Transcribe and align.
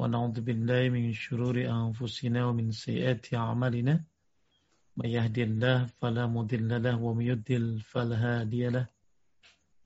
ونعوذ 0.00 0.40
بالله 0.40 0.82
من 0.96 1.12
شرور 1.12 1.56
أنفسنا 1.60 2.40
ومن 2.48 2.72
سيئات 2.72 3.34
أعمالنا. 3.34 3.94
من 4.96 5.08
يهدي 5.16 5.42
الله 5.44 5.78
فلا 6.00 6.24
مضل 6.26 6.70
له 6.82 6.96
ومن 6.96 7.24
يضلل 7.32 7.84
فلا 7.84 8.16
هادي 8.24 8.62
له. 8.74 8.88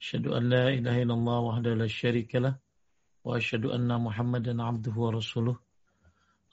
أشهد 0.01 0.27
أن 0.27 0.43
لا 0.55 0.65
إله 0.79 1.03
إلا 1.03 1.15
الله 1.19 1.39
وحده 1.39 1.75
لا 1.75 1.89
شريك 1.91 2.31
له 2.45 2.55
وأشهد 3.27 3.65
أن 3.67 3.91
محمدا 4.07 4.63
عبده 4.63 4.95
ورسوله. 4.95 5.57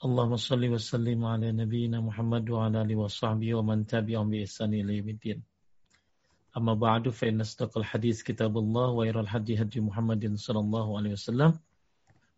اللهم 0.04 0.34
صل 0.36 0.62
وسلم 0.74 1.20
على 1.24 1.52
نبينا 1.52 1.98
محمد 2.02 2.50
وعلى 2.50 2.82
آله 2.82 2.96
وصحبه 2.96 3.54
ومن 3.54 3.86
تبعهم 3.86 4.26
بإحسان 4.30 4.74
إلى 4.74 4.92
يوم 4.98 5.08
الدين. 5.08 5.38
أما 6.58 6.74
بعد 6.74 7.08
فإن 7.08 7.40
أصدق 7.40 7.78
الحديث 7.78 8.22
كتاب 8.22 8.58
الله 8.58 8.88
وخير 8.90 9.20
الهدي 9.20 9.62
هدي 9.62 9.78
محمد 9.80 10.34
صلى 10.34 10.60
الله 10.66 10.86
عليه 10.98 11.12
وسلم. 11.12 11.52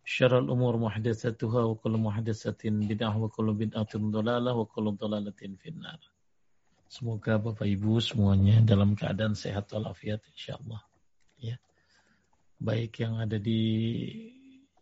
Syarul 0.05 0.53
umur 0.53 0.77
muhdatsatuha 0.77 1.65
wa 1.65 1.75
kullu 1.81 1.97
muhdatsatin 1.97 2.85
bid'ah 2.85 3.17
wa 3.17 3.25
kullu 3.25 3.57
bid'atin 3.57 4.13
dhalalah 4.13 4.53
wa 4.53 4.69
kullu 4.69 4.93
dhalalatin 4.93 5.57
finnar. 5.57 5.97
Semoga 6.85 7.41
Bapak 7.41 7.65
Ibu 7.65 7.97
semuanya 7.97 8.61
dalam 8.61 8.93
keadaan 8.93 9.33
sehat 9.33 9.73
walafiat 9.73 10.21
insyaallah. 10.29 10.77
Ya. 11.41 11.57
Baik 12.61 13.01
yang 13.01 13.17
ada 13.17 13.41
di 13.41 13.65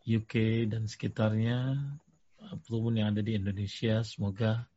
UK 0.03 0.67
dan 0.67 0.91
sekitarnya 0.91 1.71
ataupun 2.43 2.99
yang 2.99 3.15
ada 3.15 3.23
di 3.23 3.39
Indonesia, 3.39 4.03
semoga 4.03 4.67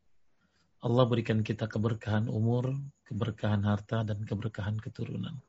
Allah 0.79 1.05
berikan 1.11 1.43
kita 1.43 1.67
keberkahan 1.67 2.31
umur, 2.31 2.71
keberkahan 3.03 3.67
harta 3.67 4.07
dan 4.07 4.23
keberkahan 4.23 4.79
keturunan. 4.79 5.43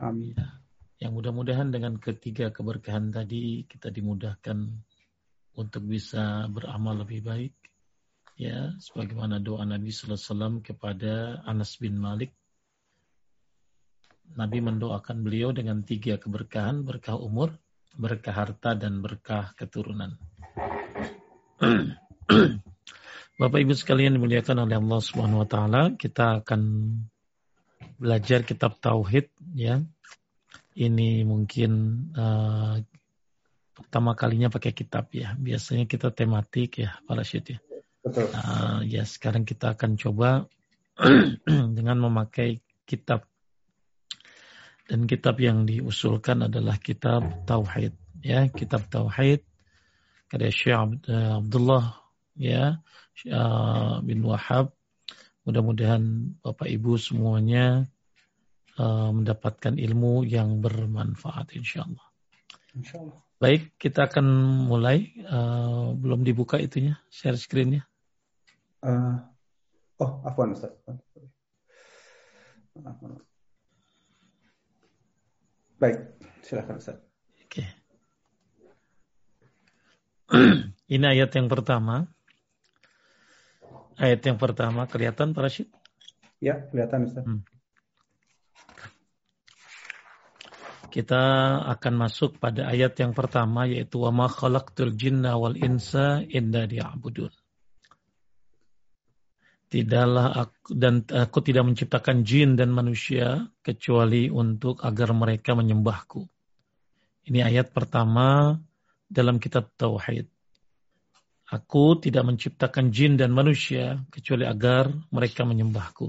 Amin. 0.00 0.32
Ya. 0.32 0.63
Yang 1.02 1.12
mudah-mudahan 1.20 1.68
dengan 1.74 1.98
ketiga 1.98 2.54
keberkahan 2.54 3.10
tadi 3.10 3.66
kita 3.66 3.90
dimudahkan 3.90 4.58
untuk 5.58 5.82
bisa 5.86 6.46
beramal 6.50 7.02
lebih 7.02 7.20
baik 7.26 7.54
ya. 8.38 8.74
Sebagaimana 8.78 9.42
doa 9.42 9.66
Nabi 9.66 9.90
sallallahu 9.90 10.18
alaihi 10.18 10.30
wasallam 10.30 10.54
kepada 10.62 11.42
Anas 11.46 11.78
bin 11.78 11.98
Malik. 11.98 12.30
Nabi 14.34 14.58
mendoakan 14.64 15.20
beliau 15.20 15.52
dengan 15.52 15.84
tiga 15.84 16.16
keberkahan 16.16 16.82
berkah 16.82 17.20
umur 17.20 17.52
berkah 17.94 18.34
harta 18.34 18.74
dan 18.74 18.98
berkah 18.98 19.54
keturunan. 19.54 20.18
Bapak 23.40 23.58
Ibu 23.66 23.74
sekalian 23.74 24.14
dimuliakan 24.18 24.66
oleh 24.66 24.78
Allah 24.78 25.00
Subhanahu 25.02 25.42
wa 25.42 25.48
taala, 25.48 25.82
kita 25.98 26.42
akan 26.42 26.60
belajar 27.98 28.42
kitab 28.46 28.78
tauhid 28.78 29.30
ya. 29.54 29.82
Ini 30.74 31.22
mungkin 31.22 31.72
uh, 32.18 32.82
pertama 33.74 34.18
kalinya 34.18 34.50
pakai 34.50 34.74
kitab 34.74 35.10
ya. 35.14 35.38
Biasanya 35.38 35.86
kita 35.86 36.10
tematik 36.10 36.82
ya, 36.82 36.98
para 37.06 37.22
syed 37.22 37.54
ya. 37.54 37.58
Betul. 38.02 38.28
Uh, 38.34 38.84
ya 38.84 39.06
sekarang 39.06 39.46
kita 39.46 39.78
akan 39.78 39.96
coba 39.96 40.50
dengan 41.76 41.96
memakai 42.02 42.60
kitab 42.84 43.24
dan 44.84 45.08
kitab 45.08 45.40
yang 45.40 45.64
diusulkan 45.64 46.44
adalah 46.44 46.76
kitab 46.76 47.48
tauhid 47.48 47.96
ya 48.20 48.52
kitab 48.52 48.84
tauhid 48.92 49.40
karya 50.28 50.52
Syekh 50.52 50.76
Abdullah 51.08 52.04
ya 52.36 52.84
uh, 53.32 54.04
bin 54.04 54.20
Wahab 54.28 54.76
mudah-mudahan 55.48 56.36
Bapak 56.44 56.68
Ibu 56.68 57.00
semuanya 57.00 57.88
uh, 58.78 59.10
mendapatkan 59.14 59.76
ilmu 59.76 60.26
yang 60.26 60.58
bermanfaat 60.62 61.54
insyaallah. 61.54 62.06
Insyaallah. 62.74 63.18
Baik, 63.38 63.76
kita 63.76 64.08
akan 64.08 64.26
mulai. 64.66 65.12
Uh, 65.26 65.92
belum 65.98 66.24
dibuka 66.24 66.56
itunya, 66.56 66.96
share 67.12 67.36
screen-nya. 67.36 67.84
Uh, 68.80 69.20
oh, 70.00 70.22
afwan 70.24 70.56
Ustaz. 70.56 70.72
Baik, 75.78 75.98
silakan 76.42 76.80
Ustaz. 76.80 76.98
Oke. 77.44 77.64
Ini 80.90 81.04
ayat 81.04 81.30
yang 81.36 81.46
pertama. 81.46 82.10
Ayat 83.94 84.26
yang 84.26 84.38
pertama 84.40 84.90
kelihatan 84.90 85.30
para 85.36 85.46
syid? 85.46 85.70
Ya, 86.42 86.66
kelihatan 86.72 87.06
Ustaz. 87.06 87.22
Hmm. 87.22 87.46
Kita 90.94 91.58
akan 91.74 92.06
masuk 92.06 92.38
pada 92.38 92.70
ayat 92.70 92.94
yang 93.02 93.18
pertama 93.18 93.66
yaitu 93.66 94.06
wa 94.06 94.14
ma 94.14 94.26
khalaqtul 94.30 94.94
jinna 94.94 95.34
wal 95.34 95.58
insa 95.58 96.22
illa 96.22 96.70
liya'budun. 96.70 97.34
Tidaklah 99.74 100.26
aku 100.38 100.70
dan 100.70 101.02
aku 101.02 101.38
tidak 101.42 101.66
menciptakan 101.66 102.22
jin 102.22 102.54
dan 102.54 102.70
manusia 102.70 103.42
kecuali 103.58 104.30
untuk 104.30 104.86
agar 104.86 105.10
mereka 105.10 105.58
menyembahku. 105.58 106.22
Ini 107.26 107.42
ayat 107.42 107.74
pertama 107.74 108.54
dalam 109.10 109.42
kitab 109.42 109.74
Tauhid. 109.74 110.30
Aku 111.50 111.98
tidak 111.98 112.22
menciptakan 112.22 112.94
jin 112.94 113.18
dan 113.18 113.34
manusia 113.34 113.98
kecuali 114.14 114.46
agar 114.46 114.94
mereka 115.10 115.42
menyembahku. 115.42 116.06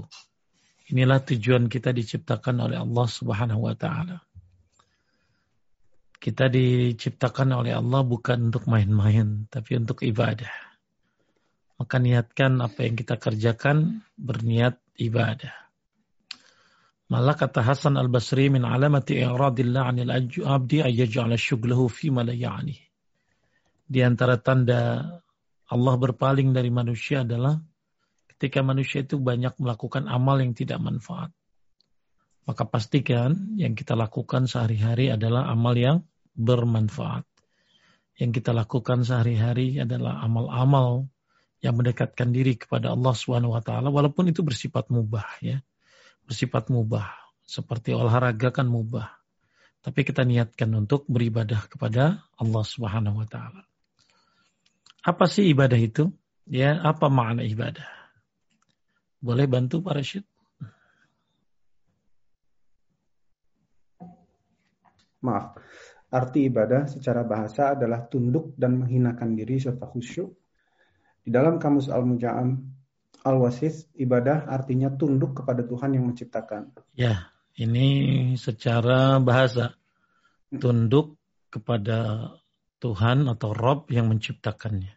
Inilah 0.94 1.26
tujuan 1.26 1.66
kita 1.66 1.90
diciptakan 1.90 2.62
oleh 2.70 2.78
Allah 2.78 3.06
Subhanahu 3.10 3.66
wa 3.66 3.74
taala. 3.74 4.22
Kita 6.26 6.50
diciptakan 6.50 7.54
oleh 7.54 7.70
Allah 7.70 8.02
bukan 8.02 8.50
untuk 8.50 8.66
main-main, 8.66 9.46
tapi 9.46 9.78
untuk 9.78 10.02
ibadah. 10.02 10.50
Maka 11.78 12.02
niatkan 12.02 12.58
apa 12.58 12.82
yang 12.82 12.98
kita 12.98 13.14
kerjakan 13.14 14.02
berniat 14.18 14.74
ibadah. 14.98 15.54
Malah 17.14 17.38
kata 17.38 17.62
Hasan 17.62 17.94
al-Basri 17.94 18.50
min 18.50 18.66
alamati 18.66 19.22
i'radillah 19.22 19.86
'anil 19.86 20.10
abdi 20.42 20.82
ayyaj'ala 20.82 21.38
syughlahu 21.38 21.86
fi 21.86 22.10
ma 22.10 22.26
ya'ni. 22.26 22.74
Di 23.86 24.02
antara 24.02 24.34
tanda 24.42 25.06
Allah 25.70 25.94
berpaling 25.94 26.50
dari 26.50 26.74
manusia 26.74 27.22
adalah 27.22 27.54
ketika 28.34 28.66
manusia 28.66 29.06
itu 29.06 29.22
banyak 29.22 29.54
melakukan 29.62 30.10
amal 30.10 30.42
yang 30.42 30.58
tidak 30.58 30.82
manfaat. 30.82 31.30
Maka 32.50 32.66
pastikan 32.66 33.54
yang 33.54 33.78
kita 33.78 33.94
lakukan 33.94 34.50
sehari-hari 34.50 35.14
adalah 35.14 35.46
amal 35.46 35.78
yang 35.78 36.02
bermanfaat. 36.36 37.24
Yang 38.16 38.40
kita 38.40 38.52
lakukan 38.56 39.04
sehari-hari 39.04 39.80
adalah 39.80 40.20
amal-amal 40.24 41.08
yang 41.60 41.76
mendekatkan 41.76 42.32
diri 42.32 42.56
kepada 42.56 42.92
Allah 42.92 43.12
Subhanahu 43.16 43.56
wa 43.56 43.62
taala 43.64 43.88
walaupun 43.88 44.28
itu 44.28 44.44
bersifat 44.44 44.88
mubah 44.92 45.26
ya. 45.40 45.60
Bersifat 46.24 46.68
mubah. 46.72 47.12
Seperti 47.46 47.94
olahraga 47.96 48.50
kan 48.50 48.68
mubah. 48.68 49.08
Tapi 49.80 50.02
kita 50.02 50.26
niatkan 50.26 50.72
untuk 50.74 51.06
beribadah 51.06 51.68
kepada 51.70 52.26
Allah 52.36 52.64
Subhanahu 52.64 53.22
wa 53.22 53.28
taala. 53.28 53.62
Apa 55.06 55.30
sih 55.30 55.46
ibadah 55.46 55.78
itu? 55.78 56.10
Ya, 56.46 56.78
apa 56.82 57.06
makna 57.06 57.46
ibadah? 57.46 57.86
Boleh 59.22 59.46
bantu 59.46 59.78
para 59.82 60.02
syed? 60.02 60.26
Maaf. 65.22 65.58
Arti 66.16 66.48
ibadah 66.48 66.88
secara 66.88 67.20
bahasa 67.28 67.76
adalah 67.76 68.08
tunduk 68.08 68.56
dan 68.56 68.80
menghinakan 68.80 69.36
diri 69.36 69.60
serta 69.60 69.84
khusyuk. 69.84 70.32
Di 71.20 71.28
dalam 71.28 71.60
kamus 71.60 71.92
Al-Muja'am 71.92 72.56
Al-Wasis, 73.26 73.92
ibadah 74.00 74.48
artinya 74.48 74.88
tunduk 74.88 75.42
kepada 75.42 75.60
Tuhan 75.60 75.92
yang 75.92 76.08
menciptakan. 76.08 76.72
Ya, 76.96 77.28
ini 77.60 78.32
secara 78.40 79.20
bahasa. 79.20 79.76
Tunduk 80.46 81.20
kepada 81.52 82.30
Tuhan 82.78 83.26
atau 83.26 83.50
Rob 83.52 83.90
yang 83.92 84.08
menciptakannya. 84.08 84.94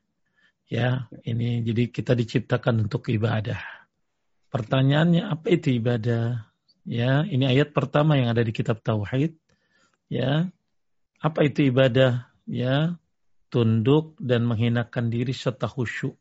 Ya, 0.69 1.09
ini 1.25 1.65
jadi 1.65 1.89
kita 1.89 2.13
diciptakan 2.13 2.85
untuk 2.85 3.09
ibadah. 3.09 3.57
Pertanyaannya 4.53 5.25
apa 5.25 5.49
itu 5.49 5.73
ibadah? 5.73 6.53
Ya, 6.85 7.25
ini 7.25 7.49
ayat 7.49 7.73
pertama 7.73 8.15
yang 8.15 8.29
ada 8.29 8.45
di 8.45 8.53
kitab 8.53 8.85
Tauhid. 8.85 9.33
Ya, 10.13 10.53
apa 11.19 11.39
itu 11.45 11.67
ibadah? 11.67 12.31
Ya, 12.49 12.97
tunduk 13.53 14.17
dan 14.17 14.47
menghinakan 14.49 15.11
diri 15.13 15.35
serta 15.35 15.69
khusyuk. 15.69 16.17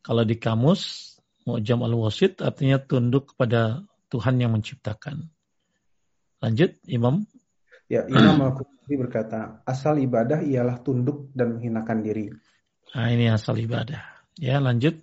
Kalau 0.00 0.24
di 0.24 0.40
kamus, 0.40 1.14
Mu'jam 1.44 1.84
al-Wasit 1.84 2.40
artinya 2.40 2.80
tunduk 2.80 3.36
kepada 3.36 3.84
Tuhan 4.10 4.40
yang 4.40 4.56
menciptakan. 4.56 5.28
Lanjut, 6.40 6.80
Imam. 6.88 7.28
Ya, 7.90 8.06
Imam 8.06 8.38
Al-Qurtubi 8.40 8.96
berkata, 8.96 9.60
asal 9.66 10.00
ibadah 10.00 10.40
ialah 10.40 10.80
tunduk 10.80 11.28
dan 11.36 11.58
menghinakan 11.58 12.00
diri. 12.00 12.32
Nah, 12.94 13.08
ini 13.12 13.28
asal 13.28 13.58
ibadah. 13.60 14.02
Ya, 14.40 14.56
lanjut. 14.62 14.98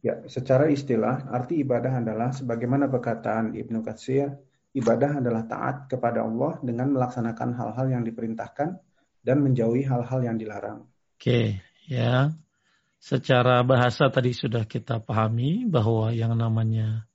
Ya, 0.00 0.24
secara 0.28 0.68
istilah, 0.68 1.30
arti 1.30 1.62
ibadah 1.62 2.00
adalah 2.00 2.32
sebagaimana 2.32 2.90
perkataan 2.90 3.54
Ibnu 3.56 3.80
Katsir, 3.84 4.34
ibadah 4.74 5.22
adalah 5.22 5.46
taat 5.46 5.76
kepada 5.86 6.26
Allah 6.26 6.58
dengan 6.60 6.90
melaksanakan 6.92 7.54
hal-hal 7.54 7.86
yang 7.88 8.02
diperintahkan 8.02 8.68
dan 9.24 9.36
menjauhi 9.40 9.86
hal-hal 9.86 10.20
yang 10.20 10.36
dilarang. 10.36 10.84
Oke, 11.16 11.62
ya. 11.86 12.34
Secara 12.98 13.62
bahasa 13.62 14.08
tadi 14.08 14.32
sudah 14.32 14.64
kita 14.66 14.98
pahami 15.00 15.68
bahwa 15.68 16.10
yang 16.10 16.34
namanya 16.34 17.06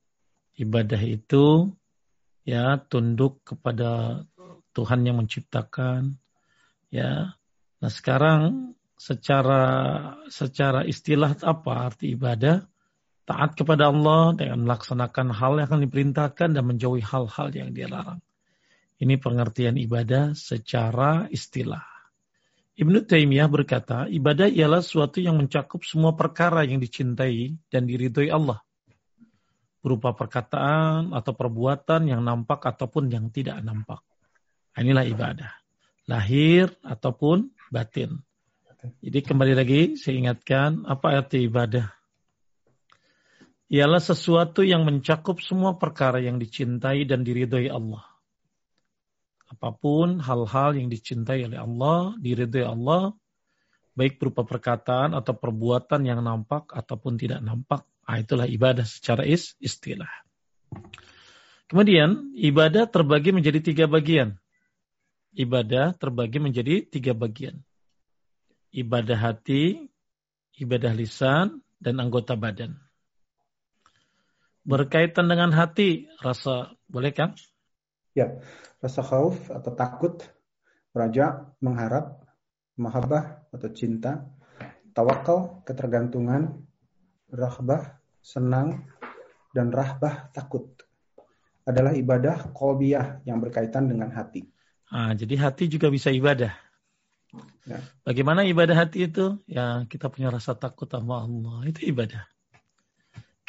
ibadah 0.55 1.01
itu 1.01 1.73
ya 2.45 2.77
tunduk 2.77 3.41
kepada 3.41 4.23
Tuhan 4.73 5.05
yang 5.05 5.17
menciptakan 5.19 6.17
ya. 6.93 7.33
Nah, 7.79 7.91
sekarang 7.91 8.73
secara 8.99 9.63
secara 10.29 10.85
istilah 10.85 11.33
apa 11.41 11.71
arti 11.89 12.13
ibadah? 12.13 12.69
Taat 13.29 13.53
kepada 13.53 13.93
Allah 13.93 14.33
dengan 14.33 14.65
melaksanakan 14.65 15.37
hal 15.37 15.61
yang 15.61 15.69
akan 15.69 15.85
diperintahkan 15.85 16.49
dan 16.49 16.63
menjauhi 16.65 17.05
hal-hal 17.05 17.53
yang 17.53 17.69
dilarang. 17.69 18.17
Ini 18.97 19.21
pengertian 19.21 19.77
ibadah 19.77 20.33
secara 20.33 21.29
istilah. 21.29 21.85
Ibnu 22.73 23.05
Taimiyah 23.05 23.45
berkata, 23.45 24.09
ibadah 24.09 24.49
ialah 24.49 24.81
suatu 24.81 25.21
yang 25.21 25.37
mencakup 25.37 25.85
semua 25.85 26.17
perkara 26.17 26.65
yang 26.65 26.81
dicintai 26.81 27.53
dan 27.69 27.85
diridhoi 27.85 28.33
Allah. 28.33 28.65
Berupa 29.85 30.17
perkataan 30.17 31.13
atau 31.13 31.31
perbuatan 31.37 32.09
yang 32.09 32.25
nampak 32.25 32.65
ataupun 32.65 33.13
yang 33.13 33.29
tidak 33.29 33.61
nampak. 33.61 34.01
Inilah 34.73 35.05
ibadah. 35.05 35.53
Lahir 36.09 36.73
ataupun 36.81 37.53
batin. 37.69 38.25
Jadi 39.05 39.19
kembali 39.21 39.53
lagi 39.53 39.81
saya 40.01 40.17
ingatkan 40.17 40.87
apa 40.89 41.19
arti 41.19 41.45
ibadah. 41.45 41.98
Ialah 43.69 44.01
sesuatu 44.01 44.65
yang 44.65 44.81
mencakup 44.81 45.45
semua 45.45 45.77
perkara 45.77 46.17
yang 46.17 46.41
dicintai 46.41 47.05
dan 47.05 47.21
diridhoi 47.21 47.69
Allah 47.69 48.09
apa 49.49 49.73
pun 49.73 50.21
hal-hal 50.21 50.77
yang 50.77 50.93
dicintai 50.93 51.41
oleh 51.49 51.57
Allah, 51.57 52.13
diridhoi 52.21 52.65
Allah, 52.69 53.17
baik 53.97 54.21
berupa 54.21 54.45
perkataan 54.45 55.17
atau 55.17 55.33
perbuatan 55.33 56.05
yang 56.05 56.21
nampak 56.21 56.69
ataupun 56.69 57.17
tidak 57.17 57.41
nampak, 57.41 57.81
nah, 58.05 58.17
itulah 58.21 58.45
ibadah 58.45 58.85
secara 58.85 59.25
is, 59.25 59.57
istilah. 59.57 60.09
Kemudian 61.65 62.33
ibadah 62.37 62.85
terbagi 62.85 63.33
menjadi 63.33 63.59
tiga 63.61 63.85
bagian. 63.89 64.37
Ibadah 65.33 65.97
terbagi 65.97 66.41
menjadi 66.41 66.85
tiga 66.85 67.13
bagian. 67.17 67.61
Ibadah 68.69 69.17
hati, 69.17 69.89
ibadah 70.61 70.93
lisan, 70.93 71.61
dan 71.81 71.97
anggota 71.97 72.37
badan. 72.37 72.77
Berkaitan 74.67 75.31
dengan 75.31 75.49
hati, 75.55 76.09
rasa 76.19 76.75
boleh 76.85 77.15
kan? 77.15 77.33
Ya, 78.13 78.41
rasa 78.83 79.01
khauf 79.05 79.49
atau 79.49 79.71
takut, 79.73 80.19
raja, 80.91 81.55
mengharap, 81.63 82.25
mahabbah 82.75 83.47
atau 83.51 83.69
cinta, 83.71 84.27
tawakal, 84.91 85.63
ketergantungan, 85.63 86.63
rahbah, 87.31 87.99
senang, 88.19 88.89
dan 89.55 89.71
rahbah, 89.71 90.31
takut. 90.35 90.75
Adalah 91.63 91.93
ibadah 91.93 92.49
kolbiah 92.51 93.21
yang 93.23 93.39
berkaitan 93.39 93.87
dengan 93.87 94.09
hati. 94.09 94.49
Ah, 94.89 95.13
jadi 95.13 95.37
hati 95.37 95.69
juga 95.69 95.93
bisa 95.93 96.09
ibadah. 96.09 96.49
Ya. 97.69 97.77
Bagaimana 98.01 98.41
ibadah 98.41 98.73
hati 98.73 99.05
itu? 99.05 99.37
Ya 99.45 99.85
kita 99.85 100.09
punya 100.09 100.33
rasa 100.33 100.57
takut 100.57 100.89
sama 100.89 101.21
Allah. 101.21 101.69
Itu 101.69 101.85
ibadah. 101.85 102.25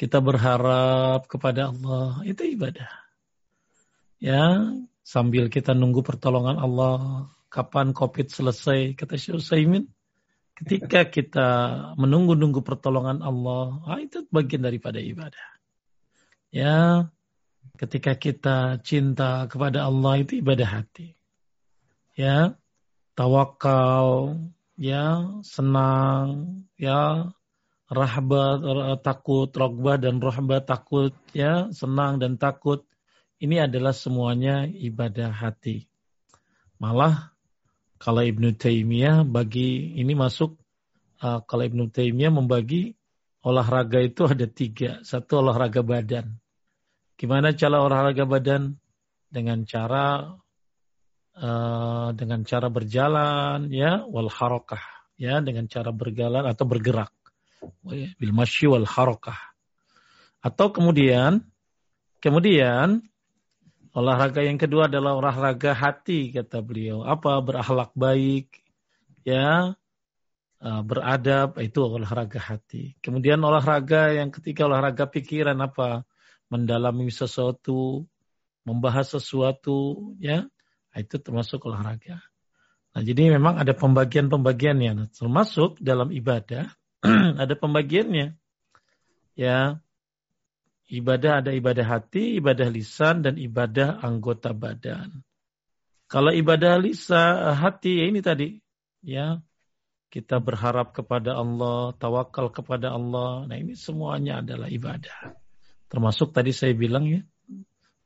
Kita 0.00 0.25
berharap 0.25 1.29
kepada 1.29 1.69
Allah. 1.69 2.25
Itu 2.25 2.49
ibadah. 2.49 2.88
Ya 4.17 4.73
sambil 5.11 5.50
kita 5.50 5.75
nunggu 5.75 6.06
pertolongan 6.06 6.56
Allah. 6.56 7.29
Kapan 7.50 7.91
COVID 7.91 8.31
selesai? 8.31 8.94
Kata 8.94 9.19
Syekh. 9.19 9.91
Ketika 10.55 11.08
kita 11.08 11.49
menunggu-nunggu 11.97 12.62
pertolongan 12.62 13.25
Allah, 13.25 13.81
ah, 13.88 13.99
itu 13.99 14.29
bagian 14.29 14.62
daripada 14.62 15.00
ibadah. 15.00 15.49
Ya, 16.53 17.08
ketika 17.81 18.12
kita 18.14 18.79
cinta 18.85 19.49
kepada 19.49 19.88
Allah 19.88 20.20
itu 20.20 20.38
ibadah 20.38 20.69
hati. 20.69 21.17
Ya, 22.12 22.61
tawakal, 23.17 24.37
ya, 24.76 25.41
senang, 25.43 26.61
ya, 26.76 27.32
rahbat, 27.91 28.63
takut, 29.03 29.51
rogbah 29.51 29.99
dan 29.99 30.23
rahbat 30.23 30.63
takut, 30.65 31.11
ya, 31.35 31.69
senang 31.75 32.23
dan 32.23 32.39
takut. 32.39 32.87
Ini 33.43 33.67
adalah 33.67 33.91
semuanya 33.91 34.69
ibadah 34.69 35.35
hati. 35.35 35.91
Malah 36.79 37.35
kalau 38.01 38.25
Ibnu 38.25 38.57
Taimiyah 38.57 39.27
bagi 39.27 39.99
ini 39.99 40.17
masuk 40.17 40.57
uh, 41.21 41.45
kalau 41.45 41.67
Ibnu 41.67 41.93
Taimiyah 41.93 42.33
membagi 42.33 42.97
olahraga 43.45 44.01
itu 44.01 44.25
ada 44.29 44.47
tiga. 44.49 45.05
Satu 45.05 45.45
olahraga 45.45 45.85
badan. 45.85 46.37
Gimana 47.21 47.53
cara 47.53 47.85
olahraga 47.85 48.25
badan? 48.25 48.77
Dengan 49.31 49.63
cara 49.63 50.37
uh, 51.39 52.09
dengan 52.17 52.43
cara 52.43 52.67
berjalan 52.67 53.71
ya 53.71 54.03
wal 54.11 54.27
harokah 54.27 54.83
ya 55.15 55.39
dengan 55.39 55.71
cara 55.71 55.95
berjalan 55.95 56.45
atau 56.49 56.65
bergerak 56.67 57.13
bil 58.17 58.33
masyi 58.33 58.67
wal 58.69 58.89
harokah 58.89 59.39
atau 60.41 60.73
kemudian 60.73 61.45
kemudian 62.21 63.05
Olahraga 63.91 64.47
yang 64.47 64.55
kedua 64.55 64.87
adalah 64.87 65.19
olahraga 65.19 65.75
hati 65.75 66.31
kata 66.31 66.62
beliau. 66.62 67.03
Apa 67.03 67.43
berakhlak 67.43 67.91
baik, 67.99 68.62
ya 69.27 69.75
eh, 70.62 70.83
beradab 70.87 71.59
itu 71.59 71.83
olahraga 71.83 72.39
hati. 72.39 72.95
Kemudian 73.03 73.43
olahraga 73.43 74.15
yang 74.15 74.31
ketiga 74.31 74.71
olahraga 74.71 75.11
pikiran 75.11 75.59
apa 75.59 76.06
mendalami 76.47 77.11
sesuatu, 77.11 78.06
membahas 78.63 79.19
sesuatu, 79.19 80.15
ya 80.23 80.47
itu 80.95 81.19
termasuk 81.19 81.67
olahraga. 81.67 82.23
Nah 82.95 83.03
jadi 83.03 83.35
memang 83.35 83.59
ada 83.59 83.75
pembagian-pembagiannya. 83.75 84.93
Nah, 84.95 85.09
termasuk 85.11 85.83
dalam 85.83 86.15
ibadah 86.15 86.71
ada 87.43 87.55
pembagiannya. 87.56 88.37
Ya, 89.38 89.81
Ibadah 90.91 91.38
ada 91.38 91.55
ibadah 91.55 91.87
hati, 91.87 92.43
ibadah 92.43 92.67
lisan, 92.67 93.23
dan 93.23 93.38
ibadah 93.38 94.02
anggota 94.02 94.50
badan. 94.50 95.23
Kalau 96.11 96.35
ibadah 96.35 96.82
lisan 96.82 97.55
hati 97.55 98.02
ya 98.02 98.05
ini 98.11 98.19
tadi, 98.19 98.58
ya 99.06 99.38
kita 100.11 100.43
berharap 100.43 100.91
kepada 100.91 101.38
Allah, 101.38 101.94
tawakal 101.94 102.51
kepada 102.51 102.91
Allah. 102.91 103.46
Nah 103.46 103.55
ini 103.55 103.79
semuanya 103.79 104.43
adalah 104.43 104.67
ibadah. 104.67 105.39
Termasuk 105.86 106.34
tadi 106.34 106.51
saya 106.51 106.75
bilang 106.75 107.06
ya, 107.06 107.22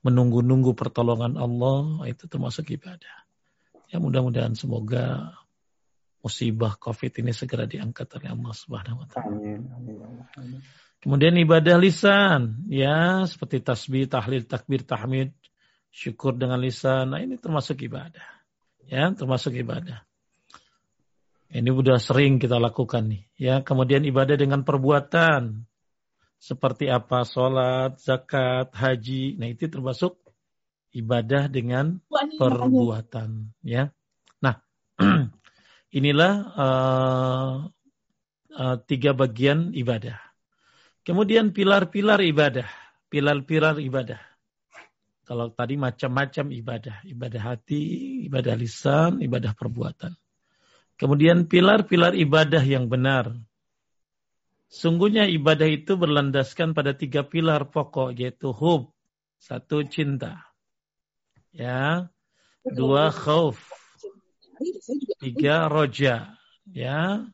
menunggu-nunggu 0.05 0.77
pertolongan 0.77 1.41
Allah 1.41 2.05
itu 2.05 2.29
termasuk 2.29 2.69
ibadah. 2.69 3.25
Ya 3.89 3.97
mudah-mudahan 3.97 4.53
semoga 4.53 5.33
musibah 6.25 6.81
COVID 6.81 7.21
ini 7.21 7.37
segera 7.37 7.69
diangkat 7.69 8.17
oleh 8.17 8.33
Allah 8.33 8.55
Subhanahu 8.57 9.05
wa 9.05 9.07
taala. 9.13 9.37
Amin. 9.37 9.61
Amin. 9.77 10.65
Kemudian 11.05 11.37
ibadah 11.37 11.77
lisan, 11.77 12.65
ya 12.65 13.29
seperti 13.29 13.61
tasbih, 13.61 14.09
tahlil, 14.09 14.49
takbir, 14.49 14.89
tahmid, 14.89 15.37
syukur 15.93 16.33
dengan 16.33 16.57
lisan. 16.57 17.13
Nah 17.13 17.21
ini 17.21 17.37
termasuk 17.37 17.85
ibadah, 17.85 18.25
ya 18.89 19.13
termasuk 19.13 19.53
ibadah. 19.53 20.01
Ini 21.53 21.69
sudah 21.69 22.01
sering 22.01 22.41
kita 22.41 22.57
lakukan 22.57 23.05
nih, 23.05 23.23
ya. 23.37 23.61
Kemudian 23.61 24.01
ibadah 24.09 24.41
dengan 24.41 24.65
perbuatan, 24.65 25.69
seperti 26.41 26.89
apa 26.89 27.29
sholat, 27.29 28.01
zakat, 28.01 28.73
haji. 28.73 29.37
Nah 29.37 29.53
itu 29.53 29.69
termasuk 29.69 30.17
ibadah 30.97 31.53
dengan 31.53 32.01
perbuatan, 32.41 33.53
ya. 33.61 33.93
Nah 34.41 34.57
inilah 35.95 36.33
uh, 36.59 37.55
uh, 38.59 38.77
tiga 38.91 39.15
bagian 39.15 39.71
ibadah. 39.71 40.19
Kemudian 41.07 41.55
pilar-pilar 41.55 42.19
ibadah. 42.27 42.67
Pilar-pilar 43.07 43.79
ibadah. 43.79 44.19
Kalau 45.25 45.53
tadi 45.55 45.79
macam-macam 45.79 46.51
ibadah. 46.51 46.97
Ibadah 47.07 47.43
hati, 47.55 47.83
ibadah 48.27 48.55
lisan, 48.59 49.23
ibadah 49.23 49.55
perbuatan. 49.55 50.13
Kemudian 50.99 51.47
pilar-pilar 51.47 52.17
ibadah 52.19 52.63
yang 52.65 52.89
benar. 52.91 53.35
Sungguhnya 54.71 55.31
ibadah 55.31 55.69
itu 55.71 55.95
berlandaskan 55.95 56.75
pada 56.75 56.97
tiga 56.99 57.23
pilar 57.23 57.71
pokok 57.71 58.17
yaitu 58.17 58.51
hub. 58.51 58.91
Satu 59.39 59.85
cinta. 59.87 60.51
Ya. 61.53 62.09
Dua 62.65 63.13
khauf. 63.13 63.74
Tiga 65.21 65.69
roja. 65.69 66.35
Ya. 66.69 67.25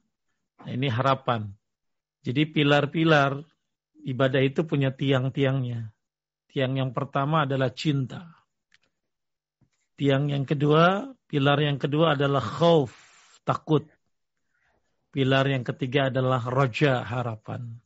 Nah, 0.61 0.71
ini 0.71 0.89
harapan. 0.93 1.49
Jadi 2.21 2.45
pilar-pilar 2.53 3.41
ibadah 4.05 4.43
itu 4.45 4.65
punya 4.69 4.93
tiang-tiangnya. 4.93 5.93
Tiang 6.51 6.77
yang 6.77 6.91
pertama 6.91 7.49
adalah 7.49 7.73
cinta. 7.73 8.27
Tiang 9.97 10.29
yang 10.33 10.45
kedua, 10.45 11.13
pilar 11.29 11.61
yang 11.61 11.79
kedua 11.79 12.19
adalah 12.19 12.43
khauf, 12.43 12.93
takut. 13.47 13.87
Pilar 15.11 15.47
yang 15.47 15.63
ketiga 15.63 16.11
adalah 16.11 16.43
roja 16.45 17.03
harapan. 17.05 17.81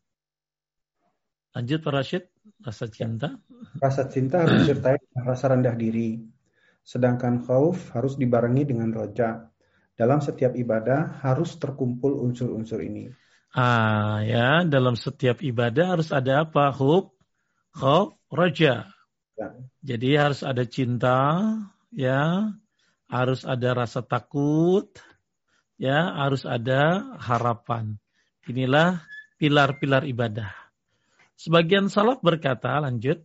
Lanjut 1.55 1.87
Pak 1.87 1.93
Rashid, 1.95 2.25
rasa 2.59 2.91
cinta. 2.91 3.39
Rasa 3.79 4.11
cinta 4.11 4.43
harus 4.43 4.67
disertai 4.67 4.99
dengan 4.99 5.23
rasa 5.23 5.45
rendah 5.55 5.75
diri. 5.79 6.34
Sedangkan 6.85 7.41
khauf 7.43 7.91
harus 7.97 8.21
dibarengi 8.21 8.69
dengan 8.69 8.93
roja. 8.93 9.49
Dalam 9.97 10.21
setiap 10.21 10.53
ibadah 10.53 11.25
harus 11.25 11.57
terkumpul 11.57 12.21
unsur-unsur 12.21 12.85
ini. 12.85 13.09
Ah 13.57 14.21
ya, 14.21 14.67
dalam 14.69 14.99
setiap 14.99 15.41
ibadah 15.41 15.97
harus 15.97 16.13
ada 16.13 16.45
apa? 16.45 16.75
Hub, 16.77 17.17
khauf, 17.73 18.13
roja. 18.29 18.91
Ya. 19.35 19.49
Jadi 19.81 20.11
harus 20.19 20.45
ada 20.45 20.67
cinta, 20.67 21.41
ya, 21.95 22.51
harus 23.07 23.47
ada 23.47 23.71
rasa 23.73 24.03
takut, 24.03 24.91
ya, 25.79 26.19
harus 26.19 26.43
ada 26.45 27.15
harapan. 27.23 27.97
Inilah 28.45 29.07
pilar-pilar 29.39 30.05
ibadah. 30.11 30.51
Sebagian 31.39 31.91
salaf 31.91 32.23
berkata, 32.23 32.79
lanjut. 32.83 33.23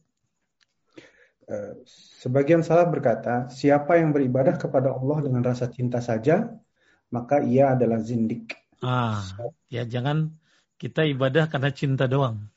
Eh, 1.49 1.73
sebagian 2.21 2.61
salaf 2.61 2.93
berkata, 2.93 3.49
siapa 3.49 3.97
yang 3.97 4.13
beribadah 4.13 4.55
kepada 4.61 4.93
Allah 4.93 5.17
dengan 5.25 5.41
rasa 5.41 5.65
cinta 5.65 5.97
saja, 5.97 6.45
maka 7.09 7.41
ia 7.41 7.73
adalah 7.73 7.97
zindik. 7.97 8.53
Ah, 8.85 9.25
ya 9.67 9.83
jangan 9.83 10.29
kita 10.77 11.09
ibadah 11.09 11.49
karena 11.49 11.73
cinta 11.73 12.05
doang. 12.05 12.47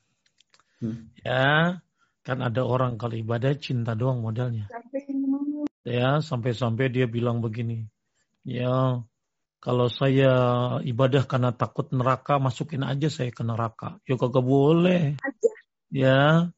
Hmm. 0.79 1.09
Ya, 1.25 1.81
Kan 2.23 2.39
ada 2.39 2.63
orang 2.63 2.95
kalau 3.03 3.19
ibadah 3.19 3.51
cinta 3.59 3.99
doang 3.99 4.23
modalnya. 4.23 4.71
Ya, 5.83 6.23
sampai-sampai 6.23 6.87
dia 6.95 7.11
bilang 7.11 7.43
begini. 7.43 7.91
Ya, 8.47 9.03
kalau 9.59 9.91
saya 9.91 10.31
ibadah 10.87 11.27
karena 11.27 11.51
takut 11.51 11.91
neraka, 11.91 12.39
masukin 12.39 12.87
aja 12.87 13.11
saya 13.11 13.35
ke 13.35 13.43
neraka. 13.43 13.99
Ya 14.07 14.15
kagak 14.15 14.47
boleh. 14.47 15.19
Ya, 15.91 16.55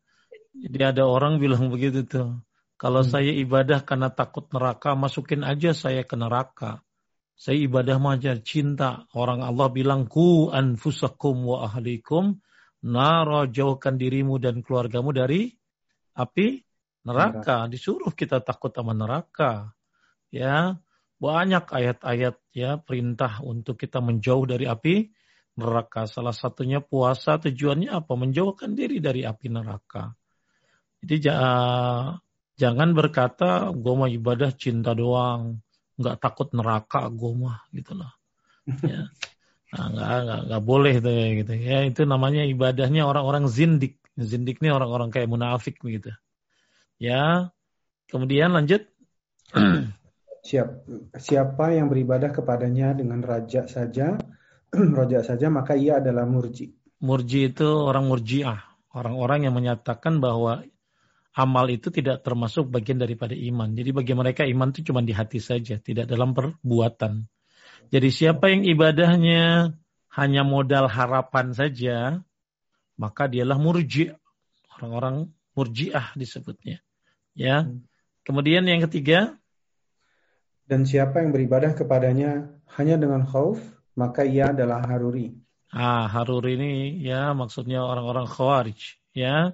jadi 0.54 0.94
ada 0.94 1.02
orang 1.10 1.42
bilang 1.42 1.66
begitu 1.66 2.06
tuh. 2.06 2.38
Kalau 2.78 3.02
hmm. 3.02 3.10
saya 3.10 3.32
ibadah 3.34 3.82
karena 3.82 4.10
takut 4.14 4.46
neraka, 4.54 4.94
masukin 4.94 5.42
aja 5.42 5.74
saya 5.74 6.06
ke 6.06 6.14
neraka. 6.14 6.82
Saya 7.34 7.58
ibadah 7.66 7.98
aja 8.14 8.38
cinta. 8.38 9.10
Orang 9.10 9.42
Allah 9.42 9.66
bilang 9.74 10.06
ku 10.06 10.54
anfusakum 10.54 11.42
wa 11.42 11.66
ahlikum 11.66 12.38
nara 12.86 13.50
jauhkan 13.50 13.98
dirimu 13.98 14.38
dan 14.38 14.62
keluargamu 14.62 15.10
dari 15.10 15.50
api 16.14 16.62
neraka. 17.02 17.66
Disuruh 17.66 18.14
kita 18.14 18.38
takut 18.38 18.70
sama 18.70 18.94
neraka. 18.94 19.74
Ya, 20.30 20.78
banyak 21.18 21.66
ayat-ayat 21.66 22.38
ya 22.54 22.78
perintah 22.78 23.42
untuk 23.42 23.78
kita 23.82 23.98
menjauh 23.98 24.46
dari 24.46 24.70
api 24.70 25.10
neraka. 25.58 26.06
Salah 26.06 26.34
satunya 26.34 26.78
puasa 26.78 27.42
tujuannya 27.42 27.90
apa? 27.90 28.12
Menjauhkan 28.14 28.78
diri 28.78 29.02
dari 29.02 29.26
api 29.26 29.50
neraka. 29.50 30.14
Jadi 31.04 31.28
jangan 32.56 32.88
berkata 32.96 33.68
gue 33.76 33.94
mau 33.94 34.08
ibadah 34.08 34.50
cinta 34.56 34.96
doang, 34.96 35.60
nggak 36.00 36.16
takut 36.16 36.48
neraka 36.56 37.12
gue 37.12 37.32
mah 37.36 37.68
gitu 37.70 37.92
loh. 37.94 38.12
Ya. 38.80 39.12
Nah, 39.74 39.90
nggak, 39.90 40.08
nggak, 40.22 40.40
nggak 40.48 40.62
boleh 40.64 40.94
tuh 41.02 41.12
ya, 41.12 41.26
gitu. 41.34 41.52
Ya 41.58 41.78
itu 41.82 42.02
namanya 42.06 42.46
ibadahnya 42.46 43.04
orang-orang 43.10 43.50
zindik. 43.50 43.98
Zindik 44.14 44.62
ini 44.62 44.70
orang-orang 44.70 45.10
kayak 45.10 45.26
munafik 45.26 45.82
begitu 45.82 46.14
ya. 47.04 47.50
Kemudian 48.08 48.54
lanjut. 48.54 48.84
Siap 50.48 50.68
siapa 51.16 51.72
yang 51.72 51.88
beribadah 51.88 52.28
kepadanya 52.28 52.92
dengan 52.92 53.24
raja 53.24 53.64
saja 53.64 54.12
raja 54.98 55.24
saja 55.24 55.48
maka 55.48 55.72
ia 55.72 56.04
adalah 56.04 56.28
murji. 56.28 56.76
Murji 57.00 57.52
itu 57.52 57.64
orang 57.64 58.08
murjiah. 58.08 58.60
Orang-orang 58.94 59.48
yang 59.48 59.56
menyatakan 59.56 60.20
bahwa 60.22 60.62
amal 61.34 61.66
itu 61.68 61.90
tidak 61.90 62.22
termasuk 62.22 62.70
bagian 62.70 62.98
daripada 62.98 63.34
iman 63.34 63.70
jadi 63.74 63.90
bagi 63.90 64.14
mereka 64.14 64.42
iman 64.46 64.70
itu 64.70 64.90
cuma 64.90 65.02
di 65.02 65.10
hati 65.10 65.42
saja 65.42 65.76
tidak 65.82 66.06
dalam 66.06 66.32
perbuatan 66.32 67.26
jadi 67.92 68.08
siapa 68.08 68.50
yang 68.50 68.64
ibadahnya 68.64 69.74
hanya 70.14 70.42
modal 70.46 70.86
harapan 70.86 71.50
saja, 71.50 72.22
maka 72.94 73.26
dialah 73.26 73.58
murji. 73.58 74.14
Orang-orang 74.78 75.30
murjiah 75.54 76.14
disebutnya. 76.14 76.82
Ya. 77.34 77.66
Kemudian 78.24 78.64
yang 78.66 78.82
ketiga, 78.88 79.36
dan 80.64 80.88
siapa 80.88 81.20
yang 81.20 81.28
beribadah 81.28 81.76
kepadanya 81.76 82.56
hanya 82.80 82.96
dengan 82.96 83.28
khauf, 83.28 83.60
maka 83.92 84.24
ia 84.24 84.48
adalah 84.48 84.80
haruri. 84.80 85.36
Ah, 85.68 86.08
haruri 86.08 86.56
ini 86.56 86.72
ya 87.04 87.36
maksudnya 87.36 87.84
orang-orang 87.84 88.24
khawarij, 88.24 88.80
ya. 89.12 89.52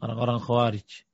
Orang-orang 0.00 0.40
khawarij. 0.40 1.07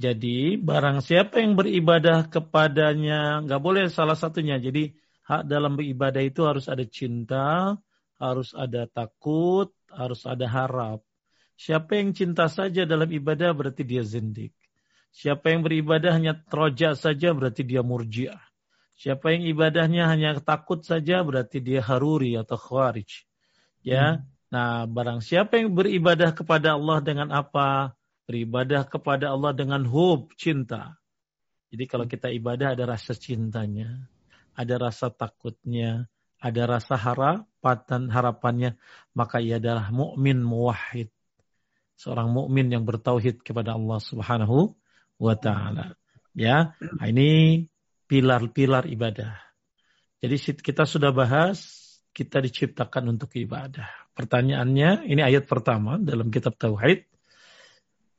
Jadi 0.00 0.56
barang 0.56 1.04
siapa 1.04 1.44
yang 1.44 1.60
beribadah 1.60 2.32
kepadanya, 2.32 3.44
nggak 3.44 3.60
boleh 3.60 3.92
salah 3.92 4.16
satunya. 4.16 4.56
Jadi 4.56 4.96
hak 5.28 5.44
dalam 5.44 5.76
beribadah 5.76 6.24
itu 6.24 6.48
harus 6.48 6.72
ada 6.72 6.88
cinta, 6.88 7.76
harus 8.16 8.56
ada 8.56 8.88
takut, 8.88 9.68
harus 9.92 10.24
ada 10.24 10.48
harap. 10.48 11.04
Siapa 11.60 12.00
yang 12.00 12.16
cinta 12.16 12.48
saja 12.48 12.88
dalam 12.88 13.12
ibadah 13.12 13.52
berarti 13.52 13.84
dia 13.84 14.00
zindik. 14.00 14.56
Siapa 15.12 15.52
yang 15.52 15.60
beribadah 15.60 16.16
hanya 16.16 16.32
troja 16.32 16.96
saja 16.96 17.36
berarti 17.36 17.60
dia 17.60 17.84
murjiah. 17.84 18.40
Siapa 18.96 19.36
yang 19.36 19.44
ibadahnya 19.52 20.08
hanya 20.08 20.40
takut 20.40 20.80
saja 20.80 21.20
berarti 21.20 21.60
dia 21.60 21.84
haruri 21.84 22.40
atau 22.40 22.56
khawarij. 22.56 23.28
Ya. 23.84 24.16
Hmm. 24.16 24.24
Nah, 24.48 24.88
barang 24.88 25.20
siapa 25.20 25.60
yang 25.60 25.76
beribadah 25.76 26.32
kepada 26.32 26.80
Allah 26.80 27.04
dengan 27.04 27.28
apa? 27.36 27.99
Beribadah 28.30 28.86
kepada 28.86 29.34
Allah 29.34 29.50
dengan 29.50 29.82
hub, 29.90 30.30
cinta. 30.38 30.94
Jadi 31.74 31.84
kalau 31.90 32.06
kita 32.06 32.30
ibadah 32.30 32.78
ada 32.78 32.86
rasa 32.86 33.18
cintanya 33.18 34.06
ada 34.60 34.74
rasa 34.76 35.08
takutnya, 35.08 36.04
ada 36.36 36.62
rasa 36.68 36.96
harapan 36.96 38.12
harapannya, 38.12 38.70
maka 39.16 39.40
ia 39.40 39.56
adalah 39.56 39.88
mukmin 39.88 40.44
muwahhid. 40.44 41.08
Seorang 41.96 42.32
mukmin 42.32 42.72
yang 42.72 42.84
bertauhid 42.88 43.44
kepada 43.44 43.76
Allah 43.76 44.00
Subhanahu 44.00 44.72
wa 45.20 45.34
taala. 45.36 45.96
Ya, 46.32 46.72
nah 46.80 47.06
ini 47.08 47.64
pilar-pilar 48.08 48.88
ibadah. 48.88 49.36
Jadi 50.20 50.36
kita 50.60 50.88
sudah 50.88 51.12
bahas 51.12 51.60
kita 52.16 52.40
diciptakan 52.40 53.16
untuk 53.16 53.32
ibadah. 53.36 53.88
Pertanyaannya, 54.16 55.08
ini 55.08 55.20
ayat 55.20 55.44
pertama 55.48 55.96
dalam 56.00 56.32
kitab 56.32 56.56
tauhid. 56.56 57.08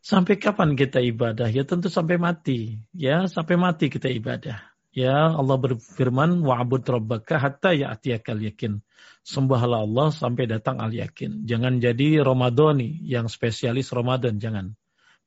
Sampai 0.01 0.41
kapan 0.41 0.73
kita 0.73 0.97
ibadah? 0.97 1.45
Ya 1.53 1.61
tentu 1.61 1.85
sampai 1.85 2.17
mati. 2.17 2.81
Ya, 2.89 3.29
sampai 3.29 3.53
mati 3.53 3.85
kita 3.85 4.09
ibadah. 4.09 4.57
Ya 4.91 5.29
Allah 5.31 5.55
berfirman 5.55 6.41
wa'bud 6.41 6.83
rabbaka 6.83 7.37
hatta 7.37 7.71
ya'tiyakal 7.71 8.41
yakin. 8.41 8.81
Sembahlah 9.21 9.85
Allah 9.85 10.09
sampai 10.09 10.49
datang 10.49 10.81
al 10.81 10.91
yakin. 10.91 11.45
Jangan 11.45 11.77
jadi 11.77 12.25
Ramadhani 12.25 13.05
yang 13.05 13.29
spesialis 13.29 13.93
Ramadan 13.93 14.41
jangan. 14.41 14.73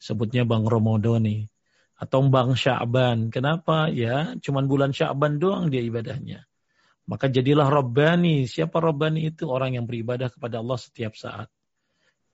Sebutnya 0.02 0.42
Bang 0.42 0.66
Ramadhani 0.66 1.48
atau 1.94 2.26
Bang 2.26 2.58
Sya'ban. 2.58 3.30
Kenapa? 3.30 3.88
Ya, 3.94 4.34
cuman 4.42 4.66
bulan 4.66 4.90
Sya'ban 4.90 5.38
doang 5.38 5.70
dia 5.70 5.80
ibadahnya. 5.80 6.44
Maka 7.06 7.30
jadilah 7.30 7.70
Rabbani. 7.70 8.50
Siapa 8.50 8.82
Rabbani 8.82 9.30
itu? 9.32 9.46
Orang 9.48 9.78
yang 9.78 9.86
beribadah 9.86 10.28
kepada 10.34 10.60
Allah 10.60 10.76
setiap 10.76 11.14
saat. 11.16 11.48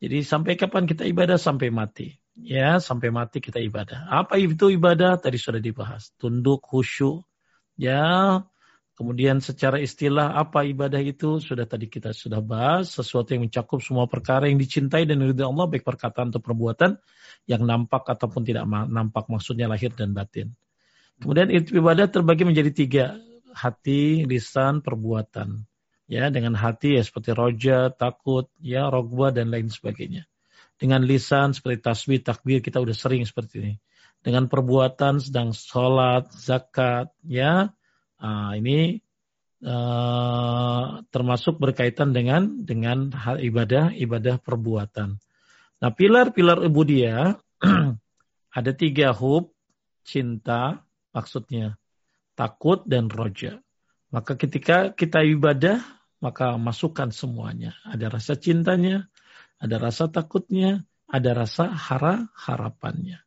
Jadi 0.00 0.24
sampai 0.24 0.56
kapan 0.56 0.88
kita 0.88 1.04
ibadah? 1.04 1.36
Sampai 1.36 1.68
mati. 1.68 2.16
Ya, 2.40 2.80
sampai 2.80 3.12
mati 3.12 3.44
kita 3.44 3.60
ibadah. 3.60 4.08
Apa 4.08 4.40
itu 4.40 4.72
ibadah? 4.72 5.20
Tadi 5.20 5.36
sudah 5.36 5.60
dibahas. 5.60 6.08
Tunduk, 6.16 6.64
khusyuk. 6.64 7.28
Ya, 7.76 8.40
kemudian 8.96 9.44
secara 9.44 9.80
istilah 9.80 10.36
apa 10.36 10.64
ibadah 10.64 11.00
itu? 11.00 11.40
Sudah 11.40 11.68
tadi 11.68 11.92
kita 11.92 12.16
sudah 12.16 12.40
bahas. 12.40 12.96
Sesuatu 12.96 13.36
yang 13.36 13.44
mencakup 13.44 13.84
semua 13.84 14.08
perkara 14.08 14.48
yang 14.48 14.56
dicintai 14.56 15.04
dan 15.04 15.20
diridhoi 15.20 15.48
Allah. 15.52 15.66
Baik 15.68 15.84
perkataan 15.84 16.32
atau 16.32 16.40
perbuatan. 16.40 16.96
Yang 17.44 17.62
nampak 17.68 18.08
ataupun 18.08 18.42
tidak 18.48 18.64
nampak. 18.68 19.28
Maksudnya 19.28 19.68
lahir 19.68 19.92
dan 19.92 20.16
batin. 20.16 20.56
Kemudian 21.20 21.52
ibadah 21.52 22.08
terbagi 22.08 22.48
menjadi 22.48 22.70
tiga. 22.72 23.06
Hati, 23.52 24.24
lisan, 24.24 24.80
perbuatan. 24.80 25.68
Ya, 26.10 26.26
dengan 26.32 26.56
hati 26.58 26.98
ya 26.98 27.02
seperti 27.04 27.36
roja, 27.36 27.92
takut, 27.94 28.50
ya, 28.58 28.90
rogba, 28.90 29.30
dan 29.30 29.46
lain 29.52 29.70
sebagainya 29.70 30.26
dengan 30.80 31.04
lisan 31.04 31.52
seperti 31.52 31.84
tasbih, 31.84 32.24
takbir 32.24 32.64
kita 32.64 32.80
udah 32.80 32.96
sering 32.96 33.28
seperti 33.28 33.54
ini. 33.60 33.74
Dengan 34.24 34.48
perbuatan 34.48 35.20
sedang 35.20 35.52
sholat, 35.52 36.32
zakat, 36.32 37.12
ya 37.24 37.68
uh, 38.20 38.52
ini 38.56 38.96
uh, 39.64 41.04
termasuk 41.12 41.60
berkaitan 41.60 42.16
dengan 42.16 42.64
dengan 42.64 43.12
hal 43.12 43.44
ibadah 43.44 43.92
ibadah 43.92 44.40
perbuatan. 44.40 45.20
Nah 45.80 45.92
pilar-pilar 45.92 46.64
ubudiyah 46.64 47.36
ada 48.58 48.72
tiga 48.72 49.12
hub 49.12 49.52
cinta 50.04 50.80
maksudnya 51.12 51.76
takut 52.36 52.84
dan 52.88 53.12
roja. 53.12 53.60
Maka 54.08 54.36
ketika 54.36 54.96
kita 54.96 55.24
ibadah 55.24 55.80
maka 56.20 56.60
masukkan 56.60 57.08
semuanya. 57.10 57.74
Ada 57.88 58.12
rasa 58.12 58.36
cintanya, 58.36 59.08
ada 59.60 59.76
rasa 59.76 60.08
takutnya, 60.08 60.88
ada 61.04 61.36
rasa 61.36 61.68
hara 61.68 62.32
harapannya. 62.32 63.20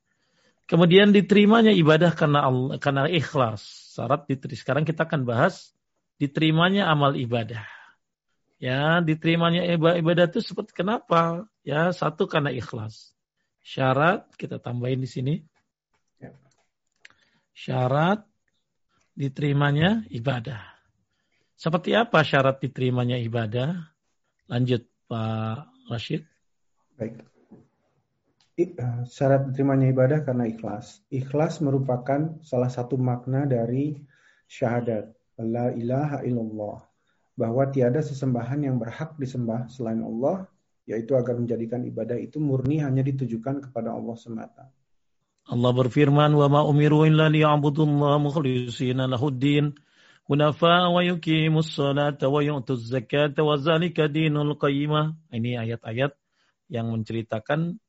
Kemudian 0.65 1.13
diterimanya 1.13 1.69
ibadah 1.69 2.17
karena 2.17 2.49
Allah, 2.49 2.81
karena 2.81 3.05
ikhlas. 3.05 3.61
Syarat 3.93 4.25
diterima. 4.25 4.57
Sekarang 4.57 4.83
kita 4.89 5.05
akan 5.05 5.21
bahas 5.29 5.77
diterimanya 6.17 6.89
amal 6.89 7.13
ibadah. 7.13 7.61
Ya, 8.57 9.03
diterimanya 9.03 9.61
ibadah 9.75 10.25
itu 10.25 10.41
seperti 10.41 10.73
kenapa? 10.73 11.45
Ya, 11.61 11.93
satu 11.93 12.25
karena 12.25 12.49
ikhlas. 12.49 13.13
Syarat 13.61 14.33
kita 14.39 14.57
tambahin 14.57 15.03
di 15.03 15.09
sini. 15.11 15.35
Ya. 16.17 16.33
Syarat 17.53 18.25
diterimanya 19.13 20.07
ibadah. 20.09 20.63
Seperti 21.59 21.93
apa 21.93 22.23
syarat 22.25 22.63
diterimanya 22.63 23.19
ibadah? 23.19 23.93
Lanjut 24.47 24.87
Pak 25.11 25.72
Rashid. 25.89 26.23
Baik. 26.95 27.19
Eh, 28.53 28.69
syarat 29.09 29.49
diterimanya 29.49 29.89
ibadah 29.89 30.21
karena 30.21 30.45
ikhlas. 30.45 31.01
Ikhlas 31.09 31.57
merupakan 31.57 32.37
salah 32.45 32.69
satu 32.69 33.01
makna 33.01 33.49
dari 33.49 33.97
syahadat. 34.45 35.09
La 35.41 35.73
ilaha 35.73 36.21
illallah. 36.21 36.85
Bahwa 37.33 37.65
tiada 37.73 38.05
sesembahan 38.05 38.61
yang 38.61 38.77
berhak 38.77 39.17
disembah 39.17 39.65
selain 39.73 40.05
Allah 40.05 40.45
yaitu 40.83 41.15
agar 41.15 41.39
menjadikan 41.39 41.81
ibadah 41.87 42.19
itu 42.19 42.43
murni 42.43 42.83
hanya 42.83 43.01
ditujukan 43.01 43.63
kepada 43.69 43.95
Allah 43.95 44.15
semata. 44.19 44.67
Allah 45.47 45.71
berfirman, 45.75 46.31
"Wa 46.35 46.47
ma 46.47 46.63
umiru 46.63 47.07
illa 47.07 47.27
liya'budullaha 47.27 48.19
mukhlishina 48.19 49.07
lahuddin, 49.07 49.75
hunafa 50.27 50.89
wa 50.89 51.01
yuqimus 51.03 51.75
salata 51.75 52.31
wa 52.31 52.39
yu'tuz 52.43 52.89
zakata 52.89 53.43
wa 53.43 53.59
zalika 53.59 54.07
dinul 54.11 54.55
qayyimah." 54.55 55.15
Ini 55.31 55.59
ayat-ayat 55.63 56.15
yang 56.71 56.91
menceritakan 56.91 57.79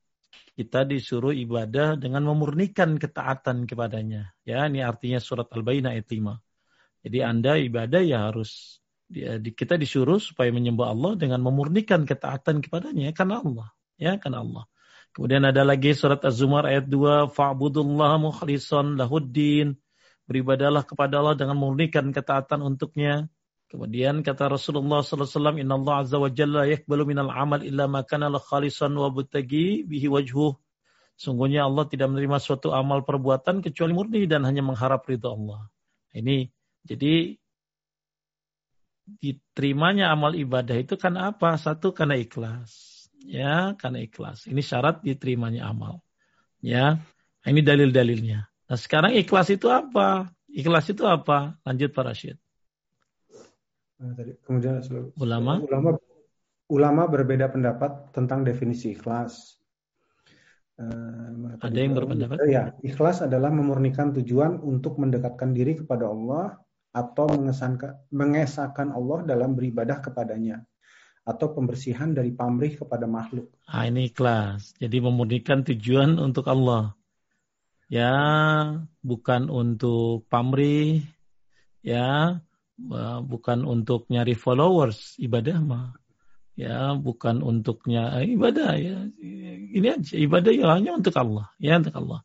kita 0.55 0.87
disuruh 0.87 1.35
ibadah 1.35 1.99
dengan 1.99 2.23
memurnikan 2.27 2.99
ketaatan 2.99 3.67
kepadanya. 3.67 4.35
Ya, 4.47 4.67
ini 4.71 4.83
artinya 4.87 5.19
surat 5.19 5.51
Al-Baqarah 5.51 5.99
ayat 5.99 6.07
5. 6.07 6.39
Jadi 7.05 7.19
Anda 7.21 7.59
ibadah 7.59 8.01
ya 8.01 8.31
harus 8.31 8.81
kita 9.55 9.77
disuruh 9.77 10.17
supaya 10.17 10.49
menyembah 10.51 10.91
Allah 10.91 11.13
dengan 11.15 11.41
memurnikan 11.45 12.09
ketaatan 12.09 12.65
kepadanya 12.65 13.13
karena 13.13 13.45
Allah 13.45 13.69
ya 14.01 14.17
karena 14.17 14.41
Allah 14.41 14.65
kemudian 15.13 15.45
ada 15.45 15.63
lagi 15.63 15.93
surat 15.93 16.25
Az-Zumar 16.25 16.67
ayat 16.67 16.89
2 16.89 17.31
fa'budullah 17.31 18.17
mukhlishan 18.19 18.97
lahuddin 18.97 19.77
beribadalah 20.25 20.83
kepada 20.85 21.21
Allah 21.21 21.37
dengan 21.37 21.57
memurnikan 21.59 22.11
ketaatan 22.11 22.65
untuknya 22.65 23.29
Kemudian 23.75 24.23
kata 24.23 24.55
Rasulullah 24.55 25.03
wasallam, 25.03 25.59
"Inna 25.59 25.75
Allah 25.75 26.07
azza 26.07 26.15
wa 26.15 26.31
jalla 26.31 26.63
yakbalu 26.63 27.11
minal 27.11 27.27
amal 27.27 27.59
illa 27.59 27.91
ma 27.91 28.07
kana 28.07 28.31
khalisan 28.39 28.95
wa 28.95 29.11
butagi 29.11 29.83
bihi 29.83 30.07
wajhuh." 30.07 30.55
Sungguhnya 31.19 31.67
Allah 31.67 31.83
tidak 31.91 32.15
menerima 32.15 32.39
suatu 32.39 32.71
amal 32.71 33.03
perbuatan 33.03 33.67
kecuali 33.67 33.91
murni 33.91 34.31
dan 34.31 34.47
hanya 34.47 34.63
mengharap 34.63 35.03
ridha 35.11 35.27
Allah. 35.27 35.67
Ini 36.15 36.47
jadi 36.87 37.35
diterimanya 39.19 40.15
amal 40.15 40.39
ibadah 40.39 40.79
itu 40.79 40.95
karena 40.95 41.35
apa? 41.35 41.59
Satu 41.59 41.91
karena 41.91 42.15
ikhlas. 42.15 42.71
Ya, 43.27 43.75
karena 43.75 44.07
ikhlas. 44.07 44.47
Ini 44.47 44.63
syarat 44.63 45.03
diterimanya 45.03 45.67
amal. 45.67 45.99
Ya, 46.63 47.03
ini 47.43 47.59
dalil-dalilnya. 47.59 48.54
Nah 48.65 48.79
sekarang 48.81 49.13
ikhlas 49.17 49.53
itu 49.53 49.69
apa? 49.69 50.33
Ikhlas 50.49 50.89
itu 50.89 51.05
apa? 51.05 51.59
Lanjut 51.67 51.91
Pak 51.93 52.05
Rashid. 52.05 52.37
Nah, 54.01 54.13
kemudian 54.45 54.83
ulama 55.17 55.63
ulama 55.63 55.91
ulama 56.69 57.03
berbeda 57.07 57.53
pendapat 57.53 58.11
tentang 58.11 58.43
definisi 58.43 58.97
ikhlas. 58.97 59.61
Uh, 60.75 61.55
Ada 61.63 61.79
yang 61.79 61.95
berpendapat? 61.95 62.37
Ya, 62.51 62.75
ikhlas 62.83 63.23
adalah 63.23 63.55
memurnikan 63.55 64.11
tujuan 64.11 64.59
untuk 64.59 64.99
mendekatkan 64.99 65.55
diri 65.55 65.79
kepada 65.79 66.11
Allah 66.11 66.59
atau 66.91 67.31
mengesahkan 68.11 68.89
Allah 68.91 69.19
dalam 69.23 69.55
beribadah 69.55 70.03
kepadanya 70.03 70.67
atau 71.25 71.57
pembersihan 71.57 72.13
dari 72.13 72.35
pamrih 72.35 72.77
kepada 72.77 73.09
makhluk. 73.09 73.55
Ah, 73.71 73.89
ini 73.89 74.13
ikhlas. 74.13 74.77
Jadi 74.77 74.99
memurnikan 75.01 75.65
tujuan 75.65 76.21
untuk 76.21 76.51
Allah. 76.51 76.93
Ya, 77.93 78.17
bukan 79.05 79.53
untuk 79.53 80.25
pamrih, 80.33 81.05
ya, 81.85 82.41
bukan 83.23 83.69
untuk 83.69 84.09
nyari 84.09 84.33
followers 84.35 85.21
ibadah 85.21 85.59
mah. 85.61 85.87
Ya, 86.55 86.95
bukan 86.95 87.43
untuknya 87.43 88.15
eh, 88.23 88.39
ibadah 88.39 88.79
ya. 88.79 89.11
Ini 89.75 89.99
aja 89.99 90.15
ibadah 90.15 90.53
ya 90.55 90.71
hanya 90.71 90.95
untuk 90.95 91.15
Allah, 91.19 91.51
ya 91.59 91.83
untuk 91.83 91.99
Allah. 91.99 92.23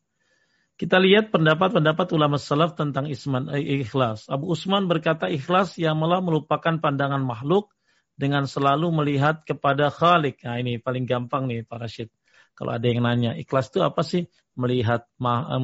Kita 0.80 0.96
lihat 0.96 1.28
pendapat-pendapat 1.28 2.08
ulama 2.16 2.40
salaf 2.40 2.72
tentang 2.72 3.10
isman, 3.10 3.52
eh, 3.52 3.84
ikhlas. 3.84 4.30
Abu 4.32 4.48
Usman 4.54 4.88
berkata 4.88 5.28
ikhlas 5.28 5.76
yang 5.76 5.98
malah 6.00 6.24
melupakan 6.24 6.78
pandangan 6.80 7.20
makhluk 7.20 7.68
dengan 8.16 8.48
selalu 8.48 8.88
melihat 8.88 9.44
kepada 9.44 9.92
Khalik. 9.92 10.40
Nah 10.46 10.56
ini 10.56 10.80
paling 10.80 11.04
gampang 11.04 11.44
nih 11.50 11.68
Pak 11.68 11.78
Rashid. 11.84 12.08
Kalau 12.56 12.76
ada 12.76 12.86
yang 12.86 13.04
nanya, 13.04 13.36
ikhlas 13.36 13.68
itu 13.68 13.84
apa 13.84 14.00
sih? 14.04 14.24
Melihat 14.60 15.08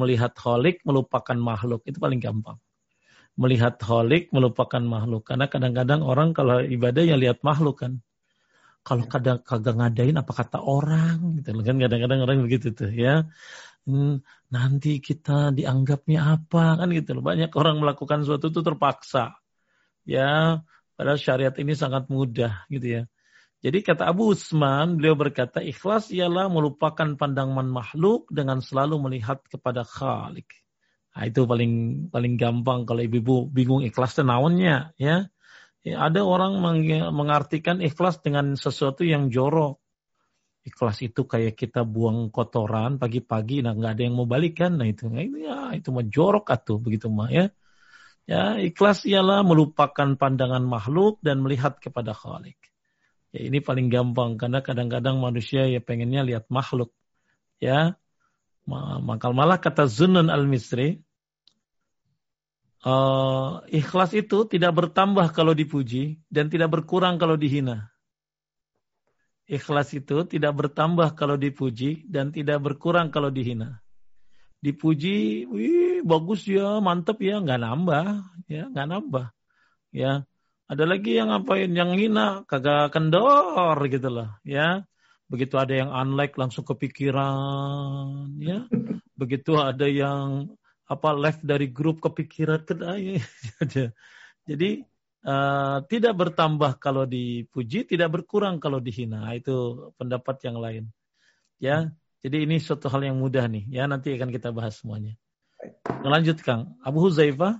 melihat 0.01 0.33
Khalik, 0.33 0.81
melupakan 0.81 1.37
makhluk. 1.37 1.85
Itu 1.85 2.01
paling 2.01 2.17
gampang. 2.17 2.57
Melihat 3.37 3.77
Khalik, 3.77 4.33
melupakan 4.33 4.81
makhluk. 4.81 5.29
Karena 5.29 5.45
kadang-kadang 5.45 6.01
orang 6.01 6.33
kalau 6.33 6.57
ibadah 6.65 7.05
ya 7.05 7.13
lihat 7.13 7.45
makhluk 7.45 7.85
kan. 7.85 8.01
Kalau 8.81 9.03
kadang 9.05 9.43
kagak 9.43 9.75
ngadain 9.75 10.15
apa 10.15 10.31
kata 10.31 10.63
orang 10.63 11.43
gitu 11.43 11.51
kan 11.59 11.75
kadang-kadang 11.75 12.23
orang 12.23 12.39
begitu 12.39 12.71
tuh 12.71 12.87
ya 12.87 13.27
hmm, 13.87 14.19
nanti 14.51 14.99
kita 14.99 15.55
dianggapnya 15.55 16.19
apa 16.35 16.75
kan 16.83 16.87
gitu 16.91 17.17
loh. 17.17 17.23
Banyak 17.23 17.51
orang 17.55 17.79
melakukan 17.79 18.27
sesuatu 18.27 18.51
itu 18.51 18.61
terpaksa. 18.61 19.39
Ya, 20.07 20.63
padahal 20.95 21.19
syariat 21.19 21.55
ini 21.59 21.73
sangat 21.75 22.11
mudah 22.11 22.67
gitu 22.71 22.87
ya. 22.87 23.03
Jadi 23.57 23.81
kata 23.81 24.05
Abu 24.05 24.37
Usman, 24.37 25.01
beliau 25.01 25.17
berkata 25.17 25.65
ikhlas 25.65 26.13
ialah 26.13 26.45
melupakan 26.45 27.17
pandangan 27.17 27.65
makhluk 27.65 28.29
dengan 28.29 28.61
selalu 28.61 29.01
melihat 29.01 29.41
kepada 29.49 29.81
Khalik. 29.81 30.45
Nah, 31.17 31.25
itu 31.25 31.49
paling 31.49 31.73
paling 32.13 32.37
gampang 32.37 32.85
kalau 32.85 33.01
ibu-ibu 33.01 33.49
bingung 33.49 33.81
ikhlas 33.81 34.13
tenawonnya 34.13 34.93
ya. 35.01 35.25
ya. 35.81 35.95
Ada 36.05 36.21
orang 36.21 36.61
mengartikan 37.09 37.81
ikhlas 37.81 38.21
dengan 38.21 38.53
sesuatu 38.53 39.01
yang 39.01 39.33
jorok 39.33 39.81
ikhlas 40.67 40.99
itu 40.99 41.23
kayak 41.23 41.55
kita 41.55 41.87
buang 41.87 42.27
kotoran 42.27 42.99
pagi-pagi 42.99 43.63
nah 43.63 43.71
nggak 43.71 43.91
ada 43.95 44.03
yang 44.03 44.15
mau 44.19 44.27
balikan 44.27 44.75
nah 44.75 44.83
itu 44.83 45.07
nah, 45.07 45.23
itu 45.23 45.47
ya 45.47 45.71
itu 45.71 45.87
mah 45.95 46.03
jorok 46.03 46.51
atuh 46.51 46.77
begitu 46.83 47.07
mah 47.07 47.31
ya 47.31 47.47
ya 48.27 48.59
ikhlas 48.59 49.07
ialah 49.07 49.47
melupakan 49.47 50.19
pandangan 50.19 50.67
makhluk 50.67 51.23
dan 51.23 51.39
melihat 51.39 51.79
kepada 51.79 52.11
Khalik 52.11 52.59
ya 53.37 53.41
ini 53.45 53.61
paling 53.61 53.93
gampang 53.93 54.41
karena 54.41 54.65
kadang-kadang 54.65 55.21
manusia 55.21 55.69
ya 55.69 55.77
pengennya 55.77 56.25
lihat 56.25 56.49
makhluk 56.49 56.89
ya 57.61 57.93
maka 59.05 59.29
malah 59.29 59.61
kata 59.61 59.85
Zunun 59.85 60.33
al-Misri 60.33 61.05
uh, 62.81 63.61
ikhlas 63.69 64.17
itu 64.17 64.49
tidak 64.49 64.73
bertambah 64.73 65.29
kalau 65.37 65.53
dipuji 65.53 66.17
dan 66.33 66.49
tidak 66.49 66.73
berkurang 66.73 67.21
kalau 67.21 67.37
dihina 67.37 67.93
Ikhlas 69.47 69.95
itu 69.95 70.27
tidak 70.27 70.59
bertambah 70.59 71.15
kalau 71.15 71.39
dipuji 71.39 72.03
dan 72.11 72.35
tidak 72.35 72.59
berkurang 72.59 73.15
kalau 73.15 73.31
dihina. 73.31 73.79
Dipuji, 74.59 75.47
wih 75.47 76.03
bagus 76.03 76.43
ya, 76.43 76.83
mantep 76.83 77.23
ya, 77.23 77.39
nggak 77.39 77.55
nambah, 77.63 78.27
ya 78.51 78.67
nggak 78.67 78.87
nambah, 78.91 79.25
ya. 79.95 80.27
Ada 80.67 80.83
lagi 80.83 81.15
yang 81.15 81.31
ngapain, 81.31 81.71
yang 81.71 81.95
hina, 81.95 82.43
kagak 82.43 82.91
kendor 82.91 83.79
gitu 83.87 84.11
loh, 84.11 84.35
ya. 84.43 84.83
Begitu 85.31 85.55
ada 85.55 85.71
yang 85.71 85.91
unlike 85.91 86.35
langsung 86.35 86.67
kepikiran, 86.67 88.35
ya. 88.39 88.67
Begitu 89.15 89.55
ada 89.55 89.87
yang 89.87 90.51
apa 90.87 91.09
left 91.15 91.43
dari 91.43 91.71
grup 91.71 92.03
kepikiran, 92.03 92.67
kedai. 92.67 93.19
Jadi 94.49 94.83
Uh, 95.27 95.83
tidak 95.91 96.15
bertambah 96.15 96.79
kalau 96.79 97.03
dipuji, 97.03 97.83
tidak 97.83 98.15
berkurang 98.15 98.63
kalau 98.63 98.79
dihina. 98.79 99.27
Nah, 99.27 99.35
itu 99.35 99.91
pendapat 99.99 100.39
yang 100.47 100.55
lain. 100.55 100.87
Ya, 101.59 101.91
jadi 102.23 102.47
ini 102.47 102.63
suatu 102.63 102.87
hal 102.87 103.03
yang 103.03 103.19
mudah 103.19 103.43
nih. 103.51 103.67
Ya, 103.67 103.91
nanti 103.91 104.15
akan 104.15 104.31
kita 104.31 104.55
bahas 104.55 104.79
semuanya. 104.79 105.19
Lanjut 105.99 106.39
Kang. 106.39 106.79
Abu 106.79 107.03
Huzaifah. 107.03 107.59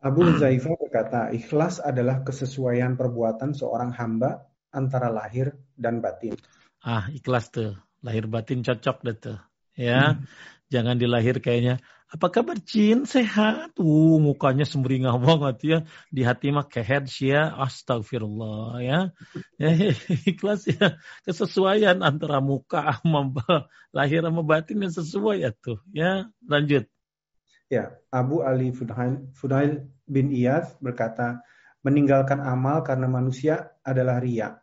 Abu 0.00 0.24
Huzaifah 0.28 0.74
berkata, 0.80 1.20
ikhlas 1.36 1.78
adalah 1.78 2.24
kesesuaian 2.24 2.96
perbuatan 2.96 3.52
seorang 3.52 3.92
hamba 3.92 4.48
antara 4.72 5.12
lahir 5.12 5.52
dan 5.76 6.00
batin. 6.00 6.34
Ah, 6.80 7.12
ikhlas 7.12 7.52
tuh. 7.52 7.76
Lahir 8.00 8.24
batin 8.32 8.64
cocok 8.64 8.96
deh 9.04 9.16
tuh. 9.16 9.38
Ya. 9.76 10.16
Hmm. 10.16 10.24
Jangan 10.70 11.02
dilahir 11.02 11.42
kayaknya 11.42 11.82
Apa 12.10 12.26
kabar 12.32 12.58
Cin? 12.58 13.06
Sehat. 13.06 13.76
Uh, 13.78 14.18
mukanya 14.18 14.66
semberingah 14.66 15.14
banget 15.26 15.56
ya. 15.62 15.78
Di 16.08 16.24
hati 16.24 16.50
mah 16.50 16.66
kehead 16.66 17.06
ya. 17.20 17.52
Astagfirullah 17.54 18.80
ya. 18.80 18.98
ya. 19.60 19.68
Ikhlas 20.26 20.66
ya. 20.66 20.96
Kesesuaian 21.22 22.00
antara 22.00 22.40
muka 22.40 22.98
sama 22.98 23.30
lahir 23.96 24.24
sama 24.24 24.42
batin 24.42 24.80
yang 24.80 24.94
sesuai 24.96 25.44
ya 25.44 25.52
tuh. 25.52 25.78
Ya, 25.92 26.26
lanjut. 26.48 26.88
Ya, 27.70 27.94
Abu 28.10 28.42
Ali 28.42 28.74
Fudail, 28.74 29.30
Fudail 29.38 29.86
bin 30.04 30.34
Iyaz 30.34 30.74
berkata, 30.82 31.46
meninggalkan 31.86 32.42
amal 32.42 32.82
karena 32.82 33.06
manusia 33.06 33.78
adalah 33.86 34.18
ria. 34.18 34.58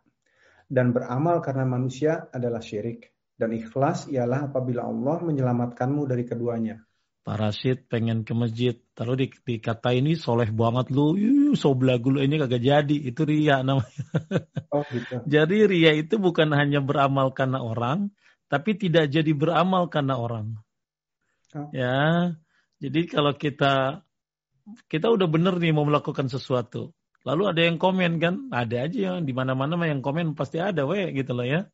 Dan 0.68 0.92
beramal 0.92 1.40
karena 1.40 1.64
manusia 1.64 2.28
adalah 2.28 2.60
syirik. 2.60 3.08
Dan 3.32 3.56
ikhlas 3.56 4.12
ialah 4.12 4.52
apabila 4.52 4.84
Allah 4.84 5.24
menyelamatkanmu 5.24 6.04
dari 6.04 6.28
keduanya 6.28 6.84
parasit 7.28 7.84
pengen 7.92 8.24
ke 8.24 8.32
masjid 8.32 8.72
lalu 8.96 9.12
di, 9.20 9.26
dikata 9.28 9.92
ini 9.92 10.16
soleh 10.16 10.48
banget 10.48 10.88
lu 10.88 11.12
yuh, 11.12 11.52
so 11.52 11.76
belagu 11.76 12.08
lu 12.08 12.24
ini 12.24 12.40
kagak 12.40 12.64
jadi 12.64 12.96
itu 13.04 13.20
ria 13.28 13.60
namanya 13.60 14.04
oh, 14.72 14.80
gitu. 14.88 15.20
jadi 15.28 15.68
ria 15.68 15.92
itu 15.92 16.16
bukan 16.16 16.48
hanya 16.56 16.80
beramal 16.80 17.36
karena 17.36 17.60
orang 17.60 18.08
tapi 18.48 18.80
tidak 18.80 19.12
jadi 19.12 19.28
beramal 19.36 19.92
karena 19.92 20.16
orang 20.16 20.56
oh. 21.52 21.68
ya 21.76 22.32
jadi 22.78 23.00
kalau 23.10 23.34
kita 23.34 24.02
kita 24.88 25.06
udah 25.08 25.28
bener 25.30 25.58
nih 25.58 25.74
mau 25.74 25.86
melakukan 25.86 26.30
sesuatu 26.30 26.94
lalu 27.26 27.42
ada 27.50 27.60
yang 27.66 27.76
komen 27.76 28.22
kan 28.22 28.34
ada 28.54 28.86
aja 28.86 29.12
yang 29.12 29.26
di 29.26 29.34
mana 29.34 29.52
mana 29.58 29.74
yang 29.84 30.00
komen 30.00 30.32
pasti 30.38 30.62
ada 30.62 30.86
weh 30.86 31.10
gitu 31.12 31.34
loh 31.34 31.46
ya 31.46 31.66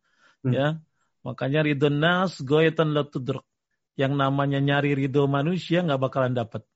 hmm. 0.44 0.52
ya 0.52 0.66
makanya 1.24 1.64
ridho 1.64 1.88
nas 1.92 2.40
goyetan 2.40 2.96
latudruk 2.96 3.44
yang 3.94 4.18
namanya 4.18 4.58
nyari 4.58 4.98
ridho 4.98 5.30
manusia 5.30 5.82
nggak 5.86 6.02
bakalan 6.02 6.34
dapat. 6.34 6.66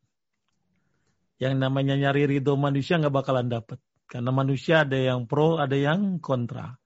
Yang 1.39 1.55
namanya 1.59 1.95
nyari 1.99 2.31
ridho 2.31 2.55
manusia 2.55 2.99
nggak 2.99 3.15
bakalan 3.15 3.51
dapat. 3.51 3.79
Karena 4.09 4.31
manusia 4.33 4.87
ada 4.87 4.97
yang 4.97 5.27
pro, 5.29 5.59
ada 5.61 5.75
yang 5.75 6.23
kontra. 6.23 6.79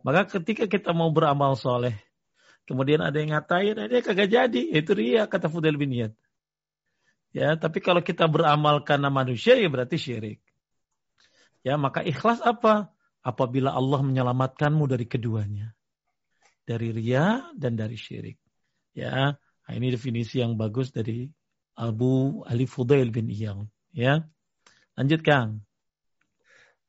Maka 0.00 0.40
ketika 0.40 0.64
kita 0.64 0.96
mau 0.96 1.12
beramal 1.12 1.52
soleh, 1.58 1.92
kemudian 2.64 3.04
ada 3.04 3.20
yang 3.20 3.36
ngatain, 3.36 3.76
ada 3.76 3.92
yang 3.92 4.06
kagak 4.06 4.30
jadi. 4.32 4.62
Itu 4.72 4.96
dia 4.96 5.28
kata 5.28 5.52
Fudel 5.52 5.76
bin. 5.76 5.92
Ya, 7.30 7.54
tapi 7.54 7.78
kalau 7.78 8.02
kita 8.02 8.26
beramal 8.26 8.82
karena 8.82 9.06
manusia 9.06 9.54
ya 9.54 9.70
berarti 9.70 9.96
syirik. 9.96 10.42
Ya, 11.62 11.78
maka 11.78 12.02
ikhlas 12.02 12.42
apa? 12.42 12.90
Apabila 13.20 13.70
Allah 13.70 14.00
menyelamatkanmu 14.02 14.84
dari 14.90 15.06
keduanya. 15.06 15.76
Dari 16.66 16.90
ria 16.90 17.46
dan 17.54 17.78
dari 17.78 17.94
syirik. 17.94 18.40
Ya, 18.96 19.38
Nah, 19.70 19.78
ini 19.78 19.94
definisi 19.94 20.42
yang 20.42 20.58
bagus 20.58 20.90
dari 20.90 21.30
Abu 21.78 22.42
Ali 22.42 22.66
Fudail 22.66 23.14
bin 23.14 23.30
Iyad. 23.30 23.70
Ya, 23.94 24.26
lanjut 24.98 25.22
Kang. 25.22 25.62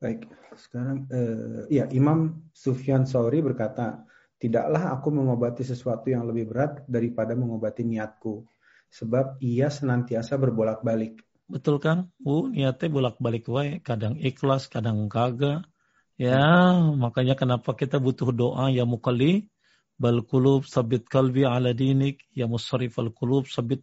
Baik, 0.01 0.25
sekarang 0.57 1.05
eh, 1.13 1.69
ya 1.69 1.85
Imam 1.93 2.49
Sufyan 2.49 3.05
Sauri 3.05 3.45
berkata, 3.45 4.01
tidaklah 4.41 4.97
aku 4.97 5.13
mengobati 5.13 5.61
sesuatu 5.61 6.09
yang 6.09 6.25
lebih 6.25 6.49
berat 6.49 6.81
daripada 6.89 7.37
mengobati 7.37 7.85
niatku, 7.85 8.49
sebab 8.91 9.39
ia 9.39 9.71
senantiasa 9.71 10.35
berbolak-balik. 10.35 11.23
Betul 11.47 11.79
Kang? 11.83 12.11
Bu, 12.19 12.51
niatnya 12.51 12.87
bolak-balik 12.91 13.47
wae, 13.47 13.79
kadang 13.83 14.15
ikhlas, 14.19 14.67
kadang 14.71 15.07
kagak. 15.11 15.67
Ya, 16.15 16.77
makanya 16.95 17.33
kenapa 17.33 17.73
kita 17.73 17.97
butuh 17.97 18.29
doa 18.29 18.69
ya 18.69 18.85
mukali 18.85 19.49
bal 19.97 20.21
qulub 20.21 20.69
sabit 20.69 21.09
kalbi 21.09 21.43
ala 21.49 21.73
dinik. 21.73 22.21
Ya 22.31 22.45
musarrif 22.45 23.01
al 23.01 23.09
qulub 23.09 23.49
sabit. 23.49 23.81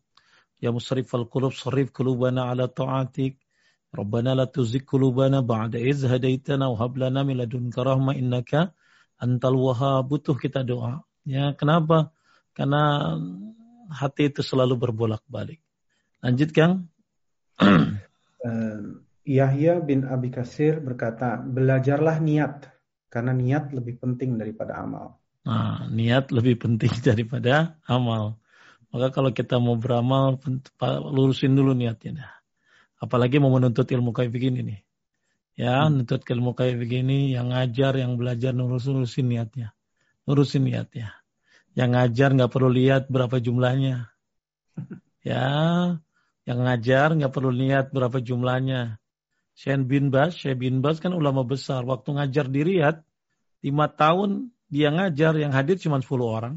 Ya 0.62 0.70
musarrif 0.70 1.10
al 1.18 1.26
qulub 1.26 1.50
sarrif 1.50 1.90
qulubana 1.90 2.46
ala 2.52 2.70
ta'atik. 2.70 3.42
Rabbana 3.90 4.38
la 4.38 4.46
tuzigh 4.46 4.86
qulubana 4.86 5.42
ba'da 5.42 5.82
iz 5.82 6.06
hadaitana 6.06 6.70
wa 6.70 6.76
hab 6.78 6.94
lana 6.94 7.26
min 7.26 7.42
ladunka 7.42 7.82
rahmah. 7.82 8.14
Innaka 8.14 8.70
antal 9.18 9.58
wahhab. 9.58 10.06
Butuh 10.06 10.38
kita 10.38 10.62
doa. 10.62 11.02
Ya 11.26 11.58
kenapa? 11.58 12.14
Karena 12.54 13.18
hati 13.88 14.30
itu 14.30 14.44
selalu 14.44 14.76
berbolak-balik 14.76 15.60
lanjut 16.20 16.50
Kang 16.52 16.86
Yahya 19.28 19.82
bin 19.84 20.08
Abi 20.08 20.32
Kasir 20.32 20.80
berkata 20.80 21.40
belajarlah 21.42 22.22
niat 22.22 22.70
karena 23.08 23.32
niat 23.34 23.72
lebih 23.72 24.00
penting 24.00 24.36
daripada 24.40 24.80
amal 24.80 25.18
Nah, 25.48 25.88
niat 25.88 26.28
lebih 26.28 26.60
penting 26.60 26.92
daripada 27.08 27.80
amal. 27.88 28.36
Maka 28.92 29.12
kalau 29.12 29.32
kita 29.32 29.56
mau 29.56 29.76
beramal, 29.80 30.36
lurusin 31.12 31.56
dulu 31.56 31.72
niatnya. 31.72 32.24
Dah. 32.24 32.32
Apalagi 33.00 33.40
mau 33.40 33.52
menuntut 33.52 33.88
ilmu 33.88 34.12
kayak 34.12 34.32
begini 34.32 34.60
nih. 34.64 34.80
Ya, 35.58 35.84
hmm. 35.84 36.04
menuntut 36.04 36.24
ilmu 36.24 36.52
kayak 36.52 36.76
begini, 36.76 37.32
yang 37.32 37.52
ngajar, 37.52 37.96
yang 37.96 38.16
belajar, 38.20 38.52
nurusin 38.52 39.28
niatnya. 39.28 39.72
Nurusin 40.28 40.68
niatnya. 40.68 41.16
Yang 41.78 41.90
ngajar 41.94 42.28
nggak 42.34 42.50
perlu 42.50 42.70
lihat 42.74 43.06
berapa 43.06 43.38
jumlahnya. 43.38 44.10
Ya, 45.22 45.46
yang 46.42 46.58
ngajar 46.66 47.14
nggak 47.14 47.30
perlu 47.30 47.54
lihat 47.54 47.94
berapa 47.94 48.18
jumlahnya. 48.18 48.98
Syekh 49.54 49.86
bin 49.86 50.10
Bas, 50.10 50.34
Syekh 50.34 50.58
bin 50.58 50.82
Bas 50.82 50.98
kan 50.98 51.14
ulama 51.14 51.46
besar. 51.46 51.86
Waktu 51.86 52.18
ngajar 52.18 52.50
di 52.50 52.66
Riyadh, 52.66 52.98
lima 53.62 53.86
tahun 53.86 54.50
dia 54.66 54.90
ngajar 54.90 55.38
yang 55.38 55.54
hadir 55.54 55.78
cuma 55.78 56.02
10 56.02 56.10
orang. 56.26 56.54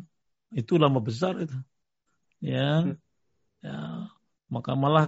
Itu 0.53 0.81
lama 0.81 0.97
besar 0.97 1.38
itu. 1.38 1.57
Ya. 2.41 2.97
Ya. 3.62 4.10
Maka 4.51 4.73
malah 4.73 5.05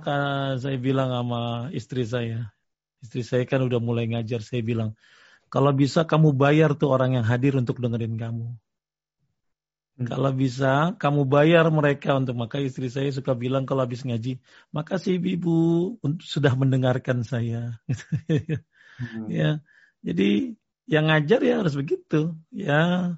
saya 0.62 0.78
bilang 0.78 1.10
sama 1.10 1.74
istri 1.74 2.06
saya. 2.06 2.54
Istri 3.04 3.22
saya 3.26 3.44
kan 3.50 3.66
udah 3.66 3.82
mulai 3.82 4.08
ngajar. 4.08 4.40
Saya 4.46 4.64
bilang, 4.64 4.96
kalau 5.52 5.74
bisa 5.76 6.08
kamu 6.08 6.32
bayar 6.38 6.78
tuh 6.80 6.94
orang 6.94 7.20
yang 7.20 7.26
hadir 7.28 7.58
untuk 7.60 7.82
dengerin 7.84 8.16
kamu. 8.16 8.56
Kalau 10.10 10.32
bisa 10.36 10.96
kamu 11.00 11.26
bayar 11.26 11.68
mereka 11.74 12.16
untuk 12.18 12.36
maka 12.38 12.60
istri 12.60 12.88
saya 12.88 13.10
suka 13.10 13.34
bilang 13.34 13.64
kalau 13.68 13.86
habis 13.86 14.04
ngaji, 14.04 14.40
makasih 14.76 15.18
ibu 15.20 15.56
sudah 16.22 16.54
mendengarkan 16.56 17.26
saya. 17.26 17.82
hmm. 19.02 19.28
Ya, 19.28 19.64
jadi 20.04 20.56
yang 20.88 21.08
ngajar 21.08 21.40
ya 21.40 21.64
harus 21.64 21.80
begitu 21.80 22.36
ya 22.52 23.16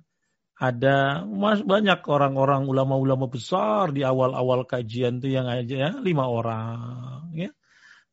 ada 0.55 1.27
mas 1.27 1.59
banyak 1.65 1.99
orang-orang 2.07 2.69
ulama-ulama 2.69 3.27
besar 3.27 3.91
di 3.91 4.07
awal-awal 4.07 4.63
kajian 4.63 5.19
tuh 5.19 5.27
yang 5.27 5.49
aja 5.51 5.75
ya 5.75 5.91
lima 5.99 6.29
orang 6.29 7.33
ya 7.35 7.51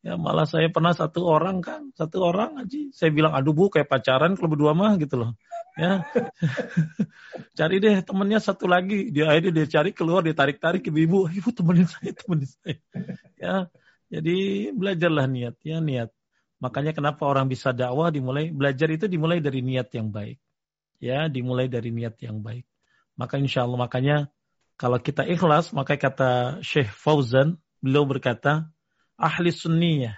ya 0.03 0.19
malah 0.19 0.43
saya 0.43 0.67
pernah 0.67 0.91
satu 0.91 1.23
orang 1.23 1.63
kan 1.63 1.95
satu 1.95 2.19
orang 2.19 2.67
aja 2.67 2.91
saya 2.91 3.15
bilang 3.15 3.31
aduh 3.31 3.55
bu 3.55 3.71
kayak 3.71 3.87
pacaran 3.87 4.35
kalau 4.35 4.51
berdua 4.51 4.75
mah 4.75 4.99
gitu 4.99 5.15
loh 5.15 5.31
ya. 5.77 6.05
Cari 7.57 7.77
deh 7.81 8.01
temennya 8.05 8.39
satu 8.39 8.65
lagi. 8.69 9.09
Dia 9.09 9.33
akhirnya 9.33 9.63
dia 9.63 9.67
cari 9.79 9.91
keluar 9.93 10.21
dia 10.21 10.35
tarik 10.37 10.57
tarik 10.61 10.85
ke 10.85 10.91
ibu 10.93 11.29
ibu 11.29 11.49
temenin 11.53 11.89
saya 11.89 12.11
temenin 12.13 12.49
saya. 12.49 12.77
Ya. 13.37 13.55
Jadi 14.13 14.69
belajarlah 14.73 15.25
niat 15.25 15.57
ya 15.65 15.81
niat. 15.81 16.13
Makanya 16.63 16.95
kenapa 16.95 17.27
orang 17.27 17.51
bisa 17.51 17.75
dakwah 17.75 18.07
dimulai 18.07 18.47
belajar 18.53 18.87
itu 18.87 19.09
dimulai 19.11 19.43
dari 19.43 19.59
niat 19.59 19.91
yang 19.91 20.13
baik. 20.13 20.39
Ya, 21.03 21.27
dimulai 21.27 21.67
dari 21.67 21.91
niat 21.91 22.15
yang 22.23 22.39
baik. 22.39 22.63
Maka 23.19 23.35
insya 23.35 23.67
Allah 23.67 23.75
makanya 23.83 24.17
kalau 24.79 24.97
kita 24.97 25.27
ikhlas, 25.27 25.75
maka 25.75 25.99
kata 25.99 26.63
Syekh 26.65 26.89
Fauzan, 26.89 27.61
beliau 27.83 28.07
berkata, 28.07 28.71
ahli 29.19 29.53
sunniyah, 29.53 30.17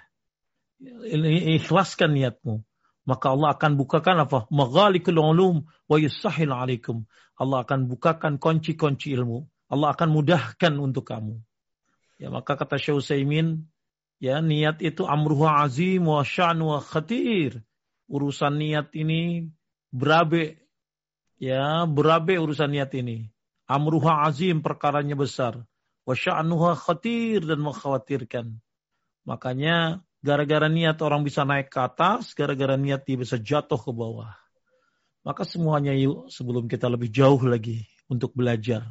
ikhlaskan 1.60 2.16
niatmu. 2.16 2.64
Maka 3.06 3.32
Allah 3.32 3.54
akan 3.54 3.72
bukakan 3.78 4.26
apa? 4.26 4.50
Maghalikul 4.50 5.22
ulum 5.22 5.62
wa 5.86 5.96
yusahil 5.96 6.50
alaikum. 6.50 7.06
Allah 7.38 7.62
akan 7.62 7.86
bukakan 7.86 8.42
kunci-kunci 8.42 9.14
ilmu. 9.14 9.46
Allah 9.70 9.94
akan 9.94 10.08
mudahkan 10.10 10.74
untuk 10.82 11.06
kamu. 11.06 11.38
Ya, 12.18 12.34
maka 12.34 12.58
kata 12.58 12.80
Syekh 12.82 12.98
Utsaimin, 12.98 13.70
Ya, 14.16 14.40
niat 14.40 14.80
itu 14.80 15.04
amruha 15.04 15.68
azim 15.68 16.08
wa 16.08 16.24
sya'n 16.24 16.56
wa 16.64 16.80
khatir. 16.80 17.60
Urusan 18.08 18.56
niat 18.56 18.96
ini 18.96 19.52
berabe. 19.92 20.56
Ya, 21.36 21.84
berabe 21.84 22.40
urusan 22.40 22.72
niat 22.72 22.96
ini. 22.96 23.28
Amruha 23.68 24.24
azim 24.24 24.64
perkaranya 24.64 25.18
besar. 25.18 25.60
Wa 26.08 26.16
sya'nuha 26.16 26.72
khatir 26.80 27.44
dan 27.44 27.60
mengkhawatirkan. 27.60 28.56
Makanya 29.28 30.05
gara-gara 30.24 30.68
niat 30.70 31.00
orang 31.02 31.22
bisa 31.24 31.42
naik 31.42 31.72
ke 31.72 31.80
atas, 31.80 32.32
gara-gara 32.36 32.76
niat 32.76 33.04
dia 33.04 33.16
bisa 33.16 33.36
jatuh 33.40 33.78
ke 33.78 33.90
bawah. 33.92 34.32
Maka 35.26 35.42
semuanya 35.42 35.90
yuk 35.96 36.30
sebelum 36.30 36.70
kita 36.70 36.86
lebih 36.86 37.10
jauh 37.10 37.40
lagi 37.42 37.82
untuk 38.06 38.32
belajar. 38.32 38.86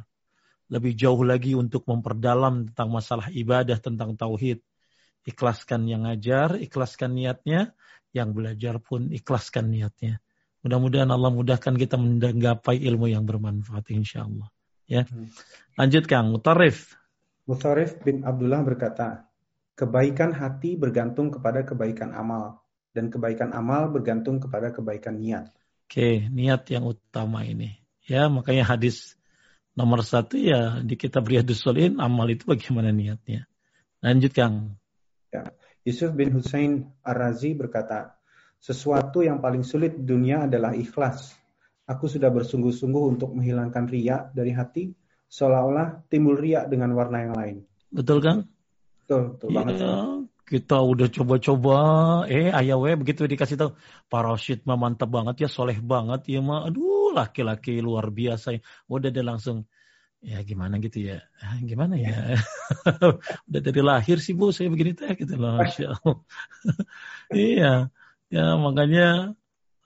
Lebih 0.66 0.98
jauh 0.98 1.22
lagi 1.22 1.54
untuk 1.54 1.86
memperdalam 1.86 2.70
tentang 2.70 2.90
masalah 2.90 3.30
ibadah, 3.30 3.78
tentang 3.78 4.18
tauhid 4.18 4.60
Ikhlaskan 5.26 5.90
yang 5.90 6.06
ngajar, 6.06 6.54
ikhlaskan 6.54 7.18
niatnya, 7.18 7.74
yang 8.14 8.30
belajar 8.30 8.78
pun 8.78 9.10
ikhlaskan 9.10 9.74
niatnya. 9.74 10.22
Mudah-mudahan 10.62 11.10
Allah 11.10 11.34
mudahkan 11.34 11.74
kita 11.74 11.98
menggapai 11.98 12.78
ilmu 12.78 13.10
yang 13.10 13.26
bermanfaat 13.26 13.90
insya 13.90 14.22
Allah. 14.22 14.46
Ya. 14.86 15.02
Hmm. 15.02 15.34
Lanjut 15.74 16.06
Kang, 16.06 16.30
mutarif. 16.30 16.94
Mutharif 17.50 17.98
bin 18.06 18.22
Abdullah 18.22 18.62
berkata, 18.62 19.25
kebaikan 19.76 20.32
hati 20.32 20.74
bergantung 20.74 21.28
kepada 21.28 21.62
kebaikan 21.62 22.16
amal, 22.16 22.64
dan 22.96 23.12
kebaikan 23.12 23.52
amal 23.52 23.92
bergantung 23.92 24.40
kepada 24.40 24.72
kebaikan 24.72 25.20
niat. 25.20 25.52
Oke, 25.86 26.26
niat 26.32 26.64
yang 26.72 26.88
utama 26.88 27.44
ini. 27.44 27.76
Ya, 28.08 28.26
makanya 28.32 28.64
hadis 28.64 29.14
nomor 29.76 30.00
satu 30.00 30.40
ya 30.40 30.80
di 30.80 30.96
kitab 30.96 31.28
Riyadus 31.28 31.60
Solihin, 31.60 32.00
amal 32.00 32.26
itu 32.32 32.48
bagaimana 32.48 32.88
niatnya. 32.90 33.44
Lanjut 34.00 34.32
Kang. 34.32 34.80
Ya. 35.30 35.44
Yusuf 35.86 36.10
bin 36.18 36.34
Hussein 36.34 36.90
Ar-Razi 37.06 37.54
berkata, 37.54 38.18
sesuatu 38.58 39.22
yang 39.22 39.38
paling 39.38 39.62
sulit 39.62 39.94
di 39.94 40.02
dunia 40.02 40.50
adalah 40.50 40.74
ikhlas. 40.74 41.36
Aku 41.86 42.10
sudah 42.10 42.26
bersungguh-sungguh 42.34 43.14
untuk 43.14 43.30
menghilangkan 43.38 43.86
riak 43.86 44.34
dari 44.34 44.50
hati, 44.50 44.90
seolah-olah 45.30 46.10
timbul 46.10 46.34
riak 46.34 46.66
dengan 46.66 46.90
warna 46.98 47.22
yang 47.22 47.34
lain. 47.38 47.56
Betul 47.94 48.18
kan? 48.18 48.50
Betul, 49.06 49.38
betul 49.38 49.48
ya, 49.54 49.54
banget. 49.62 49.76
Kita 50.46 50.78
udah 50.82 51.08
coba-coba, 51.10 51.78
eh 52.26 52.50
ayah 52.50 52.78
we 52.78 52.90
begitu 52.98 53.26
dikasih 53.26 53.54
tahu, 53.54 53.70
Pak 54.10 54.22
Rashid 54.26 54.62
mah 54.66 54.74
mantap 54.74 55.10
banget 55.14 55.46
ya, 55.46 55.48
soleh 55.50 55.78
banget 55.78 56.26
ya 56.26 56.42
mah, 56.42 56.66
aduh 56.66 57.14
laki-laki 57.14 57.78
luar 57.78 58.10
biasa. 58.10 58.58
Udah 58.90 59.10
dia 59.14 59.22
langsung, 59.22 59.66
ya 60.22 60.42
gimana 60.42 60.82
gitu 60.82 61.06
ya, 61.06 61.22
ah, 61.42 61.58
gimana 61.62 61.94
ya, 61.98 62.38
udah 63.50 63.60
dari 63.62 63.82
lahir 63.82 64.18
sih 64.18 64.34
bu 64.34 64.50
saya 64.50 64.70
begini 64.70 64.94
teh 64.98 65.14
gitu 65.14 65.38
loh, 65.38 65.58
Masya 65.58 65.86
Allah. 65.98 66.16
iya, 67.34 67.72
ya 68.30 68.44
makanya 68.58 69.34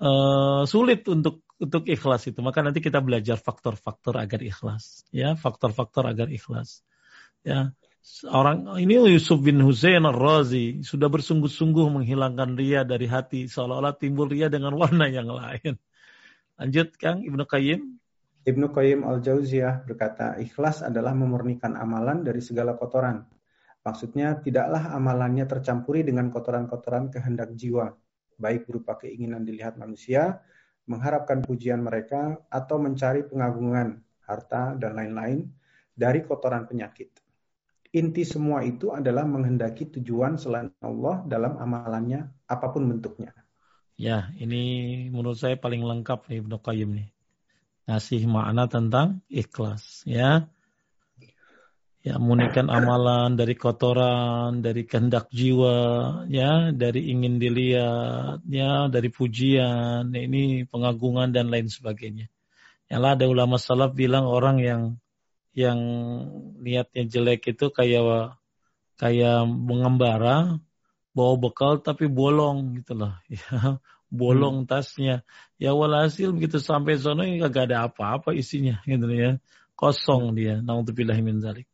uh, 0.00 0.64
sulit 0.64 1.04
untuk 1.08 1.44
untuk 1.60 1.84
ikhlas 1.88 2.24
itu. 2.28 2.40
Maka 2.40 2.64
nanti 2.64 2.80
kita 2.80 3.04
belajar 3.04 3.36
faktor-faktor 3.36 4.16
agar 4.16 4.40
ikhlas. 4.40 5.04
Ya, 5.12 5.36
faktor-faktor 5.36 6.08
agar 6.08 6.32
ikhlas. 6.32 6.84
Ya, 7.44 7.72
orang 8.28 8.66
ini 8.80 9.00
Yusuf 9.12 9.40
bin 9.40 9.60
Husain 9.64 10.02
Ar-Razi 10.04 10.82
sudah 10.84 11.08
bersungguh-sungguh 11.08 11.86
menghilangkan 12.00 12.56
ria 12.56 12.84
dari 12.84 13.06
hati 13.06 13.46
seolah-olah 13.46 13.96
timbul 13.96 14.28
ria 14.28 14.48
dengan 14.48 14.76
warna 14.76 15.06
yang 15.08 15.28
lain. 15.28 15.76
Lanjut 16.60 16.96
Kang 17.00 17.24
Ibnu 17.24 17.44
Qayyim. 17.48 17.80
Ibnu 18.40 18.72
Qayyim 18.72 19.04
Al-Jauziyah 19.04 19.84
berkata, 19.84 20.40
ikhlas 20.40 20.80
adalah 20.80 21.12
memurnikan 21.12 21.76
amalan 21.76 22.24
dari 22.24 22.40
segala 22.40 22.72
kotoran. 22.76 23.24
Maksudnya 23.84 24.40
tidaklah 24.40 24.92
amalannya 24.96 25.44
tercampuri 25.44 26.04
dengan 26.04 26.32
kotoran-kotoran 26.32 27.12
kehendak 27.12 27.52
jiwa, 27.56 27.92
baik 28.40 28.68
berupa 28.68 28.96
keinginan 28.96 29.44
dilihat 29.44 29.76
manusia 29.76 30.40
mengharapkan 30.90 31.38
pujian 31.46 31.78
mereka, 31.78 32.34
atau 32.50 32.82
mencari 32.82 33.22
pengagungan, 33.22 34.02
harta, 34.26 34.74
dan 34.74 34.98
lain-lain 34.98 35.46
dari 35.94 36.26
kotoran 36.26 36.66
penyakit. 36.66 37.14
Inti 37.90 38.22
semua 38.22 38.62
itu 38.62 38.94
adalah 38.94 39.26
menghendaki 39.26 39.90
tujuan 39.98 40.38
selain 40.38 40.70
Allah 40.78 41.26
dalam 41.26 41.58
amalannya, 41.58 42.30
apa 42.46 42.66
pun 42.70 42.86
bentuknya. 42.86 43.34
Ya, 43.98 44.30
ini 44.38 45.06
menurut 45.10 45.36
saya 45.36 45.58
paling 45.58 45.82
lengkap 45.82 46.30
nih 46.30 46.38
Ibnu 46.40 46.56
Qayyim 46.62 46.90
nih. 46.94 47.08
Ngasih 47.90 48.22
makna 48.30 48.70
tentang 48.70 49.26
ikhlas, 49.26 50.06
ya 50.06 50.46
ya 52.00 52.16
munikan 52.16 52.72
amalan 52.72 53.36
dari 53.36 53.52
kotoran, 53.56 54.64
dari 54.64 54.88
kehendak 54.88 55.28
jiwa, 55.28 56.24
ya, 56.32 56.72
dari 56.72 57.12
ingin 57.12 57.36
dilihat, 57.36 58.40
ya, 58.48 58.88
dari 58.88 59.12
pujian, 59.12 60.08
ini 60.16 60.64
pengagungan 60.64 61.28
dan 61.28 61.52
lain 61.52 61.68
sebagainya. 61.68 62.32
Yang 62.88 63.04
ada 63.04 63.24
ulama 63.28 63.60
salaf 63.60 63.92
bilang 63.92 64.24
orang 64.26 64.56
yang 64.64 64.82
yang 65.56 65.78
niatnya 66.62 67.04
jelek 67.10 67.56
itu 67.56 67.70
kayak 67.74 68.36
kayak 69.00 69.48
mengembara 69.48 70.60
bawa 71.10 71.34
bekal 71.40 71.82
tapi 71.82 72.06
bolong 72.06 72.80
gitu 72.82 72.94
loh 72.94 73.14
ya 73.32 73.80
bolong 74.10 74.66
hmm. 74.66 74.68
tasnya 74.70 75.22
ya 75.58 75.74
walhasil 75.74 76.34
begitu 76.34 76.58
sampai 76.58 76.98
sana 76.98 77.26
gak 77.46 77.70
ada 77.70 77.86
apa-apa 77.90 78.34
isinya 78.34 78.78
gitu 78.90 79.06
ya 79.10 79.38
kosong 79.74 80.34
dia 80.38 80.62
naudzubillah 80.62 81.18
min 81.22 81.42
zalik 81.42 81.70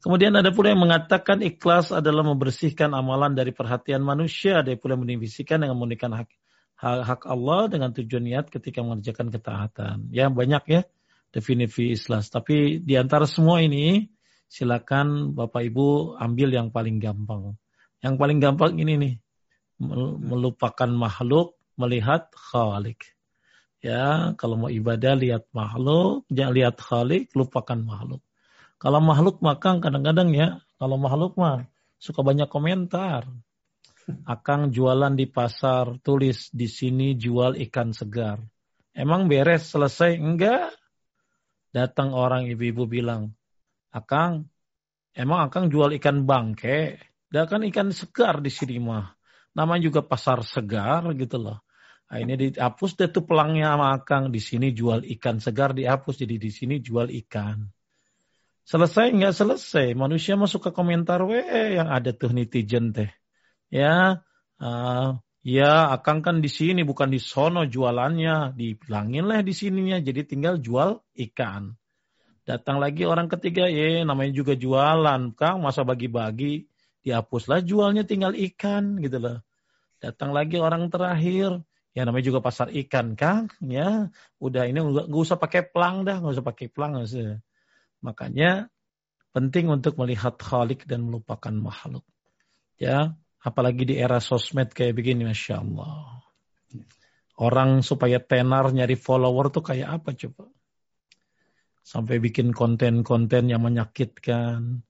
Kemudian 0.00 0.32
ada 0.32 0.48
pula 0.48 0.72
yang 0.72 0.80
mengatakan 0.80 1.44
ikhlas 1.44 1.92
adalah 1.92 2.24
membersihkan 2.24 2.88
amalan 2.96 3.36
dari 3.36 3.52
perhatian 3.52 4.00
manusia. 4.00 4.64
Ada 4.64 4.72
pula 4.80 4.96
yang 4.96 5.04
menivisikan 5.04 5.60
dengan 5.60 5.76
memurnikan 5.76 6.16
hak, 6.16 6.28
hak, 6.80 7.28
Allah 7.28 7.68
dengan 7.68 7.92
tujuan 7.92 8.24
niat 8.24 8.48
ketika 8.48 8.80
mengerjakan 8.80 9.28
ketaatan. 9.28 10.08
Ya 10.08 10.32
banyak 10.32 10.64
ya 10.72 10.88
definisi 11.30 11.94
ikhlas. 11.94 12.30
Tapi 12.30 12.82
di 12.82 12.94
antara 12.98 13.26
semua 13.26 13.62
ini 13.62 14.06
silakan 14.50 15.32
Bapak 15.34 15.62
Ibu 15.70 16.18
ambil 16.18 16.54
yang 16.54 16.68
paling 16.74 16.98
gampang. 16.98 17.54
Yang 18.02 18.14
paling 18.18 18.38
gampang 18.42 18.72
ini 18.78 18.94
nih 18.98 19.14
melupakan 20.20 20.90
makhluk 20.90 21.56
melihat 21.78 22.28
khalik. 22.36 23.16
Ya, 23.80 24.36
kalau 24.36 24.60
mau 24.60 24.68
ibadah 24.68 25.16
lihat 25.16 25.48
makhluk, 25.56 26.28
jangan 26.28 26.52
lihat 26.52 26.76
khalik, 26.76 27.32
lupakan 27.32 27.80
makhluk. 27.80 28.20
Kalau 28.76 29.00
makhluk 29.00 29.40
makan 29.40 29.80
kadang-kadang 29.80 30.36
ya, 30.36 30.60
kalau 30.76 31.00
makhluk 31.00 31.36
mah 31.40 31.64
suka 31.96 32.20
banyak 32.20 32.48
komentar. 32.48 33.24
Akang 34.28 34.72
jualan 34.74 35.16
di 35.16 35.28
pasar, 35.28 35.96
tulis 36.00 36.52
di 36.52 36.68
sini 36.68 37.16
jual 37.16 37.56
ikan 37.68 37.92
segar. 37.96 38.40
Emang 38.92 39.30
beres 39.30 39.70
selesai? 39.70 40.18
Enggak. 40.18 40.79
Datang 41.70 42.10
orang 42.10 42.50
ibu-ibu 42.50 42.90
bilang, 42.90 43.30
Akang, 43.94 44.50
emang 45.14 45.46
Akang 45.46 45.70
jual 45.70 45.94
ikan 45.98 46.26
bangke? 46.26 46.98
Dah 47.30 47.46
kan 47.46 47.62
ikan 47.62 47.94
segar 47.94 48.42
di 48.42 48.50
sini 48.50 48.82
mah. 48.82 49.14
Namanya 49.54 49.86
juga 49.86 50.00
pasar 50.02 50.42
segar 50.42 51.06
gitu 51.14 51.38
loh. 51.38 51.62
Nah, 52.10 52.18
ini 52.18 52.34
dihapus 52.34 52.98
deh 52.98 53.10
tuh 53.10 53.22
pelangnya 53.22 53.70
sama 53.70 53.94
Akang. 53.94 54.34
Di 54.34 54.42
sini 54.42 54.74
jual 54.74 55.06
ikan 55.18 55.38
segar 55.38 55.70
dihapus, 55.70 56.26
jadi 56.26 56.36
di 56.42 56.50
sini 56.50 56.82
jual 56.82 57.06
ikan. 57.26 57.70
Selesai 58.66 59.14
nggak 59.14 59.34
selesai. 59.34 59.86
Manusia 59.94 60.34
masuk 60.34 60.70
ke 60.70 60.70
komentar 60.74 61.22
we 61.22 61.42
yang 61.78 61.86
ada 61.86 62.10
tuh 62.10 62.34
netizen 62.34 62.90
teh. 62.90 63.10
Ya, 63.70 64.26
uh, 64.58 65.08
ya 65.40 65.92
akang 65.92 66.20
kan 66.20 66.44
di 66.44 66.50
sini 66.52 66.84
bukan 66.84 67.08
di 67.08 67.20
sono 67.20 67.64
jualannya, 67.64 68.56
dibilangin 68.56 69.24
lah 69.28 69.40
di 69.40 69.52
sininya. 69.56 69.98
Jadi 70.00 70.26
tinggal 70.28 70.60
jual 70.60 71.00
ikan. 71.30 71.74
Datang 72.44 72.82
lagi 72.82 73.06
orang 73.06 73.30
ketiga, 73.30 73.68
ya 73.70 74.02
namanya 74.02 74.34
juga 74.34 74.58
jualan, 74.58 75.36
Kang 75.36 75.62
masa 75.62 75.86
bagi-bagi, 75.86 76.66
dihapuslah 77.04 77.62
jualnya 77.62 78.02
tinggal 78.02 78.34
ikan 78.34 78.98
gitu 78.98 79.22
loh. 79.22 79.38
Datang 80.00 80.32
lagi 80.32 80.56
orang 80.56 80.88
terakhir, 80.88 81.62
ya 81.92 82.02
namanya 82.02 82.24
juga 82.26 82.40
pasar 82.42 82.72
ikan, 82.72 83.14
Kang, 83.14 83.52
ya 83.62 84.08
udah 84.40 84.66
ini 84.66 84.82
nggak 84.82 85.12
usah 85.12 85.36
pakai 85.38 85.68
plang 85.68 86.02
dah, 86.02 86.18
nggak 86.18 86.40
usah 86.40 86.46
pakai 86.46 86.66
nggak 86.72 87.06
usah 87.06 87.38
Makanya 88.00 88.72
penting 89.30 89.68
untuk 89.70 89.94
melihat 90.00 90.34
khalik 90.40 90.88
dan 90.88 91.06
melupakan 91.06 91.52
makhluk. 91.52 92.02
Ya, 92.80 93.19
apalagi 93.40 93.88
di 93.88 93.94
era 93.96 94.20
sosmed 94.20 94.72
kayak 94.72 94.96
begini, 94.96 95.24
masya 95.28 95.60
Allah. 95.60 96.22
Orang 97.40 97.80
supaya 97.80 98.20
tenar 98.20 98.68
nyari 98.68 98.96
follower 99.00 99.48
tuh 99.48 99.64
kayak 99.64 100.00
apa 100.00 100.12
coba? 100.12 100.44
Sampai 101.80 102.20
bikin 102.20 102.52
konten-konten 102.52 103.48
yang 103.48 103.64
menyakitkan, 103.64 104.84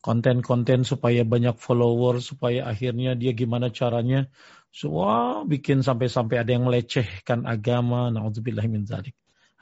konten-konten 0.00 0.88
supaya 0.88 1.22
banyak 1.22 1.60
follower, 1.60 2.24
supaya 2.24 2.64
akhirnya 2.66 3.12
dia 3.12 3.36
gimana 3.36 3.68
caranya, 3.68 4.32
semua 4.72 5.44
bikin 5.44 5.84
sampai-sampai 5.84 6.40
ada 6.40 6.50
yang 6.56 6.64
melecehkan 6.64 7.44
agama. 7.44 8.08
Nah, 8.08 8.24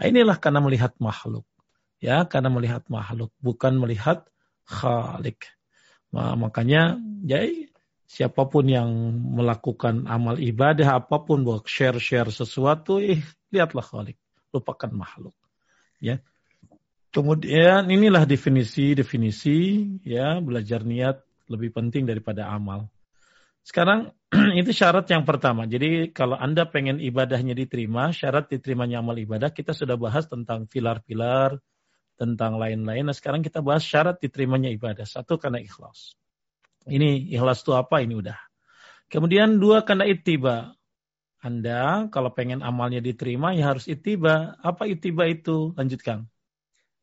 inilah 0.06 0.38
karena 0.38 0.62
melihat 0.62 0.94
makhluk 1.02 1.42
ya 1.98 2.24
karena 2.30 2.48
melihat 2.50 2.86
makhluk 2.86 3.34
bukan 3.42 3.74
melihat 3.78 4.22
khalik 4.66 5.50
nah, 6.14 6.38
makanya 6.38 6.96
ya 7.26 7.42
siapa 8.08 8.48
pun 8.48 8.64
yang 8.64 8.88
melakukan 9.36 10.08
amal 10.08 10.40
ibadah 10.40 11.04
apa 11.04 11.20
pun 11.20 11.44
buat 11.44 11.68
share-share 11.68 12.32
sesuatu 12.32 12.96
eh 13.04 13.20
lihatlah 13.52 13.84
khalik 13.84 14.16
lupakan 14.48 14.88
makhluk 14.96 15.36
ya 16.00 16.16
kemudian 17.12 17.84
inilah 17.92 18.24
definisi-definisi 18.24 19.56
ya 20.08 20.40
belajar 20.40 20.88
niat 20.88 21.20
lebih 21.52 21.76
penting 21.76 22.08
daripada 22.08 22.48
amal 22.48 22.88
sekarang 23.68 24.16
itu 24.60 24.72
syarat 24.72 25.04
yang 25.12 25.28
pertama. 25.28 25.68
Jadi 25.68 26.08
kalau 26.16 26.40
Anda 26.40 26.64
pengen 26.64 27.04
ibadahnya 27.04 27.52
diterima, 27.52 28.16
syarat 28.16 28.48
diterimanya 28.48 29.04
amal 29.04 29.16
ibadah, 29.16 29.52
kita 29.52 29.76
sudah 29.76 30.00
bahas 30.00 30.24
tentang 30.24 30.64
pilar-pilar, 30.64 31.60
tentang 32.16 32.56
lain-lain. 32.56 33.04
Nah 33.04 33.12
sekarang 33.12 33.44
kita 33.44 33.60
bahas 33.60 33.84
syarat 33.84 34.16
diterimanya 34.24 34.72
ibadah. 34.72 35.04
Satu 35.04 35.36
karena 35.36 35.60
ikhlas. 35.60 36.16
Ini 36.88 37.30
ikhlas 37.36 37.62
itu 37.62 37.72
apa? 37.76 38.00
Ini 38.00 38.14
udah. 38.16 38.38
Kemudian 39.08 39.60
dua 39.60 39.84
karena 39.84 40.04
itiba. 40.04 40.76
Anda 41.38 42.10
kalau 42.10 42.34
pengen 42.34 42.66
amalnya 42.66 42.98
diterima 42.98 43.54
ya 43.54 43.70
harus 43.70 43.86
itiba. 43.86 44.58
Apa 44.58 44.90
itiba 44.90 45.24
itu? 45.30 45.72
Lanjutkan. 45.78 46.26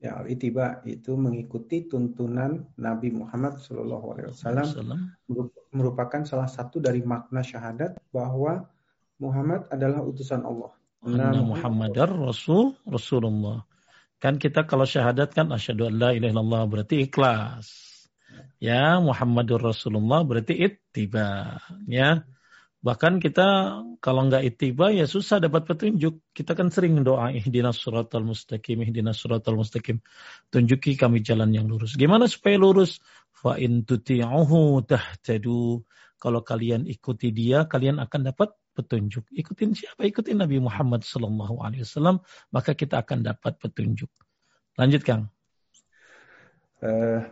Ya, 0.03 0.19
al-itiba 0.19 0.83
itu 0.83 1.15
mengikuti 1.15 1.87
tuntunan 1.87 2.67
Nabi 2.75 3.15
Muhammad 3.15 3.57
SAW 3.63 4.27
merupakan 5.71 6.21
salah 6.27 6.51
satu 6.51 6.83
dari 6.83 6.99
makna 7.01 7.41
syahadat 7.41 7.95
bahwa 8.11 8.67
Muhammad 9.17 9.71
adalah 9.71 10.03
utusan 10.03 10.43
Allah. 10.43 10.75
Anna 10.99 11.39
Muhammadar 11.39 12.11
Rasul 12.11 12.75
Rasulullah. 12.83 13.63
Kan 14.19 14.35
kita 14.35 14.67
kalau 14.67 14.83
syahadat 14.83 15.31
kan 15.31 15.49
asyhadu 15.55 15.87
an 15.87 15.95
la 15.95 16.09
ilaha 16.11 16.31
illallah 16.35 16.63
berarti 16.67 17.07
ikhlas. 17.07 17.94
Ya, 18.59 18.97
Muhammadur 19.03 19.61
Rasulullah 19.61 20.23
berarti 20.23 20.55
ittiba. 20.55 21.59
Ya. 21.85 22.23
Bahkan 22.85 23.17
kita 23.17 23.81
kalau 23.97 24.29
nggak 24.29 24.45
itiba 24.45 24.93
ya 24.93 25.09
susah 25.09 25.41
dapat 25.41 25.65
petunjuk. 25.65 26.21
Kita 26.37 26.53
kan 26.53 26.69
sering 26.69 27.01
doa 27.01 27.33
ihdinas 27.33 27.81
suratal 27.81 28.21
mustaqim, 28.21 28.85
ihdinas 28.85 29.17
suratal 29.17 29.57
mustaqim. 29.57 30.05
Tunjuki 30.53 30.93
kami 30.93 31.25
jalan 31.25 31.49
yang 31.49 31.65
lurus. 31.65 31.97
Gimana 31.97 32.29
supaya 32.29 32.61
lurus? 32.61 33.01
Fa 33.33 33.57
in 33.57 33.89
tuti'uhu 33.89 34.85
tahtadu. 34.85 35.81
Kalau 36.21 36.41
kalian 36.45 36.85
ikuti 36.85 37.33
dia, 37.33 37.65
kalian 37.65 37.97
akan 37.97 38.21
dapat 38.29 38.53
petunjuk. 38.77 39.33
Ikutin 39.33 39.73
siapa? 39.73 40.05
Ikutin 40.05 40.45
Nabi 40.45 40.61
Muhammad 40.61 41.01
sallallahu 41.01 41.65
alaihi 41.65 41.87
wasallam, 41.87 42.21
maka 42.53 42.77
kita 42.77 43.01
akan 43.01 43.25
dapat 43.25 43.57
petunjuk. 43.57 44.11
Lanjut, 44.77 45.01
Kang. 45.01 45.31
Uh, 46.83 47.23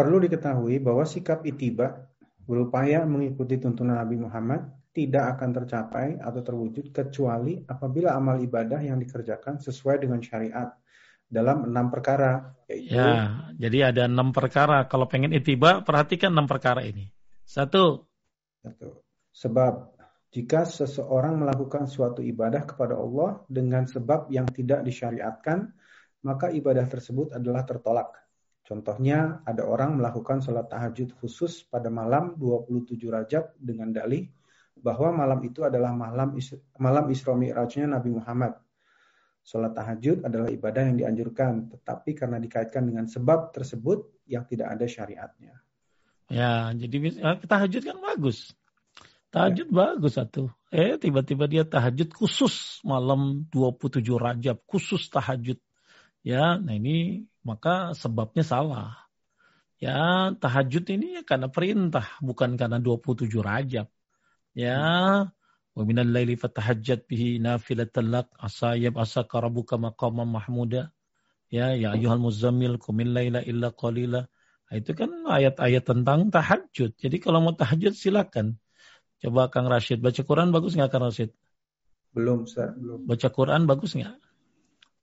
perlu 0.00 0.16
diketahui 0.24 0.80
bahwa 0.80 1.04
sikap 1.04 1.44
itiba 1.44 2.08
berupaya 2.48 3.04
mengikuti 3.04 3.60
tuntunan 3.60 4.00
Nabi 4.00 4.16
Muhammad 4.16 4.64
tidak 4.96 5.36
akan 5.36 5.50
tercapai 5.52 6.08
atau 6.16 6.40
terwujud 6.40 6.88
kecuali 6.88 7.60
apabila 7.68 8.16
amal 8.16 8.40
ibadah 8.40 8.80
yang 8.80 8.96
dikerjakan 8.96 9.60
sesuai 9.60 10.00
dengan 10.00 10.24
syariat 10.24 10.72
dalam 11.28 11.68
enam 11.68 11.92
perkara. 11.92 12.56
Yaitu, 12.66 12.96
ya, 12.96 13.44
jadi 13.54 13.92
ada 13.92 14.08
enam 14.08 14.32
perkara. 14.32 14.88
Kalau 14.88 15.04
pengen 15.04 15.36
itiba, 15.36 15.84
perhatikan 15.84 16.32
enam 16.32 16.48
perkara 16.48 16.80
ini. 16.82 17.12
Satu. 17.44 18.08
Satu. 18.64 19.04
Sebab 19.30 20.00
jika 20.34 20.66
seseorang 20.66 21.38
melakukan 21.38 21.86
suatu 21.86 22.24
ibadah 22.24 22.66
kepada 22.66 22.98
Allah 22.98 23.46
dengan 23.46 23.86
sebab 23.86 24.26
yang 24.32 24.48
tidak 24.50 24.82
disyariatkan, 24.82 25.70
maka 26.26 26.50
ibadah 26.50 26.88
tersebut 26.88 27.30
adalah 27.30 27.62
tertolak. 27.62 28.10
Contohnya, 28.70 29.42
ada 29.42 29.66
orang 29.66 29.98
melakukan 29.98 30.38
sholat 30.38 30.70
tahajud 30.70 31.18
khusus 31.18 31.66
pada 31.66 31.90
malam 31.90 32.38
27 32.38 33.02
Rajab 33.10 33.58
dengan 33.58 33.90
dalih 33.90 34.30
bahwa 34.78 35.26
malam 35.26 35.42
itu 35.42 35.66
adalah 35.66 35.90
malam 35.90 36.38
malam 36.78 37.04
Isra 37.10 37.34
Mi'rajnya 37.34 37.90
Nabi 37.90 38.14
Muhammad. 38.14 38.54
Sholat 39.42 39.74
tahajud 39.74 40.22
adalah 40.22 40.54
ibadah 40.54 40.86
yang 40.86 41.02
dianjurkan, 41.02 41.66
tetapi 41.74 42.14
karena 42.14 42.38
dikaitkan 42.38 42.86
dengan 42.86 43.10
sebab 43.10 43.50
tersebut 43.50 44.22
yang 44.30 44.46
tidak 44.46 44.70
ada 44.70 44.86
syariatnya. 44.86 45.58
Ya, 46.30 46.70
jadi 46.70 46.96
eh, 47.10 47.36
tahajud 47.42 47.82
kan 47.82 47.98
bagus. 47.98 48.54
Tahajud 49.34 49.66
ya. 49.66 49.74
bagus 49.74 50.14
satu. 50.14 50.46
Eh, 50.70 50.94
tiba-tiba 50.94 51.50
dia 51.50 51.66
tahajud 51.66 52.14
khusus 52.14 52.78
malam 52.86 53.50
27 53.50 53.98
Rajab, 54.14 54.62
khusus 54.70 55.10
tahajud. 55.10 55.58
Ya, 56.20 56.60
nah 56.60 56.76
ini 56.76 57.24
maka 57.40 57.96
sebabnya 57.96 58.44
salah. 58.44 59.08
Ya, 59.80 60.28
tahajud 60.36 60.84
ini 60.92 61.16
ya 61.16 61.22
karena 61.24 61.48
perintah, 61.48 62.04
bukan 62.20 62.60
karena 62.60 62.76
27 62.76 63.40
Rajab. 63.40 63.88
Ya, 64.52 64.80
wa 65.72 65.82
minal 65.88 66.12
laili 66.12 66.36
fatahajjat 66.36 67.08
bihi 67.08 67.40
nafilatan 67.40 68.12
lak 68.12 68.28
asa 68.36 68.76
yab'asaka 68.76 69.40
rabbuka 69.40 69.80
maqaman 69.80 70.28
mahmuda. 70.28 70.92
Ya, 71.48 71.72
ya 71.72 71.96
ayyuhal 71.96 72.20
muzammil 72.20 72.76
qumil 72.76 73.16
laila 73.16 73.40
illa 73.40 73.72
qalila. 73.72 74.28
Nah, 74.68 74.74
itu 74.76 74.92
kan 74.92 75.10
ayat-ayat 75.26 75.82
tentang 75.82 76.28
tahajud. 76.28 76.94
Jadi 76.94 77.16
kalau 77.18 77.40
mau 77.40 77.56
tahajud 77.56 77.96
silakan. 77.96 78.60
Coba 79.20 79.48
Kang 79.48 79.68
Rashid 79.68 80.00
baca 80.04 80.22
Quran 80.22 80.52
bagus 80.52 80.76
nggak 80.76 80.92
Kang 80.92 81.04
Rashid? 81.04 81.32
Belum, 82.12 82.44
Ustaz. 82.44 82.72
Belum. 82.76 83.04
Baca 83.04 83.28
Quran 83.32 83.64
bagus 83.64 83.96
nggak? 83.96 84.16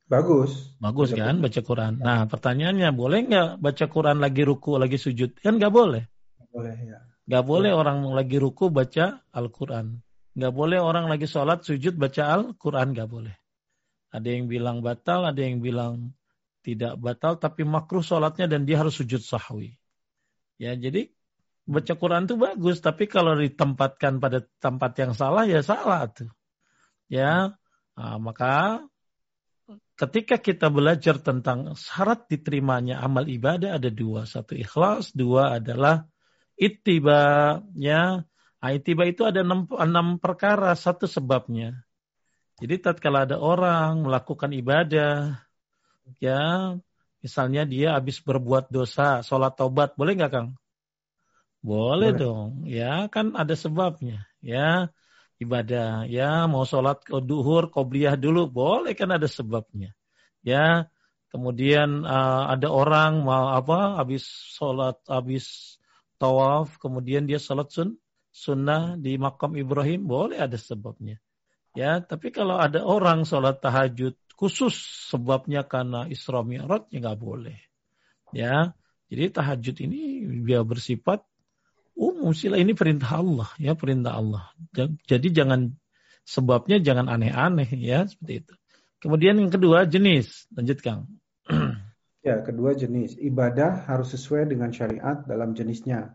Bagus. 0.07 0.71
Bagus 0.79 1.11
baca 1.11 1.19
kan 1.19 1.35
Quran. 1.35 1.43
baca 1.43 1.61
Quran. 1.61 1.93
Nah 1.99 2.21
pertanyaannya 2.31 2.89
boleh 2.95 3.19
nggak 3.27 3.49
baca 3.59 3.85
Quran 3.91 4.17
lagi 4.23 4.41
ruku 4.47 4.79
lagi 4.79 4.95
sujud? 4.95 5.35
Kan 5.43 5.59
nggak 5.59 5.73
boleh. 5.75 6.07
Boleh 6.47 6.75
ya. 6.79 6.99
Nggak 7.27 7.43
boleh 7.43 7.71
ya. 7.71 7.77
orang 7.77 8.07
lagi 8.15 8.39
ruku 8.39 8.71
baca 8.71 9.19
Al-Quran. 9.35 9.99
Nggak 10.39 10.53
boleh 10.55 10.79
orang 10.79 11.11
lagi 11.11 11.27
sholat 11.27 11.67
sujud 11.67 11.99
baca 11.99 12.23
Al-Quran 12.23 12.95
nggak 12.95 13.09
boleh. 13.11 13.35
Ada 14.15 14.27
yang 14.31 14.47
bilang 14.47 14.79
batal, 14.79 15.27
ada 15.27 15.41
yang 15.43 15.59
bilang 15.59 16.15
tidak 16.63 16.95
batal, 16.95 17.35
tapi 17.35 17.67
makruh 17.67 17.99
sholatnya 17.99 18.47
dan 18.47 18.63
dia 18.63 18.79
harus 18.79 18.95
sujud 18.95 19.19
sahwi. 19.19 19.75
Ya 20.55 20.71
jadi 20.79 21.11
baca 21.67 21.93
Quran 21.99 22.31
itu 22.31 22.39
bagus, 22.39 22.79
tapi 22.79 23.11
kalau 23.11 23.35
ditempatkan 23.35 24.23
pada 24.23 24.47
tempat 24.63 24.91
yang 24.95 25.11
salah 25.11 25.43
ya 25.43 25.59
salah 25.59 26.07
tuh. 26.07 26.31
Ya, 27.11 27.55
nah, 27.95 28.17
maka 28.19 28.83
ketika 29.97 30.37
kita 30.37 30.69
belajar 30.69 31.17
tentang 31.17 31.73
syarat 31.73 32.29
diterimanya 32.29 33.01
amal 33.01 33.25
ibadah 33.25 33.81
ada 33.81 33.89
dua. 33.89 34.29
Satu 34.29 34.53
ikhlas, 34.53 35.11
dua 35.11 35.57
adalah 35.57 36.05
ittiba. 36.53 37.59
Ya. 37.73 38.21
Nah, 38.61 38.71
ittiba 38.73 39.09
itu 39.09 39.25
ada 39.25 39.41
enam, 39.41 39.65
enam 39.73 40.21
perkara, 40.21 40.77
satu 40.77 41.09
sebabnya. 41.09 41.87
Jadi 42.57 42.81
tatkala 42.81 43.29
ada 43.29 43.37
orang 43.37 44.09
melakukan 44.09 44.49
ibadah, 44.49 45.37
ya 46.17 46.73
misalnya 47.21 47.69
dia 47.69 47.93
habis 47.93 48.17
berbuat 48.17 48.73
dosa, 48.73 49.21
sholat 49.21 49.53
taubat, 49.53 49.93
boleh 49.93 50.17
nggak 50.17 50.31
Kang? 50.33 50.49
Boleh, 51.61 52.09
boleh 52.09 52.11
dong, 52.17 52.49
ya 52.65 53.05
kan 53.13 53.37
ada 53.37 53.53
sebabnya, 53.53 54.25
ya 54.41 54.89
ibadah. 55.41 56.05
Ya 56.09 56.45
mau 56.49 56.65
sholat 56.65 57.01
ke 57.05 57.17
duhur, 57.21 57.69
kobliyah 57.69 58.17
dulu, 58.17 58.49
boleh 58.49 58.93
kan 58.97 59.13
ada 59.13 59.25
sebabnya. 59.29 59.93
Ya, 60.45 60.87
kemudian 61.33 62.05
uh, 62.05 62.49
ada 62.53 62.69
orang 62.71 63.25
mau 63.25 63.53
apa, 63.53 63.99
habis 63.99 64.25
sholat, 64.27 64.97
habis 65.09 65.77
tawaf, 66.17 66.77
kemudian 66.81 67.25
dia 67.29 67.37
sholat 67.37 67.69
sun, 67.69 67.97
sunnah 68.33 68.97
di 68.97 69.17
makam 69.17 69.57
Ibrahim, 69.57 70.05
boleh 70.05 70.41
ada 70.41 70.57
sebabnya. 70.57 71.21
Ya, 71.77 72.01
tapi 72.01 72.33
kalau 72.33 72.57
ada 72.57 72.81
orang 72.81 73.21
sholat 73.21 73.61
tahajud 73.61 74.17
khusus 74.33 74.73
sebabnya 75.09 75.65
karena 75.65 76.09
Isra 76.09 76.41
Mi'raj 76.41 76.89
ya 76.89 77.01
nggak 77.01 77.19
boleh. 77.21 77.57
Ya, 78.33 78.73
jadi 79.09 79.29
tahajud 79.29 79.75
ini 79.85 80.25
dia 80.45 80.65
bersifat 80.65 81.25
umum 81.97 82.31
sila 82.31 82.61
ini 82.61 82.77
perintah 82.77 83.17
Allah 83.17 83.49
ya 83.57 83.73
perintah 83.73 84.13
Allah. 84.13 84.53
Jadi 85.03 85.33
jangan 85.33 85.73
sebabnya 86.21 86.77
jangan 86.77 87.09
aneh-aneh 87.09 87.67
ya 87.73 88.05
seperti 88.05 88.45
itu. 88.45 88.53
Kemudian 89.01 89.37
yang 89.41 89.49
kedua 89.53 89.89
jenis, 89.89 90.45
lanjut 90.53 90.79
Kang. 90.79 91.09
Ya, 92.27 92.43
kedua 92.43 92.75
jenis. 92.75 93.15
Ibadah 93.15 93.87
harus 93.87 94.11
sesuai 94.11 94.51
dengan 94.51 94.67
syariat 94.67 95.23
dalam 95.23 95.55
jenisnya. 95.55 96.11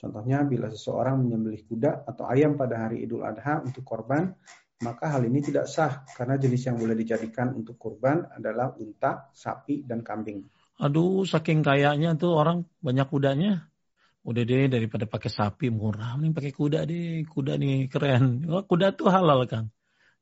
Contohnya 0.00 0.40
bila 0.40 0.72
seseorang 0.72 1.20
menyembelih 1.20 1.68
kuda 1.68 2.08
atau 2.08 2.24
ayam 2.24 2.56
pada 2.56 2.88
hari 2.88 3.04
Idul 3.04 3.20
Adha 3.20 3.60
untuk 3.60 3.84
korban, 3.84 4.32
maka 4.80 5.12
hal 5.12 5.28
ini 5.28 5.44
tidak 5.44 5.68
sah 5.68 6.08
karena 6.16 6.40
jenis 6.40 6.64
yang 6.64 6.80
boleh 6.80 6.96
dijadikan 6.96 7.52
untuk 7.52 7.76
korban 7.76 8.24
adalah 8.32 8.72
unta, 8.80 9.28
sapi, 9.36 9.84
dan 9.84 10.00
kambing. 10.00 10.48
Aduh, 10.80 11.28
saking 11.28 11.60
kayaknya 11.60 12.16
tuh 12.16 12.40
orang 12.40 12.64
banyak 12.80 13.04
kudanya 13.12 13.69
udah 14.30 14.42
deh 14.50 14.64
daripada 14.74 15.04
pakai 15.14 15.30
sapi 15.38 15.66
murah. 15.80 16.10
Nih 16.20 16.30
pakai 16.36 16.52
kuda 16.58 16.78
deh. 16.90 17.26
Kuda 17.32 17.52
nih 17.62 17.74
keren. 17.92 18.24
Oh, 18.52 18.62
kuda 18.70 18.86
tuh 18.98 19.08
halal 19.14 19.40
kan 19.52 19.64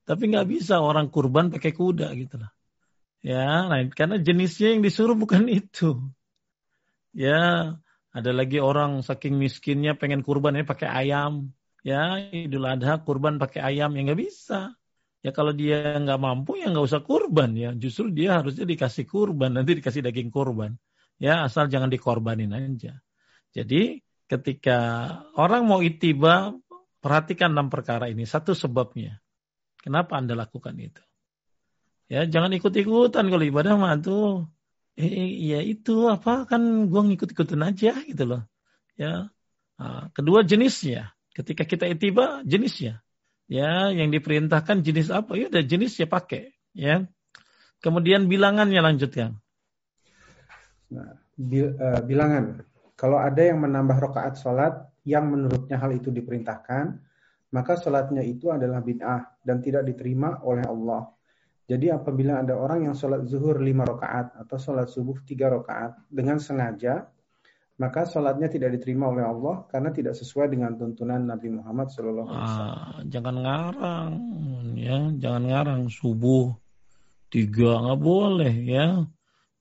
tapi 0.09 0.33
nggak 0.33 0.49
bisa 0.49 0.81
orang 0.81 1.12
kurban 1.12 1.53
pakai 1.53 1.77
kuda 1.77 2.09
gitu 2.16 2.40
lah. 2.40 2.49
Ya 3.21 3.68
nah, 3.68 3.81
karena 3.92 4.16
jenisnya 4.16 4.73
yang 4.73 4.83
disuruh 4.87 5.12
bukan 5.12 5.44
itu. 5.61 6.01
Ya 7.12 7.37
ada 8.16 8.31
lagi 8.33 8.57
orang 8.57 9.05
saking 9.05 9.37
miskinnya 9.37 9.92
pengen 10.00 10.25
kurban 10.25 10.56
ya 10.56 10.65
pakai 10.65 10.88
ayam. 10.88 11.52
Ya 11.85 12.17
idul 12.33 12.65
adha 12.65 13.04
kurban 13.04 13.37
pakai 13.37 13.61
ayam 13.69 13.92
ya 13.92 14.00
nggak 14.09 14.21
bisa. 14.25 14.73
Ya 15.21 15.31
kalau 15.37 15.52
dia 15.52 16.00
nggak 16.00 16.21
mampu 16.25 16.56
ya 16.56 16.73
nggak 16.73 16.87
usah 16.88 17.02
kurban 17.04 17.52
ya. 17.52 17.77
Justru 17.77 18.09
dia 18.09 18.40
harusnya 18.40 18.65
dikasih 18.65 19.04
kurban 19.04 19.61
nanti 19.61 19.77
dikasih 19.77 20.00
daging 20.00 20.33
kurban. 20.33 20.73
Ya 21.21 21.44
asal 21.44 21.69
jangan 21.69 21.92
dikorbanin 21.92 22.54
aja 22.56 22.96
jadi 23.59 23.98
ketika 24.31 24.79
orang 25.35 25.67
mau 25.67 25.83
itiba, 25.83 26.54
perhatikan 27.02 27.59
enam 27.59 27.73
perkara 27.73 28.06
ini. 28.06 28.23
Satu 28.23 28.54
sebabnya. 28.54 29.19
Kenapa 29.83 30.15
Anda 30.19 30.38
lakukan 30.38 30.79
itu? 30.79 31.02
Ya, 32.06 32.25
jangan 32.25 32.54
ikut-ikutan 32.54 33.27
kalau 33.27 33.44
ibadah 33.44 33.75
mah 33.75 33.98
tuh. 33.98 34.46
Eh, 34.98 35.46
ya 35.46 35.63
itu 35.63 36.11
apa 36.11 36.46
kan 36.46 36.90
gua 36.90 37.06
ngikut-ikutin 37.06 37.63
aja 37.63 37.92
gitu 38.02 38.25
loh. 38.27 38.42
Ya. 38.98 39.31
Nah, 39.79 40.11
kedua 40.15 40.42
jenisnya. 40.42 41.15
Ketika 41.35 41.63
kita 41.67 41.87
itiba 41.87 42.42
jenisnya. 42.42 43.02
Ya, 43.48 43.88
yang 43.94 44.13
diperintahkan 44.13 44.85
jenis 44.85 45.09
apa? 45.09 45.38
Ya 45.38 45.48
udah 45.48 45.65
jenis 45.65 45.96
ya 45.96 46.04
pakai, 46.04 46.52
ya. 46.77 47.09
Kemudian 47.81 48.29
bilangannya 48.29 48.83
lanjutkan. 48.85 49.40
Nah, 50.92 51.17
eh, 51.40 52.00
bilangan. 52.04 52.61
Kalau 52.99 53.23
ada 53.23 53.38
yang 53.38 53.63
menambah 53.63 54.11
rokaat 54.11 54.42
sholat 54.42 54.75
yang 55.07 55.31
menurutnya 55.31 55.79
hal 55.79 55.94
itu 55.94 56.11
diperintahkan, 56.11 56.99
maka 57.55 57.79
sholatnya 57.79 58.27
itu 58.27 58.51
adalah 58.51 58.83
bid'ah 58.83 59.38
dan 59.46 59.63
tidak 59.63 59.87
diterima 59.87 60.42
oleh 60.42 60.67
Allah. 60.67 61.07
Jadi 61.69 61.94
apabila 61.94 62.42
ada 62.42 62.59
orang 62.59 62.90
yang 62.90 62.96
sholat 62.99 63.23
zuhur 63.29 63.63
lima 63.63 63.87
rakaat 63.87 64.35
atau 64.40 64.57
sholat 64.59 64.90
subuh 64.90 65.21
tiga 65.23 65.46
rakaat 65.53 65.94
dengan 66.11 66.42
sengaja, 66.42 67.07
maka 67.79 68.03
sholatnya 68.03 68.51
tidak 68.51 68.75
diterima 68.75 69.07
oleh 69.07 69.23
Allah 69.23 69.63
karena 69.71 69.94
tidak 69.94 70.19
sesuai 70.19 70.51
dengan 70.51 70.75
tuntunan 70.75 71.23
Nabi 71.23 71.55
Muhammad 71.55 71.94
SAW. 71.94 72.27
Ah, 72.27 72.99
jangan 73.07 73.37
ngarang, 73.38 74.13
ya, 74.75 75.15
jangan 75.23 75.42
ngarang 75.46 75.83
subuh 75.87 76.51
tiga 77.31 77.79
nggak 77.79 78.01
boleh, 78.03 78.55
ya. 78.67 79.07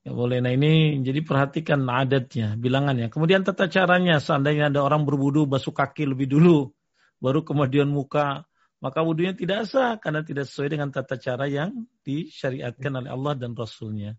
Ya 0.07 0.15
boleh. 0.15 0.39
Nah 0.39 0.55
ini 0.55 1.03
jadi 1.03 1.19
perhatikan 1.19 1.83
adatnya, 1.83 2.55
bilangannya. 2.55 3.11
Kemudian 3.11 3.43
tata 3.43 3.67
caranya, 3.67 4.23
seandainya 4.23 4.71
ada 4.71 4.79
orang 4.79 5.03
berbudu 5.03 5.43
basuh 5.43 5.75
kaki 5.75 6.07
lebih 6.07 6.31
dulu, 6.31 6.71
baru 7.19 7.43
kemudian 7.43 7.91
muka, 7.91 8.47
maka 8.79 9.03
wudhunya 9.03 9.35
tidak 9.35 9.67
sah 9.67 9.99
karena 9.99 10.23
tidak 10.23 10.47
sesuai 10.47 10.79
dengan 10.79 10.95
tata 10.95 11.19
cara 11.19 11.43
yang 11.51 11.75
disyariatkan 12.07 13.03
oleh 13.03 13.11
Allah 13.11 13.35
dan 13.35 13.51
Rasulnya. 13.51 14.15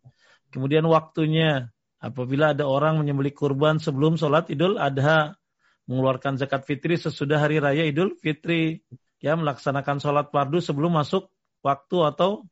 Kemudian 0.52 0.84
waktunya, 0.84 1.72
apabila 2.04 2.52
ada 2.52 2.68
orang 2.68 3.00
menyembelih 3.00 3.32
kurban 3.32 3.80
sebelum 3.80 4.20
sholat 4.20 4.52
idul 4.52 4.76
adha, 4.76 5.40
mengeluarkan 5.88 6.36
zakat 6.36 6.68
fitri 6.68 7.00
sesudah 7.00 7.40
hari 7.40 7.64
raya 7.64 7.88
idul 7.88 8.12
fitri, 8.20 8.84
ya 9.24 9.40
melaksanakan 9.40 10.04
sholat 10.04 10.28
fardu 10.28 10.60
sebelum 10.60 11.00
masuk 11.00 11.32
waktu 11.64 11.96
atau 12.12 12.44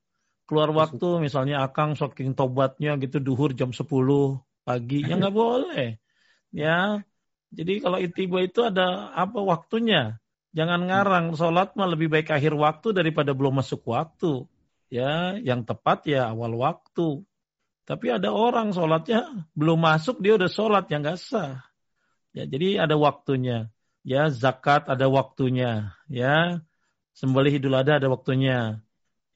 keluar 0.46 0.70
waktu 0.70 1.20
misalnya 1.20 1.66
akang 1.66 1.98
saking 1.98 2.38
tobatnya 2.38 2.94
gitu 3.02 3.18
duhur 3.18 3.52
jam 3.52 3.74
10 3.74 3.82
pagi. 4.62 5.02
Ya 5.02 5.18
nggak 5.18 5.34
boleh. 5.34 5.98
Ya 6.54 7.02
jadi 7.50 7.82
kalau 7.82 7.98
itiba 7.98 8.42
itu 8.42 8.62
ada 8.62 9.10
apa 9.14 9.42
waktunya? 9.42 10.22
Jangan 10.56 10.88
ngarang 10.88 11.26
sholat 11.36 11.76
mah 11.76 11.90
lebih 11.90 12.08
baik 12.08 12.32
akhir 12.32 12.56
waktu 12.56 12.96
daripada 12.96 13.36
belum 13.36 13.60
masuk 13.60 13.84
waktu. 13.90 14.46
Ya 14.88 15.36
yang 15.42 15.66
tepat 15.66 16.06
ya 16.06 16.30
awal 16.32 16.54
waktu. 16.56 17.26
Tapi 17.86 18.06
ada 18.10 18.34
orang 18.34 18.74
sholatnya 18.74 19.46
belum 19.54 19.78
masuk 19.78 20.18
dia 20.22 20.38
udah 20.38 20.50
sholat 20.50 20.86
yang 20.90 21.02
nggak 21.02 21.20
sah. 21.20 21.62
Ya 22.30 22.46
jadi 22.46 22.86
ada 22.86 22.94
waktunya. 22.98 23.70
Ya 24.06 24.30
zakat 24.30 24.86
ada 24.86 25.10
waktunya. 25.10 25.94
Ya 26.06 26.62
sembelih 27.18 27.58
idul 27.58 27.74
adha 27.74 27.98
ada 27.98 28.06
waktunya 28.10 28.85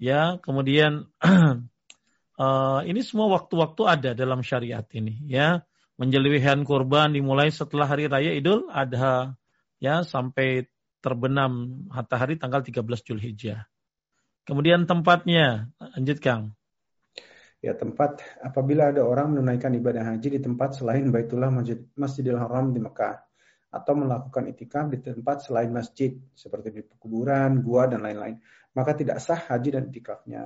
ya 0.00 0.40
kemudian 0.40 1.04
uh, 1.20 2.80
ini 2.90 3.04
semua 3.04 3.28
waktu-waktu 3.36 3.82
ada 3.84 4.10
dalam 4.16 4.40
syariat 4.40 4.88
ini 4.96 5.28
ya 5.28 5.60
menjeliwihan 6.00 6.64
kurban 6.64 7.12
dimulai 7.12 7.52
setelah 7.52 7.84
hari 7.84 8.08
raya 8.08 8.32
Idul 8.32 8.72
Adha 8.72 9.36
ya 9.76 10.00
sampai 10.00 10.64
terbenam 11.04 11.84
matahari 11.92 12.40
tanggal 12.40 12.64
13 12.64 12.80
Julhijjah. 12.84 13.68
Kemudian 14.44 14.88
tempatnya, 14.88 15.68
lanjut 15.76 16.20
Kang. 16.20 16.56
Ya 17.60 17.76
tempat 17.76 18.24
apabila 18.40 18.88
ada 18.88 19.04
orang 19.04 19.36
menunaikan 19.36 19.76
ibadah 19.76 20.16
haji 20.16 20.36
di 20.36 20.40
tempat 20.40 20.80
selain 20.80 21.12
Baitullah 21.12 21.52
Masjid, 21.52 21.76
Masjidil 21.92 22.40
Haram 22.40 22.72
di 22.72 22.80
Mekah 22.80 23.20
atau 23.70 23.94
melakukan 23.94 24.50
itikaf 24.50 24.90
di 24.90 24.98
tempat 24.98 25.46
selain 25.46 25.70
masjid 25.70 26.14
seperti 26.34 26.74
di 26.74 26.82
kuburan, 26.98 27.62
gua 27.62 27.86
dan 27.86 28.02
lain-lain 28.02 28.38
maka 28.74 28.94
tidak 28.94 29.18
sah 29.18 29.38
haji 29.38 29.68
dan 29.74 29.90
itikafnya. 29.90 30.42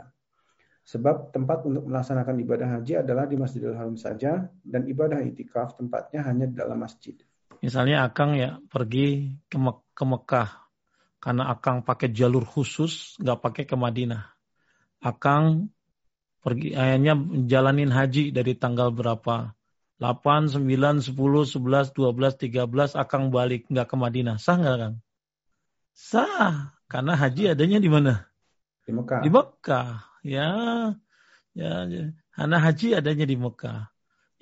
Sebab 0.85 1.33
tempat 1.33 1.65
untuk 1.65 1.89
melaksanakan 1.89 2.45
ibadah 2.45 2.69
haji 2.77 3.01
adalah 3.01 3.25
di 3.25 3.41
Masjidil 3.41 3.73
Haram 3.73 3.97
saja 3.97 4.45
dan 4.61 4.85
ibadah 4.85 5.25
itikaf 5.25 5.81
tempatnya 5.81 6.21
hanya 6.29 6.45
di 6.45 6.57
dalam 6.61 6.77
masjid. 6.77 7.17
Misalnya 7.65 8.05
Akang 8.05 8.37
ya 8.37 8.61
pergi 8.69 9.33
ke, 9.49 9.57
Me 9.57 9.73
ke 9.97 10.05
Mekah 10.05 10.69
karena 11.25 11.49
Akang 11.49 11.81
pakai 11.81 12.13
jalur 12.13 12.45
khusus 12.45 13.17
nggak 13.17 13.41
pakai 13.41 13.65
ke 13.65 13.77
Madinah. 13.81 14.29
Akang 15.01 15.73
pergi 16.45 16.77
ayahnya 16.77 17.17
jalanin 17.49 17.89
haji 17.89 18.29
dari 18.29 18.53
tanggal 18.53 18.93
berapa? 18.93 19.57
8, 20.03 20.59
9, 20.59 20.59
10, 20.59 21.15
11, 21.15 21.95
12, 21.95 21.95
13 21.95 22.99
Akang 22.99 23.31
balik 23.31 23.71
nggak 23.71 23.87
ke 23.87 23.97
Madinah. 23.97 24.37
Sah 24.43 24.59
nggak 24.59 24.77
Kang? 24.77 24.97
Sah. 25.95 26.75
Karena 26.91 27.15
haji 27.15 27.55
adanya 27.55 27.79
di 27.79 27.91
mana? 27.91 28.27
Di 28.85 28.93
Mekah. 28.93 29.21
Di 29.23 29.31
Mekah. 29.31 29.91
Ya. 30.27 30.51
Ya, 31.55 31.87
karena 32.35 32.57
haji 32.59 32.99
adanya 32.99 33.25
di 33.25 33.39
Mekah. 33.39 33.89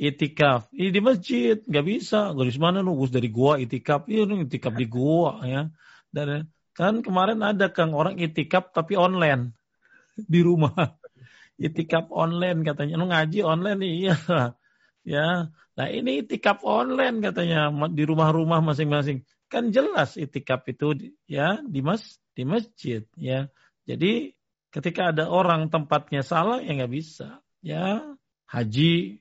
Itikaf. 0.00 0.72
Ini 0.72 0.88
di 0.90 1.00
masjid. 1.04 1.60
Nggak 1.60 1.86
bisa. 1.86 2.32
Garis 2.32 2.56
mana 2.56 2.80
lu? 2.80 2.96
dari 3.06 3.28
gua 3.28 3.60
itikaf. 3.60 4.08
Iya, 4.08 4.24
itikaf 4.48 4.72
di 4.74 4.88
gua. 4.88 5.44
ya. 5.44 5.68
Dan 6.08 6.48
kan 6.72 7.04
kemarin 7.04 7.44
ada 7.44 7.68
Kang 7.68 7.92
orang 7.92 8.16
itikaf 8.16 8.72
tapi 8.72 8.96
online. 8.96 9.52
Di 10.16 10.40
rumah. 10.40 10.72
Itikaf 11.60 12.10
online 12.10 12.64
katanya. 12.66 12.98
Lu 12.98 13.06
ngaji 13.06 13.44
online 13.44 13.80
iya. 13.84 14.16
Ya. 15.02 15.50
Nah 15.74 15.86
ini 15.90 16.22
itikaf 16.22 16.62
online 16.62 17.18
katanya. 17.20 17.70
Di 17.90 18.02
rumah-rumah 18.06 18.62
masing-masing. 18.62 19.26
Kan 19.50 19.74
jelas 19.74 20.16
itikaf 20.16 20.64
itu 20.70 21.14
ya 21.28 21.60
di 21.62 21.84
mas 21.84 22.22
di 22.32 22.48
masjid 22.48 23.04
ya. 23.18 23.52
Jadi 23.84 24.32
ketika 24.72 25.12
ada 25.12 25.28
orang 25.28 25.68
tempatnya 25.68 26.24
salah 26.24 26.64
ya 26.64 26.72
nggak 26.72 26.92
bisa 26.92 27.44
ya 27.60 28.00
haji 28.48 29.20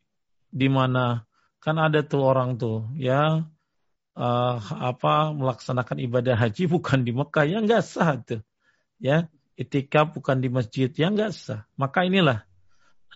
di 0.51 0.67
mana 0.71 1.27
kan 1.59 1.75
ada 1.77 2.01
tuh 2.07 2.23
orang 2.23 2.55
tuh 2.55 2.88
ya 2.95 3.43
uh, 4.15 4.57
apa 4.79 5.36
melaksanakan 5.36 5.99
ibadah 6.01 6.39
haji 6.39 6.71
bukan 6.71 7.03
di 7.03 7.11
Mekah 7.11 7.45
ya 7.45 7.59
nggak 7.59 7.84
sah 7.84 8.15
tuh 8.17 8.41
ya 8.97 9.27
itikaf 9.59 10.15
bukan 10.15 10.39
di 10.39 10.47
masjid 10.47 10.88
ya 10.88 11.11
nggak 11.11 11.32
sah 11.36 11.67
maka 11.75 12.07
inilah 12.07 12.47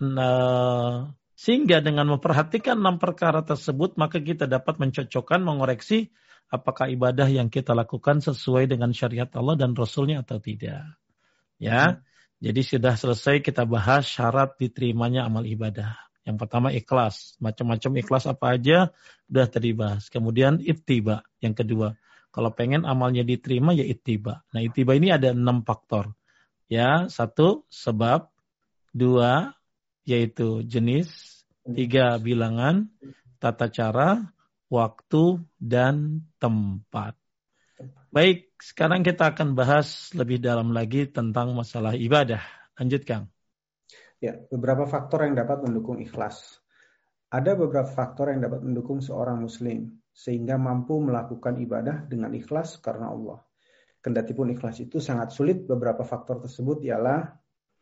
uh, 0.03 1.07
sehingga 1.35 1.83
dengan 1.83 2.07
memperhatikan 2.15 2.79
enam 2.79 2.95
perkara 2.95 3.43
tersebut 3.43 3.99
maka 3.99 4.23
kita 4.23 4.47
dapat 4.47 4.79
mencocokkan 4.79 5.43
mengoreksi 5.43 6.09
apakah 6.47 6.87
ibadah 6.87 7.27
yang 7.27 7.51
kita 7.51 7.75
lakukan 7.75 8.23
sesuai 8.23 8.71
dengan 8.71 8.95
syariat 8.95 9.27
Allah 9.35 9.59
dan 9.59 9.75
Rasulnya 9.75 10.23
atau 10.23 10.39
tidak. 10.39 10.95
Ya, 11.59 11.81
hmm. 11.95 11.99
jadi 12.43 12.61
sudah 12.63 12.93
selesai 12.95 13.43
kita 13.43 13.63
bahas 13.67 14.07
syarat 14.07 14.55
diterimanya 14.59 15.27
amal 15.27 15.43
ibadah. 15.47 15.95
Yang 16.25 16.37
pertama 16.41 16.73
ikhlas, 16.73 17.37
macam-macam 17.37 18.01
ikhlas 18.01 18.25
apa 18.25 18.57
aja 18.57 18.89
sudah 19.29 19.45
teribahas. 19.45 20.09
Kemudian 20.09 20.57
ittiba, 20.57 21.21
yang 21.37 21.53
kedua. 21.53 21.93
Kalau 22.33 22.51
pengen 22.51 22.83
amalnya 22.83 23.23
diterima 23.23 23.71
ya 23.71 23.85
ittiba. 23.85 24.43
Nah 24.51 24.59
ittiba 24.59 24.97
ini 24.97 25.13
ada 25.13 25.31
enam 25.31 25.63
faktor. 25.63 26.11
Ya, 26.65 27.05
satu 27.07 27.63
sebab, 27.69 28.33
dua 28.91 29.54
yaitu 30.05 30.61
jenis, 30.63 31.09
tiga 31.65 32.21
bilangan, 32.21 32.87
tata 33.41 33.67
cara, 33.73 34.21
waktu, 34.69 35.41
dan 35.57 36.23
tempat. 36.37 37.17
Baik, 38.13 38.53
sekarang 38.61 39.03
kita 39.03 39.35
akan 39.35 39.57
bahas 39.57 40.13
lebih 40.15 40.39
dalam 40.39 40.71
lagi 40.71 41.09
tentang 41.09 41.51
masalah 41.51 41.97
ibadah. 41.97 42.39
Lanjut, 42.79 43.03
Kang. 43.03 43.27
Ya, 44.23 44.39
beberapa 44.47 44.87
faktor 44.87 45.27
yang 45.27 45.35
dapat 45.35 45.67
mendukung 45.67 45.99
ikhlas. 45.99 46.63
Ada 47.27 47.59
beberapa 47.59 47.89
faktor 47.89 48.31
yang 48.31 48.39
dapat 48.39 48.63
mendukung 48.63 49.03
seorang 49.03 49.43
muslim 49.43 49.99
sehingga 50.15 50.55
mampu 50.55 50.95
melakukan 51.03 51.59
ibadah 51.59 52.07
dengan 52.07 52.31
ikhlas 52.31 52.79
karena 52.79 53.11
Allah. 53.11 53.43
Kendatipun 53.99 54.55
ikhlas 54.55 54.79
itu 54.79 55.03
sangat 55.03 55.35
sulit, 55.35 55.67
beberapa 55.67 56.07
faktor 56.07 56.39
tersebut 56.39 56.87
ialah 56.87 57.35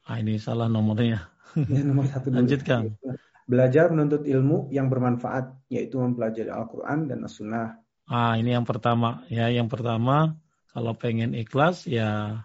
Ah, 0.04 0.20
ini 0.20 0.36
salah 0.36 0.68
nomornya. 0.68 1.32
Ya, 1.56 1.82
nomor 1.86 2.12
satu. 2.12 2.28
Lanjut, 2.28 2.60
Kang. 2.68 3.00
Belajar 3.48 3.88
menuntut 3.92 4.28
ilmu 4.28 4.68
yang 4.72 4.92
bermanfaat, 4.92 5.68
yaitu 5.72 6.00
mempelajari 6.00 6.52
Al-Quran 6.52 7.08
dan 7.08 7.24
As-Sunnah. 7.24 7.80
Ah, 8.08 8.36
ini 8.36 8.52
yang 8.52 8.68
pertama. 8.68 9.24
Ya, 9.32 9.48
yang 9.48 9.72
pertama, 9.72 10.36
kalau 10.76 10.92
pengen 11.00 11.32
ikhlas, 11.32 11.88
ya 11.88 12.44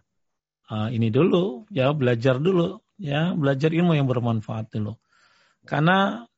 uh, 0.70 0.88
ini 0.94 1.10
dulu, 1.10 1.66
ya 1.74 1.90
belajar 1.90 2.38
dulu, 2.38 2.78
ya 2.94 3.34
belajar 3.34 3.74
ilmu 3.74 3.98
yang 3.98 4.06
bermanfaat 4.06 4.70
dulu. 4.70 4.94
Karena 5.66 6.30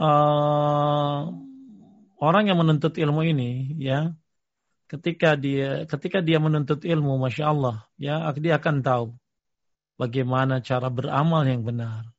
uh, 0.00 1.20
orang 2.16 2.44
yang 2.48 2.56
menuntut 2.56 2.96
ilmu 2.96 3.28
ini, 3.28 3.76
ya, 3.76 4.16
ketika 4.88 5.36
dia 5.36 5.84
ketika 5.84 6.24
dia 6.24 6.40
menuntut 6.40 6.80
ilmu, 6.80 7.20
masya 7.20 7.44
Allah, 7.52 7.84
ya 8.00 8.24
dia 8.40 8.56
akan 8.56 8.80
tahu 8.80 9.06
bagaimana 9.96 10.60
cara 10.60 10.88
beramal 10.92 11.44
yang 11.48 11.64
benar 11.64 12.16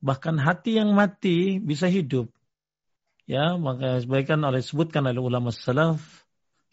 bahkan 0.00 0.40
hati 0.40 0.80
yang 0.80 0.96
mati 0.96 1.60
bisa 1.60 1.86
hidup. 1.86 2.32
Ya, 3.28 3.54
maka 3.54 4.02
sebagian 4.02 4.42
oleh 4.42 4.58
sebutkan 4.58 5.06
oleh 5.06 5.22
ulama 5.22 5.54
salaf 5.54 6.26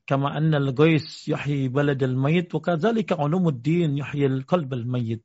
kama 0.08 0.34
anna 0.34 0.58
al-ghais 0.58 1.28
yuhyi 1.30 1.70
balad 1.70 2.02
al-mayyit 2.02 2.50
wa 2.50 2.64
kadzalika 2.64 3.20
ulumuddin 3.20 3.94
yuhyi 4.00 4.26
al-qalb 4.26 4.72
al-mayyit. 4.74 5.22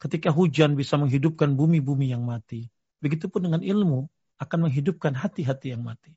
Ketika 0.00 0.32
hujan 0.32 0.78
bisa 0.78 0.96
menghidupkan 0.96 1.52
bumi-bumi 1.58 2.14
yang 2.14 2.24
mati. 2.24 2.70
Begitupun 3.04 3.50
dengan 3.50 3.60
ilmu. 3.60 4.08
akan 4.34 4.66
menghidupkan 4.66 5.14
hati-hati 5.14 5.72
yang 5.72 5.86
mati. 5.86 6.10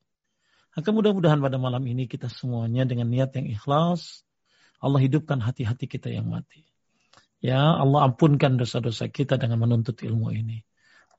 Maka 0.74 0.89
mudah-mudahan 0.89 1.38
pada 1.38 1.62
malam 1.62 1.86
ini 1.86 2.10
kita 2.10 2.34
semuanya 2.34 2.82
dengan 2.84 3.14
niat 3.14 3.30
yang 3.38 3.45
ikhlas, 3.45 4.26
Allah 4.82 4.99
hidupkan 5.05 5.38
hati-hati 5.38 5.86
kita 5.86 6.10
yang 6.10 6.26
mati. 6.26 6.66
Ya 7.38 7.62
Allah 7.62 8.10
ampunkan 8.12 8.58
dosa-dosa 8.58 9.08
kita 9.08 9.38
dengan 9.38 9.62
menuntut 9.62 10.02
ilmu 10.02 10.34
ini. 10.34 10.66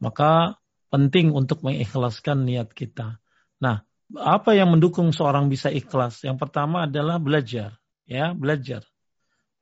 Maka 0.03 0.59
penting 0.91 1.31
untuk 1.31 1.63
mengikhlaskan 1.63 2.47
niat 2.47 2.75
kita. 2.75 3.23
Nah, 3.63 3.87
apa 4.15 4.51
yang 4.57 4.75
mendukung 4.75 5.15
seorang 5.15 5.47
bisa 5.47 5.71
ikhlas? 5.71 6.25
Yang 6.27 6.49
pertama 6.49 6.91
adalah 6.91 7.23
belajar, 7.23 7.79
ya 8.09 8.35
belajar. 8.35 8.83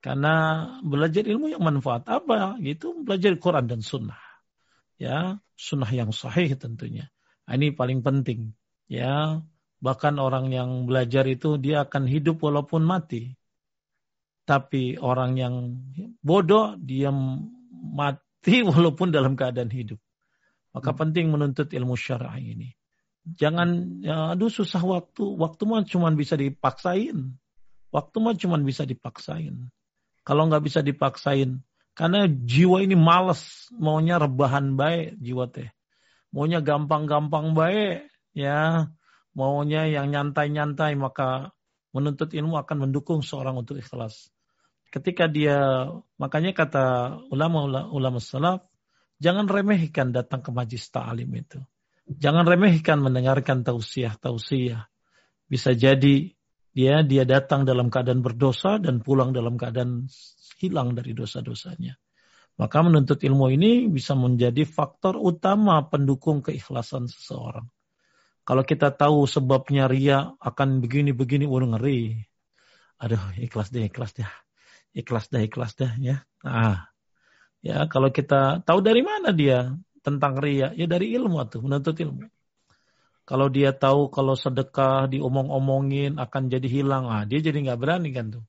Karena 0.01 0.65
belajar 0.81 1.27
ilmu 1.27 1.51
yang 1.51 1.65
manfaat 1.65 2.07
apa? 2.07 2.57
Gitu 2.63 3.05
belajar 3.05 3.35
Quran 3.37 3.67
dan 3.67 3.81
Sunnah, 3.83 4.21
ya 5.01 5.43
Sunnah 5.59 5.91
yang 5.91 6.15
sahih 6.15 6.55
tentunya. 6.55 7.11
Nah, 7.49 7.59
ini 7.59 7.75
paling 7.75 8.07
penting, 8.07 8.55
ya 8.87 9.43
Bahkan 9.77 10.17
orang 10.17 10.49
yang 10.51 10.89
belajar 10.89 11.29
itu 11.29 11.61
dia 11.61 11.85
akan 11.85 12.09
hidup 12.09 12.41
walaupun 12.41 12.83
mati. 12.83 13.37
Tapi 14.47 14.95
orang 15.03 15.35
yang 15.35 15.55
bodoh 16.23 16.79
dia 16.79 17.11
mati 17.91 18.63
walaupun 18.71 19.11
dalam 19.11 19.35
keadaan 19.35 19.69
hidup. 19.75 19.99
Maka 20.71 20.95
hmm. 20.95 20.99
penting 21.03 21.27
menuntut 21.35 21.69
ilmu 21.75 21.99
syar'i 21.99 22.55
ini. 22.55 22.71
Jangan 23.27 23.99
ya, 24.07 24.39
aduh 24.39 24.47
susah 24.47 24.79
waktu. 24.87 25.27
Waktu 25.27 25.63
mah 25.67 25.83
cuma 25.83 26.15
bisa 26.15 26.39
dipaksain. 26.39 27.35
Waktu 27.91 28.17
mah 28.23 28.39
cuma 28.39 28.55
bisa 28.63 28.87
dipaksain. 28.87 29.67
Kalau 30.23 30.43
nggak 30.47 30.63
bisa 30.63 30.83
dipaksain, 30.83 31.63
karena 31.97 32.29
jiwa 32.29 32.85
ini 32.85 32.93
males, 32.93 33.73
maunya 33.73 34.21
rebahan 34.21 34.77
baik 34.77 35.17
jiwa 35.17 35.49
teh. 35.49 35.73
Maunya 36.35 36.61
gampang-gampang 36.61 37.57
baik, 37.57 38.11
ya 38.37 38.91
maunya 39.33 39.89
yang 39.89 40.13
nyantai-nyantai 40.13 40.93
maka 40.99 41.57
menuntut 41.97 42.37
ilmu 42.37 42.61
akan 42.61 42.89
mendukung 42.89 43.25
seorang 43.25 43.57
untuk 43.57 43.81
ikhlas. 43.81 44.29
Ketika 44.97 45.29
dia 45.29 45.93
makanya 46.17 46.57
kata 46.57 46.85
ulama 47.29 47.85
ulama 47.93 48.17
salaf 48.17 48.65
jangan 49.21 49.45
remehkan 49.45 50.09
datang 50.09 50.41
ke 50.41 50.49
majlis 50.49 50.89
ta'lim 50.89 51.29
itu. 51.37 51.61
Jangan 52.09 52.49
remehkan 52.49 53.05
mendengarkan 53.05 53.61
tausiah-tausiah. 53.61 54.89
Bisa 55.53 55.77
jadi 55.77 56.33
dia 56.73 57.05
dia 57.05 57.29
datang 57.29 57.69
dalam 57.69 57.93
keadaan 57.93 58.25
berdosa 58.25 58.81
dan 58.81 59.05
pulang 59.05 59.37
dalam 59.37 59.61
keadaan 59.61 60.09
hilang 60.65 60.97
dari 60.97 61.13
dosa-dosanya. 61.13 62.01
Maka 62.57 62.81
menuntut 62.81 63.21
ilmu 63.21 63.53
ini 63.53 63.93
bisa 63.93 64.17
menjadi 64.17 64.65
faktor 64.65 65.21
utama 65.21 65.85
pendukung 65.93 66.41
keikhlasan 66.41 67.05
seseorang. 67.05 67.69
Kalau 68.49 68.65
kita 68.65 68.97
tahu 68.97 69.29
sebabnya 69.29 69.93
ria 69.93 70.33
akan 70.41 70.81
begini-begini, 70.81 71.45
udah 71.45 71.77
ngeri. 71.77 72.17
Aduh, 72.97 73.21
ikhlas 73.37 73.69
deh, 73.69 73.93
ikhlas 73.93 74.17
deh. 74.17 74.46
Ikhlas 74.97 75.29
deh, 75.29 75.45
ikhlas 75.45 75.77
deh 75.77 75.93
ya. 76.01 76.25
Nah, 76.41 76.89
ya 77.61 77.85
kalau 77.93 78.09
kita 78.09 78.65
tahu 78.65 78.81
dari 78.81 79.05
mana 79.05 79.29
dia 79.37 79.77
tentang 80.01 80.41
ria, 80.41 80.73
ya 80.73 80.89
dari 80.89 81.13
ilmu 81.13 81.37
tuh, 81.53 81.61
menuntut 81.61 81.93
ilmu. 81.93 82.25
Kalau 83.27 83.51
dia 83.51 83.75
tahu 83.75 84.09
kalau 84.09 84.39
sedekah 84.39 85.11
diomong-omongin 85.11 86.17
akan 86.17 86.43
jadi 86.49 86.69
hilang, 86.71 87.11
ah 87.11 87.29
dia 87.29 87.43
jadi 87.45 87.59
nggak 87.59 87.81
berani 87.83 88.09
kan 88.15 88.41
tuh. 88.41 88.45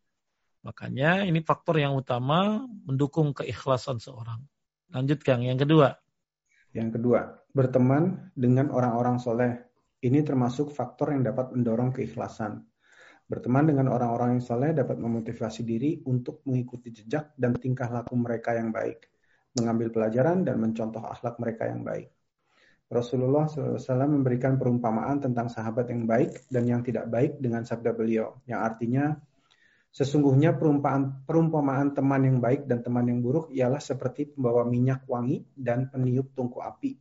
Makanya 0.63 1.25
ini 1.25 1.41
faktor 1.41 1.81
yang 1.81 1.97
utama 1.97 2.63
mendukung 2.85 3.35
keikhlasan 3.35 3.97
seorang. 3.99 4.39
Lanjut 4.93 5.19
Kang, 5.25 5.43
yang 5.43 5.59
kedua. 5.59 5.97
Yang 6.71 7.01
kedua, 7.01 7.41
berteman 7.51 8.31
dengan 8.37 8.69
orang-orang 8.69 9.17
soleh 9.17 9.65
ini 10.05 10.21
termasuk 10.21 10.69
faktor 10.69 11.09
yang 11.09 11.25
dapat 11.25 11.51
mendorong 11.57 11.89
keikhlasan. 11.91 12.61
Berteman 13.27 13.67
dengan 13.67 13.91
orang-orang 13.91 14.39
yang 14.39 14.43
soleh 14.43 14.71
dapat 14.71 14.95
memotivasi 15.03 15.67
diri 15.67 15.99
untuk 16.07 16.47
mengikuti 16.47 16.95
jejak 16.95 17.35
dan 17.35 17.59
tingkah 17.59 17.91
laku 17.91 18.15
mereka 18.15 18.55
yang 18.55 18.71
baik, 18.71 19.11
mengambil 19.59 19.91
pelajaran 19.91 20.47
dan 20.47 20.55
mencontoh 20.63 21.03
akhlak 21.03 21.35
mereka 21.35 21.67
yang 21.67 21.83
baik. 21.83 22.07
Rasulullah 22.87 23.51
SAW 23.51 24.07
memberikan 24.07 24.55
perumpamaan 24.55 25.19
tentang 25.19 25.51
sahabat 25.51 25.91
yang 25.91 26.07
baik 26.07 26.47
dan 26.47 26.63
yang 26.71 26.79
tidak 26.87 27.11
baik 27.11 27.35
dengan 27.35 27.67
sabda 27.67 27.91
beliau, 27.91 28.39
yang 28.47 28.63
artinya 28.63 29.11
sesungguhnya 29.91 30.55
perumpamaan, 30.55 31.27
perumpamaan 31.27 31.91
teman 31.91 32.23
yang 32.23 32.39
baik 32.39 32.63
dan 32.63 32.79
teman 32.79 33.11
yang 33.11 33.19
buruk 33.19 33.51
ialah 33.51 33.83
seperti 33.83 34.31
pembawa 34.31 34.63
minyak 34.63 35.03
wangi 35.03 35.43
dan 35.51 35.91
peniup 35.91 36.31
tungku 36.31 36.63
api 36.63 36.95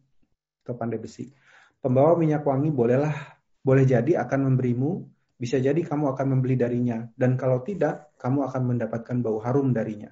atau 0.67 0.75
pandai 0.75 0.99
besi. 0.99 1.31
Pembawa 1.79 2.19
minyak 2.19 2.43
wangi 2.43 2.75
bolehlah, 2.75 3.15
boleh 3.63 3.87
jadi 3.87 4.27
akan 4.27 4.51
memberimu, 4.51 5.07
bisa 5.37 5.61
jadi 5.61 5.79
kamu 5.85 6.17
akan 6.17 6.27
membeli 6.37 6.57
darinya, 6.57 7.05
dan 7.15 7.37
kalau 7.37 7.61
tidak, 7.61 8.17
kamu 8.17 8.49
akan 8.49 8.63
mendapatkan 8.75 9.17
bau 9.21 9.39
harum 9.45 9.77
darinya. 9.77 10.09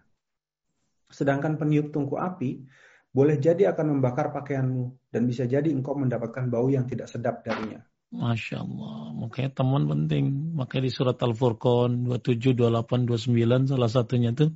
Sedangkan 1.09 1.57
peniup 1.57 1.93
tungku 1.93 2.21
api, 2.21 2.65
boleh 3.09 3.41
jadi 3.41 3.73
akan 3.73 3.99
membakar 3.99 4.31
pakaianmu, 4.37 5.09
dan 5.09 5.25
bisa 5.25 5.49
jadi 5.49 5.71
engkau 5.73 5.97
mendapatkan 5.97 6.51
bau 6.53 6.69
yang 6.69 6.85
tidak 6.85 7.09
sedap 7.09 7.41
darinya. 7.41 7.81
Masya 8.15 8.63
Allah, 8.63 9.11
makanya 9.11 9.51
teman 9.59 9.91
penting. 9.91 10.55
Makanya 10.55 10.87
di 10.87 10.93
surat 10.95 11.19
Al-Furqan 11.19 12.07
27, 12.07 12.55
28, 12.55 13.11
29 13.11 13.75
salah 13.75 13.91
satunya 13.91 14.31
tuh 14.31 14.55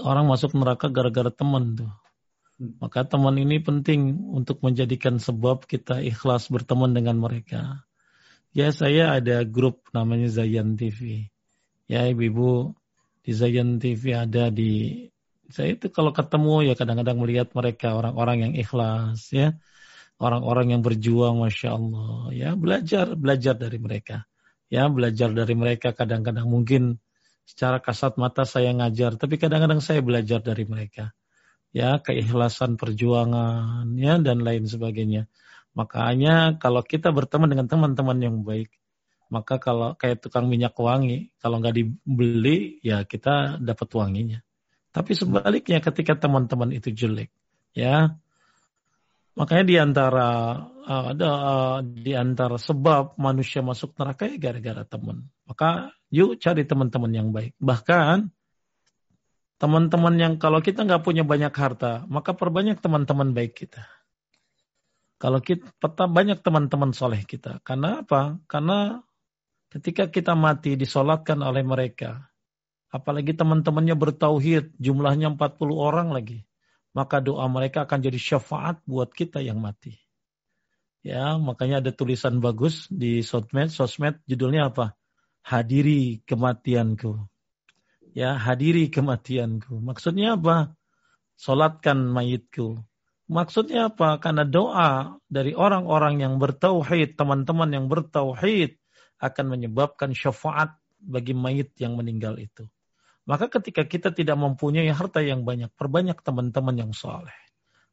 orang 0.00 0.24
masuk 0.24 0.56
neraka 0.56 0.88
gara-gara 0.88 1.28
teman 1.28 1.76
tuh. 1.76 1.92
Maka 2.80 3.04
teman 3.04 3.36
ini 3.36 3.60
penting 3.60 4.16
untuk 4.32 4.64
menjadikan 4.64 5.20
sebab 5.20 5.68
kita 5.68 6.00
ikhlas 6.00 6.48
berteman 6.48 6.96
dengan 6.96 7.20
mereka. 7.20 7.84
Ya 8.52 8.68
saya 8.68 9.16
ada 9.16 9.48
grup 9.48 9.88
namanya 9.96 10.28
Zayan 10.28 10.76
TV. 10.76 11.28
Ya 11.88 12.04
ibu-ibu 12.08 12.76
di 13.24 13.32
Zayan 13.32 13.80
TV 13.80 14.12
ada 14.12 14.52
di 14.52 15.08
saya 15.52 15.76
itu 15.76 15.92
kalau 15.92 16.12
ketemu 16.16 16.72
ya 16.72 16.74
kadang-kadang 16.76 17.20
melihat 17.20 17.48
mereka 17.52 17.92
orang-orang 17.96 18.48
yang 18.48 18.52
ikhlas 18.56 19.28
ya 19.32 19.52
orang-orang 20.16 20.72
yang 20.72 20.80
berjuang 20.80 21.44
masya 21.44 21.76
Allah 21.76 22.32
ya 22.32 22.50
belajar 22.56 23.12
belajar 23.12 23.52
dari 23.60 23.76
mereka 23.76 24.24
ya 24.72 24.88
belajar 24.88 25.28
dari 25.36 25.52
mereka 25.52 25.92
kadang-kadang 25.92 26.48
mungkin 26.48 26.96
secara 27.44 27.84
kasat 27.84 28.16
mata 28.16 28.48
saya 28.48 28.72
ngajar 28.72 29.20
tapi 29.20 29.36
kadang-kadang 29.36 29.84
saya 29.84 30.00
belajar 30.00 30.40
dari 30.40 30.64
mereka 30.64 31.12
ya 31.72 31.98
keikhlasan 32.04 32.76
perjuangan 32.76 33.88
ya 33.96 34.20
dan 34.20 34.44
lain 34.44 34.68
sebagainya. 34.68 35.26
Makanya 35.72 36.60
kalau 36.60 36.84
kita 36.84 37.08
berteman 37.08 37.48
dengan 37.48 37.66
teman-teman 37.68 38.18
yang 38.20 38.36
baik, 38.44 38.68
maka 39.32 39.56
kalau 39.56 39.96
kayak 39.96 40.20
tukang 40.20 40.44
minyak 40.44 40.76
wangi, 40.76 41.32
kalau 41.40 41.56
nggak 41.56 41.72
dibeli 41.72 42.76
ya 42.84 43.08
kita 43.08 43.56
dapat 43.56 43.88
wanginya. 43.96 44.44
Tapi 44.92 45.16
sebaliknya 45.16 45.80
ketika 45.80 46.20
teman-teman 46.20 46.76
itu 46.76 46.92
jelek, 46.92 47.32
ya 47.72 48.12
makanya 49.32 49.64
di 49.64 49.76
antara 49.80 50.28
uh, 50.84 51.04
ada 51.16 51.28
uh, 51.32 51.78
di 51.80 52.12
antara 52.12 52.60
sebab 52.60 53.16
manusia 53.16 53.64
masuk 53.64 53.96
neraka 53.96 54.28
ya 54.28 54.36
gara-gara 54.36 54.84
teman. 54.84 55.24
Maka 55.48 55.96
yuk 56.12 56.36
cari 56.36 56.68
teman-teman 56.68 57.12
yang 57.16 57.28
baik. 57.32 57.56
Bahkan 57.56 58.28
teman-teman 59.56 60.14
yang 60.20 60.34
kalau 60.36 60.60
kita 60.60 60.84
nggak 60.84 61.00
punya 61.00 61.24
banyak 61.24 61.56
harta, 61.56 62.04
maka 62.12 62.36
perbanyak 62.36 62.76
teman-teman 62.84 63.32
baik 63.32 63.64
kita. 63.64 63.88
Kalau 65.22 65.38
kita 65.38 65.70
peta 65.78 66.10
banyak 66.10 66.42
teman-teman 66.42 66.90
soleh 66.90 67.22
kita. 67.22 67.62
Karena 67.62 68.02
apa? 68.02 68.42
Karena 68.50 68.98
ketika 69.70 70.10
kita 70.10 70.34
mati 70.34 70.74
disolatkan 70.74 71.38
oleh 71.46 71.62
mereka, 71.62 72.26
apalagi 72.90 73.30
teman-temannya 73.38 73.94
bertauhid, 73.94 74.74
jumlahnya 74.82 75.38
40 75.38 75.78
orang 75.78 76.10
lagi, 76.10 76.42
maka 76.90 77.22
doa 77.22 77.46
mereka 77.46 77.86
akan 77.86 78.02
jadi 78.02 78.18
syafaat 78.18 78.82
buat 78.82 79.14
kita 79.14 79.38
yang 79.38 79.62
mati. 79.62 79.94
Ya, 81.06 81.38
makanya 81.38 81.78
ada 81.78 81.94
tulisan 81.94 82.42
bagus 82.42 82.90
di 82.90 83.22
sosmed, 83.22 83.70
sosmed 83.70 84.18
judulnya 84.26 84.74
apa? 84.74 84.98
Hadiri 85.46 86.26
kematianku 86.26 87.30
ya 88.12 88.36
hadiri 88.36 88.92
kematianku. 88.92 89.80
Maksudnya 89.80 90.36
apa? 90.36 90.76
Solatkan 91.36 92.12
mayitku. 92.12 92.84
Maksudnya 93.32 93.88
apa? 93.88 94.20
Karena 94.20 94.44
doa 94.44 95.16
dari 95.24 95.56
orang-orang 95.56 96.20
yang 96.20 96.36
bertauhid, 96.36 97.16
teman-teman 97.16 97.72
yang 97.72 97.88
bertauhid 97.88 98.76
akan 99.16 99.44
menyebabkan 99.56 100.12
syafaat 100.12 100.76
bagi 101.00 101.32
mayit 101.32 101.72
yang 101.80 101.96
meninggal 101.96 102.36
itu. 102.36 102.68
Maka 103.24 103.48
ketika 103.48 103.88
kita 103.88 104.12
tidak 104.12 104.36
mempunyai 104.36 104.92
harta 104.92 105.24
yang 105.24 105.48
banyak, 105.48 105.72
perbanyak 105.72 106.20
teman-teman 106.20 106.76
yang 106.76 106.92
soleh. 106.92 107.32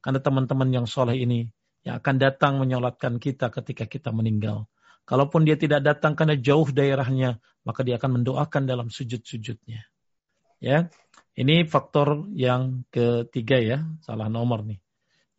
Karena 0.04 0.20
teman-teman 0.20 0.70
yang 0.76 0.86
soleh 0.90 1.16
ini 1.16 1.48
yang 1.88 2.04
akan 2.04 2.16
datang 2.20 2.60
menyolatkan 2.60 3.16
kita 3.16 3.48
ketika 3.48 3.88
kita 3.88 4.12
meninggal. 4.12 4.68
Kalaupun 5.08 5.48
dia 5.48 5.56
tidak 5.56 5.88
datang 5.88 6.20
karena 6.20 6.36
jauh 6.36 6.68
daerahnya, 6.68 7.40
maka 7.64 7.88
dia 7.88 7.96
akan 7.96 8.22
mendoakan 8.22 8.68
dalam 8.68 8.92
sujud-sujudnya. 8.92 9.88
Ya, 10.60 10.92
ini 11.40 11.64
faktor 11.64 12.28
yang 12.36 12.84
ketiga 12.92 13.58
ya, 13.64 13.80
salah 14.04 14.28
nomor 14.28 14.68
nih. 14.68 14.84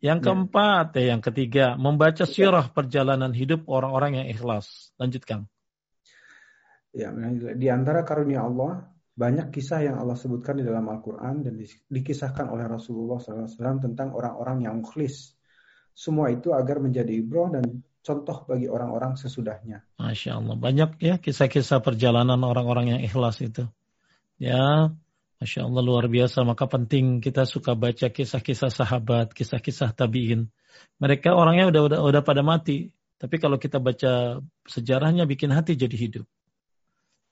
Yang 0.01 0.19
ya. 0.19 0.25
keempat, 0.25 0.87
ya. 0.97 1.03
yang 1.13 1.21
ketiga, 1.21 1.65
membaca 1.77 2.25
sirah 2.25 2.65
perjalanan 2.73 3.29
hidup 3.31 3.69
orang-orang 3.69 4.25
yang 4.25 4.27
ikhlas. 4.33 4.89
Lanjut 4.97 5.21
Kang. 5.23 5.45
Ya, 6.91 7.13
di 7.55 7.71
antara 7.71 8.03
karunia 8.03 8.43
Allah 8.43 8.91
banyak 9.15 9.53
kisah 9.53 9.85
yang 9.85 9.95
Allah 10.01 10.17
sebutkan 10.17 10.59
di 10.59 10.65
dalam 10.65 10.83
Al-Quran 10.89 11.45
dan 11.45 11.53
dikisahkan 11.87 12.49
oleh 12.51 12.67
Rasulullah 12.67 13.21
SAW 13.21 13.79
tentang 13.79 14.11
orang-orang 14.17 14.67
yang 14.67 14.81
mukhlis. 14.81 15.37
Semua 15.93 16.33
itu 16.33 16.51
agar 16.51 16.81
menjadi 16.81 17.11
ibroh 17.13 17.53
dan 17.53 17.85
contoh 18.01 18.43
bagi 18.49 18.65
orang-orang 18.65 19.15
sesudahnya. 19.15 19.85
Masya 20.01 20.41
Allah. 20.41 20.55
Banyak 20.57 20.89
ya 20.97 21.15
kisah-kisah 21.21 21.85
perjalanan 21.85 22.41
orang-orang 22.41 22.97
yang 22.97 23.01
ikhlas 23.05 23.39
itu. 23.45 23.69
Ya, 24.41 24.89
Masya 25.41 25.65
Allah 25.65 25.81
luar 25.81 26.05
biasa. 26.05 26.45
Maka 26.45 26.69
penting 26.69 27.17
kita 27.17 27.49
suka 27.49 27.73
baca 27.73 28.13
kisah-kisah 28.13 28.69
sahabat, 28.69 29.33
kisah-kisah 29.33 29.89
tabiin. 29.97 30.53
Mereka 31.01 31.33
orangnya 31.33 31.73
udah, 31.73 31.81
udah 31.89 31.99
udah 32.05 32.21
pada 32.21 32.45
mati. 32.45 32.93
Tapi 33.17 33.41
kalau 33.41 33.57
kita 33.57 33.81
baca 33.81 34.37
sejarahnya 34.69 35.25
bikin 35.25 35.49
hati 35.49 35.73
jadi 35.73 35.97
hidup. 35.97 36.25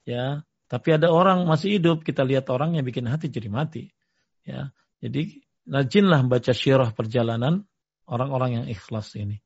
Ya, 0.10 0.42
tapi 0.66 0.98
ada 0.98 1.14
orang 1.14 1.46
masih 1.46 1.78
hidup, 1.78 2.02
kita 2.02 2.26
lihat 2.26 2.50
orang 2.50 2.78
yang 2.78 2.86
bikin 2.86 3.06
hati 3.06 3.30
jadi 3.30 3.50
mati. 3.50 3.94
Ya, 4.42 4.74
jadi 5.02 5.42
rajinlah 5.70 6.26
baca 6.26 6.50
syirah 6.54 6.90
perjalanan 6.94 7.66
orang-orang 8.10 8.62
yang 8.62 8.66
ikhlas 8.70 9.14
ini. 9.18 9.42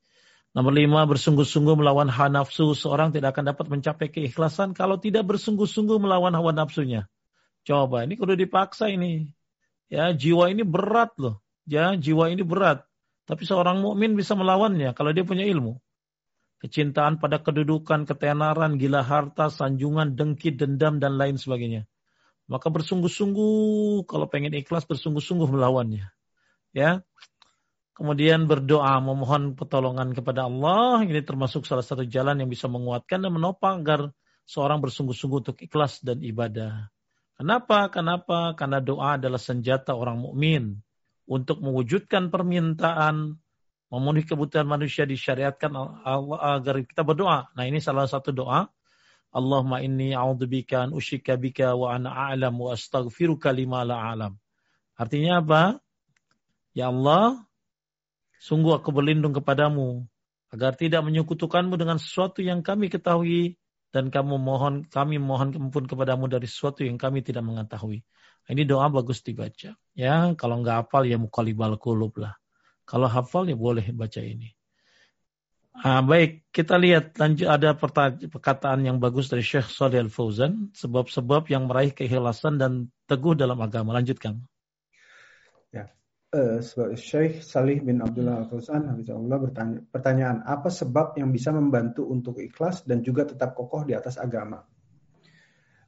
Nomor 0.56 0.72
lima, 0.72 1.04
bersungguh-sungguh 1.04 1.80
melawan 1.80 2.08
hawa 2.08 2.32
nafsu. 2.32 2.76
Seorang 2.76 3.12
tidak 3.12 3.36
akan 3.36 3.56
dapat 3.56 3.66
mencapai 3.68 4.08
keikhlasan 4.08 4.72
kalau 4.72 5.00
tidak 5.00 5.28
bersungguh-sungguh 5.28 6.00
melawan 6.00 6.32
hawa 6.32 6.56
nafsunya. 6.56 7.12
Coba, 7.64 8.04
ini 8.04 8.20
kudu 8.20 8.36
dipaksa 8.36 8.92
ini. 8.92 9.32
Ya, 9.88 10.12
jiwa 10.12 10.52
ini 10.52 10.64
berat 10.68 11.16
loh. 11.20 11.40
Ya, 11.64 11.96
jiwa 11.96 12.28
ini 12.32 12.44
berat. 12.44 12.84
Tapi 13.24 13.48
seorang 13.48 13.80
mukmin 13.80 14.20
bisa 14.20 14.36
melawannya 14.36 14.92
kalau 14.92 15.16
dia 15.16 15.24
punya 15.24 15.48
ilmu 15.48 15.80
kecintaan 16.64 17.20
pada 17.20 17.44
kedudukan, 17.44 18.08
ketenaran, 18.08 18.80
gila 18.80 19.04
harta, 19.04 19.52
sanjungan, 19.52 20.16
dengki, 20.16 20.56
dendam, 20.56 20.96
dan 20.96 21.20
lain 21.20 21.36
sebagainya. 21.36 21.84
Maka 22.48 22.72
bersungguh-sungguh, 22.72 24.08
kalau 24.08 24.32
pengen 24.32 24.56
ikhlas, 24.56 24.88
bersungguh-sungguh 24.88 25.52
melawannya. 25.52 26.08
Ya, 26.72 27.04
Kemudian 27.94 28.50
berdoa, 28.50 28.98
memohon 29.06 29.54
pertolongan 29.54 30.18
kepada 30.18 30.50
Allah. 30.50 31.06
Ini 31.06 31.22
termasuk 31.22 31.70
salah 31.70 31.86
satu 31.86 32.02
jalan 32.10 32.42
yang 32.42 32.50
bisa 32.50 32.66
menguatkan 32.66 33.22
dan 33.22 33.30
menopang 33.30 33.86
agar 33.86 34.10
seorang 34.50 34.82
bersungguh-sungguh 34.82 35.46
untuk 35.46 35.58
ikhlas 35.62 36.02
dan 36.02 36.18
ibadah. 36.26 36.90
Kenapa? 37.44 37.92
Kenapa? 37.92 38.56
Karena 38.56 38.80
doa 38.80 39.20
adalah 39.20 39.36
senjata 39.36 39.92
orang 39.92 40.24
mukmin 40.24 40.80
untuk 41.28 41.60
mewujudkan 41.60 42.32
permintaan 42.32 43.36
memenuhi 43.92 44.24
kebutuhan 44.24 44.64
manusia 44.64 45.04
disyariatkan 45.04 45.76
Allah 46.08 46.40
agar 46.56 46.88
kita 46.88 47.04
berdoa. 47.04 47.52
Nah 47.52 47.68
ini 47.68 47.84
salah 47.84 48.08
satu 48.08 48.32
doa. 48.32 48.72
Allahumma 49.36 49.84
inni 49.84 50.16
a'udzubika 50.16 50.88
an 50.88 50.96
usyika 50.96 51.36
bika 51.36 51.76
wa 51.76 51.92
ana 51.92 52.32
a'lam 52.32 52.56
wa 52.56 52.72
astaghfiruka 52.72 53.52
lima 53.52 53.84
la 53.84 54.00
a'lam. 54.00 54.40
Artinya 54.96 55.44
apa? 55.44 55.84
Ya 56.72 56.96
Allah, 56.96 57.44
sungguh 58.40 58.72
aku 58.72 58.96
berlindung 58.96 59.36
kepadamu 59.36 60.08
agar 60.48 60.80
tidak 60.80 61.04
menyekutukanmu 61.04 61.76
dengan 61.76 62.00
sesuatu 62.00 62.40
yang 62.40 62.64
kami 62.64 62.88
ketahui 62.88 63.60
dan 63.94 64.10
kamu 64.10 64.42
mohon 64.42 64.82
kami 64.90 65.22
mohon 65.22 65.54
ampun 65.54 65.86
kepadamu 65.86 66.26
dari 66.26 66.50
sesuatu 66.50 66.82
yang 66.82 66.98
kami 66.98 67.22
tidak 67.22 67.46
mengetahui. 67.46 68.02
Ini 68.50 68.66
doa 68.66 68.90
bagus 68.90 69.22
dibaca. 69.22 69.78
Ya, 69.94 70.14
kalau 70.36 70.60
nggak 70.60 70.90
hafal 70.90 71.06
ya 71.06 71.16
mukalibal 71.22 71.78
kulub 71.78 72.18
lah. 72.18 72.34
Kalau 72.84 73.08
hafal 73.08 73.48
ya 73.48 73.56
boleh 73.56 73.86
baca 73.94 74.20
ini. 74.20 74.52
Ah, 75.74 76.06
baik, 76.06 76.46
kita 76.54 76.78
lihat 76.78 77.18
lanjut 77.18 77.50
ada 77.50 77.74
perkataan 78.30 78.86
yang 78.86 79.02
bagus 79.02 79.26
dari 79.26 79.42
Syekh 79.42 79.74
Salih 79.74 80.06
Al-Fauzan, 80.06 80.70
sebab-sebab 80.70 81.50
yang 81.50 81.66
meraih 81.66 81.90
keikhlasan 81.90 82.62
dan 82.62 82.94
teguh 83.10 83.34
dalam 83.34 83.58
agama. 83.58 83.98
Lanjutkan. 83.98 84.38
Ya. 85.74 85.90
Uh, 86.34 86.66
Syekh 86.98 87.46
Salih 87.46 87.86
bin 87.86 88.02
Abdullah 88.02 88.42
Al-Fauzan 88.42 88.90
Allah 88.90 89.38
bertanya, 89.38 89.86
pertanyaan, 89.86 90.42
apa 90.42 90.74
sebab 90.74 91.14
yang 91.22 91.30
bisa 91.30 91.54
membantu 91.54 92.10
untuk 92.10 92.42
ikhlas 92.42 92.82
dan 92.90 93.06
juga 93.06 93.30
tetap 93.30 93.54
kokoh 93.54 93.86
di 93.86 93.94
atas 93.94 94.18
agama? 94.18 94.66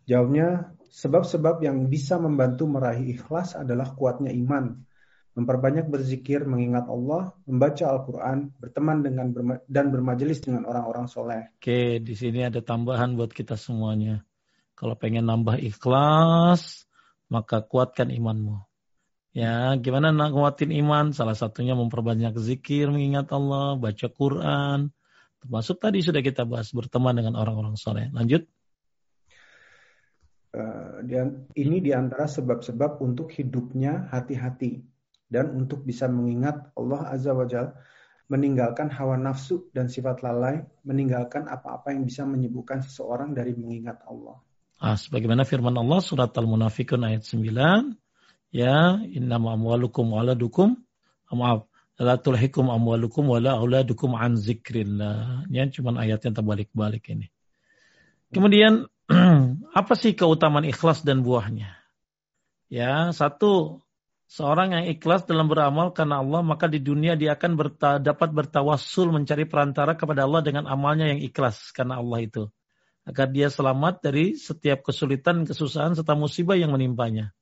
Jawabnya, 0.06 0.78
sebab-sebab 0.94 1.66
yang 1.66 1.90
bisa 1.90 2.22
membantu 2.22 2.70
meraih 2.70 3.18
ikhlas 3.18 3.58
adalah 3.58 3.98
kuatnya 3.98 4.30
iman, 4.38 4.86
memperbanyak 5.34 5.90
berzikir, 5.90 6.46
mengingat 6.46 6.86
Allah, 6.94 7.34
membaca 7.50 7.90
Al-Quran, 7.90 8.54
berteman 8.62 9.02
dengan 9.02 9.34
berma 9.34 9.56
dan 9.66 9.90
bermajelis 9.90 10.46
dengan 10.46 10.70
orang-orang 10.70 11.10
soleh. 11.10 11.58
Oke, 11.58 11.98
di 12.06 12.14
sini 12.14 12.46
ada 12.46 12.62
tambahan 12.62 13.18
buat 13.18 13.34
kita 13.34 13.58
semuanya. 13.58 14.22
Kalau 14.78 14.94
pengen 14.94 15.26
nambah 15.26 15.58
ikhlas, 15.58 16.86
maka 17.34 17.66
kuatkan 17.66 18.14
imanmu. 18.14 18.75
Ya, 19.36 19.76
gimana 19.76 20.16
nak 20.16 20.32
kuatin 20.32 20.72
iman? 20.72 21.12
Salah 21.12 21.36
satunya 21.36 21.76
memperbanyak 21.76 22.40
zikir, 22.40 22.88
mengingat 22.88 23.28
Allah, 23.36 23.76
baca 23.76 24.08
Quran. 24.08 24.96
Termasuk 25.44 25.84
tadi 25.84 26.00
sudah 26.00 26.24
kita 26.24 26.48
bahas 26.48 26.72
berteman 26.72 27.20
dengan 27.20 27.36
orang-orang 27.36 27.76
soleh. 27.76 28.08
Lanjut. 28.16 28.48
Uh, 30.56 31.04
ini 31.60 31.84
di 31.84 31.92
antara 31.92 32.32
sebab-sebab 32.32 33.04
untuk 33.04 33.28
hidupnya 33.36 34.08
hati-hati 34.08 34.88
dan 35.28 35.52
untuk 35.52 35.84
bisa 35.84 36.08
mengingat 36.08 36.72
Allah 36.80 37.12
Azza 37.12 37.36
wa 37.36 37.44
Jal, 37.44 37.76
meninggalkan 38.32 38.88
hawa 38.88 39.20
nafsu 39.20 39.68
dan 39.76 39.92
sifat 39.92 40.24
lalai, 40.24 40.64
meninggalkan 40.88 41.52
apa-apa 41.52 41.92
yang 41.92 42.08
bisa 42.08 42.24
menyibukkan 42.24 42.88
seseorang 42.88 43.36
dari 43.36 43.52
mengingat 43.52 44.00
Allah. 44.08 44.40
Ah, 44.80 44.96
sebagaimana 44.96 45.44
firman 45.44 45.76
Allah 45.76 46.00
surat 46.00 46.32
Al-Munafikun 46.32 47.04
ayat 47.04 47.28
9, 47.28 48.05
ya, 48.56 49.04
innama 49.12 49.60
amwalukum 49.60 50.16
wa 50.16 50.24
aladukum, 50.24 50.80
maaf, 51.36 51.68
la 52.00 52.16
tulhikum 52.16 52.72
amwalukum 52.72 53.28
wa 53.28 53.44
la 53.44 53.60
auladukum 53.60 54.16
an 54.16 54.40
zikrillah. 54.40 55.44
Ini 55.52 55.76
cuma 55.76 56.00
ayat 56.00 56.24
yang 56.24 56.40
terbalik-balik 56.40 57.04
ini. 57.12 57.28
Kemudian 58.32 58.88
apa 59.80 59.94
sih 60.00 60.16
keutamaan 60.16 60.64
ikhlas 60.64 61.04
dan 61.04 61.28
buahnya? 61.28 61.76
Ya, 62.72 63.12
satu 63.12 63.84
Seorang 64.26 64.74
yang 64.74 64.86
ikhlas 64.90 65.30
dalam 65.30 65.46
beramal 65.46 65.94
karena 65.94 66.18
Allah, 66.18 66.42
maka 66.42 66.66
di 66.66 66.82
dunia 66.82 67.14
dia 67.14 67.38
akan 67.38 67.52
berta, 67.54 68.02
dapat 68.02 68.34
bertawassul 68.34 69.14
mencari 69.14 69.46
perantara 69.46 69.94
kepada 69.94 70.26
Allah 70.26 70.42
dengan 70.42 70.66
amalnya 70.66 71.14
yang 71.14 71.22
ikhlas 71.22 71.70
karena 71.70 72.02
Allah 72.02 72.26
itu. 72.26 72.44
Agar 73.06 73.30
dia 73.30 73.54
selamat 73.54 74.02
dari 74.02 74.34
setiap 74.34 74.82
kesulitan, 74.82 75.46
kesusahan, 75.46 75.94
serta 75.94 76.18
musibah 76.18 76.58
yang 76.58 76.74
menimpanya. 76.74 77.38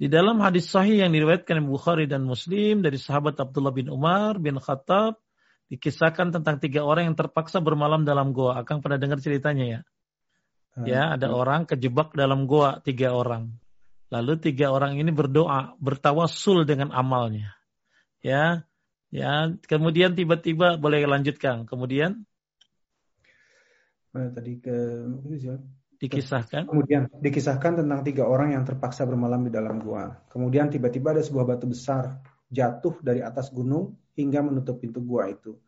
Di 0.00 0.08
dalam 0.08 0.40
hadis 0.40 0.72
sahih 0.72 1.04
yang 1.04 1.12
diriwayatkan 1.12 1.60
Bukhari 1.68 2.08
dan 2.08 2.24
Muslim 2.24 2.80
dari 2.80 2.96
sahabat 2.96 3.36
Abdullah 3.36 3.68
bin 3.68 3.92
Umar 3.92 4.40
bin 4.40 4.56
Khattab, 4.56 5.20
dikisahkan 5.68 6.32
tentang 6.32 6.56
tiga 6.56 6.88
orang 6.88 7.12
yang 7.12 7.16
terpaksa 7.20 7.60
bermalam 7.60 8.08
dalam 8.08 8.32
goa. 8.32 8.64
Akang 8.64 8.80
pernah 8.80 8.96
dengar 8.96 9.20
ceritanya 9.20 9.64
ya? 9.68 9.80
Ya, 10.88 11.02
ada 11.20 11.28
hmm. 11.28 11.36
orang 11.36 11.60
kejebak 11.68 12.16
dalam 12.16 12.48
goa, 12.48 12.80
tiga 12.80 13.12
orang. 13.12 13.60
Lalu 14.08 14.40
tiga 14.40 14.72
orang 14.72 14.96
ini 14.96 15.12
berdoa, 15.12 15.76
bertawasul 15.76 16.64
dengan 16.64 16.96
amalnya. 16.96 17.52
Ya, 18.24 18.64
ya. 19.12 19.52
Kemudian 19.68 20.16
tiba-tiba 20.16 20.80
boleh 20.80 21.04
lanjutkan. 21.04 21.68
Kemudian 21.68 22.24
Mana 24.10 24.32
tadi 24.34 24.58
ke 24.58 24.74
dikisahkan. 26.00 26.64
Kemudian 26.64 27.12
dikisahkan 27.12 27.84
tentang 27.84 28.00
tiga 28.00 28.24
orang 28.24 28.56
yang 28.56 28.64
terpaksa 28.64 29.04
bermalam 29.04 29.44
di 29.44 29.52
dalam 29.52 29.76
gua. 29.84 30.08
Kemudian 30.32 30.72
tiba-tiba 30.72 31.12
ada 31.12 31.20
sebuah 31.20 31.44
batu 31.44 31.68
besar 31.68 32.24
jatuh 32.48 32.98
dari 33.04 33.20
atas 33.20 33.52
gunung 33.52 33.92
hingga 34.16 34.40
menutup 34.40 34.80
pintu 34.80 35.04
gua 35.04 35.28
itu. 35.28 35.60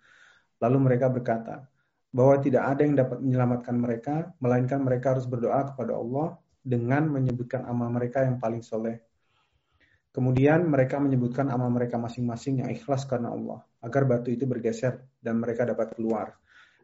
Lalu 0.59 0.79
mereka 0.81 1.13
berkata 1.13 1.69
bahwa 2.09 2.41
tidak 2.41 2.65
ada 2.65 2.83
yang 2.85 2.97
dapat 2.97 3.19
menyelamatkan 3.21 3.77
mereka, 3.77 4.15
melainkan 4.41 4.81
mereka 4.81 5.17
harus 5.17 5.29
berdoa 5.29 5.69
kepada 5.69 6.01
Allah 6.01 6.41
dengan 6.65 7.13
menyebutkan 7.13 7.69
amal 7.69 7.93
mereka 7.93 8.25
yang 8.25 8.41
paling 8.41 8.65
soleh. 8.65 9.05
Kemudian 10.13 10.69
mereka 10.69 11.01
menyebutkan 11.01 11.49
amal 11.49 11.73
mereka 11.73 11.97
masing-masing 11.97 12.61
yang 12.61 12.69
ikhlas 12.69 13.09
karena 13.09 13.33
Allah, 13.33 13.65
agar 13.81 14.05
batu 14.05 14.29
itu 14.29 14.45
bergeser 14.45 15.09
dan 15.25 15.41
mereka 15.41 15.65
dapat 15.65 15.97
keluar. 15.97 16.37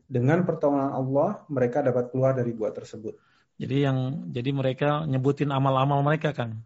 Dengan 0.09 0.49
pertolongan 0.49 0.97
Allah, 0.97 1.45
mereka 1.53 1.85
dapat 1.85 2.09
keluar 2.09 2.33
dari 2.33 2.57
gua 2.57 2.73
tersebut. 2.73 3.28
Jadi 3.59 3.77
yang 3.83 4.31
jadi 4.31 4.51
mereka 4.55 5.03
nyebutin 5.05 5.51
amal-amal 5.51 6.07
mereka 6.07 6.31
kan. 6.31 6.63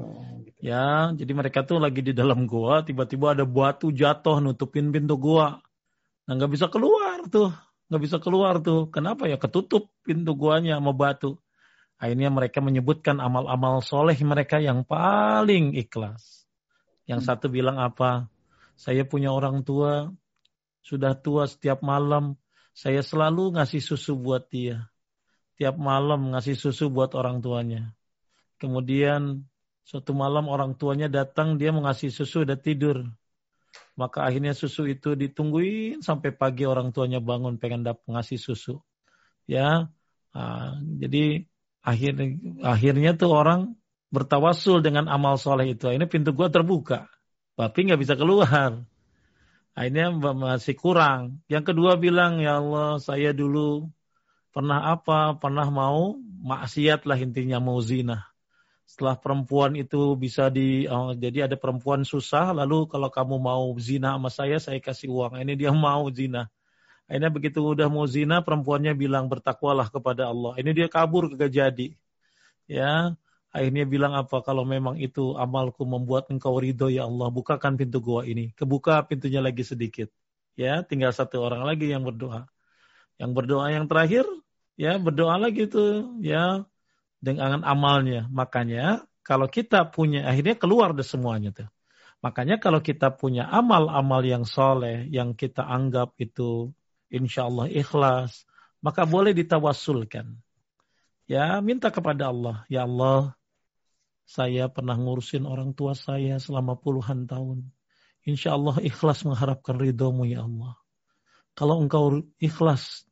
Oh, 0.00 0.40
gitu. 0.40 0.56
Ya, 0.64 1.12
jadi 1.12 1.32
mereka 1.36 1.68
tuh 1.68 1.76
lagi 1.76 2.00
di 2.00 2.16
dalam 2.16 2.48
gua, 2.48 2.80
tiba-tiba 2.80 3.36
ada 3.36 3.44
batu 3.44 3.92
jatuh 3.92 4.40
nutupin 4.40 4.88
pintu 4.88 5.20
gua. 5.20 5.60
Nah 6.24 6.32
nggak 6.40 6.52
bisa 6.56 6.66
keluar 6.72 7.28
tuh, 7.28 7.52
nggak 7.92 8.02
bisa 8.02 8.16
keluar 8.16 8.64
tuh. 8.64 8.88
Kenapa 8.88 9.28
ya? 9.28 9.36
Ketutup 9.36 9.92
pintu 10.00 10.32
guanya 10.32 10.80
sama 10.80 10.96
batu. 10.96 11.36
Akhirnya 12.00 12.32
mereka 12.32 12.58
menyebutkan 12.64 13.20
amal-amal 13.20 13.84
soleh 13.84 14.16
mereka 14.24 14.58
yang 14.58 14.82
paling 14.82 15.76
ikhlas. 15.76 16.48
Yang 17.04 17.20
hmm. 17.22 17.28
satu 17.28 17.46
bilang 17.52 17.76
apa? 17.76 18.32
Saya 18.74 19.04
punya 19.04 19.30
orang 19.30 19.62
tua, 19.62 20.10
sudah 20.82 21.14
tua 21.14 21.46
setiap 21.46 21.84
malam, 21.84 22.34
saya 22.72 23.04
selalu 23.04 23.54
ngasih 23.54 23.84
susu 23.84 24.16
buat 24.18 24.48
dia. 24.48 24.91
Tiap 25.62 25.78
malam 25.78 26.34
ngasih 26.34 26.58
susu 26.58 26.90
buat 26.90 27.14
orang 27.14 27.38
tuanya. 27.38 27.94
Kemudian 28.58 29.46
suatu 29.86 30.10
malam 30.10 30.50
orang 30.50 30.74
tuanya 30.74 31.06
datang, 31.06 31.54
dia 31.54 31.70
mengasih 31.70 32.10
susu, 32.10 32.42
udah 32.42 32.58
tidur. 32.58 33.06
Maka 33.94 34.26
akhirnya 34.26 34.58
susu 34.58 34.90
itu 34.90 35.14
ditungguin 35.14 36.02
sampai 36.02 36.34
pagi 36.34 36.66
orang 36.66 36.90
tuanya 36.90 37.22
bangun 37.22 37.62
pengen 37.62 37.86
dapat 37.86 38.02
ngasih 38.10 38.42
susu. 38.42 38.82
Ya, 39.46 39.86
nah, 40.34 40.82
jadi 40.98 41.46
akhir 41.86 42.18
akhirnya 42.58 43.14
tuh 43.14 43.30
orang 43.30 43.78
bertawasul 44.10 44.82
dengan 44.82 45.06
amal 45.06 45.38
soleh 45.38 45.78
itu. 45.78 45.94
Ini 45.94 46.10
pintu 46.10 46.34
gua 46.34 46.50
terbuka, 46.50 47.06
tapi 47.54 47.86
nggak 47.86 48.02
bisa 48.02 48.18
keluar. 48.18 48.82
Akhirnya 49.78 50.10
masih 50.18 50.74
kurang. 50.74 51.38
Yang 51.46 51.70
kedua 51.70 52.02
bilang, 52.02 52.42
ya 52.42 52.58
Allah, 52.58 52.98
saya 52.98 53.30
dulu 53.30 53.86
pernah 54.52 54.92
apa? 54.92 55.34
Pernah 55.40 55.68
mau? 55.72 56.20
Maksiat 56.20 57.08
lah 57.08 57.18
intinya 57.18 57.58
mau 57.58 57.80
zina. 57.80 58.28
Setelah 58.84 59.16
perempuan 59.16 59.72
itu 59.72 60.12
bisa 60.20 60.52
di 60.52 60.84
oh, 60.84 61.16
jadi 61.16 61.48
ada 61.48 61.56
perempuan 61.56 62.04
susah 62.04 62.52
lalu 62.52 62.84
kalau 62.92 63.08
kamu 63.08 63.40
mau 63.40 63.64
zina 63.80 64.12
sama 64.20 64.28
saya 64.28 64.60
saya 64.60 64.78
kasih 64.84 65.08
uang. 65.08 65.40
Ini 65.40 65.56
dia 65.56 65.72
mau 65.72 66.04
zina. 66.12 66.52
Akhirnya 67.08 67.30
begitu 67.32 67.64
udah 67.64 67.88
mau 67.88 68.04
zina 68.04 68.44
perempuannya 68.44 68.92
bilang 68.92 69.32
bertakwalah 69.32 69.88
kepada 69.88 70.28
Allah. 70.28 70.60
Ini 70.60 70.70
dia 70.76 70.88
kabur 70.92 71.32
kagak 71.32 71.50
jadi. 71.56 71.88
Ya 72.68 73.16
akhirnya 73.48 73.88
bilang 73.88 74.12
apa? 74.12 74.44
Kalau 74.44 74.68
memang 74.68 75.00
itu 75.00 75.40
amalku 75.40 75.88
membuat 75.88 76.28
engkau 76.28 76.60
ridho 76.60 76.92
ya 76.92 77.08
Allah 77.08 77.32
bukakan 77.32 77.80
pintu 77.80 78.04
gua 78.04 78.28
ini. 78.28 78.52
Kebuka 78.52 79.00
pintunya 79.08 79.40
lagi 79.40 79.64
sedikit. 79.64 80.12
Ya 80.52 80.84
tinggal 80.84 81.16
satu 81.16 81.40
orang 81.40 81.64
lagi 81.64 81.88
yang 81.88 82.04
berdoa 82.04 82.51
yang 83.20 83.32
berdoa 83.36 83.72
yang 83.72 83.86
terakhir 83.90 84.24
ya 84.76 84.96
berdoa 84.96 85.36
lagi 85.40 85.68
tuh 85.68 86.18
ya 86.24 86.64
dengan 87.22 87.62
amalnya. 87.62 88.26
Makanya 88.32 89.06
kalau 89.22 89.46
kita 89.46 89.86
punya 89.88 90.26
akhirnya 90.26 90.58
keluar 90.58 90.90
dari 90.92 91.06
semuanya 91.06 91.50
tuh. 91.54 91.68
Makanya 92.22 92.62
kalau 92.62 92.78
kita 92.78 93.10
punya 93.14 93.50
amal-amal 93.50 94.22
yang 94.22 94.46
soleh, 94.46 95.10
yang 95.10 95.34
kita 95.34 95.66
anggap 95.66 96.14
itu 96.22 96.70
insya 97.10 97.50
Allah 97.50 97.66
ikhlas, 97.66 98.46
maka 98.78 99.02
boleh 99.02 99.34
ditawasulkan. 99.34 100.38
Ya, 101.26 101.58
minta 101.62 101.90
kepada 101.90 102.30
Allah. 102.30 102.62
Ya 102.70 102.86
Allah, 102.86 103.34
saya 104.26 104.70
pernah 104.70 104.94
ngurusin 104.98 105.46
orang 105.46 105.74
tua 105.74 105.98
saya 105.98 106.38
selama 106.38 106.78
puluhan 106.78 107.26
tahun. 107.26 107.70
Insya 108.22 108.54
Allah 108.54 108.78
ikhlas 108.82 109.26
mengharapkan 109.26 109.78
ridhomu 109.78 110.22
ya 110.26 110.46
Allah. 110.46 110.78
Kalau 111.52 111.84
engkau 111.84 112.24
ikhlas, 112.40 113.04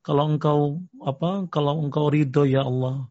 kalau 0.00 0.28
engkau 0.28 0.84
apa? 1.04 1.48
Kalau 1.52 1.80
engkau 1.84 2.08
ridho 2.08 2.48
ya 2.48 2.64
Allah, 2.64 3.08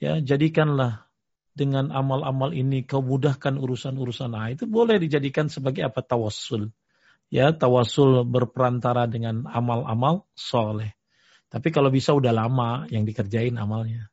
ya 0.00 0.20
jadikanlah 0.20 1.08
dengan 1.52 1.92
amal-amal 1.92 2.56
ini 2.56 2.88
kau 2.88 3.04
mudahkan 3.04 3.60
urusan-urusan. 3.60 4.32
Ah 4.32 4.48
itu 4.48 4.64
boleh 4.64 4.96
dijadikan 4.96 5.52
sebagai 5.52 5.84
apa? 5.84 6.00
Tawassul. 6.00 6.72
Ya 7.30 7.52
tawassul 7.54 8.24
berperantara 8.26 9.06
dengan 9.06 9.46
amal-amal 9.46 10.26
soleh. 10.32 10.96
Tapi 11.50 11.68
kalau 11.74 11.90
bisa 11.90 12.14
udah 12.14 12.30
lama 12.30 12.86
yang 12.88 13.02
dikerjain 13.04 13.58
amalnya. 13.58 14.08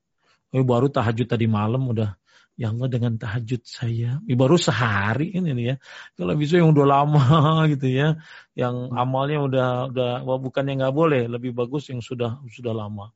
Oh, 0.51 0.63
baru 0.63 0.89
tahajud 0.89 1.27
tadi 1.27 1.45
malam 1.45 1.85
udah 1.85 2.17
ya 2.57 2.73
Allah 2.73 2.89
dengan 2.89 3.13
tahajud 3.21 3.61
saya 3.63 4.17
ini 4.25 4.33
baru 4.33 4.57
sehari 4.57 5.31
ini 5.37 5.53
nih 5.53 5.65
ya 5.71 5.75
kalau 6.17 6.33
bisa 6.33 6.57
yang 6.57 6.73
udah 6.73 6.87
lama 6.89 7.23
gitu 7.71 7.87
ya 7.87 8.17
yang 8.57 8.91
amalnya 8.97 9.45
udah 9.45 9.69
udah 9.93 10.11
wah, 10.25 10.41
bukan 10.41 10.65
yang 10.65 10.81
nggak 10.81 10.95
boleh 10.97 11.29
lebih 11.29 11.53
bagus 11.53 11.93
yang 11.93 12.01
sudah 12.01 12.41
sudah 12.49 12.73
lama 12.73 13.13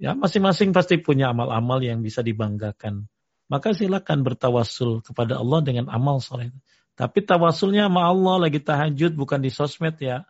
Ya, 0.00 0.16
masing-masing 0.16 0.72
pasti 0.72 0.96
punya 0.96 1.28
amal-amal 1.28 1.76
yang 1.84 2.00
bisa 2.00 2.24
dibanggakan. 2.24 3.04
Maka 3.52 3.76
silakan 3.76 4.24
bertawasul 4.24 5.04
kepada 5.04 5.36
Allah 5.36 5.60
dengan 5.60 5.92
amal 5.92 6.24
soleh. 6.24 6.48
Tapi 6.96 7.20
tawasulnya 7.20 7.84
sama 7.84 8.08
Allah 8.08 8.48
lagi 8.48 8.64
tahajud 8.64 9.12
bukan 9.12 9.44
di 9.44 9.52
sosmed 9.52 10.00
ya. 10.00 10.24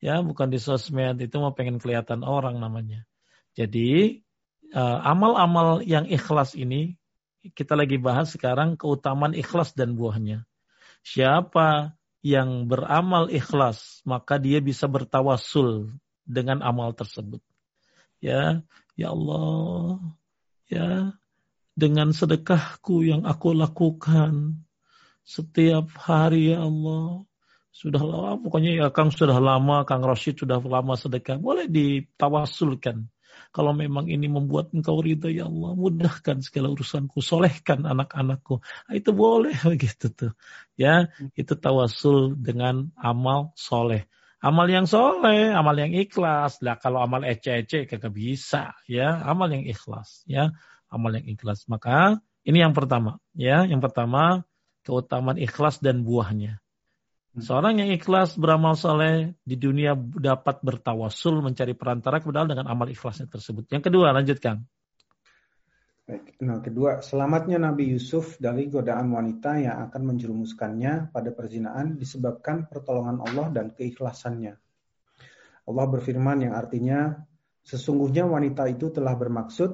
Ya, 0.00 0.24
bukan 0.24 0.48
di 0.48 0.56
sosmed 0.56 1.20
itu 1.20 1.36
mau 1.36 1.52
pengen 1.52 1.76
kelihatan 1.76 2.24
orang 2.24 2.56
namanya. 2.56 3.04
Jadi 3.52 4.24
uh, 4.72 4.98
amal-amal 5.04 5.84
yang 5.84 6.08
ikhlas 6.08 6.56
ini 6.56 6.96
kita 7.56 7.74
lagi 7.78 7.96
bahas 7.96 8.34
sekarang 8.36 8.76
keutamaan 8.76 9.32
ikhlas 9.32 9.72
dan 9.72 9.96
buahnya. 9.96 10.44
Siapa 11.00 11.96
yang 12.20 12.68
beramal 12.68 13.32
ikhlas, 13.32 14.04
maka 14.04 14.36
dia 14.36 14.60
bisa 14.60 14.84
bertawasul 14.84 15.96
dengan 16.28 16.60
amal 16.60 16.92
tersebut. 16.92 17.40
Ya, 18.20 18.60
Ya 19.00 19.16
Allah, 19.16 19.96
ya 20.68 21.16
dengan 21.72 22.12
sedekahku 22.12 23.00
yang 23.00 23.24
aku 23.24 23.56
lakukan 23.56 24.60
setiap 25.24 25.88
hari 25.96 26.52
ya 26.52 26.68
Allah. 26.68 27.24
Sudah 27.72 28.02
lama, 28.04 28.36
pokoknya 28.44 28.76
ya 28.76 28.86
Kang 28.92 29.08
sudah 29.08 29.40
lama, 29.40 29.88
Kang 29.88 30.04
Rashid 30.04 30.36
sudah 30.36 30.60
lama 30.60 31.00
sedekah. 31.00 31.40
Boleh 31.40 31.64
ditawasulkan. 31.64 33.08
Kalau 33.50 33.72
memang 33.72 34.06
ini 34.12 34.28
membuat 34.28 34.70
engkau 34.76 35.00
ridha 35.00 35.32
ya 35.32 35.48
Allah, 35.48 35.72
mudahkan 35.74 36.44
segala 36.44 36.70
urusanku, 36.70 37.24
solehkan 37.24 37.88
anak-anakku. 37.88 38.60
Nah, 38.60 38.94
itu 38.94 39.10
boleh 39.16 39.56
begitu 39.72 40.12
tuh. 40.12 40.32
Ya, 40.76 41.08
itu 41.34 41.56
tawasul 41.56 42.36
dengan 42.36 42.92
amal 42.96 43.56
soleh 43.56 44.04
amal 44.40 44.66
yang 44.72 44.88
soleh, 44.88 45.52
amal 45.52 45.76
yang 45.76 45.92
ikhlas. 45.92 46.64
Lah 46.64 46.80
kalau 46.80 47.04
amal 47.04 47.22
ece-ece 47.22 47.84
kagak 47.84 48.12
bisa, 48.12 48.72
ya. 48.88 49.20
Amal 49.20 49.52
yang 49.52 49.68
ikhlas, 49.68 50.24
ya. 50.24 50.50
Amal 50.88 51.14
yang 51.20 51.28
ikhlas. 51.28 51.68
Maka 51.68 52.18
ini 52.42 52.64
yang 52.64 52.72
pertama, 52.72 53.20
ya. 53.36 53.68
Yang 53.68 53.92
pertama 53.92 54.42
keutamaan 54.82 55.36
ikhlas 55.36 55.78
dan 55.84 56.02
buahnya. 56.02 56.58
Seorang 57.40 57.80
yang 57.80 57.90
ikhlas 57.90 58.36
beramal 58.36 58.76
soleh 58.76 59.34
di 59.40 59.56
dunia 59.56 59.96
dapat 59.98 60.60
bertawasul 60.60 61.40
mencari 61.40 61.72
perantara 61.72 62.20
kepada 62.20 62.46
dengan 62.46 62.68
amal 62.68 62.86
ikhlasnya 62.86 63.26
tersebut. 63.26 63.66
Yang 63.72 63.90
kedua, 63.90 64.12
lanjutkan. 64.12 64.62
Baik. 66.10 66.42
Nah, 66.42 66.58
kedua, 66.58 66.98
selamatnya 67.06 67.62
Nabi 67.62 67.94
Yusuf 67.94 68.34
dari 68.42 68.66
godaan 68.66 69.14
wanita 69.14 69.62
yang 69.62 69.86
akan 69.86 70.02
menjerumuskannya 70.10 71.14
pada 71.14 71.30
perzinaan 71.30 71.94
disebabkan 71.94 72.66
pertolongan 72.66 73.22
Allah 73.22 73.46
dan 73.54 73.70
keikhlasannya. 73.70 74.58
Allah 75.70 75.86
berfirman 75.86 76.50
yang 76.50 76.58
artinya, 76.58 77.14
sesungguhnya 77.62 78.26
wanita 78.26 78.66
itu 78.66 78.90
telah 78.90 79.14
bermaksud 79.14 79.70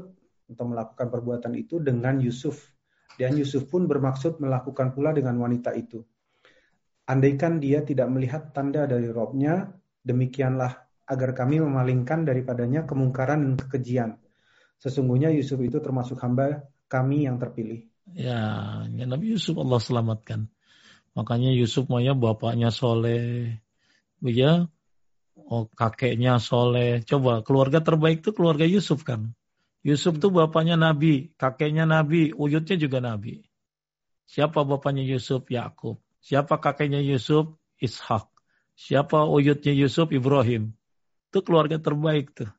untuk 0.52 0.66
melakukan 0.68 1.08
perbuatan 1.08 1.52
itu 1.56 1.80
dengan 1.80 2.20
Yusuf. 2.20 2.68
Dan 3.16 3.40
Yusuf 3.40 3.64
pun 3.72 3.88
bermaksud 3.88 4.36
melakukan 4.36 4.92
pula 4.92 5.16
dengan 5.16 5.40
wanita 5.40 5.72
itu. 5.72 6.04
Andaikan 7.06 7.62
dia 7.62 7.86
tidak 7.86 8.10
melihat 8.10 8.50
tanda 8.50 8.84
dari 8.90 9.06
robnya, 9.08 9.70
demikianlah 10.02 10.86
agar 11.06 11.30
kami 11.38 11.62
memalingkan 11.62 12.26
daripadanya 12.26 12.82
kemungkaran 12.82 13.46
dan 13.46 13.54
kekejian 13.54 14.10
Sesungguhnya 14.76 15.32
Yusuf 15.32 15.56
itu 15.64 15.80
termasuk 15.80 16.20
hamba 16.20 16.68
kami 16.86 17.24
yang 17.24 17.40
terpilih. 17.40 17.88
Ya, 18.12 18.84
ya 18.92 19.04
Nabi 19.08 19.32
Yusuf 19.34 19.56
Allah 19.56 19.80
selamatkan. 19.80 20.52
Makanya 21.16 21.50
Yusuf 21.56 21.88
maunya 21.88 22.12
bapaknya 22.12 22.68
soleh. 22.68 23.56
Ya, 24.20 24.68
oh, 25.48 25.64
kakeknya 25.72 26.36
soleh. 26.38 27.00
Coba 27.08 27.40
keluarga 27.40 27.80
terbaik 27.80 28.20
itu 28.20 28.36
keluarga 28.36 28.68
Yusuf 28.68 29.00
kan. 29.00 29.32
Yusuf 29.80 30.18
tuh 30.20 30.34
bapaknya 30.34 30.76
Nabi, 30.76 31.32
kakeknya 31.40 31.88
Nabi, 31.88 32.34
uyutnya 32.36 32.76
juga 32.76 32.98
Nabi. 33.00 33.46
Siapa 34.26 34.66
bapaknya 34.66 35.06
Yusuf? 35.06 35.46
Yakub. 35.48 36.02
Siapa 36.26 36.58
kakeknya 36.58 36.98
Yusuf? 36.98 37.54
Ishak. 37.78 38.26
Siapa 38.74 39.30
uyutnya 39.30 39.70
Yusuf? 39.70 40.10
Ibrahim. 40.10 40.74
Itu 41.30 41.38
keluarga 41.46 41.78
terbaik 41.78 42.34
tuh. 42.34 42.50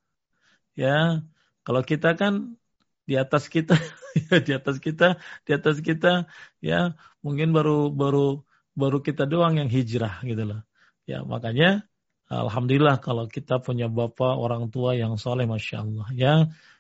Ya, 0.72 1.20
kalau 1.68 1.84
kita 1.84 2.16
kan 2.16 2.56
di 3.04 3.20
atas 3.20 3.52
kita, 3.52 3.76
ya, 4.32 4.40
di 4.40 4.52
atas 4.56 4.80
kita, 4.80 5.20
di 5.44 5.52
atas 5.52 5.84
kita, 5.84 6.32
ya 6.64 6.96
mungkin 7.20 7.52
baru 7.52 7.92
baru 7.92 8.48
baru 8.72 8.98
kita 9.04 9.28
doang 9.28 9.60
yang 9.60 9.68
hijrah 9.68 10.24
gitu 10.24 10.44
loh. 10.48 10.62
Ya 11.04 11.28
makanya 11.28 11.84
Alhamdulillah 12.28 13.00
kalau 13.00 13.28
kita 13.32 13.64
punya 13.64 13.88
bapak 13.88 14.36
orang 14.36 14.68
tua 14.68 14.96
yang 15.00 15.16
soleh, 15.16 15.48
masya 15.48 15.84
Allah, 15.84 16.08
ya 16.12 16.34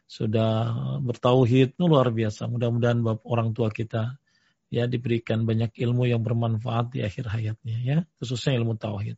sudah 0.07 0.51
bertauhid, 1.03 1.79
luar 1.79 2.11
biasa. 2.11 2.51
Mudah-mudahan 2.51 2.99
bapak 3.03 3.27
orang 3.27 3.49
tua 3.55 3.71
kita 3.71 4.19
ya 4.67 4.85
diberikan 4.85 5.47
banyak 5.47 5.71
ilmu 5.75 6.07
yang 6.07 6.21
bermanfaat 6.23 6.91
di 6.95 7.03
akhir 7.03 7.31
hayatnya, 7.31 7.77
ya 7.83 7.97
khususnya 8.19 8.59
ilmu 8.59 8.75
tauhid. 8.75 9.15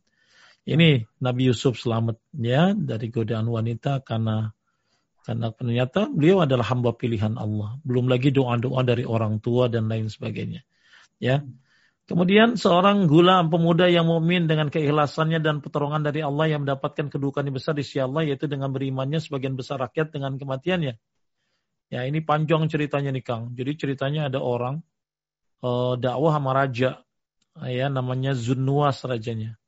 Ini 0.68 1.08
Nabi 1.24 1.50
Yusuf 1.50 1.80
selamat 1.80 2.20
ya 2.36 2.76
dari 2.76 3.08
godaan 3.08 3.48
wanita 3.48 4.04
karena 4.04 4.52
karena 5.24 5.52
ternyata 5.52 6.08
beliau 6.08 6.44
adalah 6.44 6.66
hamba 6.68 6.96
pilihan 6.96 7.36
Allah. 7.36 7.80
Belum 7.84 8.08
lagi 8.08 8.32
doa-doa 8.32 8.80
dari 8.84 9.04
orang 9.04 9.40
tua 9.40 9.68
dan 9.68 9.88
lain 9.88 10.08
sebagainya. 10.08 10.64
Ya. 11.20 11.44
Kemudian 12.08 12.58
seorang 12.58 13.06
gulam 13.06 13.54
pemuda 13.54 13.86
yang 13.86 14.10
mukmin 14.10 14.50
dengan 14.50 14.66
keikhlasannya 14.66 15.38
dan 15.38 15.62
pertolongan 15.62 16.02
dari 16.02 16.26
Allah 16.26 16.50
yang 16.50 16.66
mendapatkan 16.66 17.06
kedudukan 17.06 17.46
yang 17.46 17.54
besar 17.54 17.78
di 17.78 17.86
sisi 17.86 18.02
Allah 18.02 18.26
yaitu 18.26 18.50
dengan 18.50 18.74
berimannya 18.74 19.22
sebagian 19.22 19.54
besar 19.54 19.78
rakyat 19.78 20.10
dengan 20.10 20.34
kematiannya. 20.34 20.98
Ya 21.90 22.00
ini 22.02 22.18
panjang 22.18 22.66
ceritanya 22.66 23.14
nih 23.14 23.22
Kang. 23.22 23.54
Jadi 23.54 23.72
ceritanya 23.78 24.26
ada 24.26 24.42
orang 24.42 24.82
uh, 25.64 25.94
dakwah 25.96 26.32
sama 26.36 26.50
raja. 26.56 27.00
Ya 27.60 27.86
namanya 27.92 28.32
Zunnuas 28.32 29.04
rajanya. 29.04 29.58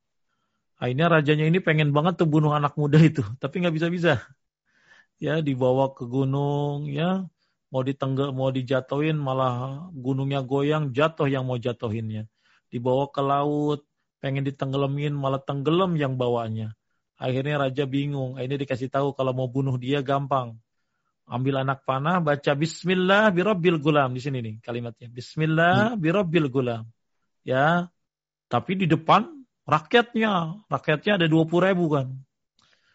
Akhirnya 0.80 1.06
rajanya 1.12 1.44
ini 1.46 1.58
pengen 1.62 1.94
banget 1.94 2.18
tuh 2.24 2.28
bunuh 2.28 2.50
anak 2.54 2.74
muda 2.80 2.98
itu, 2.98 3.22
tapi 3.42 3.62
nggak 3.62 3.74
bisa-bisa. 3.76 4.22
Ya 5.22 5.38
dibawa 5.38 5.94
ke 5.94 6.04
gunung 6.08 6.90
ya. 6.90 7.26
Mau 7.72 7.80
ditenggel 7.80 8.36
mau 8.36 8.52
dijatuhin 8.52 9.16
malah 9.16 9.88
gunungnya 9.96 10.44
goyang 10.44 10.92
jatuh 10.92 11.24
yang 11.30 11.48
mau 11.48 11.56
jatuhinnya. 11.56 12.28
Dibawa 12.68 13.08
ke 13.08 13.22
laut 13.24 13.80
pengen 14.20 14.44
ditenggelamin 14.44 15.16
malah 15.16 15.40
tenggelam 15.40 15.96
yang 15.96 16.20
bawanya 16.20 16.76
akhirnya 17.22 17.56
raja 17.62 17.84
bingung. 17.86 18.34
Ini 18.34 18.54
dikasih 18.58 18.90
tahu 18.90 19.14
kalau 19.14 19.30
mau 19.30 19.46
bunuh 19.46 19.78
dia 19.78 20.02
gampang 20.02 20.58
ambil 21.26 21.62
anak 21.62 21.86
panah 21.86 22.18
baca 22.18 22.52
Bismillah 22.54 23.30
birabbil 23.30 23.78
gulam 23.78 24.14
di 24.14 24.20
sini 24.22 24.38
nih 24.42 24.54
kalimatnya 24.62 25.08
Bismillah 25.10 25.94
hmm. 25.94 26.00
birabbil 26.00 26.46
gulam 26.50 26.84
ya 27.46 27.86
tapi 28.50 28.78
di 28.78 28.86
depan 28.90 29.26
rakyatnya 29.64 30.62
rakyatnya 30.66 31.12
ada 31.22 31.26
dua 31.30 31.44
puluh 31.46 31.70
ribu 31.70 31.86
kan 31.92 32.12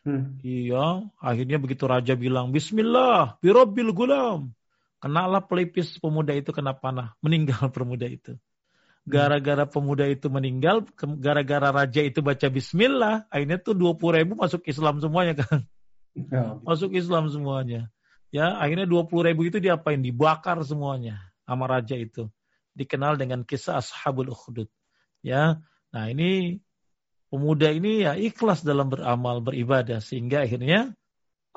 Hmm. 0.08 0.40
Iya, 0.40 1.04
akhirnya 1.20 1.60
begitu 1.60 1.84
raja 1.84 2.16
bilang 2.16 2.56
Bismillah, 2.56 3.36
birabbil 3.44 3.92
gulam. 3.92 4.56
Kenalah 5.04 5.44
pelipis 5.44 6.00
pemuda 6.00 6.32
itu 6.32 6.56
kena 6.56 6.72
panah, 6.72 7.12
meninggal 7.20 7.68
pemuda 7.76 8.08
itu. 8.08 8.40
Gara-gara 9.04 9.68
pemuda 9.68 10.08
itu 10.08 10.32
meninggal, 10.32 10.88
gara-gara 11.20 11.76
raja 11.76 12.00
itu 12.00 12.24
baca 12.24 12.48
Bismillah, 12.48 13.28
akhirnya 13.28 13.60
tuh 13.60 13.76
20 13.76 14.16
ribu 14.16 14.40
masuk 14.40 14.64
Islam 14.64 15.04
semuanya 15.04 15.44
kan. 15.44 15.68
Ya. 16.16 16.56
Masuk 16.64 16.96
Islam 16.96 17.28
semuanya. 17.28 17.92
Ya, 18.38 18.54
akhirnya 18.62 18.86
20 18.86 19.34
ribu 19.34 19.50
itu 19.50 19.58
diapain? 19.58 19.98
Dibakar 19.98 20.62
semuanya 20.62 21.34
sama 21.50 21.66
raja 21.66 21.98
itu. 21.98 22.30
Dikenal 22.78 23.18
dengan 23.18 23.42
kisah 23.42 23.82
Ashabul 23.82 24.30
Ukhdud. 24.30 24.70
Ya, 25.26 25.58
nah 25.90 26.06
ini 26.06 26.62
pemuda 27.34 27.74
ini 27.74 28.06
ya 28.06 28.14
ikhlas 28.14 28.62
dalam 28.62 28.94
beramal, 28.94 29.42
beribadah. 29.42 30.06
Sehingga 30.06 30.46
akhirnya 30.46 30.94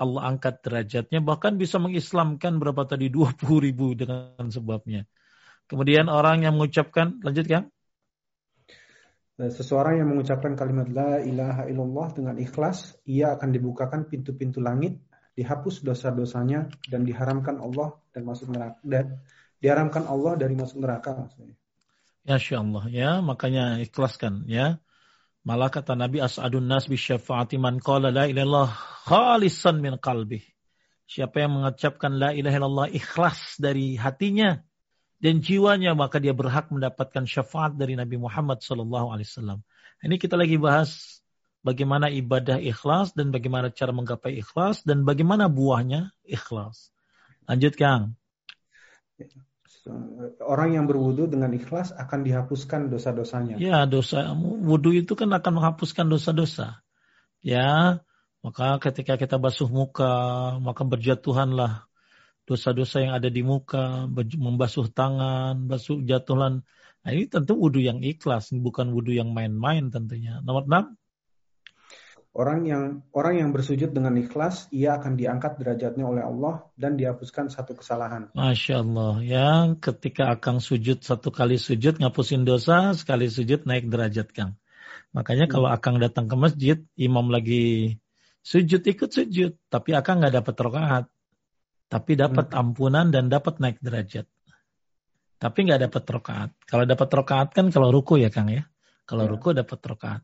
Allah 0.00 0.32
angkat 0.32 0.64
derajatnya, 0.64 1.20
bahkan 1.20 1.60
bisa 1.60 1.76
mengislamkan 1.76 2.56
berapa 2.56 2.88
tadi 2.88 3.12
20 3.12 3.60
ribu 3.60 3.92
dengan 3.92 4.48
sebabnya. 4.48 5.04
Kemudian 5.68 6.08
orang 6.08 6.48
yang 6.48 6.56
mengucapkan, 6.56 7.20
lanjut 7.20 7.44
ya. 7.44 7.68
Seseorang 9.36 10.00
yang 10.00 10.08
mengucapkan 10.08 10.56
kalimat 10.56 10.88
La 10.88 11.20
ilaha 11.20 11.68
illallah 11.68 12.08
dengan 12.16 12.36
ikhlas, 12.40 12.96
ia 13.04 13.36
akan 13.36 13.52
dibukakan 13.52 14.08
pintu-pintu 14.08 14.64
langit, 14.64 14.96
dihapus 15.40 15.80
dosa-dosanya, 15.80 16.68
dan 16.92 17.08
diharamkan 17.08 17.56
Allah 17.56 17.96
dan 18.12 18.28
masuk 18.28 18.52
neraka. 18.52 18.76
Dan 18.84 19.24
diharamkan 19.64 20.04
Allah 20.04 20.36
dari 20.36 20.52
masuk 20.52 20.84
neraka 20.84 21.16
maksudnya. 21.16 21.56
Ya 22.28 22.36
Allah 22.36 22.84
ya, 22.92 23.10
makanya 23.24 23.80
ikhlaskan 23.80 24.44
ya. 24.44 24.76
Malah 25.40 25.72
kata 25.72 25.96
Nabi 25.96 26.20
as'adun 26.20 26.68
nas 26.68 26.84
bi 26.84 27.00
syafaati 27.00 27.56
man 27.56 27.80
qala 27.80 28.12
la 28.12 28.28
ilallah 28.28 28.68
khalisan 29.08 29.80
min 29.80 29.96
qalbi. 29.96 30.44
Siapa 31.08 31.42
yang 31.42 31.58
mengucapkan 31.58 32.12
la 32.20 32.36
ilaha 32.36 32.56
illallah 32.60 32.88
ikhlas 32.92 33.56
dari 33.56 33.96
hatinya 33.96 34.60
dan 35.18 35.40
jiwanya 35.40 35.96
maka 35.96 36.20
dia 36.22 36.36
berhak 36.36 36.68
mendapatkan 36.68 37.24
syafaat 37.24 37.74
dari 37.74 37.96
Nabi 37.96 38.20
Muhammad 38.20 38.60
sallallahu 38.60 39.10
alaihi 39.16 39.26
wasallam. 39.26 39.58
Ini 40.04 40.16
kita 40.20 40.36
lagi 40.36 40.60
bahas 40.60 41.19
bagaimana 41.60 42.08
ibadah 42.08 42.60
ikhlas 42.60 43.12
dan 43.12 43.30
bagaimana 43.30 43.72
cara 43.72 43.92
menggapai 43.92 44.40
ikhlas 44.40 44.84
dan 44.84 45.04
bagaimana 45.04 45.48
buahnya 45.48 46.12
ikhlas. 46.24 46.92
Lanjut 47.48 47.74
Kang 47.76 48.20
orang 50.44 50.76
yang 50.76 50.84
berwudu 50.84 51.30
dengan 51.30 51.50
ikhlas 51.56 51.94
akan 51.96 52.20
dihapuskan 52.26 52.92
dosa-dosanya. 52.92 53.56
Ya, 53.56 53.88
dosa 53.88 54.32
wudu 54.36 54.92
itu 54.92 55.16
kan 55.16 55.30
akan 55.32 55.52
menghapuskan 55.60 56.06
dosa-dosa. 56.10 56.84
Ya, 57.40 58.00
maka 58.44 58.76
ketika 58.84 59.16
kita 59.16 59.40
basuh 59.40 59.68
muka, 59.72 60.56
maka 60.60 60.82
berjatuhanlah 60.84 61.88
dosa-dosa 62.44 63.00
yang 63.00 63.12
ada 63.16 63.32
di 63.32 63.40
muka, 63.40 64.10
membasuh 64.36 64.92
tangan, 64.92 65.64
basuh 65.70 66.04
jatuhan. 66.04 66.60
Nah, 67.00 67.10
ini 67.16 67.32
tentu 67.32 67.56
wudu 67.56 67.80
yang 67.80 68.04
ikhlas, 68.04 68.52
bukan 68.52 68.92
wudu 68.92 69.16
yang 69.16 69.32
main-main 69.32 69.88
tentunya. 69.88 70.44
Nomor 70.44 70.68
enam. 70.68 70.99
Orang 72.30 72.62
yang 72.62 73.02
orang 73.10 73.42
yang 73.42 73.50
bersujud 73.50 73.90
dengan 73.90 74.14
ikhlas, 74.14 74.70
ia 74.70 74.94
akan 74.94 75.18
diangkat 75.18 75.58
derajatnya 75.58 76.06
oleh 76.06 76.22
Allah 76.22 76.62
dan 76.78 76.94
dihapuskan 76.94 77.50
satu 77.50 77.74
kesalahan. 77.74 78.30
Masya 78.38 78.86
Allah, 78.86 79.14
ya 79.18 79.48
ketika 79.74 80.30
akan 80.38 80.62
sujud 80.62 81.02
satu 81.02 81.34
kali 81.34 81.58
sujud 81.58 81.98
ngapusin 81.98 82.46
dosa, 82.46 82.94
sekali 82.94 83.26
sujud 83.26 83.66
naik 83.66 83.90
derajat 83.90 84.30
kang. 84.30 84.54
Makanya 85.10 85.50
hmm. 85.50 85.54
kalau 85.58 85.68
akang 85.74 85.98
datang 85.98 86.30
ke 86.30 86.36
masjid, 86.38 86.78
imam 86.94 87.34
lagi 87.34 87.98
sujud 88.46 88.78
ikut 88.86 89.10
sujud, 89.10 89.58
tapi 89.66 89.98
akang 89.98 90.22
nggak 90.22 90.38
dapat 90.38 90.54
rokaat, 90.54 91.04
tapi 91.90 92.14
dapat 92.14 92.46
hmm. 92.54 92.60
ampunan 92.62 93.10
dan 93.10 93.26
dapat 93.26 93.58
naik 93.58 93.82
derajat. 93.82 94.30
Tapi 95.42 95.58
nggak 95.66 95.90
dapat 95.90 96.04
rokaat. 96.06 96.50
Kalau 96.62 96.86
dapat 96.86 97.10
rokaat 97.10 97.48
kan 97.58 97.74
kalau 97.74 97.90
ruku 97.90 98.22
ya 98.22 98.30
kang 98.30 98.54
ya. 98.54 98.70
Kalau 99.02 99.26
ya. 99.26 99.34
ruku 99.34 99.50
dapat 99.50 99.82
rokaat. 99.82 100.22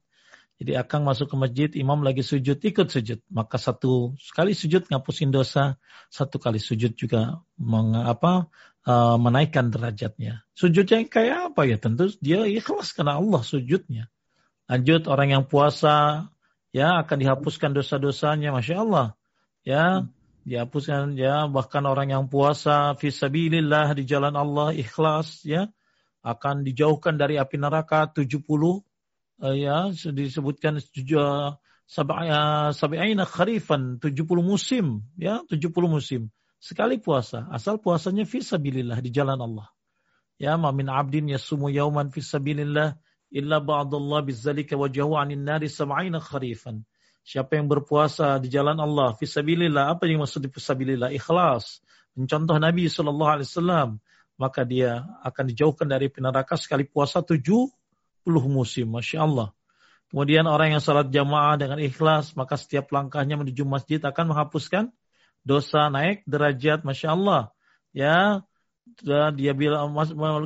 Jadi 0.56 0.72
akan 0.72 1.00
masuk 1.04 1.28
ke 1.28 1.36
masjid, 1.36 1.70
imam 1.76 2.00
lagi 2.00 2.24
sujud, 2.24 2.56
ikut 2.56 2.88
sujud. 2.88 3.20
Maka 3.28 3.60
satu 3.60 4.16
sekali 4.16 4.56
sujud 4.56 4.88
ngapusin 4.88 5.28
dosa, 5.28 5.76
satu 6.08 6.40
kali 6.40 6.56
sujud 6.56 6.96
juga 6.96 7.44
mengapa 7.60 8.48
uh, 8.88 9.20
menaikkan 9.20 9.68
derajatnya. 9.68 10.48
Sujudnya 10.56 11.04
kayak 11.04 11.52
apa 11.52 11.68
ya? 11.68 11.76
Tentu 11.76 12.08
dia 12.24 12.48
ikhlas 12.48 12.96
karena 12.96 13.20
Allah 13.20 13.44
sujudnya. 13.44 14.08
Lanjut 14.64 15.04
orang 15.12 15.28
yang 15.36 15.44
puasa, 15.44 16.28
ya 16.72 17.04
akan 17.04 17.16
dihapuskan 17.20 17.76
dosa-dosanya, 17.76 18.56
masya 18.56 18.80
Allah. 18.80 19.08
Ya, 19.60 20.08
dihapuskan 20.46 21.18
ya 21.18 21.50
bahkan 21.50 21.82
orang 21.84 22.14
yang 22.14 22.24
puasa 22.30 22.94
fisabilillah 22.94 23.98
di 23.98 24.06
jalan 24.06 24.32
Allah 24.38 24.70
ikhlas 24.70 25.42
ya 25.42 25.66
akan 26.22 26.62
dijauhkan 26.62 27.18
dari 27.18 27.34
api 27.34 27.58
neraka 27.58 28.06
70 28.06 28.46
uh, 28.46 28.85
ya 29.40 29.92
disebutkan 29.92 30.80
sab'ina 31.86 33.24
kharifan 33.28 34.00
70 34.00 34.26
musim 34.42 35.04
ya 35.20 35.44
70 35.46 35.70
musim. 35.86 36.32
Sekali 36.56 36.96
puasa 36.98 37.46
asal 37.52 37.76
puasanya 37.78 38.24
fi 38.24 38.40
sabilillah 38.40 38.98
di 39.04 39.12
jalan 39.12 39.38
Allah. 39.38 39.68
Ya 40.40 40.56
ma 40.56 40.72
min 40.72 40.88
abdin 40.88 41.28
yasumu 41.28 41.68
yauman 41.68 42.08
fi 42.08 42.24
sabilillah 42.24 42.96
illa 43.32 43.58
ba'dallah 43.60 44.24
bizzalika 44.24 44.76
wajhahu 44.76 45.14
'anil 45.14 45.44
nari 45.44 45.68
sab'ina 45.68 46.18
kharifan. 46.18 46.82
Siapa 47.26 47.58
yang 47.58 47.66
berpuasa 47.66 48.38
di 48.38 48.48
jalan 48.48 48.78
Allah 48.78 49.12
fi 49.18 49.26
sabilillah 49.26 49.92
apa 49.92 50.08
yang 50.08 50.22
maksud 50.24 50.46
di 50.46 50.50
sabilillah? 50.50 51.12
Ikhlas. 51.12 51.82
Mencontoh 52.16 52.56
Nabi 52.56 52.88
sallallahu 52.88 53.32
alaihi 53.36 53.48
wasallam 53.52 53.88
maka 54.40 54.64
dia 54.64 55.04
akan 55.24 55.44
dijauhkan 55.52 55.88
dari 55.88 56.08
neraka 56.20 56.56
sekali 56.56 56.84
puasa 56.88 57.20
tujuh 57.24 57.68
musim. 58.26 58.90
Masya 58.90 59.22
Allah. 59.22 59.48
Kemudian 60.10 60.46
orang 60.46 60.78
yang 60.78 60.82
salat 60.82 61.10
jamaah 61.10 61.58
dengan 61.58 61.78
ikhlas, 61.82 62.34
maka 62.38 62.54
setiap 62.54 62.90
langkahnya 62.94 63.38
menuju 63.38 63.66
masjid 63.66 63.98
akan 63.98 64.34
menghapuskan 64.34 64.94
dosa 65.42 65.90
naik 65.90 66.22
derajat. 66.26 66.82
Masya 66.86 67.14
Allah. 67.14 67.50
Ya, 67.90 68.46
dia 69.34 69.52
bilang 69.52 69.90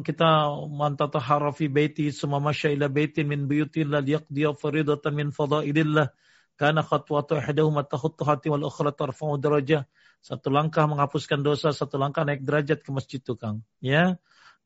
kita 0.00 0.48
mantata 0.72 1.20
harafi 1.20 1.68
baiti 1.68 2.08
semua 2.08 2.40
masya 2.40 2.72
ila 2.72 2.88
baitin 2.88 3.28
min 3.28 3.44
buyutillah 3.44 4.00
liyaqdiya 4.00 4.56
faridatan 4.56 5.12
min 5.12 5.28
fadailillah 5.28 6.08
karena 6.56 6.80
khatwatu 6.80 7.36
ihdahum 7.36 7.76
tahuttu 7.84 8.24
hati 8.24 8.48
wal 8.48 8.64
ukhra 8.64 8.96
tarfa'u 8.96 9.36
darajah 9.36 9.84
satu 10.24 10.48
langkah 10.48 10.88
menghapuskan 10.88 11.44
dosa 11.44 11.72
satu 11.72 12.00
langkah 12.00 12.24
naik 12.24 12.40
derajat 12.40 12.80
ke 12.80 12.90
masjid 12.92 13.20
tukang 13.20 13.60
ya 13.84 14.16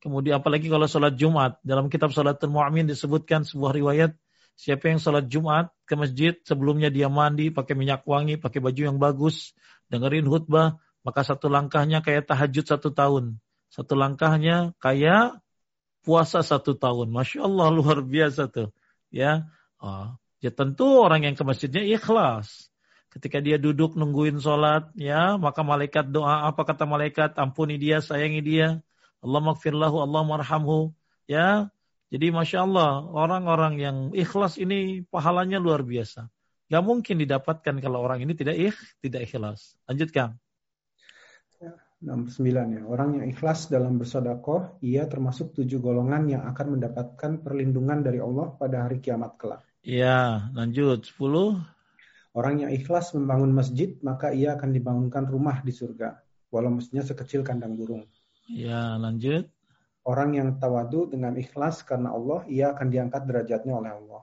Kemudian 0.05 0.37
apalagi 0.37 0.69
kalau 0.69 0.85
sholat 0.85 1.17
Jumat. 1.17 1.57
Dalam 1.65 1.89
kitab 1.89 2.13
Sholatul 2.13 2.53
Mu'min 2.53 2.85
disebutkan 2.85 3.49
sebuah 3.49 3.73
riwayat. 3.73 4.13
Siapa 4.53 4.93
yang 4.93 5.01
sholat 5.01 5.33
Jumat 5.33 5.73
ke 5.89 5.97
masjid, 5.97 6.37
sebelumnya 6.45 6.93
dia 6.93 7.09
mandi, 7.09 7.49
pakai 7.49 7.73
minyak 7.73 8.05
wangi, 8.05 8.37
pakai 8.37 8.61
baju 8.61 8.81
yang 8.85 9.01
bagus, 9.01 9.57
dengerin 9.89 10.29
khutbah, 10.29 10.77
maka 11.03 11.25
satu 11.25 11.49
langkahnya 11.49 12.05
kayak 12.05 12.29
tahajud 12.29 12.69
satu 12.69 12.93
tahun. 12.93 13.41
Satu 13.73 13.97
langkahnya 13.97 14.77
kayak 14.77 15.41
puasa 16.05 16.45
satu 16.45 16.77
tahun. 16.77 17.09
Masya 17.09 17.49
Allah 17.49 17.73
luar 17.73 18.05
biasa 18.05 18.53
tuh. 18.53 18.71
Ya, 19.09 19.49
oh, 19.81 20.15
ya 20.45 20.53
tentu 20.53 21.01
orang 21.01 21.25
yang 21.25 21.35
ke 21.35 21.43
masjidnya 21.49 21.81
ikhlas. 21.81 22.69
Ketika 23.09 23.41
dia 23.41 23.57
duduk 23.57 23.97
nungguin 23.97 24.37
sholat, 24.37 24.93
ya 25.01 25.41
maka 25.41 25.65
malaikat 25.65 26.13
doa 26.13 26.45
apa 26.45 26.61
kata 26.63 26.85
malaikat 26.85 27.41
ampuni 27.41 27.81
dia, 27.81 28.05
sayangi 28.05 28.45
dia. 28.45 28.85
Allah 29.25 29.41
maghfirlahu, 29.41 29.97
Allah 30.05 30.23
marhamhu. 30.23 30.93
Ya, 31.25 31.73
Jadi 32.13 32.31
Masya 32.31 32.63
Allah, 32.63 33.03
orang-orang 33.11 33.75
yang 33.81 33.97
ikhlas 34.15 34.55
ini 34.61 35.03
pahalanya 35.09 35.59
luar 35.59 35.83
biasa. 35.83 36.31
Gak 36.71 36.85
mungkin 36.85 37.19
didapatkan 37.19 37.75
kalau 37.83 37.99
orang 38.05 38.23
ini 38.23 38.39
tidak 38.39 38.55
ikh, 38.55 38.79
tidak 39.03 39.27
ikhlas. 39.27 39.75
Lanjutkan. 39.91 40.39
Nomor 42.05 42.29
sembilan 42.29 42.67
ya. 42.69 42.83
Orang 42.85 43.17
yang 43.17 43.27
ikhlas 43.33 43.73
dalam 43.73 43.97
bersodakoh, 43.97 44.77
ia 44.85 45.09
termasuk 45.09 45.57
tujuh 45.57 45.81
golongan 45.81 46.29
yang 46.29 46.43
akan 46.45 46.77
mendapatkan 46.77 47.41
perlindungan 47.41 48.05
dari 48.05 48.21
Allah 48.21 48.53
pada 48.61 48.85
hari 48.85 49.01
kiamat 49.01 49.41
kelak. 49.41 49.65
Iya, 49.81 50.53
lanjut. 50.53 51.09
Sepuluh. 51.09 51.57
Orang 52.37 52.61
yang 52.61 52.71
ikhlas 52.71 53.17
membangun 53.17 53.57
masjid, 53.57 53.97
maka 54.05 54.37
ia 54.37 54.53
akan 54.53 54.71
dibangunkan 54.77 55.25
rumah 55.25 55.65
di 55.65 55.73
surga. 55.73 56.21
Walau 56.53 56.77
masjidnya 56.77 57.09
sekecil 57.09 57.41
kandang 57.41 57.75
burung. 57.75 58.05
Iya, 58.51 59.01
lanjut. 59.01 59.49
Orang 60.05 60.37
yang 60.37 60.61
tawadu 60.61 61.09
dengan 61.09 61.37
ikhlas 61.41 61.81
karena 61.85 62.13
Allah, 62.13 62.45
ia 62.49 62.77
akan 62.77 62.89
diangkat 62.93 63.23
derajatnya 63.25 63.73
oleh 63.73 63.93
Allah. 63.97 64.23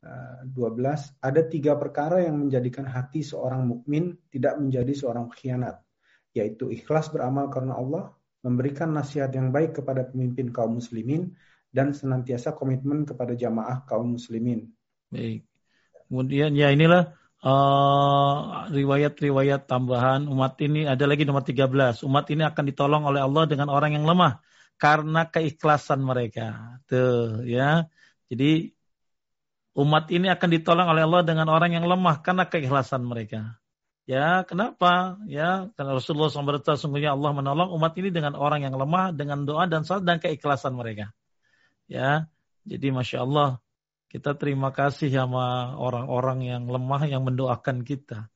12. 0.00 0.48
Eh, 0.52 1.00
Ada 1.24 1.42
tiga 1.48 1.76
perkara 1.76 2.24
yang 2.24 2.36
menjadikan 2.48 2.88
hati 2.88 3.20
seorang 3.20 3.68
mukmin 3.68 4.16
tidak 4.32 4.56
menjadi 4.56 4.92
seorang 4.96 5.28
khianat 5.28 5.80
yaitu 6.30 6.70
ikhlas 6.70 7.10
beramal 7.10 7.50
karena 7.50 7.74
Allah, 7.74 8.14
memberikan 8.40 8.94
nasihat 8.94 9.30
yang 9.34 9.50
baik 9.50 9.82
kepada 9.82 10.06
pemimpin 10.06 10.54
kaum 10.54 10.78
muslimin, 10.78 11.34
dan 11.70 11.94
senantiasa 11.94 12.54
komitmen 12.54 13.06
kepada 13.06 13.34
jamaah 13.34 13.86
kaum 13.86 14.18
muslimin. 14.18 14.70
Baik. 15.10 15.46
Kemudian 16.10 16.54
ya 16.58 16.74
inilah 16.74 17.14
riwayat-riwayat 17.40 19.64
uh, 19.64 19.68
tambahan 19.68 20.28
umat 20.28 20.60
ini 20.60 20.84
ada 20.84 21.08
lagi 21.08 21.24
nomor 21.24 21.40
13. 21.40 22.04
Umat 22.04 22.28
ini 22.28 22.44
akan 22.44 22.64
ditolong 22.68 23.08
oleh 23.08 23.24
Allah 23.24 23.48
dengan 23.48 23.72
orang 23.72 23.96
yang 23.96 24.04
lemah 24.04 24.44
karena 24.76 25.24
keikhlasan 25.28 26.04
mereka. 26.04 26.76
Tuh 26.84 27.40
ya. 27.48 27.88
Jadi 28.28 28.76
umat 29.72 30.12
ini 30.12 30.28
akan 30.28 30.48
ditolong 30.52 30.88
oleh 30.92 31.02
Allah 31.08 31.24
dengan 31.24 31.48
orang 31.48 31.72
yang 31.72 31.88
lemah 31.88 32.20
karena 32.20 32.44
keikhlasan 32.44 33.08
mereka. 33.08 33.56
Ya, 34.10 34.42
kenapa? 34.42 35.22
Ya, 35.30 35.70
karena 35.78 35.94
Rasulullah 35.94 36.34
SAW 36.34 36.74
sungguhnya 36.74 37.14
Allah 37.14 37.30
menolong 37.30 37.70
umat 37.78 37.94
ini 37.94 38.10
dengan 38.10 38.34
orang 38.34 38.66
yang 38.66 38.74
lemah, 38.74 39.14
dengan 39.14 39.46
doa 39.46 39.70
dan 39.70 39.86
salat 39.86 40.02
dan 40.02 40.18
keikhlasan 40.18 40.74
mereka. 40.74 41.14
Ya, 41.86 42.26
jadi 42.66 42.90
Masya 42.90 43.22
Allah, 43.22 43.62
kita 44.10 44.34
terima 44.34 44.74
kasih 44.74 45.08
sama 45.14 45.78
orang-orang 45.78 46.42
yang 46.42 46.62
lemah 46.66 47.06
yang 47.06 47.22
mendoakan 47.22 47.86
kita. 47.86 48.26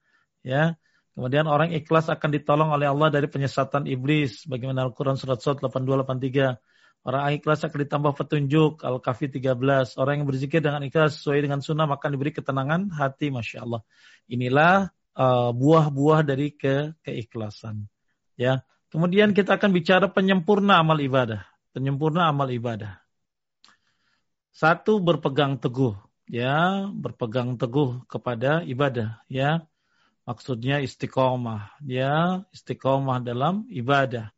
Ya, 0.46 0.78
kemudian 1.18 1.50
orang 1.50 1.74
ikhlas 1.74 2.06
akan 2.06 2.30
ditolong 2.30 2.70
oleh 2.70 2.86
Allah 2.86 3.10
dari 3.10 3.26
penyesatan 3.26 3.90
iblis. 3.90 4.46
Bagaimana 4.46 4.86
Al-Quran 4.86 5.18
surat 5.18 5.42
surat 5.42 5.58
8283. 5.58 6.62
Orang 7.04 7.22
ikhlas 7.34 7.66
akan 7.66 7.78
ditambah 7.84 8.12
petunjuk. 8.14 8.86
Al-Kahfi 8.86 9.28
13. 9.34 9.98
Orang 9.98 10.22
yang 10.22 10.26
berzikir 10.30 10.62
dengan 10.62 10.80
ikhlas 10.86 11.18
sesuai 11.18 11.42
dengan 11.42 11.58
sunnah 11.58 11.90
akan 11.90 12.10
diberi 12.14 12.30
ketenangan 12.30 12.94
hati. 12.94 13.34
Masya 13.34 13.66
Allah. 13.66 13.82
Inilah 14.30 14.94
Eh, 15.14 15.50
buah-buah 15.54 16.20
uh, 16.20 16.26
dari 16.26 16.50
ke 16.58 16.90
keikhlasan. 17.06 17.86
Ya. 18.34 18.66
Kemudian 18.90 19.30
kita 19.30 19.54
akan 19.58 19.70
bicara 19.70 20.10
penyempurna 20.10 20.82
amal 20.82 20.98
ibadah. 20.98 21.46
Penyempurna 21.70 22.26
amal 22.26 22.50
ibadah. 22.50 23.03
Satu 24.54 25.02
berpegang 25.02 25.58
teguh, 25.58 25.98
ya, 26.30 26.86
berpegang 26.94 27.58
teguh 27.58 28.06
kepada 28.06 28.62
ibadah, 28.62 29.18
ya. 29.26 29.66
Maksudnya 30.30 30.78
istiqomah, 30.78 31.82
ya, 31.82 32.46
istiqomah 32.54 33.18
dalam 33.18 33.66
ibadah. 33.66 34.30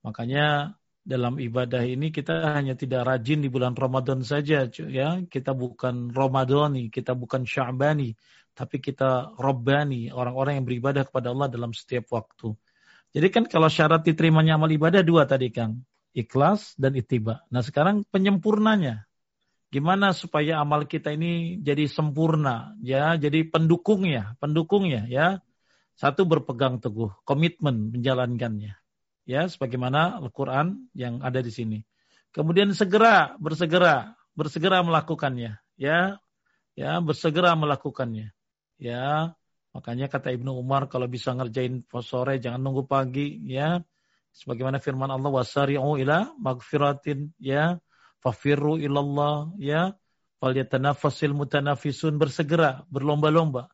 Makanya 0.00 0.74
dalam 1.04 1.36
ibadah 1.36 1.84
ini 1.84 2.08
kita 2.08 2.56
hanya 2.56 2.72
tidak 2.72 3.04
rajin 3.04 3.44
di 3.44 3.52
bulan 3.52 3.76
Ramadan 3.76 4.24
saja, 4.24 4.64
ya. 4.72 5.20
Kita 5.28 5.52
bukan 5.52 6.08
Ramadhani, 6.08 6.88
kita 6.88 7.12
bukan 7.12 7.44
Sya'bani, 7.44 8.16
tapi 8.56 8.80
kita 8.80 9.36
robbani, 9.36 10.08
orang-orang 10.08 10.56
yang 10.56 10.64
beribadah 10.64 11.04
kepada 11.04 11.36
Allah 11.36 11.52
dalam 11.52 11.76
setiap 11.76 12.08
waktu. 12.16 12.56
Jadi 13.12 13.28
kan 13.28 13.44
kalau 13.44 13.68
syarat 13.68 14.08
diterimanya 14.08 14.56
amal 14.56 14.72
ibadah 14.72 15.04
dua 15.04 15.28
tadi 15.28 15.52
Kang, 15.52 15.84
ikhlas 16.16 16.80
dan 16.80 16.96
itiba. 16.96 17.44
Nah 17.52 17.60
sekarang 17.60 18.08
penyempurnanya, 18.08 19.09
gimana 19.70 20.10
supaya 20.10 20.58
amal 20.58 20.84
kita 20.84 21.14
ini 21.14 21.62
jadi 21.62 21.86
sempurna, 21.86 22.74
ya, 22.82 23.14
jadi 23.14 23.46
pendukungnya, 23.46 24.34
pendukungnya, 24.42 25.06
ya. 25.06 25.38
Satu 25.94 26.24
berpegang 26.24 26.80
teguh, 26.82 27.12
komitmen 27.28 27.94
menjalankannya, 27.94 28.74
ya, 29.28 29.42
sebagaimana 29.46 30.18
Al-Quran 30.18 30.90
yang 30.96 31.22
ada 31.22 31.38
di 31.38 31.52
sini. 31.54 31.78
Kemudian 32.34 32.72
segera, 32.74 33.36
bersegera, 33.38 34.16
bersegera 34.34 34.82
melakukannya, 34.82 35.60
ya, 35.78 36.18
ya, 36.74 36.98
bersegera 36.98 37.54
melakukannya. 37.54 38.32
Ya, 38.80 39.36
makanya 39.76 40.08
kata 40.08 40.32
Ibnu 40.32 40.56
Umar 40.56 40.88
kalau 40.88 41.04
bisa 41.04 41.36
ngerjain 41.36 41.84
sore 42.00 42.40
jangan 42.40 42.64
nunggu 42.64 42.88
pagi 42.88 43.36
ya. 43.44 43.84
Sebagaimana 44.32 44.80
firman 44.80 45.12
Allah 45.12 45.28
wasari'u 45.28 46.00
ila 46.00 46.32
magfiratin 46.40 47.36
ya. 47.36 47.76
Fafirru 48.20 48.76
ilallah 48.80 49.52
ya. 49.56 49.96
Falyatanafasil 50.40 51.36
mutanafisun 51.36 52.16
bersegera, 52.16 52.88
berlomba-lomba. 52.88 53.68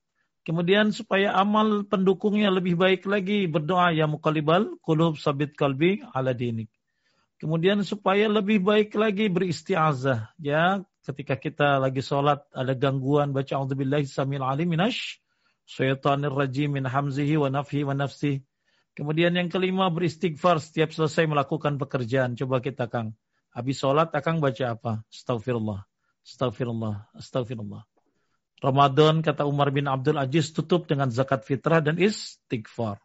Kemudian 0.46 0.94
supaya 0.94 1.34
amal 1.34 1.86
pendukungnya 1.86 2.54
lebih 2.54 2.78
baik 2.78 3.06
lagi 3.06 3.50
berdoa 3.50 3.90
ya 3.90 4.06
muqallibal 4.06 4.78
qulub 4.82 5.18
sabit 5.18 5.58
kalbi 5.58 6.02
ala 6.14 6.34
dinik. 6.34 6.70
Kemudian 7.42 7.82
supaya 7.82 8.30
lebih 8.30 8.62
baik 8.62 8.94
lagi 8.94 9.26
beristiazah 9.26 10.30
ya 10.38 10.86
ketika 11.02 11.34
kita 11.34 11.82
lagi 11.82 11.98
sholat 11.98 12.46
ada 12.54 12.74
gangguan 12.78 13.34
baca 13.34 13.58
auzubillahi 13.58 14.06
samil 14.06 14.42
alim 14.46 14.70
minash 14.70 15.18
syaitanir 15.66 16.30
rajim 16.30 16.78
min 16.78 16.86
hamzihi 16.86 17.34
wa 17.38 17.50
nafhi 17.50 17.82
wa 17.82 17.98
nafsi. 17.98 18.46
Kemudian 18.94 19.34
yang 19.34 19.50
kelima 19.50 19.90
beristighfar 19.90 20.62
setiap 20.62 20.94
selesai 20.94 21.26
melakukan 21.26 21.76
pekerjaan. 21.76 22.38
Coba 22.38 22.62
kita 22.62 22.88
Kang. 22.88 23.12
Habis 23.56 23.80
sholat 23.80 24.12
Akang 24.12 24.44
baca 24.44 24.76
apa? 24.76 25.00
Astaghfirullah. 25.08 25.80
Astaghfirullah. 26.20 27.16
Astaghfirullah. 27.16 27.82
Ramadan 28.60 29.24
kata 29.24 29.48
Umar 29.48 29.72
bin 29.72 29.88
Abdul 29.88 30.20
Aziz 30.20 30.52
tutup 30.52 30.84
dengan 30.84 31.08
zakat 31.08 31.48
fitrah 31.48 31.80
dan 31.80 31.96
istighfar. 31.96 33.00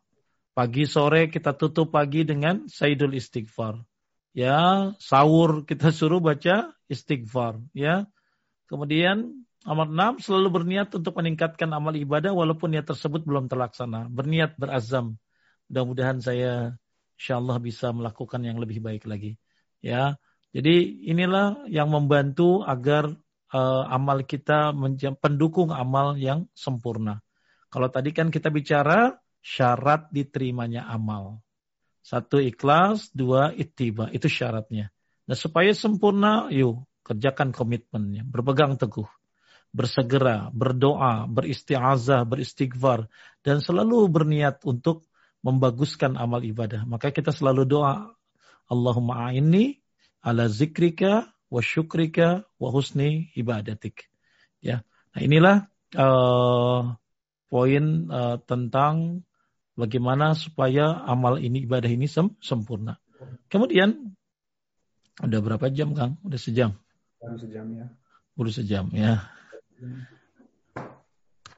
Pagi 0.51 0.83
sore 0.83 1.31
kita 1.31 1.55
tutup 1.55 1.95
pagi 1.95 2.27
dengan 2.27 2.67
Sayyidul 2.67 3.15
Istighfar 3.15 3.79
ya 4.31 4.91
sahur 4.99 5.67
kita 5.67 5.91
suruh 5.91 6.23
baca 6.23 6.71
istighfar 6.87 7.59
ya 7.75 8.07
kemudian 8.71 9.43
amal 9.67 9.91
enam 9.91 10.23
selalu 10.23 10.63
berniat 10.63 10.89
untuk 10.95 11.19
meningkatkan 11.19 11.67
amal 11.75 11.91
ibadah 11.93 12.31
walaupun 12.31 12.71
niat 12.71 12.87
tersebut 12.87 13.27
belum 13.27 13.51
terlaksana 13.51 14.07
berniat 14.07 14.55
berazam 14.55 15.19
mudah-mudahan 15.67 16.23
saya 16.23 16.79
insyaallah 17.19 17.59
bisa 17.59 17.91
melakukan 17.91 18.41
yang 18.41 18.57
lebih 18.57 18.79
baik 18.79 19.03
lagi 19.03 19.35
ya 19.83 20.15
jadi 20.51 20.75
inilah 21.11 21.67
yang 21.71 21.91
membantu 21.91 22.63
agar 22.67 23.11
uh, 23.55 23.83
amal 23.87 24.23
kita 24.27 24.75
pendukung 25.19 25.71
amal 25.71 26.15
yang 26.19 26.47
sempurna 26.55 27.23
kalau 27.71 27.87
tadi 27.87 28.11
kan 28.11 28.29
kita 28.29 28.51
bicara 28.51 29.15
syarat 29.41 30.11
diterimanya 30.11 30.85
amal 30.85 31.39
satu 32.01 32.41
ikhlas, 32.41 33.13
dua 33.13 33.53
ittiba. 33.53 34.09
Itu 34.09 34.25
syaratnya. 34.25 34.89
Nah 35.29 35.37
supaya 35.37 35.69
sempurna, 35.71 36.49
yuk 36.49 36.81
kerjakan 37.05 37.53
komitmennya. 37.53 38.25
Berpegang 38.25 38.75
teguh. 38.75 39.07
Bersegera, 39.71 40.51
berdoa, 40.51 41.29
beristiazah, 41.29 42.27
beristighfar. 42.27 43.07
Dan 43.45 43.61
selalu 43.63 44.09
berniat 44.11 44.65
untuk 44.67 45.07
membaguskan 45.45 46.19
amal 46.19 46.43
ibadah. 46.43 46.83
Maka 46.89 47.13
kita 47.13 47.31
selalu 47.31 47.69
doa. 47.69 48.11
Allahumma 48.67 49.29
a'inni 49.29 49.80
ala 50.21 50.47
zikrika 50.47 51.33
wa 51.51 51.61
syukrika 51.61 52.45
wa 52.61 52.69
husni 52.71 53.29
ibadatik. 53.35 54.07
Ya. 54.61 54.85
Nah 55.11 55.21
inilah 55.21 55.57
uh, 55.97 56.95
poin 57.51 57.85
uh, 58.07 58.37
tentang 58.45 59.25
Bagaimana 59.81 60.35
supaya 60.35 60.99
amal 61.07 61.39
ini, 61.39 61.63
ibadah 61.63 61.87
ini 61.87 62.05
sem 62.05 62.35
sempurna. 62.43 62.99
Kemudian, 63.47 64.13
udah 65.17 65.39
berapa 65.39 65.71
jam 65.71 65.95
Kang? 65.95 66.19
Udah 66.21 66.37
sejam? 66.37 66.75
Baru 67.17 67.37
sejam 67.39 67.65
ya. 67.71 67.87
Baru 68.35 68.51
sejam 68.51 68.85
ya. 68.91 69.25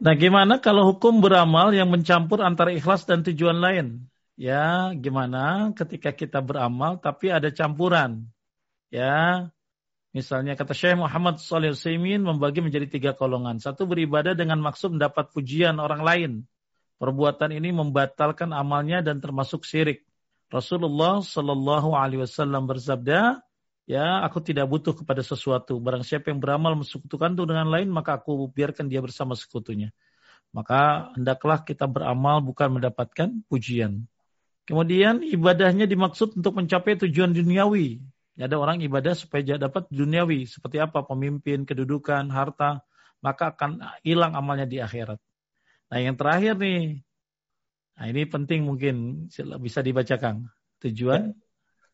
Nah 0.04 0.14
gimana 0.20 0.60
kalau 0.60 0.96
hukum 0.96 1.24
beramal 1.24 1.72
yang 1.72 1.88
mencampur 1.92 2.44
antara 2.44 2.76
ikhlas 2.76 3.08
dan 3.08 3.24
tujuan 3.24 3.60
lain? 3.60 4.08
Ya 4.36 4.92
gimana 4.96 5.72
ketika 5.76 6.12
kita 6.12 6.44
beramal 6.44 7.00
tapi 7.00 7.32
ada 7.32 7.52
campuran? 7.52 8.33
Ya 8.94 9.50
Misalnya 10.14 10.54
kata 10.54 10.78
Syekh 10.78 10.94
Muhammad 10.94 11.42
Salih 11.42 11.74
Saimin 11.74 12.22
membagi 12.22 12.62
menjadi 12.62 12.86
tiga 12.86 13.12
golongan. 13.18 13.58
Satu 13.58 13.90
beribadah 13.90 14.38
dengan 14.38 14.62
maksud 14.62 14.94
mendapat 14.94 15.34
pujian 15.34 15.82
orang 15.82 16.06
lain. 16.06 16.32
Perbuatan 17.02 17.50
ini 17.50 17.74
membatalkan 17.74 18.54
amalnya 18.54 19.02
dan 19.02 19.18
termasuk 19.18 19.66
syirik. 19.66 20.06
Rasulullah 20.54 21.18
Shallallahu 21.18 21.98
Alaihi 21.98 22.22
Wasallam 22.30 22.70
bersabda, 22.70 23.42
Ya, 23.90 24.22
aku 24.24 24.40
tidak 24.40 24.70
butuh 24.70 24.96
kepada 24.96 25.20
sesuatu. 25.26 25.82
Barang 25.82 26.06
siapa 26.06 26.32
yang 26.32 26.40
beramal 26.40 26.78
mensekutukan 26.78 27.34
itu 27.36 27.44
dengan 27.44 27.68
lain, 27.68 27.90
maka 27.92 28.16
aku 28.22 28.48
biarkan 28.54 28.88
dia 28.88 29.02
bersama 29.04 29.34
sekutunya. 29.36 29.92
Maka 30.54 31.12
hendaklah 31.18 31.66
kita 31.66 31.90
beramal 31.90 32.40
bukan 32.46 32.80
mendapatkan 32.80 33.34
pujian. 33.50 34.06
Kemudian 34.70 35.26
ibadahnya 35.26 35.90
dimaksud 35.90 36.38
untuk 36.40 36.56
mencapai 36.56 36.96
tujuan 37.02 37.36
duniawi. 37.36 38.13
Ada 38.34 38.58
orang 38.58 38.82
ibadah 38.82 39.14
supaya 39.14 39.62
dapat 39.62 39.86
duniawi. 39.94 40.50
Seperti 40.50 40.82
apa? 40.82 41.06
Pemimpin, 41.06 41.70
kedudukan, 41.70 42.30
harta. 42.34 42.82
Maka 43.22 43.54
akan 43.54 44.02
hilang 44.02 44.34
amalnya 44.34 44.66
di 44.66 44.82
akhirat. 44.82 45.22
Nah 45.94 46.00
yang 46.02 46.18
terakhir 46.18 46.58
nih. 46.58 47.06
Nah 47.94 48.06
ini 48.10 48.22
penting 48.26 48.66
mungkin 48.66 49.28
bisa 49.62 49.80
dibacakan. 49.86 50.50
Tujuan 50.82 51.32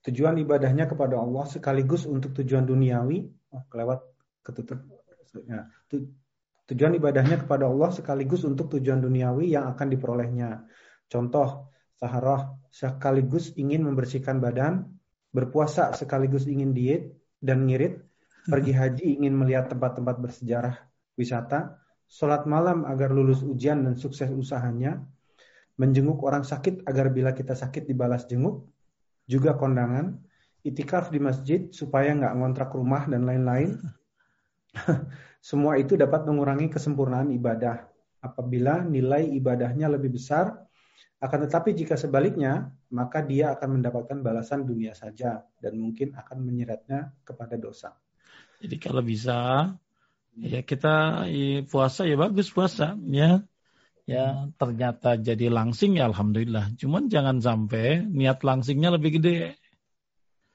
tujuan 0.08 0.40
ibadahnya 0.40 0.88
kepada 0.88 1.20
Allah 1.20 1.44
sekaligus 1.44 2.08
untuk 2.08 2.32
tujuan 2.40 2.64
duniawi 2.64 3.28
oh, 3.52 3.64
kelewat 3.68 4.00
ketutup 4.40 4.80
ya. 5.44 5.68
tu, 5.92 6.08
tujuan 6.72 6.96
ibadahnya 6.96 7.44
kepada 7.44 7.68
Allah 7.68 7.92
sekaligus 7.92 8.48
untuk 8.48 8.72
tujuan 8.80 9.04
duniawi 9.04 9.52
yang 9.60 9.68
akan 9.76 9.88
diperolehnya 9.92 10.64
contoh 11.12 11.68
saharah 12.00 12.56
sekaligus 12.72 13.52
ingin 13.60 13.84
membersihkan 13.84 14.40
badan 14.40 14.88
berpuasa 15.36 15.94
sekaligus 15.94 16.50
ingin 16.50 16.74
diet 16.74 17.14
dan 17.40 17.70
ngirit 17.70 18.02
pergi 18.50 18.74
haji 18.74 19.06
ingin 19.22 19.38
melihat 19.38 19.70
tempat-tempat 19.70 20.16
bersejarah 20.18 20.76
wisata 21.20 21.78
sholat 22.10 22.50
malam 22.50 22.88
agar 22.90 23.14
lulus 23.14 23.46
ujian 23.46 23.86
dan 23.86 23.94
sukses 23.94 24.32
usahanya 24.34 25.06
menjenguk 25.80 26.20
orang 26.28 26.44
sakit 26.44 26.84
agar 26.90 27.08
bila 27.14 27.32
kita 27.32 27.56
sakit 27.56 27.88
dibalas 27.88 28.28
jenguk 28.28 28.68
juga 29.30 29.54
kondangan, 29.54 30.18
itikaf 30.66 31.14
di 31.14 31.22
masjid 31.22 31.70
supaya 31.70 32.12
nggak 32.18 32.34
ngontrak 32.34 32.74
rumah 32.74 33.06
dan 33.06 33.30
lain-lain. 33.30 33.78
Semua 35.40 35.78
itu 35.78 35.94
dapat 35.94 36.26
mengurangi 36.26 36.68
kesempurnaan 36.68 37.30
ibadah 37.32 37.86
apabila 38.26 38.82
nilai 38.82 39.30
ibadahnya 39.38 39.88
lebih 39.88 40.18
besar. 40.18 40.66
Akan 41.20 41.44
tetapi 41.44 41.76
jika 41.76 42.00
sebaliknya, 42.00 42.72
maka 42.96 43.20
dia 43.20 43.52
akan 43.52 43.80
mendapatkan 43.80 44.24
balasan 44.24 44.64
dunia 44.64 44.96
saja 44.96 45.44
dan 45.60 45.76
mungkin 45.76 46.16
akan 46.16 46.48
menyeretnya 46.48 47.12
kepada 47.28 47.60
dosa. 47.60 48.00
Jadi 48.64 48.76
kalau 48.80 49.04
bisa 49.04 49.68
ya 50.40 50.64
kita 50.64 51.28
ya, 51.28 51.68
puasa 51.68 52.08
ya 52.08 52.16
bagus 52.16 52.48
puasa 52.48 52.96
ya 53.12 53.44
ya 54.08 54.48
ternyata 54.56 55.20
jadi 55.20 55.52
langsing 55.52 56.00
ya 56.00 56.08
alhamdulillah. 56.08 56.72
Cuman 56.80 57.12
jangan 57.12 57.44
sampai 57.44 58.08
niat 58.08 58.40
langsingnya 58.40 58.96
lebih 58.96 59.20
gede. 59.20 59.60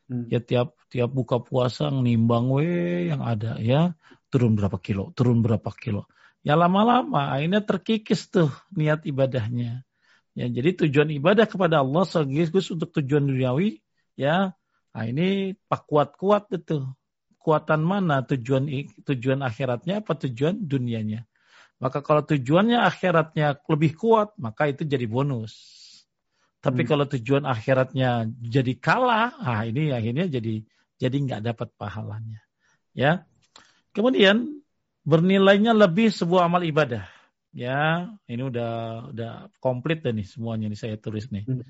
Hmm. 0.09 0.33
Ya 0.33 0.41
tiap 0.41 0.81
tiap 0.89 1.13
buka 1.13 1.45
puasa 1.45 1.93
nimbang 1.93 2.49
we 2.49 3.09
yang 3.13 3.21
ada 3.21 3.61
ya 3.61 3.93
turun 4.33 4.57
berapa 4.57 4.81
kilo, 4.81 5.13
turun 5.13 5.45
berapa 5.45 5.71
kilo. 5.77 6.09
Ya 6.41 6.57
lama-lama 6.57 7.37
akhirnya 7.37 7.61
terkikis 7.61 8.33
tuh 8.33 8.49
niat 8.73 9.05
ibadahnya. 9.05 9.85
Ya 10.35 10.51
jadi 10.51 10.75
tujuan 10.87 11.15
ibadah 11.15 11.47
kepada 11.47 11.87
Allah 11.87 12.03
sekaligus 12.03 12.67
untuk 12.75 12.91
tujuan 12.99 13.31
duniawi 13.31 13.79
ya. 14.19 14.51
Nah 14.95 15.05
ini 15.07 15.55
pak 15.55 15.87
kuat-kuat 15.87 16.51
itu. 16.55 16.83
Kuatan 17.39 17.85
mana 17.85 18.25
tujuan 18.25 18.67
tujuan 19.05 19.45
akhiratnya 19.45 20.01
apa 20.03 20.17
tujuan 20.17 20.65
dunianya? 20.65 21.29
Maka 21.77 22.01
kalau 22.01 22.25
tujuannya 22.25 22.81
akhiratnya 22.81 23.61
lebih 23.69 23.93
kuat, 24.01 24.33
maka 24.41 24.73
itu 24.73 24.89
jadi 24.89 25.05
bonus. 25.05 25.53
Tapi 26.65 26.83
hmm. 26.83 26.89
kalau 26.89 27.05
tujuan 27.05 27.45
akhiratnya 27.45 28.25
jadi 28.41 28.73
kalah, 28.81 29.37
ah 29.37 29.63
ini 29.69 29.93
akhirnya 29.93 30.25
jadi 30.33 30.65
jadi 30.97 31.17
nggak 31.21 31.43
dapat 31.53 31.69
pahalanya. 31.77 32.41
Ya. 32.97 33.29
Kemudian 33.93 34.65
bernilainya 35.05 35.77
lebih 35.77 36.09
sebuah 36.09 36.49
amal 36.49 36.65
ibadah. 36.65 37.05
Ya, 37.55 38.11
ini 38.27 38.51
udah 38.51 38.73
udah 39.15 39.33
komplit 39.63 40.03
deh 40.03 40.11
nih 40.11 40.27
semuanya 40.27 40.67
nih 40.67 40.79
saya 40.79 40.97
tulis 40.99 41.31
nih. 41.31 41.47
Hmm. 41.47 41.63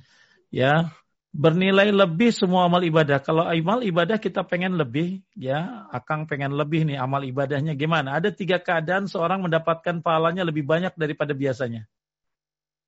Ya, 0.49 0.89
bernilai 1.37 1.93
lebih 1.93 2.33
semua 2.33 2.65
amal 2.65 2.81
ibadah. 2.81 3.21
Kalau 3.21 3.45
amal 3.45 3.85
ibadah 3.85 4.17
kita 4.17 4.49
pengen 4.49 4.81
lebih, 4.81 5.21
ya, 5.37 5.85
Akang 5.93 6.25
pengen 6.25 6.57
lebih 6.57 6.89
nih 6.89 6.97
amal 6.97 7.21
ibadahnya 7.29 7.77
gimana? 7.77 8.17
Ada 8.17 8.33
tiga 8.33 8.65
keadaan 8.65 9.13
seorang 9.13 9.45
mendapatkan 9.45 10.01
pahalanya 10.01 10.49
lebih 10.49 10.65
banyak 10.65 10.97
daripada 10.97 11.37
biasanya. 11.37 11.85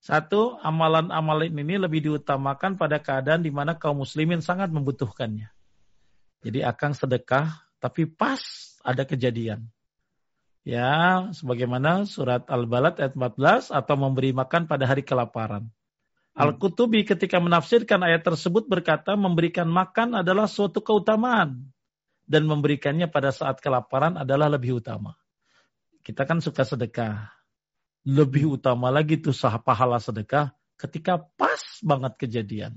Satu, 0.01 0.57
amalan-amalan 0.65 1.53
ini 1.53 1.77
lebih 1.77 2.01
diutamakan 2.01 2.81
pada 2.81 2.97
keadaan 2.97 3.45
di 3.45 3.53
mana 3.53 3.77
kaum 3.77 4.01
muslimin 4.07 4.41
sangat 4.41 4.73
membutuhkannya. 4.73 5.53
Jadi 6.47 6.65
Akang 6.65 6.97
sedekah, 6.97 7.61
tapi 7.77 8.09
pas 8.09 8.41
ada 8.87 9.05
kejadian. 9.05 9.69
Ya, 10.67 11.31
sebagaimana 11.31 12.11
surat 12.11 12.51
Al-Balad 12.51 12.99
ayat 12.99 13.15
14 13.15 13.71
atau 13.71 13.95
memberi 13.95 14.35
makan 14.35 14.67
pada 14.67 14.83
hari 14.91 15.07
kelaparan. 15.07 15.71
Hmm. 15.71 16.43
Al-Qutubi 16.43 17.07
ketika 17.07 17.39
menafsirkan 17.39 18.03
ayat 18.03 18.27
tersebut 18.27 18.67
berkata 18.67 19.15
memberikan 19.15 19.71
makan 19.71 20.19
adalah 20.19 20.51
suatu 20.51 20.83
keutamaan 20.83 21.71
dan 22.27 22.51
memberikannya 22.51 23.07
pada 23.07 23.31
saat 23.31 23.63
kelaparan 23.63 24.19
adalah 24.19 24.51
lebih 24.51 24.83
utama. 24.83 25.15
Kita 26.03 26.27
kan 26.27 26.43
suka 26.43 26.67
sedekah. 26.67 27.31
Lebih 28.03 28.59
utama 28.59 28.91
lagi 28.91 29.23
tuh 29.23 29.31
sah 29.31 29.63
pahala 29.63 30.03
sedekah 30.03 30.51
ketika 30.83 31.23
pas 31.39 31.63
banget 31.79 32.19
kejadian. 32.19 32.75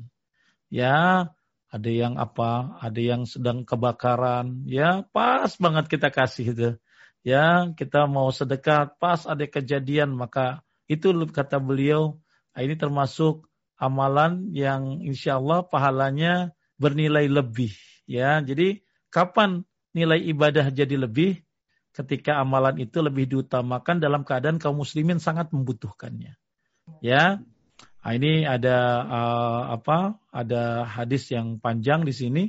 Ya, 0.69 1.25
ada 1.73 1.89
yang 1.89 2.21
apa, 2.21 2.77
ada 2.85 3.01
yang 3.01 3.25
sedang 3.25 3.65
kebakaran, 3.65 4.61
ya 4.69 5.01
pas 5.09 5.49
banget 5.57 5.89
kita 5.89 6.13
kasih 6.13 6.53
itu. 6.53 6.69
Ya, 7.21 7.75
kita 7.75 8.07
mau 8.07 8.31
sedekah, 8.31 8.95
pas 8.95 9.27
ada 9.27 9.43
kejadian, 9.43 10.15
maka 10.15 10.63
itu 10.87 11.11
kata 11.29 11.59
beliau, 11.59 12.17
ini 12.55 12.79
termasuk 12.79 13.45
amalan 13.75 14.51
yang 14.55 15.03
insya 15.03 15.39
Allah 15.39 15.63
pahalanya 15.67 16.55
bernilai 16.79 17.27
lebih. 17.27 17.75
Ya, 18.07 18.39
jadi 18.39 18.81
kapan 19.11 19.67
nilai 19.91 20.19
ibadah 20.31 20.71
jadi 20.71 20.95
lebih? 20.95 21.43
Ketika 21.89 22.39
amalan 22.39 22.79
itu 22.79 23.03
lebih 23.03 23.27
diutamakan 23.27 23.99
dalam 23.99 24.23
keadaan 24.23 24.61
kaum 24.61 24.79
muslimin 24.79 25.19
sangat 25.19 25.51
membutuhkannya. 25.51 26.39
Ya, 27.03 27.43
nah, 28.01 28.11
ini 28.15 28.47
ada 28.47 29.03
uh, 29.03 29.63
apa? 29.75 30.15
Ada 30.31 30.87
hadis 30.87 31.27
yang 31.33 31.59
panjang 31.59 32.07
di 32.07 32.13
sini. 32.15 32.43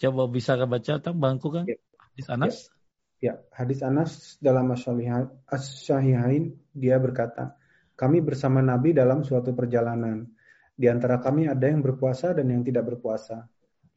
Coba 0.00 0.26
bisa 0.26 0.56
baca 0.58 0.98
tentang 0.98 1.20
bangku 1.20 1.52
kan? 1.52 1.68
Ya. 1.68 1.76
Hadis 2.00 2.26
Anas. 2.32 2.54
Ya. 2.56 2.81
Ya, 3.22 3.38
hadis 3.54 3.86
Anas 3.86 4.36
dalam 4.42 4.66
As-Sahihain 4.74 6.50
dia 6.74 6.98
berkata, 6.98 7.54
kami 7.94 8.18
bersama 8.18 8.58
Nabi 8.58 8.90
dalam 8.90 9.22
suatu 9.22 9.54
perjalanan. 9.54 10.26
Di 10.74 10.90
antara 10.90 11.22
kami 11.22 11.46
ada 11.46 11.70
yang 11.70 11.78
berpuasa 11.78 12.34
dan 12.34 12.50
yang 12.50 12.66
tidak 12.66 12.90
berpuasa. 12.90 13.46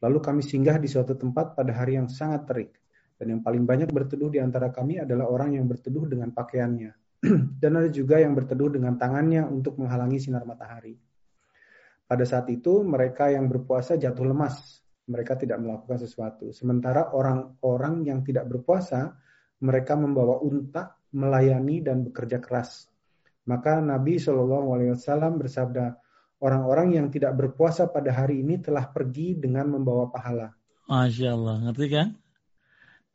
Lalu 0.05 0.21
kami 0.21 0.41
singgah 0.45 0.77
di 0.77 0.85
suatu 0.85 1.17
tempat 1.17 1.57
pada 1.57 1.73
hari 1.73 1.97
yang 1.97 2.05
sangat 2.05 2.45
terik. 2.45 2.71
Dan 3.17 3.39
yang 3.39 3.41
paling 3.41 3.65
banyak 3.65 3.89
berteduh 3.89 4.29
di 4.29 4.37
antara 4.43 4.69
kami 4.69 5.01
adalah 5.01 5.25
orang 5.25 5.57
yang 5.57 5.65
berteduh 5.65 6.05
dengan 6.05 6.29
pakaiannya. 6.29 6.93
dan 7.61 7.71
ada 7.79 7.89
juga 7.89 8.21
yang 8.21 8.37
berteduh 8.37 8.77
dengan 8.77 8.99
tangannya 8.99 9.47
untuk 9.47 9.81
menghalangi 9.81 10.21
sinar 10.21 10.45
matahari. 10.45 10.99
Pada 12.05 12.21
saat 12.21 12.45
itu 12.53 12.85
mereka 12.85 13.33
yang 13.33 13.49
berpuasa 13.49 13.97
jatuh 13.97 14.29
lemas. 14.29 14.84
Mereka 15.05 15.37
tidak 15.37 15.61
melakukan 15.61 16.01
sesuatu. 16.01 16.49
Sementara 16.49 17.13
orang-orang 17.13 18.05
yang 18.09 18.25
tidak 18.25 18.49
berpuasa, 18.49 19.13
mereka 19.61 19.93
membawa 19.93 20.41
unta, 20.41 20.97
melayani 21.13 21.85
dan 21.85 22.03
bekerja 22.03 22.41
keras. 22.41 22.89
Maka 23.45 23.77
Nabi 23.77 24.17
Shallallahu 24.17 24.67
Alaihi 24.73 24.91
Wasallam 24.97 25.37
bersabda, 25.37 26.01
orang-orang 26.41 26.97
yang 26.97 27.07
tidak 27.13 27.37
berpuasa 27.37 27.85
pada 27.85 28.09
hari 28.11 28.41
ini 28.41 28.57
telah 28.57 28.89
pergi 28.89 29.37
dengan 29.37 29.77
membawa 29.77 30.09
pahala. 30.09 30.57
Masya 30.89 31.29
Allah, 31.33 31.55
ngerti 31.69 31.87
kan? 31.93 32.07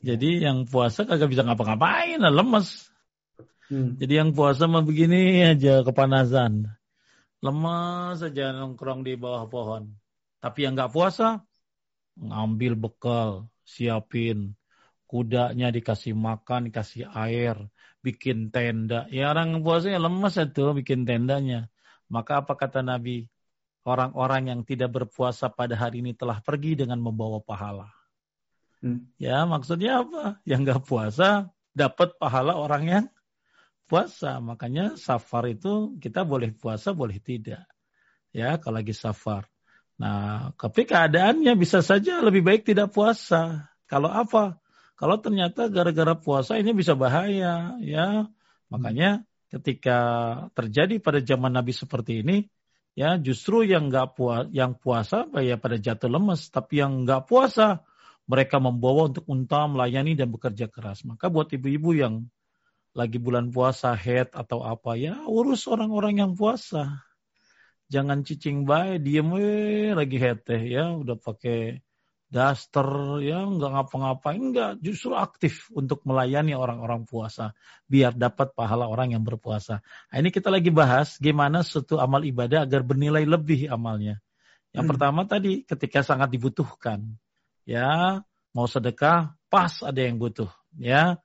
Jadi 0.01 0.47
yang 0.47 0.65
puasa 0.65 1.05
kagak 1.05 1.29
bisa 1.29 1.45
ngapa-ngapain, 1.45 2.23
lemes. 2.23 2.89
Hmm. 3.69 4.01
Jadi 4.01 4.19
yang 4.19 4.31
puasa 4.33 4.67
mah 4.67 4.83
begini 4.83 5.45
aja 5.45 5.85
kepanasan. 5.85 6.67
Lemes 7.45 8.19
saja 8.19 8.57
nongkrong 8.57 9.05
di 9.05 9.15
bawah 9.15 9.47
pohon. 9.47 9.93
Tapi 10.41 10.65
yang 10.65 10.73
nggak 10.75 10.91
puasa, 10.91 11.45
ngambil 12.21 12.77
bekal, 12.77 13.49
siapin. 13.65 14.55
Kudanya 15.11 15.75
dikasih 15.75 16.15
makan, 16.15 16.71
dikasih 16.71 17.11
air, 17.11 17.59
bikin 17.99 18.55
tenda. 18.55 19.11
Ya 19.11 19.35
orang 19.35 19.59
puasa 19.67 19.91
ya 19.91 19.99
lemes 19.99 20.39
itu 20.39 20.71
bikin 20.71 21.03
tendanya. 21.03 21.67
Maka 22.07 22.47
apa 22.47 22.55
kata 22.55 22.87
Nabi? 22.87 23.27
Orang-orang 23.83 24.55
yang 24.55 24.61
tidak 24.63 24.93
berpuasa 24.93 25.51
pada 25.51 25.75
hari 25.75 26.05
ini 26.05 26.15
telah 26.15 26.39
pergi 26.39 26.79
dengan 26.79 27.01
membawa 27.03 27.43
pahala. 27.43 27.91
Hmm. 28.79 29.11
Ya 29.19 29.43
maksudnya 29.43 30.07
apa? 30.07 30.39
Yang 30.47 30.61
nggak 30.63 30.83
puasa 30.87 31.51
dapat 31.75 32.15
pahala 32.23 32.55
orang 32.55 32.85
yang 32.87 33.07
puasa. 33.91 34.39
Makanya 34.39 34.95
safar 34.95 35.51
itu 35.51 35.99
kita 35.99 36.23
boleh 36.23 36.55
puasa 36.55 36.95
boleh 36.95 37.19
tidak. 37.19 37.67
Ya 38.31 38.55
kalau 38.63 38.79
lagi 38.79 38.95
safar. 38.95 39.50
Nah, 40.01 40.57
tapi 40.57 40.89
keadaannya 40.89 41.53
bisa 41.61 41.85
saja 41.85 42.25
lebih 42.25 42.41
baik 42.41 42.65
tidak 42.65 42.89
puasa. 42.97 43.69
Kalau 43.85 44.09
apa? 44.09 44.57
Kalau 44.97 45.21
ternyata 45.21 45.69
gara-gara 45.69 46.17
puasa 46.17 46.57
ini 46.57 46.73
bisa 46.73 46.97
bahaya, 46.97 47.77
ya. 47.85 48.25
Makanya 48.73 49.29
ketika 49.53 49.99
terjadi 50.57 50.97
pada 51.05 51.21
zaman 51.21 51.53
Nabi 51.53 51.77
seperti 51.77 52.25
ini, 52.25 52.49
ya 52.97 53.21
justru 53.21 53.69
yang 53.69 53.93
nggak 53.93 54.17
puas, 54.17 54.49
yang 54.57 54.73
puasa 54.73 55.29
ya 55.37 55.61
pada 55.61 55.77
jatuh 55.77 56.09
lemes, 56.09 56.49
tapi 56.49 56.81
yang 56.81 57.05
nggak 57.05 57.29
puasa 57.29 57.85
mereka 58.25 58.57
membawa 58.57 59.13
untuk 59.13 59.29
unta 59.29 59.69
melayani 59.69 60.17
dan 60.17 60.33
bekerja 60.33 60.73
keras. 60.73 61.05
Maka 61.05 61.29
buat 61.29 61.53
ibu-ibu 61.53 61.93
yang 61.93 62.25
lagi 62.97 63.21
bulan 63.21 63.53
puasa 63.53 63.93
head 63.93 64.33
atau 64.33 64.65
apa 64.65 64.97
ya 64.97 65.29
urus 65.29 65.69
orang-orang 65.69 66.25
yang 66.25 66.33
puasa. 66.33 67.05
Jangan 67.91 68.23
cicing 68.23 68.63
baik, 68.63 69.03
diem 69.03 69.31
eh 69.43 69.91
lagi 69.99 70.17
head 70.23 70.47
teh 70.47 70.63
ya 70.63 70.95
udah 70.95 71.19
pakai 71.19 71.83
daster 72.31 72.87
ya 73.27 73.43
nggak 73.43 73.71
ngapa-ngapain 73.75 74.39
enggak 74.39 74.79
justru 74.79 75.19
aktif 75.19 75.67
untuk 75.75 76.07
melayani 76.07 76.55
orang-orang 76.55 77.03
puasa 77.03 77.59
biar 77.91 78.15
dapat 78.15 78.55
pahala 78.55 78.87
orang 78.87 79.19
yang 79.19 79.27
berpuasa. 79.27 79.83
Nah, 79.83 80.17
ini 80.23 80.31
kita 80.31 80.47
lagi 80.47 80.71
bahas 80.71 81.19
gimana 81.19 81.67
suatu 81.67 81.99
amal 81.99 82.23
ibadah 82.23 82.63
agar 82.63 82.87
bernilai 82.87 83.27
lebih 83.27 83.67
amalnya. 83.67 84.23
Yang 84.71 84.87
hmm. 84.87 84.93
pertama 84.95 85.21
tadi 85.27 85.67
ketika 85.67 86.07
sangat 86.07 86.31
dibutuhkan. 86.31 87.03
Ya, 87.67 88.23
mau 88.55 88.67
sedekah 88.71 89.35
pas 89.51 89.83
ada 89.83 89.99
yang 89.99 90.17
butuh, 90.23 90.49
ya. 90.79 91.19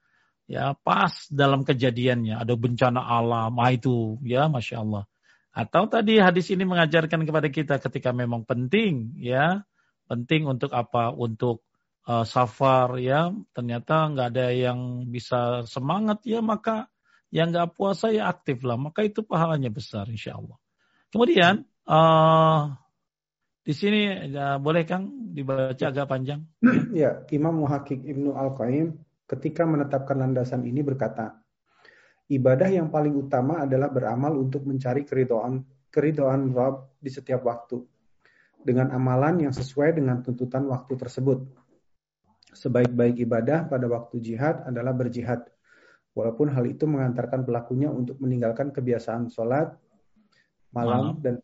Ya, 0.46 0.78
pas 0.78 1.26
dalam 1.34 1.66
kejadiannya 1.66 2.38
ada 2.38 2.54
bencana 2.54 3.02
alam, 3.02 3.58
ah 3.58 3.72
itu 3.74 4.22
ya 4.22 4.46
Masya 4.46 4.82
Allah. 4.86 5.10
Atau 5.56 5.88
tadi 5.88 6.20
hadis 6.20 6.52
ini 6.52 6.68
mengajarkan 6.68 7.24
kepada 7.24 7.48
kita 7.48 7.80
ketika 7.80 8.12
memang 8.12 8.44
penting 8.44 9.16
ya 9.16 9.64
penting 10.12 10.46
untuk 10.46 10.76
apa? 10.76 11.16
Untuk 11.16 11.66
uh, 12.06 12.28
safar 12.28 13.00
ya. 13.00 13.32
Ternyata 13.56 14.12
nggak 14.12 14.28
ada 14.36 14.48
yang 14.52 15.08
bisa 15.10 15.64
semangat 15.64 16.22
ya 16.28 16.44
maka 16.44 16.92
yang 17.34 17.56
nggak 17.56 17.72
puasa 17.72 18.12
ya 18.12 18.28
aktif 18.28 18.68
lah. 18.68 18.76
Maka 18.76 19.08
itu 19.08 19.24
pahalanya 19.24 19.72
besar 19.72 20.12
insya 20.12 20.38
Allah. 20.38 20.60
Kemudian 21.10 21.64
uh, 21.88 22.76
di 23.66 23.74
sini 23.74 24.30
ya, 24.30 24.62
boleh 24.62 24.86
Kang 24.86 25.34
dibaca 25.34 25.74
agak 25.74 26.06
panjang? 26.06 26.46
Ya, 26.96 27.28
Imam 27.34 27.60
Muhakkik 27.66 28.08
Ibnu 28.08 28.38
Al-Qaim 28.38 28.96
ketika 29.28 29.68
menetapkan 29.68 30.16
landasan 30.16 30.64
ini 30.64 30.80
berkata, 30.86 31.44
ibadah 32.32 32.70
yang 32.70 32.90
paling 32.90 33.14
utama 33.14 33.62
adalah 33.66 33.90
beramal 33.94 34.34
untuk 34.38 34.66
mencari 34.66 35.06
keridoan 35.06 35.62
keridoan 35.94 36.52
Rabb 36.52 37.00
di 37.00 37.08
setiap 37.08 37.48
waktu 37.48 37.80
dengan 38.66 38.92
amalan 38.92 39.48
yang 39.48 39.54
sesuai 39.54 39.96
dengan 39.96 40.26
tuntutan 40.26 40.66
waktu 40.66 40.98
tersebut. 40.98 41.46
Sebaik-baik 42.52 43.22
ibadah 43.24 43.70
pada 43.70 43.86
waktu 43.86 44.20
jihad 44.20 44.66
adalah 44.66 44.92
berjihad. 44.92 45.46
Walaupun 46.16 46.52
hal 46.52 46.66
itu 46.66 46.88
mengantarkan 46.90 47.46
pelakunya 47.46 47.92
untuk 47.92 48.18
meninggalkan 48.24 48.72
kebiasaan 48.72 49.30
sholat 49.30 49.76
malam, 50.72 51.16
malam. 51.16 51.24
dan 51.24 51.36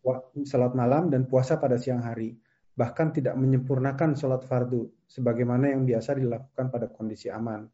sholat 0.43 0.73
malam 0.73 1.11
dan 1.13 1.27
puasa 1.29 1.61
pada 1.61 1.77
siang 1.79 2.01
hari. 2.01 2.35
Bahkan 2.71 3.21
tidak 3.21 3.35
menyempurnakan 3.35 4.15
sholat 4.15 4.47
fardu, 4.47 4.87
sebagaimana 5.05 5.75
yang 5.75 5.83
biasa 5.83 6.15
dilakukan 6.15 6.71
pada 6.71 6.87
kondisi 6.87 7.27
aman. 7.27 7.67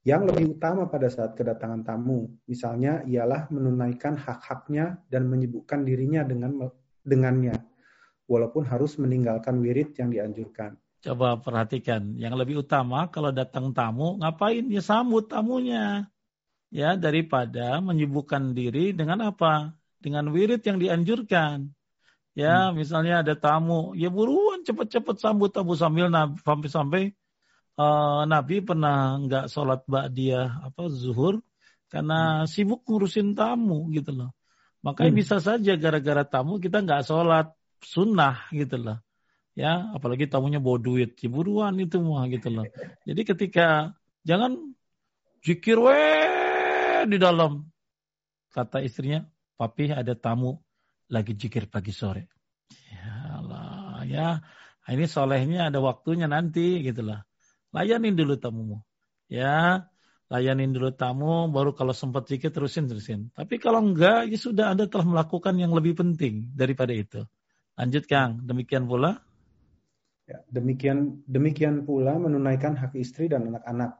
Yang 0.00 0.32
lebih 0.32 0.56
utama 0.56 0.88
pada 0.88 1.12
saat 1.12 1.36
kedatangan 1.36 1.84
tamu, 1.84 2.24
misalnya 2.48 3.04
ialah 3.04 3.52
menunaikan 3.52 4.16
hak-haknya 4.16 5.04
dan 5.12 5.28
menyibukkan 5.28 5.84
dirinya 5.84 6.24
dengan 6.24 6.56
dengannya 7.04 7.52
walaupun 8.24 8.64
harus 8.64 8.96
meninggalkan 8.96 9.60
wirid 9.60 9.92
yang 9.98 10.08
dianjurkan. 10.08 10.78
Coba 11.04 11.36
perhatikan, 11.42 12.16
yang 12.16 12.32
lebih 12.38 12.62
utama 12.62 13.10
kalau 13.12 13.28
datang 13.34 13.74
tamu, 13.76 14.16
ngapain 14.22 14.64
ya 14.70 14.80
sambut 14.80 15.26
tamunya. 15.26 16.06
Ya, 16.70 16.94
daripada 16.94 17.82
menyibukkan 17.82 18.54
diri 18.54 18.94
dengan 18.94 19.26
apa? 19.26 19.74
Dengan 19.98 20.30
wirid 20.30 20.62
yang 20.62 20.78
dianjurkan. 20.78 21.66
Ya, 22.38 22.70
hmm. 22.70 22.78
misalnya 22.78 23.26
ada 23.26 23.34
tamu, 23.34 23.90
ya 23.98 24.06
buruan 24.06 24.62
cepet-cepet 24.62 25.18
sambut 25.18 25.50
tamu 25.50 25.74
sambil 25.74 26.06
sampai 26.40 26.68
sampai 26.70 27.02
uh, 27.80 28.22
Nabi 28.28 28.60
pernah 28.60 29.16
nggak 29.16 29.48
sholat 29.48 29.88
dia 30.12 30.60
apa 30.60 30.92
zuhur 30.92 31.40
karena 31.88 32.44
hmm. 32.44 32.48
sibuk 32.48 32.84
ngurusin 32.84 33.32
tamu 33.32 33.88
gitu 33.96 34.12
loh. 34.12 34.30
Makanya 34.84 35.12
hmm. 35.12 35.20
bisa 35.20 35.36
saja 35.40 35.72
gara-gara 35.80 36.24
tamu 36.24 36.60
kita 36.60 36.84
nggak 36.84 37.04
sholat 37.08 37.52
sunnah 37.80 38.48
gitu 38.52 38.76
loh. 38.76 39.00
Ya, 39.58 39.92
apalagi 39.92 40.30
tamunya 40.30 40.62
bawa 40.62 40.78
duit, 40.78 41.18
ya 41.18 41.28
buruan 41.28 41.74
itu 41.82 41.98
mah 42.00 42.24
gitu 42.30 42.48
loh. 42.54 42.64
Jadi 43.04 43.22
ketika 43.26 43.92
jangan 44.22 44.72
jikir 45.42 45.76
we 45.76 46.00
di 47.10 47.18
dalam 47.18 47.66
kata 48.54 48.80
istrinya, 48.80 49.26
papi 49.58 49.90
ada 49.90 50.14
tamu 50.14 50.62
lagi 51.10 51.34
jikir 51.34 51.66
pagi 51.66 51.90
sore. 51.90 52.30
Ya 52.94 53.42
Allah, 53.42 54.06
ya 54.06 54.28
ini 54.86 55.04
solehnya 55.10 55.68
ada 55.68 55.82
waktunya 55.82 56.30
nanti 56.30 56.80
gitu 56.86 57.04
loh. 57.04 57.20
Layanin 57.70 58.18
dulu 58.18 58.34
tamumu. 58.34 58.78
Ya, 59.30 59.86
layanin 60.26 60.74
dulu 60.74 60.90
tamu, 60.94 61.46
baru 61.50 61.74
kalau 61.74 61.94
sempat 61.94 62.26
jikir 62.26 62.50
terusin 62.50 62.90
terusin. 62.90 63.30
Tapi 63.34 63.58
kalau 63.62 63.82
enggak, 63.82 64.30
ya 64.30 64.38
sudah 64.38 64.74
Anda 64.74 64.90
telah 64.90 65.06
melakukan 65.06 65.54
yang 65.58 65.74
lebih 65.74 65.98
penting 65.98 66.50
daripada 66.54 66.90
itu. 66.94 67.22
Lanjut 67.78 68.04
Kang, 68.10 68.42
demikian 68.46 68.86
pula. 68.90 69.22
Ya, 70.30 70.38
demikian 70.46 71.26
demikian 71.26 71.82
pula 71.82 72.14
menunaikan 72.14 72.78
hak 72.78 72.94
istri 72.94 73.26
dan 73.26 73.50
anak-anak. 73.50 73.98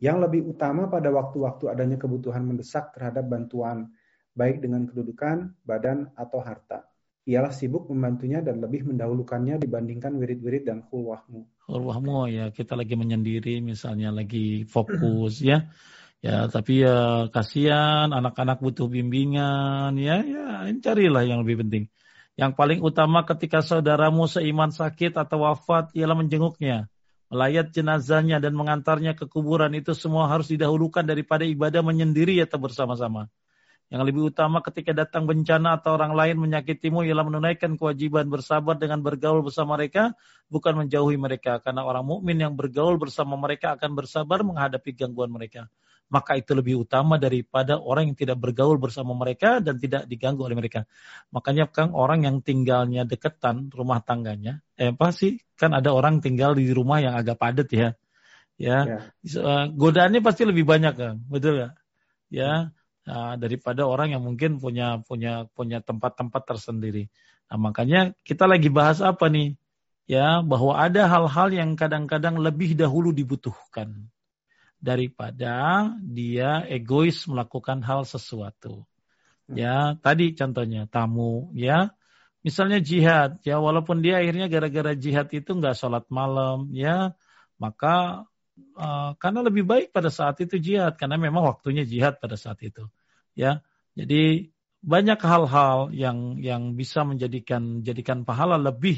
Yang 0.00 0.16
lebih 0.28 0.40
utama 0.56 0.88
pada 0.88 1.12
waktu-waktu 1.12 1.68
adanya 1.72 1.96
kebutuhan 2.00 2.44
mendesak 2.44 2.92
terhadap 2.96 3.28
bantuan, 3.28 3.92
baik 4.36 4.64
dengan 4.64 4.88
kedudukan, 4.88 5.52
badan, 5.64 6.12
atau 6.16 6.40
harta. 6.44 6.89
Ialah 7.28 7.52
sibuk 7.52 7.88
membantunya 7.92 8.40
dan 8.40 8.64
lebih 8.64 8.88
mendahulukannya 8.88 9.60
dibandingkan 9.60 10.16
wirid-wirid 10.16 10.64
dan 10.64 10.80
khulwahmu. 10.88 11.44
Khulwahmu 11.68 12.32
ya, 12.32 12.48
kita 12.48 12.72
lagi 12.74 12.96
menyendiri 12.96 13.60
misalnya 13.60 14.08
lagi 14.08 14.64
fokus 14.64 15.44
ya. 15.44 15.68
Ya, 16.20 16.52
tapi 16.52 16.84
ya 16.84 17.28
kasihan 17.32 18.12
anak-anak 18.12 18.60
butuh 18.60 18.92
bimbingan 18.92 19.96
ya, 19.96 20.20
ya 20.20 20.68
carilah 20.84 21.24
yang 21.24 21.40
lebih 21.44 21.64
penting. 21.64 21.84
Yang 22.36 22.52
paling 22.56 22.80
utama 22.84 23.24
ketika 23.24 23.64
saudaramu 23.64 24.28
seiman 24.28 24.72
sakit 24.72 25.16
atau 25.16 25.48
wafat 25.48 25.92
ialah 25.96 26.16
menjenguknya, 26.16 26.92
melayat 27.32 27.72
jenazahnya 27.72 28.36
dan 28.40 28.52
mengantarnya 28.52 29.16
ke 29.16 29.28
kuburan 29.28 29.72
itu 29.76 29.96
semua 29.96 30.28
harus 30.28 30.48
didahulukan 30.48 31.04
daripada 31.04 31.44
ibadah 31.44 31.80
menyendiri 31.80 32.40
atau 32.44 32.60
bersama-sama. 32.60 33.28
Yang 33.90 34.02
lebih 34.06 34.22
utama 34.30 34.62
ketika 34.62 34.94
datang 34.94 35.26
bencana 35.26 35.82
atau 35.82 35.98
orang 35.98 36.14
lain 36.14 36.38
menyakitimu 36.38 37.02
ialah 37.02 37.26
menunaikan 37.26 37.74
kewajiban 37.74 38.30
bersabar 38.30 38.78
dengan 38.78 39.02
bergaul 39.02 39.42
bersama 39.42 39.74
mereka, 39.74 40.14
bukan 40.46 40.86
menjauhi 40.86 41.18
mereka. 41.18 41.58
Karena 41.58 41.82
orang 41.82 42.06
mukmin 42.06 42.38
yang 42.38 42.54
bergaul 42.54 43.02
bersama 43.02 43.34
mereka 43.34 43.74
akan 43.74 43.98
bersabar 43.98 44.46
menghadapi 44.46 44.94
gangguan 44.94 45.34
mereka 45.34 45.66
maka 46.10 46.34
itu 46.34 46.52
lebih 46.58 46.82
utama 46.82 47.16
daripada 47.16 47.78
orang 47.78 48.10
yang 48.12 48.18
tidak 48.18 48.42
bergaul 48.42 48.76
bersama 48.82 49.14
mereka 49.14 49.62
dan 49.62 49.78
tidak 49.78 50.10
diganggu 50.10 50.42
oleh 50.42 50.58
mereka. 50.58 50.90
Makanya 51.30 51.70
Kang 51.70 51.94
orang 51.94 52.26
yang 52.26 52.42
tinggalnya 52.42 53.06
deketan 53.06 53.70
rumah 53.70 54.02
tangganya, 54.02 54.58
eh 54.74 54.90
pasti 54.90 55.38
kan 55.54 55.70
ada 55.70 55.94
orang 55.94 56.18
tinggal 56.18 56.58
di 56.58 56.66
rumah 56.74 56.98
yang 56.98 57.14
agak 57.14 57.38
padat 57.38 57.70
ya. 57.70 57.94
Ya, 58.60 59.08
ya. 59.24 59.72
godaannya 59.72 60.20
pasti 60.20 60.44
lebih 60.44 60.68
banyak 60.68 60.92
kan, 60.92 61.16
betul 61.32 61.56
nggak? 61.56 61.72
Ya, 62.28 62.74
nah, 63.06 63.36
daripada 63.36 63.86
orang 63.86 64.16
yang 64.16 64.22
mungkin 64.24 64.58
punya 64.58 65.00
punya 65.04 65.46
punya 65.52 65.78
tempat-tempat 65.80 66.42
tersendiri. 66.44 67.08
Nah, 67.50 67.58
makanya 67.58 68.14
kita 68.22 68.46
lagi 68.46 68.70
bahas 68.70 69.02
apa 69.02 69.26
nih? 69.26 69.56
Ya, 70.10 70.42
bahwa 70.42 70.74
ada 70.74 71.06
hal-hal 71.06 71.54
yang 71.54 71.78
kadang-kadang 71.78 72.42
lebih 72.42 72.74
dahulu 72.74 73.14
dibutuhkan 73.14 74.10
daripada 74.82 75.86
dia 76.02 76.66
egois 76.66 77.28
melakukan 77.30 77.78
hal 77.84 78.02
sesuatu. 78.02 78.88
Hmm. 79.46 79.54
Ya, 79.54 79.94
tadi 80.02 80.34
contohnya 80.34 80.90
tamu, 80.90 81.54
ya. 81.54 81.94
Misalnya 82.40 82.80
jihad, 82.80 83.36
ya 83.44 83.60
walaupun 83.60 84.00
dia 84.00 84.16
akhirnya 84.16 84.48
gara-gara 84.48 84.96
jihad 84.96 85.28
itu 85.28 85.52
nggak 85.52 85.76
sholat 85.76 86.08
malam, 86.08 86.72
ya 86.72 87.12
maka 87.60 88.24
uh, 88.76 89.16
karena 89.16 89.40
lebih 89.46 89.64
baik 89.66 89.92
pada 89.92 90.08
saat 90.12 90.38
itu 90.42 90.56
jihad, 90.60 90.96
karena 91.00 91.16
memang 91.16 91.44
waktunya 91.46 91.82
jihad 91.86 92.20
pada 92.22 92.34
saat 92.38 92.60
itu, 92.60 92.86
ya. 93.34 93.60
Jadi 93.98 94.48
banyak 94.80 95.20
hal-hal 95.20 95.92
yang 95.92 96.40
yang 96.40 96.72
bisa 96.78 97.04
menjadikan 97.04 97.84
jadikan 97.84 98.24
pahala 98.24 98.56
lebih 98.56 98.96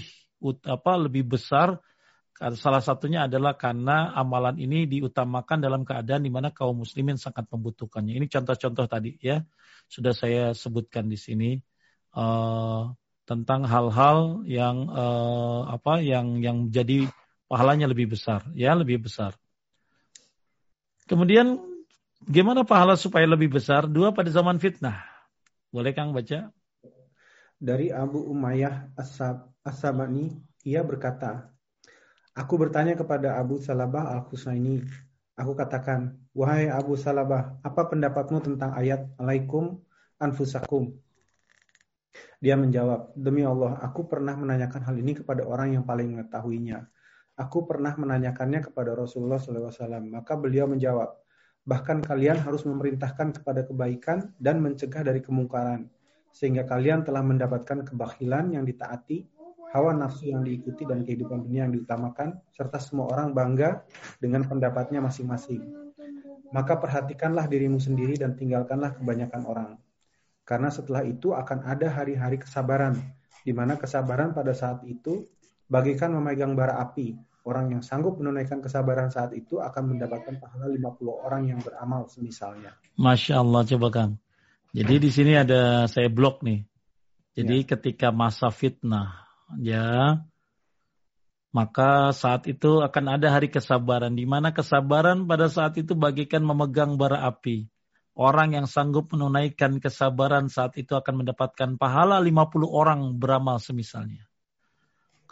apa 0.66 0.92
lebih 0.98 1.26
besar 1.26 1.82
Salah 2.42 2.82
satunya 2.82 3.30
adalah 3.30 3.54
karena 3.54 4.10
amalan 4.18 4.58
ini 4.58 4.90
diutamakan 4.90 5.62
dalam 5.62 5.86
keadaan 5.86 6.26
di 6.26 6.30
mana 6.32 6.50
kaum 6.50 6.82
muslimin 6.82 7.14
sangat 7.14 7.46
membutuhkannya. 7.46 8.18
Ini 8.18 8.26
contoh-contoh 8.26 8.90
tadi 8.90 9.14
ya 9.22 9.46
sudah 9.86 10.10
saya 10.10 10.50
sebutkan 10.50 11.06
di 11.06 11.14
sini 11.14 11.54
uh, 12.18 12.90
tentang 13.28 13.62
hal-hal 13.62 14.42
yang 14.50 14.90
uh, 14.90 15.70
apa 15.70 16.02
yang 16.02 16.42
yang 16.42 16.66
jadi 16.74 17.06
pahalanya 17.46 17.86
lebih 17.86 18.10
besar, 18.18 18.42
ya 18.58 18.74
lebih 18.74 19.06
besar. 19.06 19.38
Kemudian 21.10 21.58
gimana 22.24 22.62
pahala 22.62 22.94
supaya 22.94 23.26
lebih 23.26 23.58
besar? 23.58 23.90
Dua 23.90 24.14
pada 24.14 24.30
zaman 24.30 24.62
fitnah. 24.62 25.02
Boleh 25.72 25.96
Kang 25.96 26.12
baca? 26.12 26.52
Dari 27.62 27.88
Abu 27.94 28.20
Umayyah 28.26 28.92
As-Sabani, 29.64 30.34
ia 30.66 30.82
berkata, 30.82 31.48
Aku 32.32 32.56
bertanya 32.56 32.96
kepada 32.96 33.36
Abu 33.38 33.60
Salabah 33.60 34.12
Al-Husaini. 34.18 34.82
Aku 35.38 35.56
katakan, 35.56 36.16
Wahai 36.36 36.68
Abu 36.68 36.96
Salabah, 36.98 37.56
apa 37.64 37.88
pendapatmu 37.88 38.40
tentang 38.40 38.72
ayat 38.76 39.08
Alaikum 39.16 39.80
Anfusakum? 40.20 40.96
Dia 42.42 42.58
menjawab, 42.60 43.16
Demi 43.16 43.46
Allah, 43.46 43.80
aku 43.80 44.04
pernah 44.04 44.36
menanyakan 44.36 44.82
hal 44.84 44.96
ini 44.98 45.16
kepada 45.16 45.46
orang 45.46 45.78
yang 45.78 45.84
paling 45.88 46.12
mengetahuinya. 46.12 46.91
Aku 47.40 47.64
pernah 47.64 47.96
menanyakannya 47.96 48.60
kepada 48.60 48.92
Rasulullah 48.92 49.40
SAW. 49.40 50.04
Maka 50.04 50.36
beliau 50.36 50.68
menjawab, 50.68 51.16
bahkan 51.64 52.04
kalian 52.04 52.36
harus 52.36 52.68
memerintahkan 52.68 53.40
kepada 53.40 53.64
kebaikan 53.64 54.36
dan 54.36 54.60
mencegah 54.60 55.00
dari 55.00 55.24
kemungkaran. 55.24 55.88
Sehingga 56.32 56.68
kalian 56.68 57.04
telah 57.08 57.24
mendapatkan 57.24 57.88
kebakhilan 57.88 58.52
yang 58.52 58.68
ditaati, 58.68 59.24
hawa 59.72 59.96
nafsu 59.96 60.28
yang 60.28 60.44
diikuti 60.44 60.84
dan 60.84 61.00
kehidupan 61.00 61.48
dunia 61.48 61.64
yang 61.64 61.72
diutamakan, 61.72 62.36
serta 62.52 62.76
semua 62.76 63.08
orang 63.08 63.32
bangga 63.32 63.84
dengan 64.20 64.44
pendapatnya 64.44 65.00
masing-masing. 65.00 65.64
Maka 66.52 66.76
perhatikanlah 66.76 67.48
dirimu 67.48 67.80
sendiri 67.80 68.20
dan 68.20 68.36
tinggalkanlah 68.36 68.92
kebanyakan 68.92 69.42
orang. 69.48 69.70
Karena 70.44 70.68
setelah 70.68 71.00
itu 71.00 71.32
akan 71.32 71.64
ada 71.64 71.88
hari-hari 71.88 72.36
kesabaran, 72.36 72.92
di 73.40 73.56
mana 73.56 73.80
kesabaran 73.80 74.36
pada 74.36 74.52
saat 74.52 74.84
itu 74.84 75.24
bagikan 75.72 76.12
memegang 76.12 76.52
bara 76.52 76.76
api. 76.84 77.16
Orang 77.42 77.74
yang 77.74 77.82
sanggup 77.82 78.20
menunaikan 78.22 78.62
kesabaran 78.62 79.10
saat 79.10 79.34
itu 79.34 79.58
akan 79.58 79.96
mendapatkan 79.96 80.38
pahala 80.38 80.70
50 80.70 81.26
orang 81.26 81.42
yang 81.50 81.58
beramal 81.58 82.06
semisalnya. 82.06 82.78
Masya 82.94 83.42
Allah, 83.42 83.66
coba 83.66 83.88
Kang. 83.90 84.12
Jadi 84.70 84.94
di 85.02 85.10
sini 85.10 85.34
ada 85.34 85.90
saya 85.90 86.06
blok 86.06 86.46
nih. 86.46 86.62
Jadi 87.34 87.56
ya. 87.64 87.68
ketika 87.74 88.14
masa 88.14 88.54
fitnah, 88.54 89.26
ya, 89.58 90.22
maka 91.50 92.14
saat 92.14 92.46
itu 92.46 92.78
akan 92.78 93.18
ada 93.18 93.34
hari 93.34 93.50
kesabaran. 93.50 94.14
Di 94.14 94.22
mana 94.22 94.54
kesabaran 94.54 95.26
pada 95.26 95.50
saat 95.50 95.74
itu 95.82 95.98
bagikan 95.98 96.46
memegang 96.46 96.94
bara 96.94 97.26
api. 97.26 97.66
Orang 98.14 98.54
yang 98.54 98.70
sanggup 98.70 99.10
menunaikan 99.10 99.82
kesabaran 99.82 100.46
saat 100.46 100.78
itu 100.78 100.94
akan 100.94 101.24
mendapatkan 101.24 101.74
pahala 101.74 102.22
50 102.22 102.70
orang 102.70 103.16
beramal 103.18 103.58
semisalnya. 103.58 104.30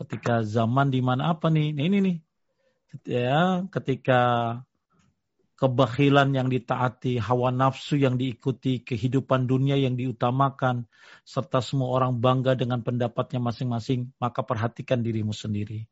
Ketika 0.00 0.40
zaman 0.40 0.88
di 0.88 1.04
mana 1.04 1.36
apa 1.36 1.52
nih? 1.52 1.76
Nah, 1.76 1.84
ini 1.84 1.98
nih. 2.00 2.16
Ya, 3.04 3.68
ketika 3.68 4.20
kebakhilan 5.60 6.32
yang 6.32 6.48
ditaati, 6.48 7.20
hawa 7.20 7.52
nafsu 7.52 8.00
yang 8.00 8.16
diikuti, 8.16 8.80
kehidupan 8.80 9.44
dunia 9.44 9.76
yang 9.76 9.92
diutamakan, 9.92 10.88
serta 11.22 11.60
semua 11.60 11.92
orang 11.92 12.16
bangga 12.16 12.56
dengan 12.56 12.80
pendapatnya 12.80 13.44
masing-masing, 13.44 14.08
maka 14.16 14.40
perhatikan 14.40 15.04
dirimu 15.04 15.36
sendiri. 15.36 15.84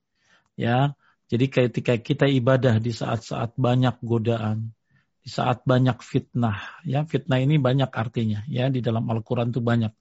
Ya, 0.56 0.97
jadi 1.28 1.52
ketika 1.52 2.01
kita 2.01 2.24
ibadah 2.24 2.80
di 2.80 2.97
saat-saat 2.97 3.60
banyak 3.60 4.01
godaan, 4.01 4.72
di 5.20 5.28
saat 5.28 5.60
banyak 5.68 6.01
fitnah. 6.01 6.80
Ya, 6.89 7.05
fitnah 7.05 7.36
ini 7.36 7.60
banyak 7.60 7.93
artinya. 7.93 8.40
Ya, 8.48 8.72
di 8.72 8.80
dalam 8.80 9.05
Al-Quran 9.12 9.52
itu 9.52 9.60
banyak 9.60 9.93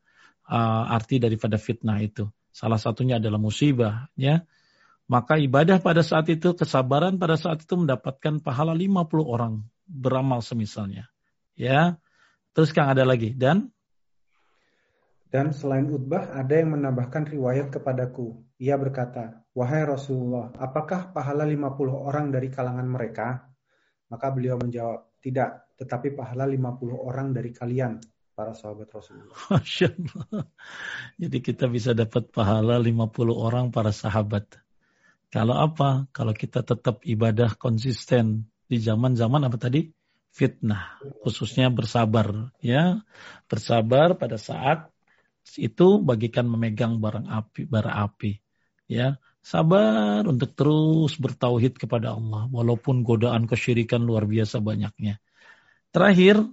uh, 0.47 0.95
arti 0.95 1.19
daripada 1.19 1.59
fitnah 1.59 1.99
itu. 1.99 2.31
Salah 2.57 2.81
satunya 2.81 3.21
adalah 3.21 3.37
musibah. 3.37 4.09
Ya, 4.17 4.49
maka 5.05 5.37
ibadah 5.37 5.77
pada 5.77 6.01
saat 6.01 6.25
itu, 6.33 6.57
kesabaran 6.57 7.21
pada 7.21 7.37
saat 7.37 7.61
itu 7.61 7.77
mendapatkan 7.77 8.41
pahala 8.41 8.73
50 8.73 9.05
orang 9.21 9.61
beramal 9.85 10.41
semisalnya. 10.41 11.05
Ya, 11.53 12.01
terus 12.57 12.73
Kang 12.73 12.89
ada 12.89 13.05
lagi 13.05 13.37
dan 13.37 13.69
dan 15.29 15.53
selain 15.53 15.85
Utbah 15.91 16.33
ada 16.33 16.55
yang 16.57 16.73
menambahkan 16.73 17.29
riwayat 17.29 17.69
kepadaku. 17.69 18.41
Ia 18.57 18.73
berkata, 18.79 19.45
Wahai 19.53 19.85
Rasulullah, 19.85 20.49
apakah 20.57 21.13
pahala 21.13 21.45
50 21.45 21.93
orang 21.93 22.33
dari 22.33 22.49
kalangan 22.49 22.87
mereka? 22.89 23.45
Maka 24.07 24.33
beliau 24.33 24.57
menjawab, 24.57 25.19
tidak, 25.19 25.67
tetapi 25.77 26.15
pahala 26.15 26.47
50 26.47 26.95
orang 26.95 27.35
dari 27.35 27.51
kalian, 27.51 27.99
para 28.37 28.53
sahabat 28.53 28.93
Rasulullah. 28.93 29.33
Masya 29.57 29.89
Allah. 29.97 30.45
Jadi 31.17 31.37
kita 31.41 31.65
bisa 31.65 31.97
dapat 31.97 32.29
pahala 32.29 32.77
50 32.77 33.33
orang 33.33 33.73
para 33.73 33.89
sahabat. 33.89 34.61
Kalau 35.33 35.57
apa? 35.57 36.05
Kalau 36.13 36.37
kita 36.37 36.61
tetap 36.61 37.01
ibadah 37.01 37.57
konsisten 37.57 38.45
di 38.69 38.77
zaman-zaman 38.77 39.49
apa 39.49 39.57
tadi? 39.57 39.89
Fitnah, 40.37 41.01
khususnya 41.25 41.73
bersabar, 41.73 42.53
ya, 42.61 43.01
bersabar 43.49 44.13
pada 44.13 44.37
saat 44.37 44.85
itu 45.57 45.97
bagikan 45.97 46.45
memegang 46.45 47.01
barang 47.01 47.25
api, 47.25 47.65
bara 47.65 48.05
api, 48.05 48.37
ya, 48.85 49.17
Sabar 49.47 50.27
untuk 50.27 50.51
terus 50.59 51.15
bertauhid 51.15 51.79
kepada 51.79 52.11
Allah. 52.19 52.51
Walaupun 52.51 53.07
godaan 53.07 53.47
kesyirikan 53.47 54.03
luar 54.03 54.27
biasa 54.27 54.59
banyaknya. 54.59 55.23
Terakhir, 55.95 56.43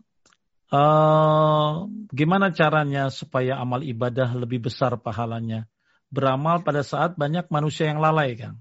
uh, 0.74 1.86
gimana 2.10 2.50
caranya 2.50 3.06
supaya 3.14 3.62
amal 3.62 3.86
ibadah 3.86 4.34
lebih 4.34 4.66
besar 4.66 4.98
pahalanya? 4.98 5.70
Beramal 6.10 6.66
pada 6.66 6.82
saat 6.82 7.14
banyak 7.14 7.46
manusia 7.50 7.90
yang 7.90 8.02
lalai, 8.02 8.34
Kang. 8.34 8.58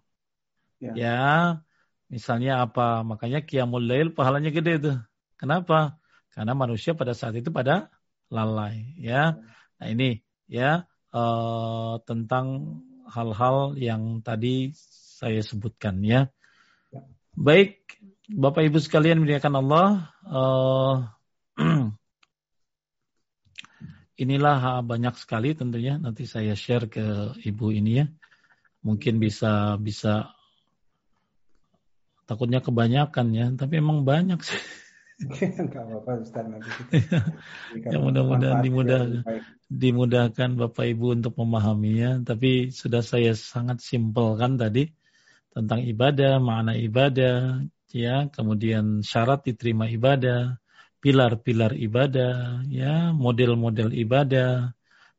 Ya, 0.78 0.94
ya 0.94 1.22
misalnya 2.10 2.66
apa? 2.66 3.02
Makanya 3.02 3.42
Qiyamul 3.42 3.86
Lail 3.90 4.14
pahalanya 4.14 4.54
gede 4.54 4.74
tuh. 4.78 4.98
Kenapa? 5.42 5.98
Karena 6.34 6.54
manusia 6.54 6.94
pada 6.98 7.14
saat 7.18 7.38
itu 7.38 7.50
pada 7.50 7.94
lalai. 8.30 8.94
Ya, 8.98 9.38
nah 9.78 9.88
ini 9.90 10.26
ya 10.50 10.86
uh, 11.14 12.02
tentang 12.06 12.80
hal-hal 13.10 13.78
yang 13.78 14.26
tadi 14.26 14.74
saya 15.20 15.40
sebutkan 15.46 16.02
ya. 16.02 16.34
Baik, 17.34 17.82
Bapak 18.30 18.66
Ibu 18.66 18.78
sekalian 18.78 19.22
muliakan 19.22 19.54
Allah. 19.58 19.88
Uh, 20.26 20.96
inilah 24.24 24.82
banyak 24.82 25.16
sekali 25.20 25.54
tentunya. 25.54 26.00
Nanti 26.00 26.24
saya 26.24 26.56
share 26.56 26.88
ke 26.88 27.36
Ibu 27.44 27.76
ini 27.76 27.92
ya. 28.02 28.06
Mungkin 28.84 29.20
bisa 29.20 29.76
bisa 29.80 30.32
takutnya 32.24 32.64
kebanyakan 32.64 33.28
ya, 33.36 33.48
tapi 33.56 33.80
emang 33.84 34.08
banyak 34.08 34.40
sih. 34.40 34.62
Enggak 35.62 35.84
apa-apa 35.88 36.12
Ustaz. 36.24 36.46
Nanti 36.48 36.70
ya 37.94 37.98
mudah-mudahan 38.02 38.60
dimudahkan 38.66 39.22
dimudahkan 39.70 40.50
Bapak 40.58 40.86
Ibu 40.90 41.22
untuk 41.22 41.34
memahaminya 41.40 42.22
tapi 42.22 42.70
sudah 42.70 43.02
saya 43.02 43.34
sangat 43.34 43.82
simpelkan 43.82 44.58
tadi 44.58 44.90
tentang 45.54 45.86
ibadah 45.86 46.42
makna 46.42 46.74
ibadah 46.76 47.62
ya. 47.94 48.28
Kemudian 48.34 49.06
syarat 49.06 49.46
diterima 49.46 49.86
ibadah 49.88 50.58
pilar-pilar 51.04 51.76
ibadah 51.76 52.64
ya 52.72 53.12
model-model 53.12 53.92
ibadah 53.92 54.72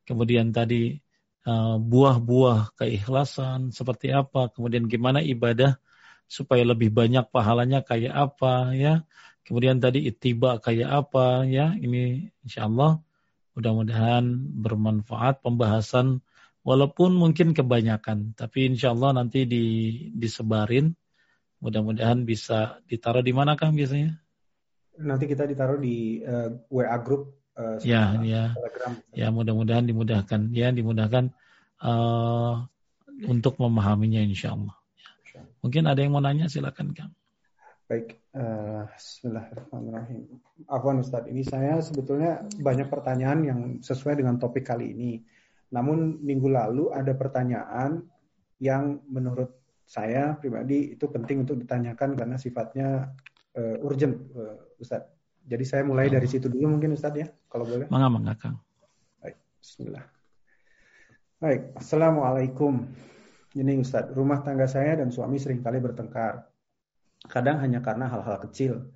kemudian 0.09 0.49
tadi 0.49 0.97
uh, 1.45 1.77
buah-buah 1.77 2.73
keikhlasan 2.81 3.69
seperti 3.69 4.17
apa 4.17 4.49
kemudian 4.49 4.89
gimana 4.89 5.21
ibadah 5.21 5.77
supaya 6.25 6.65
lebih 6.65 6.89
banyak 6.89 7.29
pahalanya 7.29 7.85
kayak 7.85 8.17
apa 8.17 8.73
ya 8.73 8.95
Kemudian 9.45 9.77
tadi 9.77 10.09
itiba 10.09 10.57
kayak 10.57 11.05
apa 11.05 11.45
ya. 11.45 11.77
Ini 11.77 12.33
insya 12.41 12.65
Allah 12.65 12.97
mudah-mudahan 13.53 14.25
bermanfaat 14.65 15.45
pembahasan 15.45 16.25
walaupun 16.65 17.13
mungkin 17.13 17.53
kebanyakan. 17.53 18.33
Tapi 18.33 18.73
insya 18.73 18.97
Allah 18.97 19.21
nanti 19.21 19.45
di, 19.45 19.65
disebarin. 20.17 20.97
Mudah-mudahan 21.61 22.25
bisa 22.25 22.81
ditaruh 22.89 23.21
di 23.21 23.37
mana 23.37 23.57
kang 23.57 23.77
biasanya? 23.77 24.24
Nanti 25.01 25.25
kita 25.27 25.49
ditaruh 25.49 25.79
di 25.81 26.23
uh, 26.23 26.51
eh, 26.53 26.71
WA 26.71 26.99
group 27.03 27.35
uh, 27.59 27.79
ya, 27.83 28.19
ya. 28.23 28.55
Telegram. 28.55 28.93
Ya, 29.11 29.29
mudah-mudahan 29.35 29.87
dimudahkan 29.87 30.55
ya, 30.55 30.71
dimudahkan 30.71 31.35
uh, 31.83 32.63
untuk 33.27 33.59
memahaminya 33.59 34.23
insya 34.23 34.55
Allah. 34.55 34.77
Ya. 35.35 35.43
Mungkin 35.67 35.91
ada 35.91 35.99
yang 35.99 36.15
mau 36.15 36.23
nanya 36.23 36.47
silakan 36.47 36.95
Kang. 36.95 37.13
Baik, 37.85 38.17
uh, 38.33 38.89
Bismillahirrahmanirrahim. 38.97 40.41
Afwan 40.73 41.05
Ustadz, 41.05 41.29
ini 41.29 41.45
saya 41.45 41.85
sebetulnya 41.85 42.41
banyak 42.57 42.89
pertanyaan 42.89 43.41
yang 43.45 43.61
sesuai 43.85 44.17
dengan 44.17 44.41
topik 44.41 44.65
kali 44.65 44.97
ini. 44.97 45.21
Namun 45.69 46.23
minggu 46.25 46.49
lalu 46.49 46.89
ada 46.97 47.13
pertanyaan 47.13 48.09
yang 48.57 49.05
menurut 49.05 49.53
saya 49.85 50.33
pribadi 50.41 50.97
itu 50.97 51.05
penting 51.13 51.45
untuk 51.45 51.61
ditanyakan 51.61 52.17
karena 52.17 52.41
sifatnya 52.41 53.13
uh, 53.53 53.77
urgent, 53.85 54.17
uh, 54.33 54.64
Ustadz. 54.79 55.11
Jadi 55.45 55.65
saya 55.69 55.85
mulai 55.85 56.09
dari 56.09 56.25
situ 56.25 56.49
dulu 56.49 56.79
mungkin 56.79 56.97
Ustadz 56.97 57.21
ya, 57.21 57.29
kalau 57.53 57.69
boleh. 57.69 57.87
Mangga, 57.93 58.09
mangga 58.09 58.35
Kang. 58.41 58.57
Baik, 59.21 59.37
Bismillah. 59.61 60.05
Baik, 61.37 61.77
Assalamualaikum. 61.77 62.89
Ini 63.55 63.79
Ustadz, 63.79 64.17
rumah 64.17 64.43
tangga 64.43 64.67
saya 64.67 64.99
dan 64.99 65.15
suami 65.15 65.39
sering 65.39 65.63
kali 65.63 65.79
bertengkar. 65.79 66.49
Kadang 67.29 67.63
hanya 67.63 67.79
karena 67.79 68.11
hal-hal 68.11 68.41
kecil. 68.49 68.91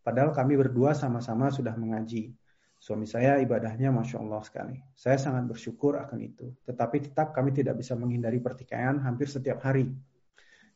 Padahal 0.00 0.32
kami 0.32 0.56
berdua 0.56 0.96
sama-sama 0.96 1.52
sudah 1.52 1.76
mengaji. 1.76 2.32
Suami 2.80 3.04
saya 3.04 3.36
ibadahnya 3.44 3.92
Masya 3.92 4.24
Allah 4.24 4.40
sekali. 4.40 4.76
Saya 4.96 5.20
sangat 5.20 5.44
bersyukur 5.44 6.00
akan 6.00 6.16
itu. 6.24 6.48
Tetapi 6.64 7.12
tetap 7.12 7.36
kami 7.36 7.52
tidak 7.52 7.76
bisa 7.76 7.92
menghindari 7.92 8.40
pertikaian 8.40 8.96
hampir 9.04 9.28
setiap 9.28 9.60
hari. 9.60 9.92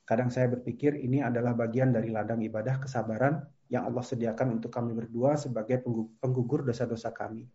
Kadang 0.05 0.29
saya 0.29 0.53
berpikir 0.53 1.01
ini 1.01 1.25
adalah 1.25 1.57
bagian 1.57 1.97
dari 1.97 2.13
ladang 2.13 2.45
ibadah 2.45 2.77
kesabaran 2.77 3.41
yang 3.73 3.89
Allah 3.89 4.05
sediakan 4.05 4.61
untuk 4.61 4.71
kami 4.71 4.93
berdua 4.93 5.41
sebagai 5.41 5.81
penggugur 6.21 6.65
dosa-dosa 6.65 7.11
kami. 7.11 7.49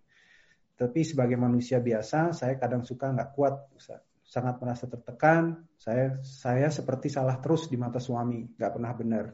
Tapi 0.80 1.04
sebagai 1.04 1.36
manusia 1.36 1.84
biasa, 1.84 2.32
saya 2.32 2.56
kadang 2.56 2.88
suka 2.88 3.12
nggak 3.12 3.36
kuat, 3.36 3.68
Ustaz. 3.76 4.00
sangat 4.24 4.62
merasa 4.62 4.86
tertekan. 4.88 5.68
Saya 5.76 6.22
saya 6.22 6.70
seperti 6.72 7.10
salah 7.12 7.42
terus 7.42 7.68
di 7.68 7.76
mata 7.76 8.00
suami, 8.00 8.46
nggak 8.56 8.72
pernah 8.72 8.94
benar. 8.96 9.26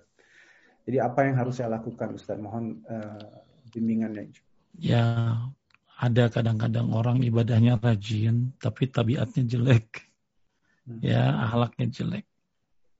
Jadi 0.90 0.98
apa 0.98 1.30
yang 1.30 1.38
harus 1.38 1.62
saya 1.62 1.70
lakukan, 1.70 2.18
Ustaz? 2.18 2.42
Mohon 2.42 2.82
uh, 2.90 3.46
bimbingannya. 3.70 4.34
Ya, 4.82 5.38
ada 5.96 6.24
kadang-kadang 6.34 6.92
orang 6.92 7.22
ibadahnya 7.22 7.78
rajin, 7.78 8.58
tapi 8.58 8.90
tabiatnya 8.90 9.46
jelek. 9.46 10.02
Hmm. 10.90 11.02
Ya, 11.06 11.30
ahlaknya 11.46 11.94
jelek. 11.94 12.26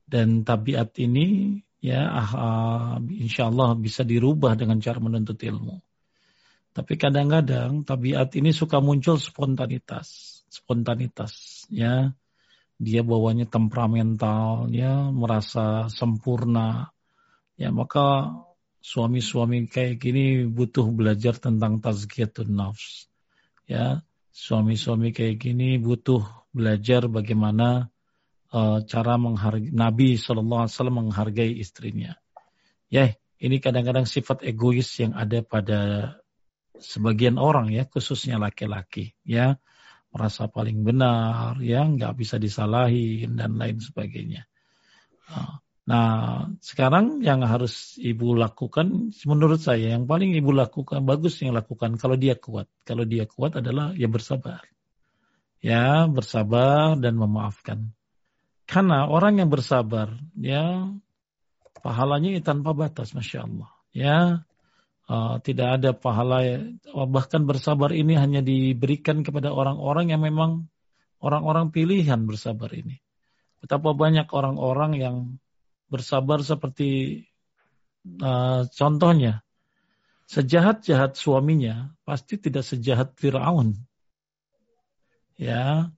Dan 0.06 0.46
tabiat 0.46 0.94
ini 1.02 1.60
ya 1.86 2.02
uh, 2.10 2.98
insya 3.14 3.54
Allah 3.54 3.78
bisa 3.78 4.02
dirubah 4.02 4.58
dengan 4.58 4.82
cara 4.82 4.98
menuntut 4.98 5.38
ilmu. 5.38 5.78
Tapi 6.76 6.94
kadang-kadang 7.00 7.86
tabiat 7.88 8.36
ini 8.36 8.52
suka 8.52 8.82
muncul 8.82 9.22
spontanitas, 9.22 10.42
spontanitas 10.50 11.64
ya. 11.70 12.12
Dia 12.76 13.08
bawanya 13.08 13.48
temperamental, 13.48 14.68
ya 14.68 15.08
merasa 15.08 15.88
sempurna. 15.88 16.92
Ya 17.56 17.72
maka 17.72 18.36
suami-suami 18.84 19.72
kayak 19.72 20.04
gini 20.04 20.44
butuh 20.44 20.92
belajar 20.92 21.40
tentang 21.40 21.80
tazkiyatun 21.80 22.52
nafs. 22.52 23.08
Ya, 23.72 24.04
suami-suami 24.36 25.16
kayak 25.16 25.40
gini 25.40 25.80
butuh 25.80 26.22
belajar 26.52 27.08
bagaimana 27.08 27.88
uh, 28.52 28.84
cara 28.86 29.16
menghargai 29.16 29.72
Nabi 29.72 30.20
Shallallahu 30.20 30.62
Alaihi 30.66 30.76
Wasallam 30.76 30.98
menghargai 31.08 31.52
istrinya. 31.58 32.18
Ya, 32.92 33.16
ini 33.42 33.58
kadang-kadang 33.64 34.06
sifat 34.06 34.46
egois 34.46 34.90
yang 35.02 35.18
ada 35.18 35.42
pada 35.42 35.80
sebagian 36.78 37.40
orang 37.40 37.72
ya, 37.72 37.88
khususnya 37.88 38.38
laki-laki. 38.38 39.16
Ya, 39.26 39.58
merasa 40.12 40.46
paling 40.52 40.84
benar, 40.86 41.58
ya 41.64 41.88
nggak 41.88 42.14
bisa 42.20 42.36
disalahin 42.38 43.40
dan 43.40 43.58
lain 43.58 43.82
sebagainya. 43.82 44.46
Uh, 45.26 45.64
Nah, 45.86 46.50
sekarang 46.66 47.22
yang 47.22 47.46
harus 47.46 48.02
ibu 48.02 48.34
lakukan, 48.34 49.14
menurut 49.30 49.62
saya 49.62 49.94
yang 49.94 50.10
paling 50.10 50.34
ibu 50.34 50.50
lakukan, 50.50 51.06
bagus 51.06 51.38
yang 51.46 51.54
lakukan 51.54 51.94
kalau 52.02 52.18
dia 52.18 52.34
kuat. 52.34 52.66
Kalau 52.82 53.06
dia 53.06 53.30
kuat 53.30 53.62
adalah 53.62 53.94
ya 53.94 54.10
bersabar. 54.10 54.66
Ya, 55.62 56.10
bersabar 56.10 56.98
dan 56.98 57.22
memaafkan. 57.22 57.94
Karena 58.66 59.06
orang 59.06 59.38
yang 59.42 59.50
bersabar, 59.54 60.18
ya 60.34 60.90
pahalanya 61.86 62.34
tanpa 62.42 62.74
batas, 62.74 63.14
masya 63.14 63.46
Allah. 63.46 63.70
Ya, 63.94 64.18
uh, 65.06 65.38
tidak 65.46 65.82
ada 65.82 65.94
pahala. 65.94 66.42
Bahkan 66.90 67.46
bersabar 67.46 67.94
ini 67.94 68.18
hanya 68.18 68.42
diberikan 68.42 69.22
kepada 69.22 69.54
orang-orang 69.54 70.10
yang 70.10 70.22
memang 70.26 70.66
orang-orang 71.22 71.70
pilihan 71.70 72.26
bersabar 72.26 72.74
ini. 72.74 73.00
Betapa 73.62 73.94
banyak 73.94 74.30
orang-orang 74.34 74.92
yang 74.98 75.16
bersabar 75.90 76.42
seperti 76.42 77.24
uh, 78.22 78.66
contohnya 78.74 79.46
sejahat-jahat 80.26 81.14
suaminya 81.14 81.94
pasti 82.02 82.42
tidak 82.42 82.66
sejahat 82.66 83.14
Firaun. 83.18 83.78
Ya, 85.38 85.92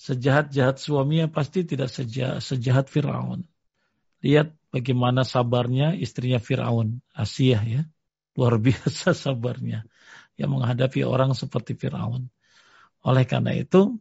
sejahat-jahat 0.00 0.80
suaminya 0.80 1.28
pasti 1.28 1.68
tidak 1.68 1.92
sejahat, 1.92 2.40
sejahat 2.40 2.88
Firaun. 2.88 3.44
Lihat 4.24 4.56
bagaimana 4.72 5.28
sabarnya 5.28 5.92
istrinya 5.92 6.40
Firaun, 6.40 7.04
Asia 7.12 7.60
ya. 7.60 7.84
Luar 8.32 8.56
biasa 8.56 9.12
sabarnya 9.28 9.84
yang 10.40 10.56
menghadapi 10.56 11.04
orang 11.04 11.36
seperti 11.36 11.76
Firaun. 11.76 12.32
Oleh 13.04 13.28
karena 13.28 13.52
itu 13.52 14.00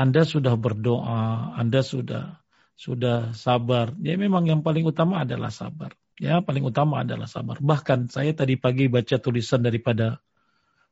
Anda 0.00 0.24
sudah 0.24 0.56
berdoa, 0.56 1.52
Anda 1.60 1.84
sudah 1.84 2.40
sudah 2.80 3.36
sabar. 3.36 3.92
Ya 4.00 4.16
memang 4.16 4.48
yang 4.48 4.64
paling 4.64 4.88
utama 4.88 5.20
adalah 5.28 5.52
sabar. 5.52 5.92
Ya 6.16 6.40
paling 6.40 6.64
utama 6.64 7.04
adalah 7.04 7.28
sabar. 7.28 7.60
Bahkan 7.60 8.08
saya 8.08 8.32
tadi 8.32 8.56
pagi 8.56 8.88
baca 8.88 9.20
tulisan 9.20 9.60
daripada 9.60 10.24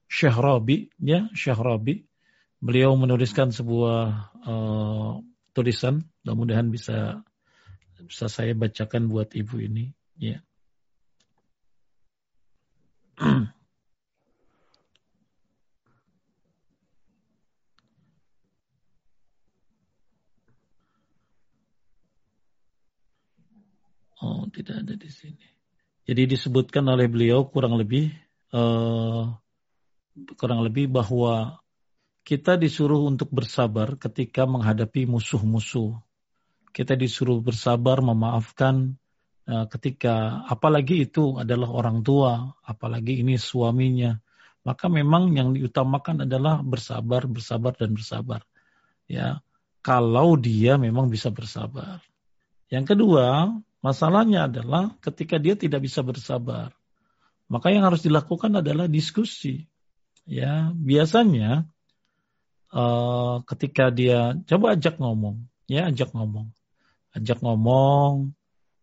Syekh 0.05 0.37
Rabi, 0.37 0.93
ya 1.01 1.33
Syekh 1.33 1.57
Rabi. 1.57 2.12
Beliau 2.63 2.95
menuliskan 2.95 3.51
sebuah 3.51 4.31
uh, 4.47 5.19
tulisan, 5.51 6.07
mudah-mudahan 6.23 6.71
bisa 6.71 7.27
bisa 8.07 8.31
saya 8.31 8.55
bacakan 8.55 9.11
buat 9.11 9.35
ibu 9.35 9.59
ini, 9.59 9.91
ya. 10.15 10.39
Oh, 24.23 24.47
tidak 24.55 24.87
ada 24.87 24.95
di 24.95 25.11
sini. 25.11 25.51
Jadi 26.07 26.31
disebutkan 26.31 26.87
oleh 26.87 27.11
beliau 27.11 27.43
kurang 27.51 27.75
lebih 27.75 28.15
uh, 28.55 29.35
kurang 30.39 30.63
lebih 30.63 30.87
bahwa 30.87 31.62
kita 32.23 32.59
disuruh 32.59 33.07
untuk 33.07 33.31
bersabar 33.31 33.99
ketika 33.99 34.47
menghadapi 34.47 35.07
musuh-musuh. 35.07 35.99
Kita 36.73 36.97
disuruh 36.97 37.43
bersabar 37.44 38.01
memaafkan 38.01 38.97
uh, 39.44 39.66
ketika 39.69 40.47
apalagi 40.49 41.05
itu 41.05 41.36
adalah 41.36 41.69
orang 41.69 42.01
tua, 42.01 42.57
apalagi 42.65 43.20
ini 43.20 43.36
suaminya. 43.36 44.16
Maka 44.62 44.86
memang 44.86 45.35
yang 45.35 45.53
diutamakan 45.53 46.24
adalah 46.24 46.62
bersabar, 46.62 47.27
bersabar 47.27 47.74
dan 47.74 47.93
bersabar. 47.93 48.47
Ya, 49.11 49.43
kalau 49.82 50.39
dia 50.39 50.78
memang 50.78 51.11
bisa 51.11 51.28
bersabar. 51.35 52.01
Yang 52.70 52.94
kedua, 52.94 53.53
Masalahnya 53.82 54.47
adalah 54.47 54.94
ketika 55.03 55.43
dia 55.43 55.59
tidak 55.59 55.82
bisa 55.82 56.07
bersabar, 56.07 56.70
maka 57.51 57.74
yang 57.74 57.82
harus 57.82 58.07
dilakukan 58.07 58.62
adalah 58.62 58.86
diskusi. 58.86 59.66
Ya, 60.23 60.70
biasanya 60.70 61.66
uh, 62.73 63.44
ketika 63.47 63.93
dia 63.93 64.36
coba 64.49 64.74
ajak 64.74 64.99
ngomong, 64.99 65.47
ya 65.69 65.93
ajak 65.93 66.16
ngomong, 66.16 66.51
ajak 67.15 67.39
ngomong, 67.44 68.32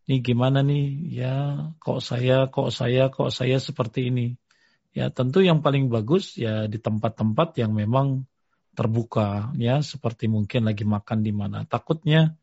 nih 0.06 0.20
gimana 0.22 0.62
nih, 0.62 0.88
ya 1.10 1.36
kok 1.82 2.00
saya, 2.00 2.48
kok 2.48 2.70
saya, 2.70 3.10
kok 3.10 3.34
saya 3.34 3.58
seperti 3.58 4.14
ini. 4.14 4.28
Ya 4.94 5.14
tentu 5.14 5.46
yang 5.46 5.62
paling 5.62 5.94
bagus 5.94 6.34
ya 6.38 6.66
di 6.66 6.82
tempat-tempat 6.82 7.58
yang 7.62 7.78
memang 7.78 8.26
terbuka, 8.74 9.54
ya 9.58 9.82
seperti 9.86 10.26
mungkin 10.26 10.66
lagi 10.66 10.82
makan 10.86 11.22
di 11.22 11.34
mana. 11.36 11.66
Takutnya 11.70 12.34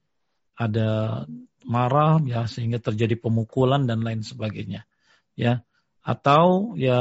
ada 0.57 1.23
marah 1.67 2.23
ya 2.23 2.47
sehingga 2.47 2.79
terjadi 2.79 3.19
pemukulan 3.19 3.85
dan 3.85 4.01
lain 4.07 4.23
sebagainya 4.23 4.87
ya 5.37 5.67
atau 6.01 6.79
ya 6.79 6.97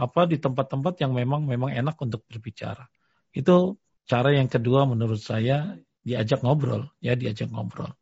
apa 0.00 0.24
di 0.24 0.40
tempat-tempat 0.40 1.04
yang 1.04 1.12
memang 1.12 1.44
memang 1.44 1.70
enak 1.70 1.94
untuk 2.00 2.24
berbicara 2.24 2.88
itu 3.36 3.76
cara 4.08 4.32
yang 4.32 4.48
kedua 4.48 4.88
menurut 4.88 5.20
saya 5.20 5.76
diajak 6.00 6.40
ngobrol 6.40 6.88
ya 7.04 7.12
diajak 7.12 7.52
ngobrol. 7.52 7.92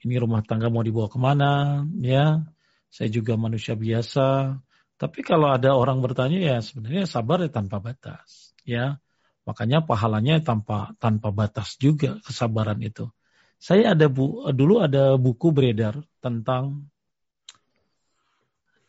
Ini 0.00 0.16
rumah 0.16 0.40
tangga 0.42 0.72
mau 0.72 0.82
dibawa 0.82 1.06
ke 1.12 1.20
mana 1.20 1.84
ya? 2.00 2.42
Saya 2.90 3.08
juga 3.12 3.36
manusia 3.38 3.76
biasa. 3.78 4.58
Tapi 4.98 5.20
kalau 5.22 5.52
ada 5.52 5.76
orang 5.76 6.02
bertanya 6.02 6.40
ya 6.40 6.56
sebenarnya 6.58 7.04
sabar 7.06 7.44
ya 7.44 7.52
tanpa 7.52 7.78
batas 7.78 8.56
ya. 8.66 8.98
Makanya 9.44 9.84
pahalanya 9.84 10.40
tanpa 10.42 10.96
tanpa 10.98 11.30
batas 11.30 11.76
juga 11.76 12.18
kesabaran 12.24 12.80
itu. 12.82 13.12
Saya 13.60 13.92
ada 13.92 14.08
bu, 14.08 14.48
dulu 14.56 14.80
ada 14.80 15.20
buku 15.20 15.52
beredar 15.52 16.00
tentang 16.24 16.88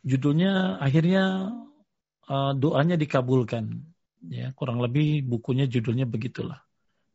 judulnya 0.07 0.79
akhirnya 0.79 1.51
uh, 2.31 2.51
doanya 2.55 2.95
dikabulkan. 2.95 3.90
Ya, 4.29 4.53
kurang 4.53 4.83
lebih 4.83 5.25
bukunya 5.25 5.65
judulnya 5.65 6.05
begitulah. 6.05 6.61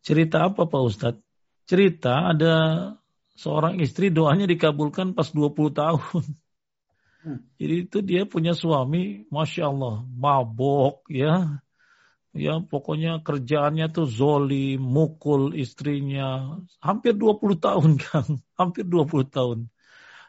Cerita 0.03 0.47
apa 0.47 0.67
Pak 0.67 0.83
Ustadz? 0.83 1.23
Cerita 1.67 2.31
ada 2.31 2.55
seorang 3.39 3.79
istri 3.79 4.11
doanya 4.11 4.47
dikabulkan 4.47 5.15
pas 5.15 5.31
20 5.31 5.71
tahun. 5.71 6.25
Hmm. 7.27 7.43
Jadi 7.59 7.75
itu 7.91 7.99
dia 8.07 8.23
punya 8.23 8.55
suami, 8.55 9.27
masya 9.35 9.67
Allah, 9.67 10.07
mabok 10.07 11.11
ya, 11.11 11.59
ya 12.31 12.63
pokoknya 12.63 13.19
kerjaannya 13.27 13.91
tuh 13.91 14.07
zoli, 14.07 14.79
mukul 14.79 15.59
istrinya. 15.59 16.59
Hampir 16.79 17.19
20 17.19 17.59
tahun 17.59 17.91
Kang, 17.99 18.39
hampir 18.55 18.87
20 18.87 19.27
tahun. 19.27 19.59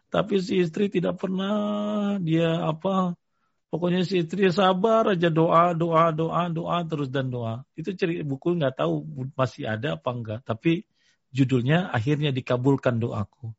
Tapi 0.07 0.39
si 0.39 0.63
istri 0.63 0.87
tidak 0.87 1.19
pernah 1.19 1.53
dia 2.17 2.63
apa 2.63 3.13
Pokoknya 3.67 4.07
si 4.07 4.23
istri 4.23 4.47
sabar 4.47 5.11
aja 5.11 5.27
doa, 5.27 5.75
doa, 5.75 6.15
doa, 6.15 6.47
doa 6.47 6.77
terus 6.87 7.11
dan 7.11 7.27
doa. 7.27 7.67
Itu 7.75 7.91
cerita 7.99 8.23
buku 8.23 8.55
nggak 8.55 8.79
tahu 8.79 9.03
masih 9.35 9.67
ada 9.67 9.99
apa 9.99 10.09
enggak. 10.15 10.39
Tapi 10.47 10.87
judulnya 11.35 11.91
akhirnya 11.91 12.31
dikabulkan 12.31 13.03
doaku. 13.03 13.51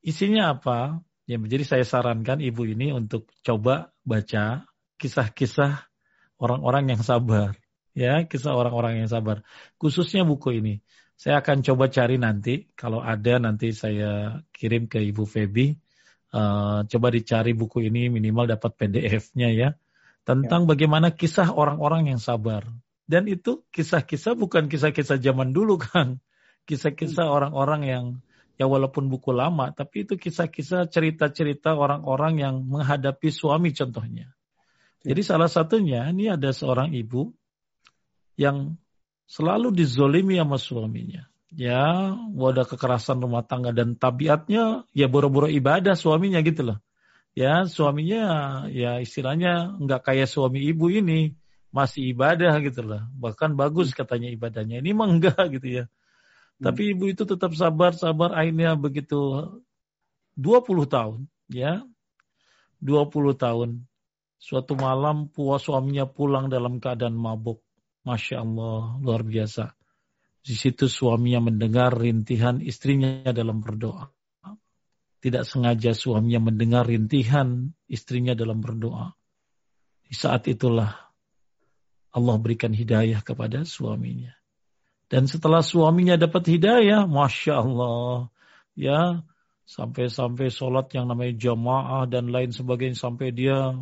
Isinya 0.00 0.56
apa? 0.56 1.04
Ya, 1.28 1.36
jadi 1.36 1.62
saya 1.62 1.84
sarankan 1.84 2.40
ibu 2.40 2.64
ini 2.64 2.90
untuk 2.90 3.28
coba 3.44 3.92
baca 4.00 4.64
kisah-kisah 4.96 5.86
orang-orang 6.40 6.96
yang 6.96 7.02
sabar. 7.04 7.52
Ya, 7.92 8.24
kisah 8.24 8.56
orang-orang 8.56 9.04
yang 9.04 9.10
sabar. 9.12 9.44
Khususnya 9.76 10.24
buku 10.24 10.56
ini. 10.56 10.74
Saya 11.20 11.44
akan 11.44 11.60
coba 11.60 11.92
cari 11.92 12.16
nanti. 12.16 12.72
Kalau 12.72 13.04
ada 13.04 13.36
nanti 13.36 13.76
saya 13.76 14.40
kirim 14.56 14.88
ke 14.88 15.04
Ibu 15.04 15.28
Febi 15.28 15.76
Uh, 16.30 16.86
coba 16.86 17.10
dicari 17.10 17.58
buku 17.58 17.90
ini 17.90 18.06
minimal 18.06 18.46
dapat 18.46 18.78
PDF-nya 18.78 19.50
ya 19.50 19.68
tentang 20.22 20.62
ya. 20.64 20.68
bagaimana 20.70 21.10
kisah 21.10 21.50
orang-orang 21.50 22.14
yang 22.14 22.20
sabar. 22.22 22.66
Dan 23.10 23.26
itu 23.26 23.66
kisah-kisah 23.74 24.38
bukan 24.38 24.70
kisah-kisah 24.70 25.18
zaman 25.18 25.50
dulu 25.50 25.80
kan. 25.90 26.22
Kisah-kisah 26.70 27.26
hmm. 27.26 27.34
orang-orang 27.34 27.82
yang 27.82 28.04
ya 28.60 28.68
walaupun 28.68 29.08
buku 29.08 29.32
lama 29.32 29.72
tapi 29.72 30.04
itu 30.04 30.20
kisah-kisah 30.20 30.92
cerita-cerita 30.92 31.72
orang-orang 31.72 32.44
yang 32.44 32.54
menghadapi 32.62 33.32
suami 33.32 33.72
contohnya. 33.72 34.30
Ya. 35.00 35.16
Jadi 35.16 35.22
salah 35.24 35.48
satunya 35.48 36.04
ini 36.12 36.28
ada 36.28 36.52
seorang 36.52 36.92
ibu 36.92 37.32
yang 38.36 38.76
selalu 39.24 39.72
dizolimi 39.72 40.36
sama 40.36 40.60
suaminya 40.60 41.29
ya 41.54 42.14
wadah 42.14 42.66
kekerasan 42.66 43.18
rumah 43.18 43.42
tangga 43.42 43.74
dan 43.74 43.98
tabiatnya 43.98 44.86
ya 44.94 45.06
boro-boro 45.10 45.50
ibadah 45.50 45.98
suaminya 45.98 46.38
gitu 46.46 46.74
loh. 46.74 46.78
Ya 47.34 47.66
suaminya 47.66 48.22
ya 48.70 48.98
istilahnya 48.98 49.78
nggak 49.78 50.02
kayak 50.10 50.28
suami 50.30 50.66
ibu 50.66 50.90
ini 50.90 51.34
masih 51.70 52.14
ibadah 52.14 52.58
gitu 52.62 52.82
loh. 52.82 53.02
Bahkan 53.18 53.54
bagus 53.54 53.94
katanya 53.94 54.30
ibadahnya. 54.30 54.82
Ini 54.82 54.90
mah 54.94 55.08
enggak 55.10 55.42
gitu 55.58 55.82
ya. 55.82 55.84
Hmm. 56.58 56.70
Tapi 56.70 56.94
ibu 56.94 57.10
itu 57.10 57.22
tetap 57.22 57.54
sabar, 57.54 57.94
sabar 57.94 58.34
akhirnya 58.34 58.74
begitu 58.74 59.46
20 60.34 60.86
tahun 60.90 61.18
ya. 61.50 61.82
20 62.82 63.36
tahun. 63.38 63.70
Suatu 64.40 64.72
malam 64.72 65.28
puas 65.28 65.60
suaminya 65.68 66.08
pulang 66.08 66.48
dalam 66.48 66.80
keadaan 66.80 67.14
mabuk. 67.14 67.60
Masya 68.00 68.40
Allah, 68.40 68.96
luar 69.04 69.20
biasa. 69.20 69.76
Di 70.40 70.56
situ 70.56 70.88
suaminya 70.88 71.52
mendengar 71.52 71.92
rintihan 71.92 72.64
istrinya 72.64 73.28
dalam 73.30 73.60
berdoa. 73.60 74.08
Tidak 75.20 75.44
sengaja 75.44 75.92
suaminya 75.92 76.48
mendengar 76.48 76.88
rintihan 76.88 77.76
istrinya 77.84 78.32
dalam 78.32 78.64
berdoa. 78.64 79.12
Di 80.08 80.16
saat 80.16 80.48
itulah 80.48 81.12
Allah 82.10 82.36
berikan 82.40 82.72
hidayah 82.72 83.20
kepada 83.20 83.68
suaminya. 83.68 84.32
Dan 85.10 85.28
setelah 85.28 85.60
suaminya 85.60 86.16
dapat 86.16 86.48
hidayah, 86.48 87.04
Masya 87.04 87.54
Allah. 87.60 88.30
Ya, 88.78 89.26
sampai-sampai 89.68 90.48
sholat 90.48 90.88
yang 90.96 91.10
namanya 91.10 91.36
jamaah 91.36 92.08
dan 92.08 92.32
lain 92.32 92.54
sebagainya. 92.54 92.96
Sampai 92.96 93.34
dia 93.34 93.76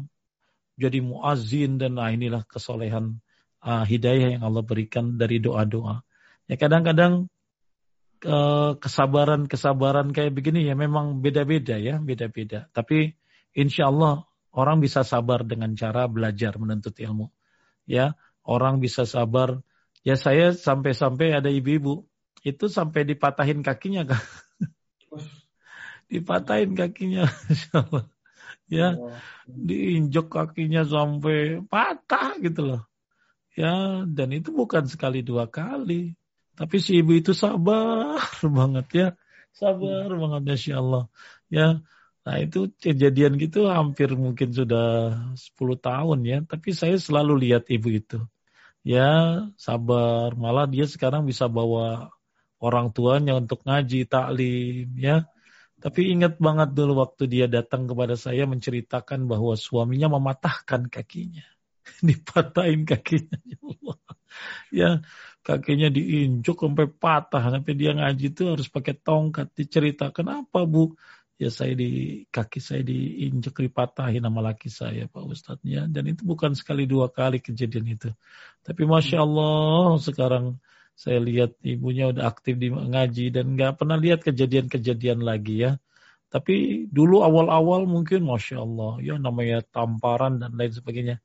jadi 0.75 0.99
muazin 1.05 1.79
dan 1.79 2.03
nah 2.03 2.11
inilah 2.11 2.43
kesolehan 2.51 3.21
uh, 3.63 3.85
hidayah 3.85 4.39
yang 4.39 4.43
Allah 4.43 4.65
berikan 4.65 5.21
dari 5.21 5.39
doa-doa. 5.39 6.03
Ya 6.49 6.57
kadang-kadang 6.57 7.29
kesabaran-kesabaran 8.83 10.11
kayak 10.11 10.35
begini 10.35 10.67
ya 10.67 10.75
memang 10.75 11.23
beda-beda 11.23 11.79
ya, 11.79 12.03
beda-beda. 12.03 12.67
Tapi 12.75 13.15
insya 13.55 13.93
Allah 13.95 14.27
orang 14.51 14.83
bisa 14.83 15.07
sabar 15.07 15.47
dengan 15.47 15.71
cara 15.79 16.11
belajar 16.11 16.59
menuntut 16.59 16.99
ilmu. 16.99 17.31
Ya, 17.87 18.19
orang 18.43 18.83
bisa 18.83 19.07
sabar. 19.07 19.63
Ya 20.03 20.19
saya 20.19 20.51
sampai-sampai 20.51 21.39
ada 21.39 21.47
ibu-ibu 21.47 22.11
itu 22.43 22.67
sampai 22.67 23.07
dipatahin 23.07 23.63
kakinya 23.63 24.03
kan. 24.09 24.23
dipatahin 26.13 26.75
kakinya, 26.75 27.29
ya, 28.73 28.99
diinjek 29.47 30.27
kakinya 30.27 30.83
sampai 30.83 31.63
patah 31.71 32.35
gitu 32.43 32.75
loh. 32.75 32.83
Ya, 33.55 34.03
dan 34.07 34.31
itu 34.35 34.51
bukan 34.55 34.87
sekali 34.91 35.23
dua 35.23 35.47
kali. 35.51 36.18
Tapi 36.59 36.77
si 36.83 36.99
ibu 36.99 37.15
itu 37.15 37.31
sabar 37.31 38.19
banget 38.59 38.87
ya. 38.91 39.09
Sabar 39.55 40.11
hmm. 40.11 40.19
banget 40.19 40.43
Masya 40.51 40.75
Allah. 40.83 41.05
Ya. 41.47 41.67
Nah 42.27 42.37
itu 42.43 42.69
kejadian 42.83 43.39
gitu 43.39 43.71
hampir 43.71 44.11
mungkin 44.19 44.51
sudah 44.51 45.15
10 45.39 45.55
tahun 45.79 46.19
ya. 46.27 46.39
Tapi 46.43 46.75
saya 46.75 46.99
selalu 46.99 47.47
lihat 47.47 47.71
ibu 47.71 47.89
itu. 47.95 48.19
Ya 48.83 49.47
sabar. 49.55 50.35
Malah 50.35 50.67
dia 50.67 50.85
sekarang 50.91 51.31
bisa 51.31 51.47
bawa 51.47 52.11
orang 52.59 52.91
tuanya 52.91 53.39
untuk 53.39 53.63
ngaji, 53.63 54.11
taklim 54.11 54.91
ya. 54.99 55.31
Tapi 55.79 56.11
ingat 56.11 56.43
banget 56.43 56.75
dulu 56.75 57.07
waktu 57.07 57.31
dia 57.31 57.47
datang 57.47 57.87
kepada 57.87 58.19
saya 58.19 58.51
menceritakan 58.51 59.31
bahwa 59.31 59.55
suaminya 59.55 60.11
mematahkan 60.11 60.91
kakinya. 60.91 61.47
Dipatahin 62.09 62.83
kakinya. 62.83 63.39
Ya 63.47 63.59
Allah. 63.63 64.18
Ya, 64.73 65.01
kakinya 65.47 65.89
diinjuk 65.89 66.57
sampai 66.61 66.87
patah. 66.89 67.43
Sampai 67.55 67.73
dia 67.75 67.97
ngaji 67.97 68.27
itu 68.33 68.43
harus 68.53 68.69
pakai 68.69 68.95
tongkat 68.97 69.53
dicerita 69.57 70.13
kenapa 70.13 70.65
bu? 70.69 70.93
Ya 71.39 71.55
saya 71.55 71.71
di 71.79 72.27
kaki 72.35 72.59
saya 72.59 72.83
diinjek 72.83 73.63
dipatahin 73.63 74.27
sama 74.27 74.43
laki 74.43 74.67
saya 74.67 75.07
pak 75.07 75.23
ustadznya 75.23 75.87
dan 75.87 76.11
itu 76.11 76.27
bukan 76.27 76.51
sekali 76.59 76.83
dua 76.83 77.15
kali 77.15 77.39
kejadian 77.39 77.95
itu. 77.95 78.11
Tapi 78.67 78.83
masya 78.83 79.23
Allah 79.23 80.03
sekarang 80.03 80.59
saya 80.99 81.23
lihat 81.23 81.55
ibunya 81.63 82.11
udah 82.11 82.27
aktif 82.27 82.59
di 82.59 82.75
ngaji 82.75 83.31
dan 83.31 83.55
nggak 83.55 83.79
pernah 83.79 83.95
lihat 83.95 84.27
kejadian-kejadian 84.27 85.23
lagi 85.23 85.63
ya. 85.63 85.79
Tapi 86.27 86.85
dulu 86.91 87.23
awal-awal 87.23 87.87
mungkin 87.87 88.27
masya 88.27 88.59
Allah 88.67 88.99
ya 88.99 89.15
namanya 89.15 89.63
tamparan 89.63 90.43
dan 90.43 90.59
lain 90.59 90.75
sebagainya 90.75 91.17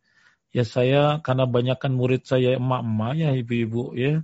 ya 0.54 0.64
saya 0.64 1.18
karena 1.26 1.50
banyakkan 1.50 1.92
murid 1.92 2.30
saya 2.30 2.62
emak-emak 2.62 3.12
ya 3.18 3.30
ibu-ibu 3.34 3.98
ya 3.98 4.22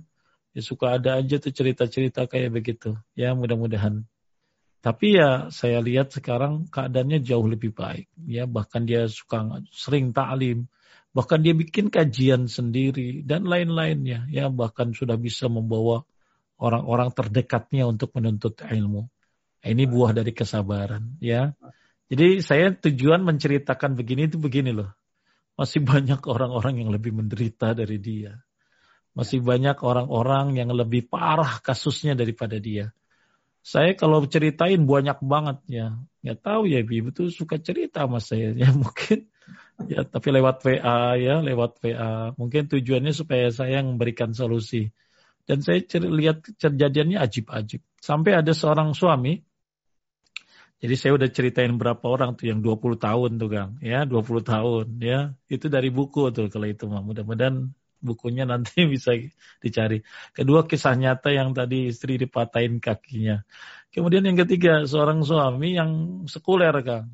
ya 0.54 0.60
suka 0.62 0.98
ada 0.98 1.18
aja 1.18 1.36
tuh 1.42 1.50
cerita-cerita 1.50 2.26
kayak 2.30 2.50
begitu. 2.54 2.94
Ya 3.18 3.34
mudah-mudahan. 3.34 4.06
Tapi 4.80 5.20
ya 5.20 5.52
saya 5.52 5.82
lihat 5.84 6.14
sekarang 6.14 6.70
keadaannya 6.72 7.20
jauh 7.20 7.44
lebih 7.44 7.74
baik. 7.74 8.08
Ya 8.24 8.46
bahkan 8.46 8.86
dia 8.86 9.10
suka 9.10 9.60
sering 9.74 10.14
taklim 10.14 10.70
bahkan 11.10 11.42
dia 11.42 11.58
bikin 11.58 11.90
kajian 11.90 12.46
sendiri 12.46 13.26
dan 13.26 13.44
lain-lainnya. 13.44 14.30
Ya 14.30 14.46
bahkan 14.48 14.94
sudah 14.94 15.18
bisa 15.18 15.50
membawa 15.50 16.06
orang-orang 16.62 17.10
terdekatnya 17.10 17.90
untuk 17.90 18.14
menuntut 18.14 18.62
ilmu. 18.62 19.10
Ini 19.60 19.84
buah 19.84 20.16
dari 20.16 20.32
kesabaran. 20.32 21.18
Ya 21.20 21.52
jadi 22.10 22.42
saya 22.42 22.74
tujuan 22.74 23.22
menceritakan 23.22 23.94
begini 23.98 24.26
itu 24.30 24.38
begini 24.40 24.74
loh 24.74 24.99
masih 25.60 25.84
banyak 25.84 26.24
orang-orang 26.24 26.80
yang 26.80 26.88
lebih 26.88 27.12
menderita 27.12 27.76
dari 27.76 28.00
dia. 28.00 28.32
Masih 29.12 29.44
banyak 29.44 29.76
orang-orang 29.84 30.56
yang 30.56 30.72
lebih 30.72 31.04
parah 31.04 31.60
kasusnya 31.60 32.16
daripada 32.16 32.56
dia. 32.56 32.96
Saya 33.60 33.92
kalau 33.92 34.24
ceritain 34.24 34.80
banyak 34.88 35.20
banget 35.20 35.58
ya. 35.68 35.86
Nggak 36.24 36.38
tahu 36.40 36.64
ya 36.64 36.80
Ibu 36.80 37.12
tuh 37.12 37.28
suka 37.28 37.60
cerita 37.60 38.08
sama 38.08 38.24
saya. 38.24 38.56
Ya 38.56 38.72
mungkin 38.80 39.28
ya 39.84 40.00
tapi 40.08 40.32
lewat 40.32 40.64
WA 40.64 41.20
ya, 41.20 41.44
lewat 41.44 41.84
WA. 41.84 42.32
Mungkin 42.40 42.72
tujuannya 42.72 43.12
supaya 43.12 43.52
saya 43.52 43.84
memberikan 43.84 44.32
solusi. 44.32 44.88
Dan 45.44 45.60
saya 45.60 45.84
lihat 46.00 46.40
kejadiannya 46.56 47.20
ajib-ajib. 47.20 47.84
Sampai 48.00 48.32
ada 48.32 48.56
seorang 48.56 48.96
suami 48.96 49.44
jadi 50.80 50.94
saya 50.96 51.12
udah 51.20 51.28
ceritain 51.28 51.76
berapa 51.76 52.00
orang 52.08 52.40
tuh 52.40 52.48
yang 52.48 52.64
20 52.64 52.96
tahun 52.96 53.30
tuh 53.36 53.48
Kang, 53.52 53.76
ya 53.84 54.08
20 54.08 54.40
tahun 54.40 54.86
ya. 54.96 55.36
Itu 55.44 55.68
dari 55.68 55.92
buku 55.92 56.32
tuh 56.32 56.48
kalau 56.48 56.64
itu 56.64 56.88
mah. 56.88 57.04
Mudah-mudahan 57.04 57.68
bukunya 58.00 58.48
nanti 58.48 58.80
bisa 58.94 59.12
dicari. 59.60 60.00
Kedua 60.32 60.64
kisah 60.64 60.96
nyata 60.96 61.36
yang 61.36 61.52
tadi 61.52 61.92
istri 61.92 62.16
dipatahin 62.16 62.80
kakinya. 62.80 63.44
Kemudian 63.92 64.24
yang 64.24 64.40
ketiga 64.40 64.88
seorang 64.88 65.20
suami 65.20 65.76
yang 65.76 66.24
sekuler 66.24 66.72
Kang. 66.80 67.12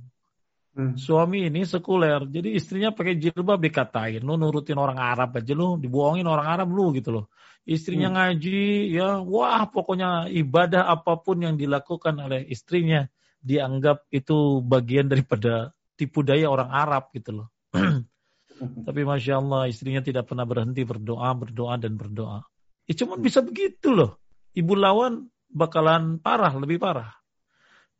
Hmm. 0.76 0.94
Suami 0.94 1.48
ini 1.48 1.64
sekuler, 1.64 2.28
jadi 2.28 2.52
istrinya 2.52 2.92
pakai 2.92 3.16
jilbab 3.16 3.64
dikatain, 3.64 4.20
lu 4.20 4.36
nurutin 4.36 4.76
orang 4.76 5.00
Arab 5.00 5.40
aja 5.40 5.56
lu, 5.56 5.80
dibohongin 5.80 6.28
orang 6.28 6.44
Arab 6.44 6.68
lu 6.68 6.92
gitu 6.92 7.16
loh. 7.16 7.32
Istrinya 7.64 8.12
hmm. 8.12 8.16
ngaji, 8.20 8.60
ya 8.92 9.24
wah 9.24 9.64
pokoknya 9.72 10.28
ibadah 10.28 10.84
apa 10.84 11.16
pun 11.16 11.40
yang 11.40 11.56
dilakukan 11.56 12.20
oleh 12.20 12.44
istrinya 12.52 13.08
dianggap 13.46 14.10
itu 14.10 14.58
bagian 14.66 15.06
daripada 15.06 15.70
tipu 15.94 16.26
daya 16.26 16.50
orang 16.50 16.70
Arab 16.74 17.14
gitu 17.14 17.42
loh. 17.42 17.48
Tapi 18.86 19.00
Masya 19.06 19.38
Allah 19.38 19.70
istrinya 19.70 20.02
tidak 20.02 20.26
pernah 20.26 20.42
berhenti 20.42 20.82
berdoa, 20.82 21.30
berdoa, 21.38 21.78
dan 21.78 21.94
berdoa. 21.94 22.42
Ya 22.90 22.94
cuma 22.98 23.14
bisa 23.20 23.44
begitu 23.44 23.94
loh. 23.94 24.18
Ibu 24.56 24.74
lawan 24.74 25.30
bakalan 25.52 26.18
parah, 26.18 26.50
lebih 26.56 26.80
parah. 26.80 27.14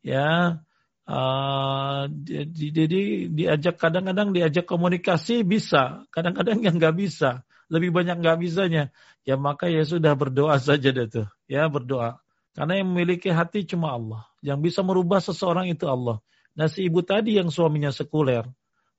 Ya, 0.01 0.59
uh, 1.05 2.03
jadi 2.31 3.01
diajak 3.29 3.77
kadang-kadang 3.77 4.33
diajak 4.33 4.65
komunikasi 4.65 5.45
bisa, 5.45 6.07
kadang-kadang 6.09 6.63
yang 6.63 6.79
nggak 6.79 6.95
bisa, 6.95 7.45
lebih 7.69 7.93
banyak 7.93 8.17
nggak 8.17 8.39
bisanya. 8.41 8.89
Ya 9.27 9.35
maka 9.35 9.67
ya 9.69 9.83
sudah 9.83 10.15
berdoa 10.15 10.57
saja 10.57 10.89
deh 10.89 11.07
tuh, 11.11 11.27
ya 11.45 11.67
berdoa. 11.69 12.23
Karena 12.57 12.81
yang 12.81 12.89
memiliki 12.89 13.29
hati 13.29 13.69
cuma 13.69 13.93
Allah. 13.93 14.25
Yang 14.47 14.71
bisa 14.71 14.79
merubah 14.79 15.19
seseorang 15.19 15.67
itu 15.67 15.83
Allah. 15.91 16.23
Nah 16.55 16.71
si 16.71 16.87
ibu 16.87 17.03
tadi 17.03 17.35
yang 17.35 17.51
suaminya 17.51 17.91
sekuler, 17.91 18.47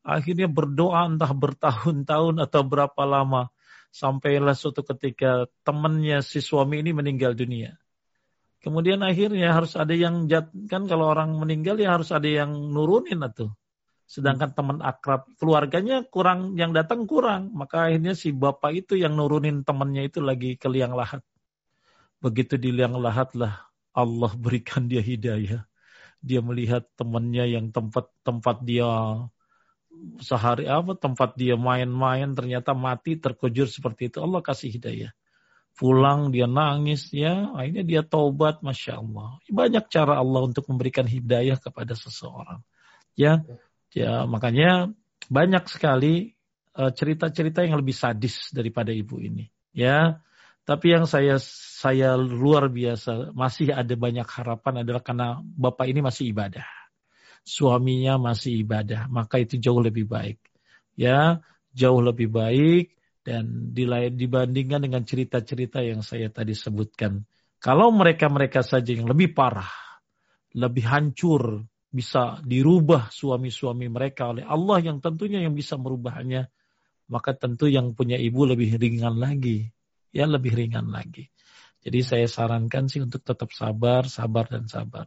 akhirnya 0.05 0.45
berdoa 0.45 1.09
entah 1.09 1.33
bertahun-tahun 1.33 2.37
atau 2.45 2.63
berapa 2.69 3.03
lama. 3.09 3.49
Sampailah 3.89 4.53
suatu 4.53 4.85
ketika 4.85 5.49
temannya 5.65 6.21
si 6.21 6.45
suami 6.45 6.85
ini 6.85 6.93
meninggal 6.93 7.33
dunia. 7.33 7.81
Kemudian 8.61 9.01
akhirnya 9.01 9.57
harus 9.57 9.73
ada 9.81 9.97
yang 9.97 10.29
jat, 10.29 10.53
kan 10.69 10.85
kalau 10.85 11.09
orang 11.09 11.33
meninggal 11.33 11.81
ya 11.81 11.97
harus 11.97 12.13
ada 12.13 12.29
yang 12.29 12.53
nurunin 12.53 13.25
atau. 13.25 13.57
Sedangkan 14.05 14.53
teman 14.53 14.79
akrab 14.85 15.25
keluarganya 15.41 16.05
kurang 16.05 16.61
yang 16.61 16.77
datang 16.77 17.09
kurang, 17.09 17.57
maka 17.57 17.89
akhirnya 17.89 18.13
si 18.13 18.37
bapak 18.37 18.85
itu 18.85 19.01
yang 19.01 19.17
nurunin 19.17 19.65
temannya 19.65 20.13
itu 20.13 20.21
lagi 20.21 20.61
ke 20.61 20.69
liang 20.69 20.93
lahat. 20.93 21.25
Begitu 22.21 22.61
di 22.61 22.77
liang 22.77 22.99
lahat 23.01 23.33
lah 23.33 23.68
Allah 23.99 24.31
berikan 24.39 24.87
dia 24.87 25.03
hidayah. 25.03 25.67
Dia 26.23 26.41
melihat 26.43 26.87
temannya 26.95 27.59
yang 27.59 27.75
tempat 27.75 28.07
tempat 28.23 28.63
dia 28.63 28.87
sehari 30.23 30.71
apa 30.71 30.95
tempat 30.95 31.35
dia 31.35 31.59
main-main 31.59 32.31
ternyata 32.39 32.71
mati 32.79 33.19
terkujur 33.19 33.67
seperti 33.67 34.15
itu. 34.15 34.23
Allah 34.23 34.39
kasih 34.39 34.71
hidayah. 34.71 35.11
Pulang 35.75 36.31
dia 36.31 36.47
nangis 36.47 37.11
ya. 37.11 37.51
Akhirnya 37.55 37.83
dia 37.87 38.03
taubat 38.07 38.63
masya 38.63 39.03
Allah. 39.03 39.43
Banyak 39.51 39.91
cara 39.91 40.19
Allah 40.23 40.47
untuk 40.47 40.67
memberikan 40.71 41.07
hidayah 41.07 41.59
kepada 41.59 41.99
seseorang 41.99 42.63
ya. 43.19 43.43
Ya 43.91 44.23
makanya 44.31 44.95
banyak 45.27 45.67
sekali 45.67 46.39
eh, 46.79 46.93
cerita-cerita 46.95 47.63
uh, 47.63 47.67
yang 47.67 47.77
lebih 47.83 47.97
sadis 47.97 48.55
daripada 48.55 48.95
ibu 48.95 49.19
ini 49.19 49.49
ya 49.75 50.21
tapi 50.69 50.93
yang 50.93 51.09
saya 51.09 51.41
saya 51.81 52.13
luar 52.21 52.69
biasa 52.69 53.33
masih 53.33 53.73
ada 53.73 53.97
banyak 53.97 54.29
harapan 54.29 54.85
adalah 54.85 55.01
karena 55.01 55.41
bapak 55.41 55.89
ini 55.89 56.05
masih 56.05 56.29
ibadah. 56.29 56.69
Suaminya 57.41 58.21
masih 58.21 58.61
ibadah, 58.61 59.09
maka 59.09 59.41
itu 59.41 59.57
jauh 59.57 59.81
lebih 59.81 60.05
baik. 60.05 60.37
Ya, 60.93 61.41
jauh 61.73 62.05
lebih 62.05 62.29
baik 62.29 63.01
dan 63.25 63.73
dibandingkan 64.13 64.85
dengan 64.85 65.09
cerita-cerita 65.09 65.81
yang 65.81 66.05
saya 66.05 66.29
tadi 66.29 66.53
sebutkan. 66.53 67.25
Kalau 67.57 67.89
mereka-mereka 67.89 68.61
saja 68.61 68.93
yang 68.93 69.09
lebih 69.09 69.33
parah, 69.33 69.73
lebih 70.53 70.85
hancur, 70.85 71.65
bisa 71.89 72.45
dirubah 72.45 73.09
suami-suami 73.09 73.89
mereka 73.89 74.37
oleh 74.37 74.45
Allah 74.45 74.85
yang 74.85 75.01
tentunya 75.01 75.41
yang 75.41 75.57
bisa 75.57 75.81
merubahnya, 75.81 76.53
maka 77.09 77.33
tentu 77.33 77.73
yang 77.73 77.97
punya 77.97 78.21
ibu 78.21 78.45
lebih 78.45 78.77
ringan 78.77 79.17
lagi 79.17 79.73
ya 80.19 80.27
lebih 80.27 80.59
ringan 80.59 80.91
lagi. 80.91 81.31
Jadi 81.79 82.03
saya 82.03 82.27
sarankan 82.27 82.91
sih 82.91 82.99
untuk 82.99 83.23
tetap 83.23 83.55
sabar, 83.55 84.11
sabar 84.11 84.51
dan 84.51 84.67
sabar. 84.67 85.07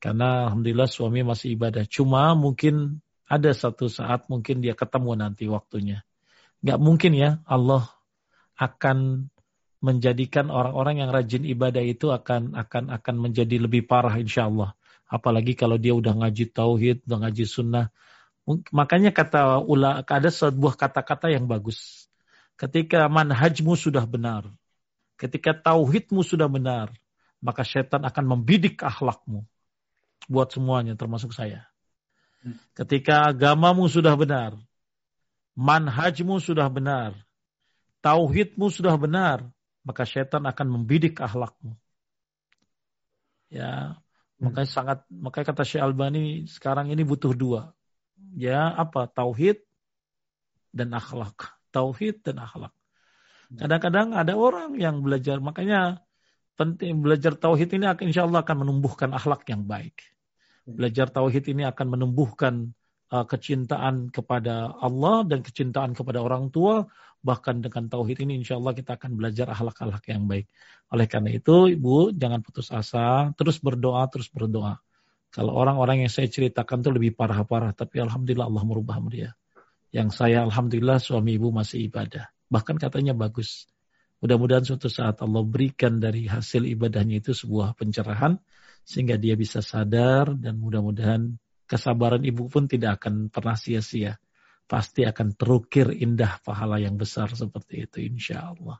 Karena 0.00 0.48
alhamdulillah 0.48 0.88
suami 0.88 1.20
masih 1.20 1.56
ibadah. 1.56 1.84
Cuma 1.84 2.32
mungkin 2.32 3.04
ada 3.28 3.52
satu 3.52 3.92
saat 3.92 4.30
mungkin 4.32 4.64
dia 4.64 4.72
ketemu 4.72 5.12
nanti 5.18 5.44
waktunya. 5.50 6.06
Gak 6.64 6.80
mungkin 6.80 7.12
ya 7.12 7.44
Allah 7.44 7.84
akan 8.56 9.28
menjadikan 9.84 10.48
orang-orang 10.48 11.04
yang 11.04 11.10
rajin 11.12 11.44
ibadah 11.44 11.84
itu 11.84 12.08
akan 12.08 12.56
akan 12.56 12.90
akan 12.96 13.14
menjadi 13.20 13.60
lebih 13.60 13.84
parah 13.84 14.16
insya 14.16 14.48
Allah. 14.48 14.72
Apalagi 15.06 15.54
kalau 15.54 15.78
dia 15.78 15.94
udah 15.94 16.16
ngaji 16.16 16.50
tauhid, 16.50 17.06
udah 17.06 17.28
ngaji 17.28 17.44
sunnah. 17.46 17.86
Makanya 18.46 19.10
kata 19.14 19.62
ula 19.62 20.02
ada 20.02 20.30
sebuah 20.30 20.74
kata-kata 20.74 21.30
yang 21.30 21.46
bagus. 21.46 22.05
Ketika 22.56 23.04
manhajmu 23.12 23.76
sudah 23.76 24.08
benar, 24.08 24.48
ketika 25.20 25.52
tauhidmu 25.52 26.24
sudah 26.24 26.48
benar, 26.48 26.88
maka 27.44 27.60
setan 27.68 28.00
akan 28.00 28.24
membidik 28.24 28.80
akhlakmu. 28.80 29.44
Buat 30.24 30.56
semuanya, 30.56 30.96
termasuk 30.96 31.36
saya. 31.36 31.68
Ketika 32.72 33.28
agamamu 33.28 33.84
sudah 33.92 34.16
benar, 34.16 34.56
manhajmu 35.52 36.40
sudah 36.40 36.72
benar, 36.72 37.12
tauhidmu 38.00 38.72
sudah 38.72 38.96
benar, 38.96 39.44
maka 39.84 40.08
setan 40.08 40.48
akan 40.48 40.80
membidik 40.80 41.20
akhlakmu. 41.20 41.76
Ya, 43.52 44.00
makanya 44.40 44.68
sangat 44.72 44.98
makanya 45.12 45.46
kata 45.52 45.62
Syekh 45.62 45.84
Albani 45.84 46.48
sekarang 46.48 46.88
ini 46.88 47.04
butuh 47.04 47.36
dua. 47.36 47.76
Ya, 48.32 48.72
apa? 48.72 49.06
Tauhid 49.12 49.60
dan 50.72 50.96
akhlak 50.96 51.55
tauhid 51.76 52.24
dan 52.24 52.40
akhlak. 52.40 52.72
Kadang-kadang 53.52 54.16
ada 54.16 54.34
orang 54.34 54.74
yang 54.80 55.04
belajar, 55.04 55.38
makanya 55.38 56.02
penting 56.56 57.04
belajar 57.04 57.36
tauhid 57.36 57.76
ini 57.76 57.86
akan 57.86 58.04
insya 58.10 58.24
Allah 58.26 58.42
akan 58.42 58.66
menumbuhkan 58.66 59.12
akhlak 59.12 59.46
yang 59.46 59.62
baik. 59.68 60.02
Belajar 60.66 61.12
tauhid 61.12 61.46
ini 61.52 61.62
akan 61.62 61.86
menumbuhkan 61.94 62.74
uh, 63.14 63.22
kecintaan 63.22 64.10
kepada 64.10 64.74
Allah 64.82 65.22
dan 65.22 65.46
kecintaan 65.46 65.94
kepada 65.94 66.24
orang 66.24 66.50
tua. 66.50 66.88
Bahkan 67.22 67.62
dengan 67.62 67.86
tauhid 67.86 68.26
ini 68.26 68.42
insya 68.42 68.58
Allah 68.58 68.74
kita 68.74 68.98
akan 68.98 69.14
belajar 69.14 69.46
akhlak-akhlak 69.46 70.04
yang 70.10 70.26
baik. 70.26 70.50
Oleh 70.90 71.06
karena 71.06 71.30
itu, 71.30 71.70
Ibu 71.70 72.14
jangan 72.18 72.42
putus 72.42 72.74
asa, 72.74 73.30
terus 73.38 73.62
berdoa, 73.62 74.02
terus 74.10 74.26
berdoa. 74.30 74.78
Kalau 75.30 75.54
orang-orang 75.54 76.06
yang 76.06 76.10
saya 76.10 76.30
ceritakan 76.30 76.82
itu 76.82 76.90
lebih 76.90 77.12
parah-parah, 77.14 77.74
tapi 77.74 78.02
Alhamdulillah 78.02 78.46
Allah 78.46 78.64
merubah 78.66 78.98
dia. 79.10 79.34
Yang 79.96 80.12
saya 80.12 80.44
Alhamdulillah 80.44 81.00
suami 81.00 81.40
ibu 81.40 81.48
masih 81.48 81.88
ibadah. 81.88 82.28
Bahkan 82.52 82.76
katanya 82.76 83.16
bagus. 83.16 83.64
Mudah-mudahan 84.20 84.68
suatu 84.68 84.92
saat 84.92 85.24
Allah 85.24 85.40
berikan 85.40 85.96
dari 85.96 86.28
hasil 86.28 86.68
ibadahnya 86.68 87.24
itu 87.24 87.32
sebuah 87.32 87.72
pencerahan. 87.80 88.36
Sehingga 88.84 89.16
dia 89.16 89.40
bisa 89.40 89.64
sadar 89.64 90.36
dan 90.36 90.60
mudah-mudahan 90.60 91.40
kesabaran 91.64 92.20
ibu 92.28 92.44
pun 92.52 92.68
tidak 92.68 93.00
akan 93.00 93.32
pernah 93.32 93.56
sia-sia. 93.56 94.20
Pasti 94.68 95.08
akan 95.08 95.32
terukir 95.32 95.88
indah 95.96 96.44
pahala 96.44 96.76
yang 96.76 97.00
besar 97.00 97.32
seperti 97.32 97.88
itu 97.88 98.04
insya 98.04 98.52
Allah. 98.52 98.76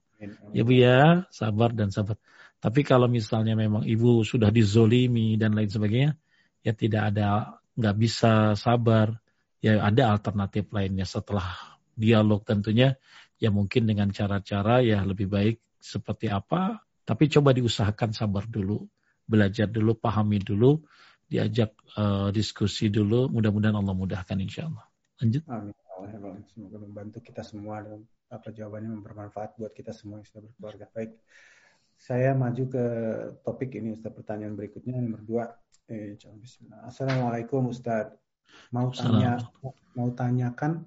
Ya 0.52 0.62
Bu 0.68 0.72
ya, 0.76 1.24
sabar 1.32 1.72
dan 1.72 1.88
sabar. 1.88 2.20
Tapi 2.60 2.84
kalau 2.84 3.08
misalnya 3.08 3.56
memang 3.56 3.88
ibu 3.88 4.20
sudah 4.20 4.52
dizolimi 4.52 5.40
dan 5.40 5.56
lain 5.56 5.68
sebagainya, 5.68 6.12
ya 6.60 6.72
tidak 6.76 7.02
ada, 7.12 7.56
nggak 7.76 7.96
bisa 8.00 8.56
sabar, 8.56 9.16
ya 9.60 9.80
ada 9.80 10.16
alternatif 10.16 10.68
lainnya 10.72 11.04
setelah 11.08 11.78
dialog 11.96 12.44
tentunya. 12.44 12.96
Ya 13.36 13.52
mungkin 13.52 13.84
dengan 13.84 14.08
cara-cara 14.16 14.80
ya 14.80 15.04
lebih 15.04 15.28
baik 15.28 15.60
seperti 15.76 16.32
apa. 16.32 16.80
Tapi 17.06 17.30
coba 17.30 17.52
diusahakan 17.52 18.10
sabar 18.16 18.48
dulu 18.48 18.88
belajar 19.26 19.66
dulu 19.66 19.98
pahami 19.98 20.38
dulu 20.38 20.80
diajak 21.26 21.74
uh, 21.98 22.30
diskusi 22.30 22.88
dulu. 22.88 23.26
Mudah-mudahan 23.28 23.76
Allah 23.76 23.94
mudahkan 23.94 24.38
insya 24.38 24.70
Allah. 24.70 24.86
Lanjut. 25.20 25.42
Amin. 25.50 25.74
Semoga 26.52 26.76
membantu 26.78 27.18
kita 27.24 27.42
semua 27.42 27.82
dan 27.82 28.04
apa 28.28 28.52
jawabannya 28.52 29.00
bermanfaat 29.00 29.58
buat 29.58 29.72
kita 29.72 29.90
semua 29.96 30.22
yang 30.22 30.28
sudah 30.28 30.42
berkeluarga. 30.44 30.86
Baik, 30.92 31.18
saya 31.96 32.36
maju 32.36 32.64
ke 32.68 32.84
topik 33.42 33.74
ini 33.74 33.96
Ustaz. 33.96 34.12
Pertanyaan 34.12 34.54
berikutnya 34.54 35.00
nomor 35.00 35.22
dua. 35.24 35.44
Eh, 35.88 36.14
Assalamualaikum 36.84 37.72
Ustaz. 37.72 38.12
Mau 38.74 38.90
tanya 38.90 39.38
mau 39.96 40.10
tanyakan 40.12 40.84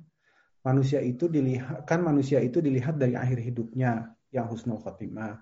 manusia 0.61 0.99
itu 0.99 1.31
dilihat 1.31 1.87
kan 1.87 2.03
manusia 2.03 2.43
itu 2.43 2.59
dilihat 2.59 2.99
dari 2.99 3.15
akhir 3.15 3.39
hidupnya 3.41 4.13
yang 4.29 4.45
husnul 4.51 4.77
khotimah. 4.77 5.41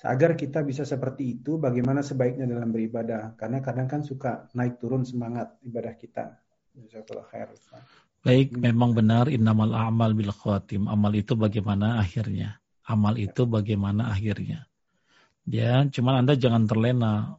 Agar 0.00 0.32
kita 0.32 0.64
bisa 0.64 0.88
seperti 0.88 1.36
itu, 1.36 1.60
bagaimana 1.60 2.00
sebaiknya 2.00 2.48
dalam 2.48 2.72
beribadah? 2.72 3.36
Karena 3.36 3.60
kadang 3.60 3.84
kan 3.84 4.00
suka 4.00 4.48
naik 4.56 4.80
turun 4.80 5.04
semangat 5.04 5.60
ibadah 5.60 5.92
kita. 5.92 6.40
Baik, 8.24 8.56
hmm. 8.56 8.64
memang 8.64 8.96
benar 8.96 9.28
innamal 9.28 9.76
amal 9.76 10.16
bil 10.16 10.32
khatim. 10.32 10.88
Amal 10.88 11.12
itu 11.12 11.36
bagaimana 11.36 12.00
akhirnya? 12.00 12.56
Amal 12.88 13.20
itu 13.20 13.44
bagaimana 13.44 14.08
akhirnya? 14.08 14.64
Ya, 15.44 15.84
cuman 15.84 16.24
Anda 16.24 16.32
jangan 16.32 16.64
terlena. 16.64 17.36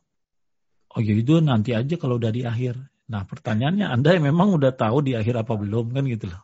Oh 0.94 1.02
ya 1.02 1.18
itu 1.18 1.42
nanti 1.42 1.74
aja 1.74 1.98
kalau 1.98 2.22
udah 2.22 2.30
di 2.30 2.46
akhir. 2.46 2.78
Nah 3.12 3.28
pertanyaannya 3.28 3.92
Anda 3.92 4.16
yang 4.16 4.32
memang 4.32 4.56
udah 4.56 4.72
tahu 4.72 5.04
di 5.04 5.20
akhir 5.20 5.44
apa 5.44 5.60
belum 5.60 5.92
kan 5.92 6.08
gitu 6.08 6.32
loh. 6.32 6.44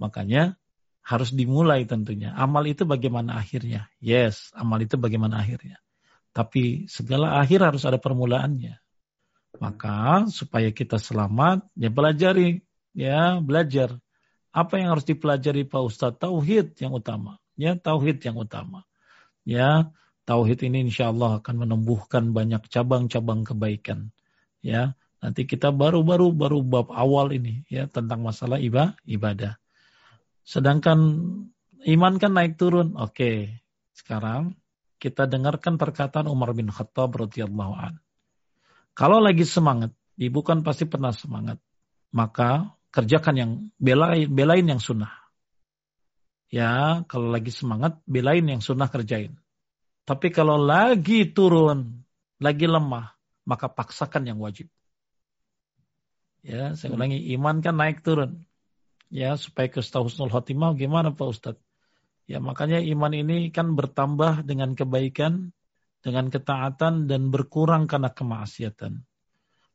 Makanya 0.00 0.56
harus 1.04 1.32
dimulai 1.36 1.84
tentunya. 1.84 2.32
Amal 2.32 2.64
itu 2.64 2.88
bagaimana 2.88 3.36
akhirnya? 3.36 3.92
Yes, 4.00 4.48
amal 4.56 4.80
itu 4.80 4.96
bagaimana 4.96 5.44
akhirnya. 5.44 5.76
Tapi 6.32 6.88
segala 6.88 7.36
akhir 7.42 7.60
harus 7.60 7.84
ada 7.84 8.00
permulaannya. 8.00 8.80
Maka 9.58 10.30
supaya 10.30 10.70
kita 10.70 10.96
selamat, 10.96 11.66
ya 11.74 11.90
pelajari, 11.90 12.62
ya 12.94 13.42
belajar. 13.42 13.98
Apa 14.54 14.78
yang 14.78 14.94
harus 14.94 15.04
dipelajari 15.06 15.66
Pak 15.66 15.82
Ustadz? 15.82 16.22
Tauhid 16.22 16.78
yang 16.78 16.94
utama. 16.94 17.42
Ya, 17.58 17.74
tauhid 17.74 18.22
yang 18.22 18.38
utama. 18.38 18.86
Ya, 19.42 19.90
tauhid 20.24 20.62
ini 20.64 20.88
insya 20.88 21.10
Allah 21.10 21.42
akan 21.42 21.66
menumbuhkan 21.66 22.30
banyak 22.30 22.70
cabang-cabang 22.70 23.42
kebaikan. 23.42 24.14
Ya, 24.62 24.94
nanti 25.20 25.44
kita 25.44 25.70
baru-baru 25.70 26.32
baru 26.32 26.64
bab 26.64 26.88
awal 26.92 27.32
ini 27.36 27.64
ya 27.68 27.86
tentang 27.86 28.24
masalah 28.24 28.60
ibadah. 28.60 29.60
Sedangkan 30.44 30.98
iman 31.86 32.14
kan 32.16 32.32
naik 32.34 32.56
turun. 32.56 32.96
Oke, 32.96 33.62
sekarang 33.92 34.56
kita 35.00 35.24
dengarkan 35.24 35.80
perkataan 35.80 36.28
Umar 36.28 36.52
bin 36.52 36.68
Khattab 36.68 37.16
radhiyallahu 37.16 37.72
an. 37.76 38.00
Kalau 38.92 39.22
lagi 39.22 39.48
semangat, 39.48 39.96
ibu 40.20 40.40
kan 40.44 40.60
pasti 40.60 40.84
pernah 40.84 41.14
semangat. 41.14 41.56
Maka 42.10 42.74
kerjakan 42.90 43.34
yang 43.38 43.50
belain, 43.78 44.26
belain 44.28 44.66
yang 44.66 44.82
sunnah. 44.82 45.14
Ya, 46.50 47.06
kalau 47.06 47.30
lagi 47.30 47.54
semangat, 47.54 48.02
belain 48.04 48.42
yang 48.42 48.58
sunnah 48.58 48.90
kerjain. 48.90 49.38
Tapi 50.02 50.34
kalau 50.34 50.58
lagi 50.58 51.30
turun, 51.30 52.02
lagi 52.42 52.66
lemah, 52.66 53.14
maka 53.46 53.70
paksakan 53.70 54.26
yang 54.26 54.42
wajib. 54.42 54.66
Ya, 56.40 56.72
saya 56.74 56.96
ulangi, 56.96 57.20
iman 57.36 57.60
kan 57.60 57.76
naik 57.76 58.00
turun. 58.00 58.48
Ya, 59.10 59.36
supaya 59.36 59.68
ke 59.68 59.82
husnul 59.82 60.32
khotimah 60.32 60.72
gimana 60.78 61.12
Pak 61.12 61.28
Ustadz? 61.28 61.64
Ya, 62.30 62.38
makanya 62.38 62.78
iman 62.78 63.10
ini 63.10 63.50
kan 63.50 63.74
bertambah 63.74 64.46
dengan 64.46 64.78
kebaikan, 64.78 65.50
dengan 66.00 66.30
ketaatan, 66.30 67.10
dan 67.10 67.28
berkurang 67.34 67.90
karena 67.90 68.08
kemaksiatan. 68.14 69.02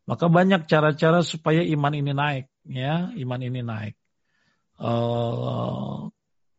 Maka 0.05 0.25
banyak 0.29 0.69
cara-cara 0.69 1.25
supaya 1.25 1.65
iman 1.65 1.93
ini 1.97 2.13
naik 2.13 2.45
ya 2.69 3.13
iman 3.13 3.41
ini 3.41 3.61
naik. 3.61 3.95
Uh, 4.75 6.09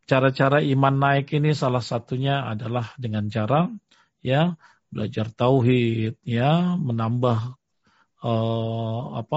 cara-cara 0.06 0.62
iman 0.62 0.94
naik 0.96 1.34
ini 1.34 1.52
salah 1.52 1.82
satunya 1.82 2.46
adalah 2.46 2.94
dengan 2.96 3.26
cara 3.28 3.68
ya 4.22 4.54
belajar 4.86 5.28
tauhid, 5.34 6.22
ya 6.22 6.78
menambah 6.78 7.58
uh, 8.26 9.22
apa 9.22 9.36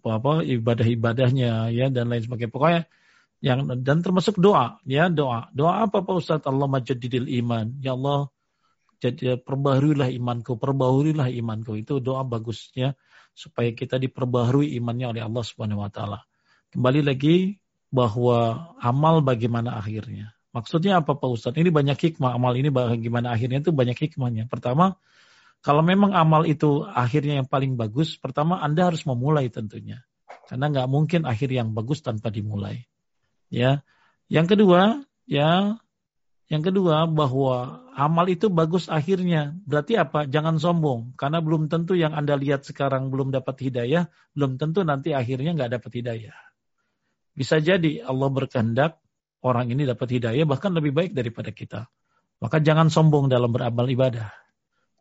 apa 0.00 0.32
ibadah-ibadahnya 0.40 1.68
ya 1.68 1.86
dan 1.92 2.08
lain 2.08 2.24
sebagainya. 2.24 2.52
Pokoknya 2.52 2.82
yang 3.44 3.68
dan 3.84 4.00
termasuk 4.00 4.40
doa 4.40 4.80
ya 4.88 5.12
doa. 5.12 5.52
Doa 5.52 5.84
apa 5.84 6.00
Pak 6.00 6.14
Ustaz? 6.16 6.40
Allah 6.48 6.66
majadidil 6.66 7.28
iman. 7.44 7.76
Ya 7.84 7.92
Allah 7.92 8.32
jadi 8.98 9.38
perbaharuilah 9.38 10.10
imanku, 10.10 10.58
perbaharuilah 10.58 11.30
imanku. 11.30 11.78
Itu 11.78 12.02
doa 12.02 12.26
bagusnya 12.26 12.98
supaya 13.36 13.70
kita 13.70 14.00
diperbaharui 14.02 14.74
imannya 14.74 15.14
oleh 15.14 15.22
Allah 15.22 15.44
Subhanahu 15.46 15.86
wa 15.86 15.90
taala. 15.92 16.26
Kembali 16.74 17.06
lagi 17.06 17.62
bahwa 17.94 18.72
amal 18.82 19.22
bagaimana 19.22 19.78
akhirnya. 19.78 20.34
Maksudnya 20.50 20.98
apa 20.98 21.14
Pak 21.14 21.30
Ustadz? 21.30 21.60
Ini 21.60 21.70
banyak 21.70 21.94
hikmah. 21.94 22.34
Amal 22.34 22.58
ini 22.58 22.74
bagaimana 22.74 23.30
akhirnya 23.30 23.62
itu 23.62 23.70
banyak 23.70 23.94
hikmahnya. 23.94 24.50
Pertama, 24.50 24.98
kalau 25.60 25.82
memang 25.82 26.14
amal 26.14 26.46
itu 26.46 26.86
akhirnya 26.86 27.42
yang 27.42 27.48
paling 27.50 27.74
bagus, 27.74 28.14
pertama 28.16 28.62
Anda 28.62 28.88
harus 28.88 29.02
memulai 29.04 29.50
tentunya. 29.50 30.06
Karena 30.48 30.72
nggak 30.72 30.88
mungkin 30.88 31.28
akhir 31.28 31.52
yang 31.52 31.76
bagus 31.76 32.00
tanpa 32.00 32.32
dimulai. 32.32 32.88
Ya. 33.52 33.84
Yang 34.28 34.56
kedua, 34.56 35.02
ya 35.28 35.76
yang 36.48 36.64
kedua, 36.64 37.04
bahwa 37.04 37.84
amal 37.92 38.24
itu 38.32 38.48
bagus 38.48 38.88
akhirnya. 38.88 39.52
Berarti 39.68 40.00
apa? 40.00 40.24
Jangan 40.24 40.56
sombong. 40.56 41.12
Karena 41.20 41.44
belum 41.44 41.68
tentu 41.68 41.92
yang 41.92 42.16
Anda 42.16 42.40
lihat 42.40 42.64
sekarang 42.64 43.12
belum 43.12 43.36
dapat 43.36 43.68
hidayah, 43.68 44.08
belum 44.32 44.56
tentu 44.56 44.80
nanti 44.80 45.12
akhirnya 45.12 45.52
nggak 45.52 45.76
dapat 45.76 45.92
hidayah. 46.00 46.36
Bisa 47.36 47.60
jadi 47.60 48.00
Allah 48.00 48.32
berkehendak 48.32 48.96
orang 49.44 49.68
ini 49.68 49.84
dapat 49.84 50.08
hidayah 50.08 50.48
bahkan 50.48 50.72
lebih 50.72 50.96
baik 50.96 51.12
daripada 51.12 51.52
kita. 51.52 51.92
Maka 52.40 52.64
jangan 52.64 52.88
sombong 52.88 53.28
dalam 53.28 53.52
beramal 53.52 53.84
ibadah. 53.84 54.32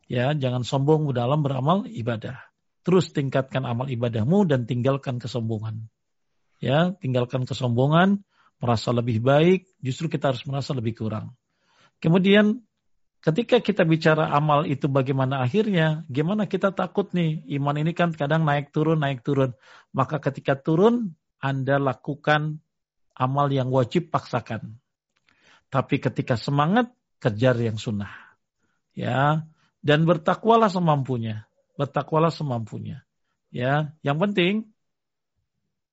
Ya, 0.07 0.31
jangan 0.31 0.63
sombong 0.63 1.11
dalam 1.11 1.43
beramal 1.43 1.83
ibadah. 1.91 2.39
Terus 2.87 3.11
tingkatkan 3.11 3.67
amal 3.67 3.91
ibadahmu 3.91 4.47
dan 4.47 4.63
tinggalkan 4.63 5.19
kesombongan. 5.19 5.91
Ya, 6.63 6.95
tinggalkan 7.03 7.43
kesombongan, 7.43 8.23
merasa 8.63 8.95
lebih 8.95 9.19
baik, 9.19 9.67
justru 9.83 10.07
kita 10.07 10.31
harus 10.31 10.47
merasa 10.47 10.71
lebih 10.71 10.95
kurang. 10.95 11.35
Kemudian 11.99 12.63
ketika 13.19 13.59
kita 13.59 13.83
bicara 13.83 14.31
amal 14.31 14.63
itu 14.63 14.87
bagaimana 14.87 15.43
akhirnya, 15.43 16.07
gimana 16.07 16.47
kita 16.47 16.71
takut 16.71 17.11
nih, 17.11 17.43
iman 17.59 17.75
ini 17.75 17.91
kan 17.91 18.15
kadang 18.15 18.47
naik 18.47 18.71
turun, 18.71 19.03
naik 19.03 19.21
turun. 19.27 19.51
Maka 19.91 20.23
ketika 20.23 20.55
turun, 20.55 21.13
Anda 21.43 21.77
lakukan 21.77 22.63
amal 23.13 23.51
yang 23.51 23.67
wajib 23.67 24.09
paksakan. 24.09 24.79
Tapi 25.67 25.99
ketika 25.99 26.39
semangat, 26.39 26.95
kejar 27.19 27.59
yang 27.59 27.75
sunnah. 27.75 28.13
Ya, 28.95 29.45
dan 29.87 30.03
bertakwalah 30.03 30.67
semampunya. 30.67 31.47
Bertakwalah 31.79 32.35
semampunya. 32.35 33.07
Ya, 33.47 33.95
yang 34.03 34.19
penting 34.19 34.67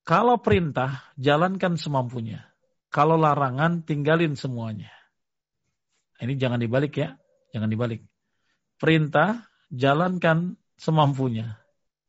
kalau 0.03 0.43
perintah 0.43 1.15
jalankan 1.15 1.79
semampunya. 1.79 2.51
Kalau 2.91 3.15
larangan, 3.15 3.87
tinggalin 3.87 4.35
semuanya. 4.35 4.91
Ini 6.19 6.35
jangan 6.35 6.59
dibalik 6.59 6.95
ya. 6.99 7.19
Jangan 7.55 7.71
dibalik. 7.71 8.03
Perintah, 8.79 9.47
jalankan 9.71 10.59
semampunya. 10.79 11.59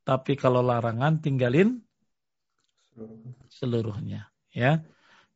Tapi 0.05 0.37
kalau 0.37 0.61
larangan, 0.61 1.21
tinggalin 1.21 1.81
seluruhnya. 3.49 4.29
Ya. 4.53 4.85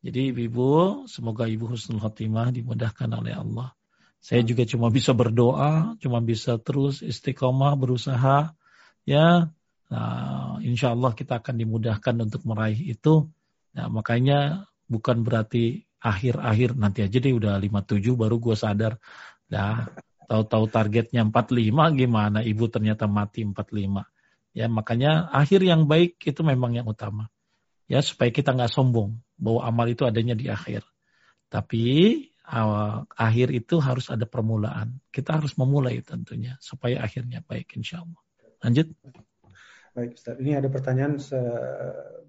Jadi 0.06 0.32
ibu, 0.36 1.04
semoga 1.10 1.50
ibu 1.50 1.66
husnul 1.66 1.98
khotimah 1.98 2.54
dimudahkan 2.54 3.10
oleh 3.10 3.34
Allah. 3.34 3.74
Saya 4.20 4.44
juga 4.44 4.68
cuma 4.68 4.92
bisa 4.92 5.16
berdoa, 5.16 5.96
cuma 6.04 6.20
bisa 6.20 6.60
terus 6.60 7.00
istiqomah 7.00 7.74
berusaha. 7.80 8.52
Ya, 9.08 9.50
nah, 9.88 10.60
insya 10.60 10.92
Allah 10.92 11.16
kita 11.16 11.40
akan 11.40 11.56
dimudahkan 11.56 12.16
untuk 12.20 12.44
meraih 12.44 12.78
itu. 12.78 13.32
Nah, 13.74 13.88
makanya 13.88 14.70
bukan 14.92 15.24
berarti 15.24 15.88
akhir-akhir 16.00 16.80
nanti 16.80 17.04
aja 17.04 17.18
deh 17.20 17.36
udah 17.36 17.60
57 17.60 18.16
baru 18.16 18.40
gue 18.40 18.56
sadar. 18.56 19.00
Dah 19.48 19.88
tahu-tahu 20.30 20.70
targetnya 20.70 21.26
45 21.26 21.98
gimana 21.98 22.40
ibu 22.46 22.70
ternyata 22.70 23.10
mati 23.10 23.42
45. 23.44 24.06
Ya 24.54 24.66
makanya 24.70 25.30
akhir 25.34 25.62
yang 25.66 25.86
baik 25.90 26.22
itu 26.22 26.42
memang 26.46 26.78
yang 26.78 26.86
utama. 26.86 27.30
Ya 27.90 28.02
supaya 28.06 28.30
kita 28.30 28.54
nggak 28.54 28.70
sombong 28.70 29.18
bahwa 29.42 29.66
amal 29.66 29.88
itu 29.90 30.06
adanya 30.06 30.38
di 30.38 30.46
akhir. 30.50 30.86
Tapi 31.50 31.86
uh, 32.50 33.06
akhir 33.16 33.54
itu 33.54 33.78
harus 33.78 34.10
ada 34.10 34.26
permulaan. 34.26 34.98
Kita 35.14 35.38
harus 35.38 35.54
memulai 35.56 36.02
tentunya 36.02 36.58
supaya 36.58 37.06
akhirnya 37.06 37.46
baik 37.46 37.78
insya 37.78 38.02
Allah. 38.02 38.22
Lanjut. 38.66 38.88
Baik 39.94 40.18
Ustaz, 40.18 40.38
ini 40.38 40.54
ada 40.54 40.70
pertanyaan 40.70 41.18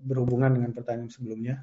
berhubungan 0.01 0.57
dengan 0.57 0.73
pertanyaan 0.73 1.13
sebelumnya. 1.13 1.61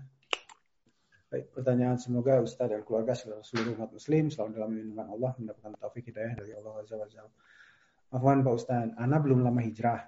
Baik, 1.27 1.51
pertanyaan 1.51 1.99
semoga 1.99 2.39
Ustaz 2.39 2.71
dan 2.71 2.88
keluarga 2.88 3.11
seluruh 3.17 3.75
umat 3.75 3.91
muslim 3.91 4.31
selalu 4.31 4.51
dalam 4.55 4.71
lindungan 4.71 5.07
Allah 5.11 5.31
mendapatkan 5.35 5.75
taufik 5.75 6.07
hidayah 6.07 6.39
dari 6.39 6.55
Allah 6.55 6.73
Azza 6.79 6.95
wa. 6.95 7.27
Afwan 8.15 8.39
Pak 8.47 8.53
Ustaz, 8.55 8.88
Ana 8.95 9.19
belum 9.19 9.43
lama 9.43 9.59
hijrah. 9.59 10.07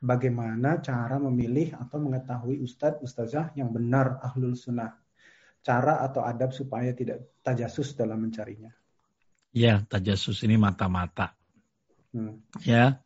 Bagaimana 0.00 0.80
cara 0.80 1.20
memilih 1.20 1.76
atau 1.76 2.00
mengetahui 2.00 2.64
Ustadz 2.64 3.04
Ustazah 3.04 3.52
yang 3.52 3.76
benar 3.76 4.20
ahlul 4.24 4.56
sunnah? 4.56 5.03
Cara 5.64 6.04
atau 6.04 6.20
adab 6.20 6.52
supaya 6.52 6.92
tidak 6.92 7.40
tajasus 7.40 7.96
dalam 7.96 8.20
mencarinya? 8.20 8.68
Ya, 9.56 9.80
tajasus 9.88 10.44
ini 10.44 10.60
mata-mata. 10.60 11.32
Hmm. 12.12 12.44
Ya, 12.68 13.00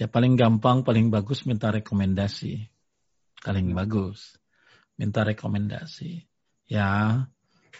ya 0.00 0.06
paling 0.08 0.34
gampang, 0.40 0.80
paling 0.80 1.12
bagus 1.12 1.44
minta 1.44 1.68
rekomendasi. 1.68 2.64
Paling 3.44 3.70
hmm. 3.70 3.76
bagus. 3.76 4.40
Minta 4.96 5.26
rekomendasi 5.26 6.24
Ya, 6.64 7.20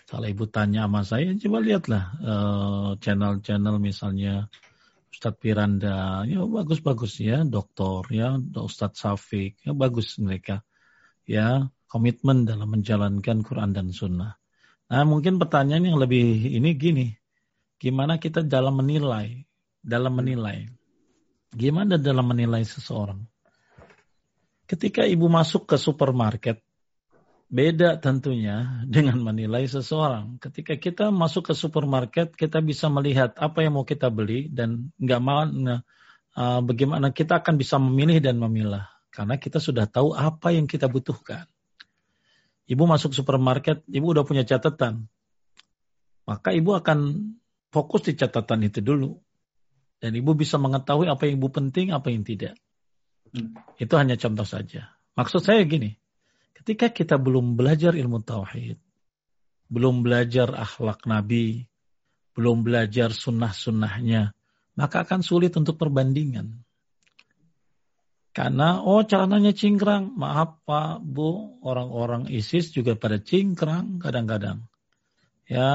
kalau 0.05 0.29
ibu 0.29 0.45
tanya 0.45 0.85
sama 0.85 1.01
saya, 1.09 1.33
coba 1.41 1.59
lihatlah 1.65 2.05
uh, 2.21 2.91
channel-channel 3.01 3.81
misalnya 3.81 4.53
Ustadz 5.09 5.41
Piranda, 5.41 6.29
ya 6.29 6.45
bagus-bagus 6.45 7.25
ya, 7.25 7.47
doktor 7.49 8.05
ya, 8.13 8.37
Ustadz 8.37 9.01
Safik, 9.01 9.57
ya 9.65 9.73
bagus 9.73 10.21
mereka. 10.21 10.61
Ya, 11.25 11.73
komitmen 11.95 12.43
dalam 12.43 12.66
menjalankan 12.75 13.47
Quran 13.47 13.71
dan 13.71 13.95
Sunnah. 13.95 14.35
Nah, 14.91 15.07
mungkin 15.07 15.39
pertanyaan 15.39 15.95
yang 15.95 15.99
lebih 16.03 16.51
ini 16.51 16.75
gini, 16.75 17.07
gimana 17.79 18.19
kita 18.19 18.43
dalam 18.43 18.75
menilai, 18.83 19.47
dalam 19.79 20.19
menilai, 20.19 20.66
gimana 21.55 21.95
dalam 21.95 22.27
menilai 22.27 22.66
seseorang? 22.66 23.23
Ketika 24.66 25.07
ibu 25.07 25.31
masuk 25.31 25.71
ke 25.71 25.79
supermarket, 25.79 26.59
Beda 27.55 28.01
tentunya 28.03 28.66
dengan 28.95 29.21
menilai 29.23 29.62
seseorang. 29.71 30.43
Ketika 30.43 30.75
kita 30.75 31.15
masuk 31.15 31.53
ke 31.53 31.55
supermarket, 31.55 32.35
kita 32.35 32.59
bisa 32.59 32.91
melihat 32.91 33.37
apa 33.39 33.62
yang 33.62 33.79
mau 33.79 33.87
kita 33.87 34.11
beli 34.11 34.51
dan 34.51 34.91
nggak 34.99 35.21
mau 35.23 35.47
uh, 35.47 36.61
bagaimana 36.66 37.15
kita 37.15 37.39
akan 37.39 37.55
bisa 37.55 37.79
memilih 37.79 38.19
dan 38.19 38.43
memilah 38.43 38.91
karena 39.15 39.39
kita 39.39 39.62
sudah 39.62 39.87
tahu 39.87 40.19
apa 40.19 40.51
yang 40.51 40.66
kita 40.66 40.91
butuhkan. 40.91 41.47
Ibu 42.65 42.85
masuk 42.89 43.12
supermarket, 43.12 43.85
ibu 43.93 44.07
udah 44.16 44.24
punya 44.24 44.43
catatan. 44.49 45.05
Maka 46.24 46.57
ibu 46.57 46.73
akan 46.73 46.99
fokus 47.69 48.09
di 48.09 48.16
catatan 48.16 48.65
itu 48.65 48.81
dulu. 48.81 49.12
Dan 50.01 50.16
ibu 50.16 50.32
bisa 50.32 50.57
mengetahui 50.57 51.09
apa 51.09 51.28
yang 51.28 51.36
ibu 51.41 51.49
penting, 51.53 51.93
apa 51.93 52.09
yang 52.09 52.24
tidak. 52.24 52.57
Hmm. 53.32 53.53
Itu 53.77 54.01
hanya 54.01 54.16
contoh 54.16 54.49
saja. 54.49 54.97
Maksud 55.15 55.45
saya 55.45 55.61
gini, 55.69 55.93
ketika 56.57 56.89
kita 56.89 57.20
belum 57.20 57.55
belajar 57.61 57.93
ilmu 57.93 58.24
tauhid, 58.24 58.81
belum 59.69 60.01
belajar 60.01 60.53
akhlak 60.57 61.05
Nabi, 61.05 61.69
belum 62.35 62.65
belajar 62.65 63.12
sunnah-sunnahnya, 63.12 64.32
maka 64.74 65.07
akan 65.07 65.20
sulit 65.20 65.55
untuk 65.55 65.78
perbandingan. 65.78 66.64
Karena, 68.35 68.82
oh 68.82 69.06
celananya 69.06 69.55
cingkrang. 69.55 70.19
Maaf 70.19 70.66
Pak, 70.66 71.06
Bu, 71.06 71.62
orang-orang 71.62 72.27
ISIS 72.27 72.74
juga 72.74 72.98
pada 72.98 73.23
cingkrang 73.23 74.02
kadang-kadang. 74.02 74.66
Ya, 75.47 75.70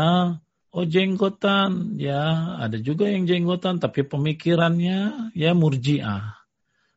oh 0.75 0.83
jenggotan. 0.83 1.95
Ya, 1.95 2.59
ada 2.59 2.75
juga 2.75 3.07
yang 3.07 3.31
jenggotan, 3.31 3.79
tapi 3.79 4.03
pemikirannya 4.03 5.31
ya 5.39 5.55
murjiah. 5.55 6.35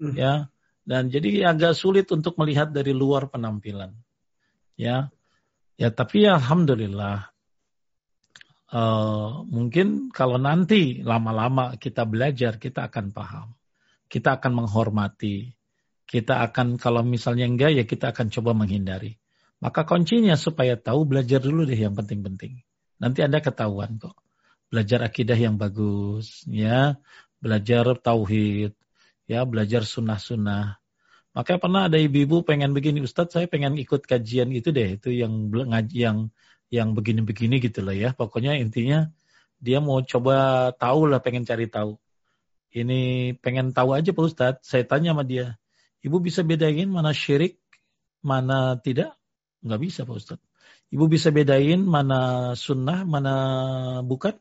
Hmm. 0.02 0.18
Ya, 0.18 0.50
dan 0.82 1.14
jadi 1.14 1.54
agak 1.54 1.78
sulit 1.78 2.10
untuk 2.10 2.34
melihat 2.42 2.74
dari 2.74 2.90
luar 2.90 3.30
penampilan. 3.30 3.94
Ya, 4.74 5.14
ya 5.78 5.94
tapi 5.94 6.26
ya 6.26 6.42
Alhamdulillah. 6.42 7.30
Uh, 8.72 9.46
mungkin 9.46 10.10
kalau 10.10 10.42
nanti 10.42 11.06
lama-lama 11.06 11.78
kita 11.78 12.02
belajar, 12.02 12.58
kita 12.58 12.90
akan 12.90 13.14
paham 13.14 13.54
kita 14.12 14.36
akan 14.36 14.52
menghormati. 14.52 15.56
Kita 16.04 16.44
akan 16.44 16.76
kalau 16.76 17.00
misalnya 17.00 17.48
enggak 17.48 17.72
ya 17.72 17.84
kita 17.88 18.12
akan 18.12 18.28
coba 18.28 18.52
menghindari. 18.52 19.16
Maka 19.64 19.88
kuncinya 19.88 20.36
supaya 20.36 20.76
tahu 20.76 21.08
belajar 21.08 21.40
dulu 21.40 21.64
deh 21.64 21.80
yang 21.80 21.96
penting-penting. 21.96 22.60
Nanti 23.00 23.24
Anda 23.24 23.40
ketahuan 23.40 23.96
kok. 23.96 24.20
Belajar 24.68 25.00
akidah 25.00 25.38
yang 25.38 25.56
bagus, 25.56 26.44
ya, 26.44 27.00
belajar 27.40 27.96
tauhid, 27.96 28.76
ya, 29.24 29.48
belajar 29.48 29.88
sunnah-sunnah. 29.88 30.76
Makanya 31.32 31.60
pernah 31.60 31.82
ada 31.88 31.96
ibu-ibu 31.96 32.44
pengen 32.44 32.76
begini, 32.76 33.00
Ustadz 33.00 33.32
saya 33.32 33.48
pengen 33.48 33.80
ikut 33.80 34.04
kajian 34.04 34.52
itu 34.52 34.68
deh, 34.68 35.00
itu 35.00 35.08
yang 35.08 35.48
yang 35.92 36.28
yang 36.68 36.88
begini-begini 36.92 37.60
gitu 37.64 37.80
loh 37.80 37.96
ya. 37.96 38.12
Pokoknya 38.12 38.60
intinya 38.60 39.08
dia 39.56 39.80
mau 39.80 40.00
coba 40.04 40.68
tahu 40.76 41.08
lah, 41.08 41.24
pengen 41.24 41.48
cari 41.48 41.68
tahu 41.68 41.96
ini 42.72 43.32
pengen 43.38 43.76
tahu 43.76 43.92
aja 43.96 44.10
Pak 44.16 44.24
Ustadz, 44.24 44.64
saya 44.64 44.84
tanya 44.88 45.12
sama 45.12 45.24
dia, 45.28 45.60
Ibu 46.02 46.18
bisa 46.18 46.42
bedain 46.42 46.90
mana 46.90 47.14
syirik, 47.14 47.62
mana 48.26 48.74
tidak? 48.82 49.14
Nggak 49.62 49.80
bisa 49.86 50.00
Pak 50.02 50.18
Ustadz. 50.18 50.46
Ibu 50.90 51.06
bisa 51.06 51.30
bedain 51.30 51.86
mana 51.86 52.52
sunnah, 52.58 53.06
mana 53.06 53.34
bukan? 54.02 54.34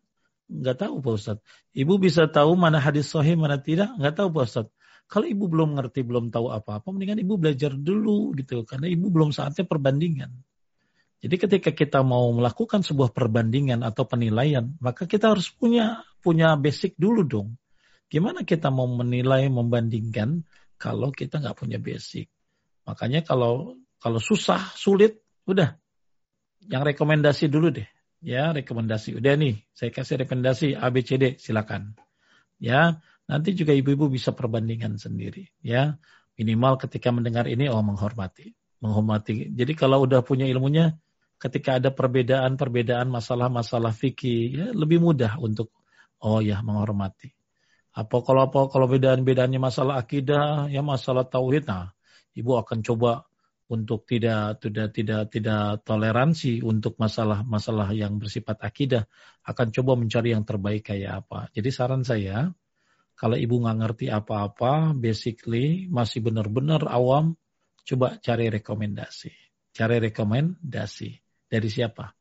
Nggak 0.49 0.89
tahu 0.89 1.05
Pak 1.05 1.13
Ustadz. 1.21 1.45
Ibu 1.77 2.01
bisa 2.01 2.25
tahu 2.25 2.57
mana 2.57 2.81
hadis 2.81 3.13
sahih, 3.13 3.37
mana 3.37 3.61
tidak? 3.61 3.93
Nggak 3.93 4.17
tahu 4.17 4.27
Pak 4.33 4.45
Ustadz. 4.49 4.73
Kalau 5.05 5.27
ibu 5.29 5.45
belum 5.45 5.77
ngerti, 5.77 6.01
belum 6.01 6.33
tahu 6.33 6.49
apa-apa, 6.49 6.87
mendingan 6.89 7.21
ibu 7.21 7.37
belajar 7.37 7.77
dulu 7.77 8.33
gitu. 8.41 8.65
Karena 8.65 8.89
ibu 8.89 9.13
belum 9.13 9.29
saatnya 9.29 9.67
perbandingan. 9.69 10.33
Jadi 11.21 11.35
ketika 11.37 11.69
kita 11.69 12.01
mau 12.01 12.25
melakukan 12.33 12.81
sebuah 12.81 13.13
perbandingan 13.13 13.85
atau 13.85 14.09
penilaian, 14.09 14.73
maka 14.81 15.05
kita 15.05 15.29
harus 15.29 15.53
punya 15.53 16.01
punya 16.25 16.57
basic 16.57 16.97
dulu 16.97 17.21
dong. 17.21 17.60
Gimana 18.11 18.43
kita 18.43 18.67
mau 18.67 18.91
menilai, 18.91 19.47
membandingkan 19.47 20.43
kalau 20.75 21.15
kita 21.15 21.39
nggak 21.39 21.55
punya 21.55 21.79
basic? 21.79 22.27
Makanya 22.83 23.23
kalau 23.23 23.79
kalau 24.01 24.19
susah, 24.19 24.73
sulit, 24.75 25.21
udah. 25.47 25.77
Yang 26.65 26.93
rekomendasi 26.93 27.47
dulu 27.47 27.71
deh. 27.71 27.87
Ya, 28.19 28.51
rekomendasi. 28.51 29.15
Udah 29.15 29.37
nih, 29.39 29.61
saya 29.71 29.93
kasih 29.93 30.25
rekomendasi 30.25 30.73
ABCD, 30.75 31.37
silakan. 31.37 31.95
Ya, 32.57 32.99
nanti 33.29 33.53
juga 33.53 33.71
ibu-ibu 33.77 34.09
bisa 34.09 34.33
perbandingan 34.33 34.97
sendiri. 34.97 35.53
Ya, 35.61 36.01
minimal 36.35 36.81
ketika 36.81 37.13
mendengar 37.13 37.45
ini, 37.45 37.69
oh 37.69 37.81
menghormati. 37.85 38.57
Menghormati. 38.81 39.53
Jadi 39.53 39.73
kalau 39.77 40.03
udah 40.03 40.25
punya 40.25 40.49
ilmunya, 40.49 40.97
ketika 41.37 41.77
ada 41.77 41.93
perbedaan-perbedaan 41.93 43.09
masalah-masalah 43.09 43.93
fikih, 43.93 44.41
ya 44.51 44.67
lebih 44.73 44.97
mudah 44.97 45.37
untuk, 45.37 45.69
oh 46.21 46.41
ya 46.41 46.61
menghormati. 46.65 47.40
Apa 47.91 48.23
kalau 48.23 48.47
apa 48.47 48.71
kalau 48.71 48.87
bedaan-bedaannya 48.87 49.59
masalah 49.59 49.99
akidah, 49.99 50.71
ya 50.71 50.79
masalah 50.79 51.27
tauhid, 51.27 51.67
nah 51.67 51.91
ibu 52.31 52.55
akan 52.55 52.79
coba 52.79 53.27
untuk 53.71 54.07
tidak 54.07 54.63
tidak 54.63 54.95
tidak 54.95 55.27
tidak 55.31 55.83
toleransi 55.83 56.63
untuk 56.63 56.95
masalah-masalah 56.99 57.91
yang 57.91 58.15
bersifat 58.15 58.59
akidah, 58.63 59.07
akan 59.43 59.75
coba 59.75 59.99
mencari 59.99 60.31
yang 60.31 60.47
terbaik 60.47 60.87
kayak 60.91 61.23
apa. 61.23 61.51
Jadi 61.51 61.69
saran 61.71 62.03
saya, 62.03 62.51
kalau 63.15 63.35
ibu 63.35 63.59
nggak 63.59 63.77
ngerti 63.79 64.05
apa-apa, 64.07 64.95
basically 64.95 65.87
masih 65.91 66.23
benar-benar 66.23 66.87
awam, 66.87 67.35
coba 67.83 68.19
cari 68.23 68.47
rekomendasi. 68.51 69.31
Cari 69.71 70.03
rekomendasi 70.03 71.09
dari 71.47 71.69
siapa? 71.71 72.20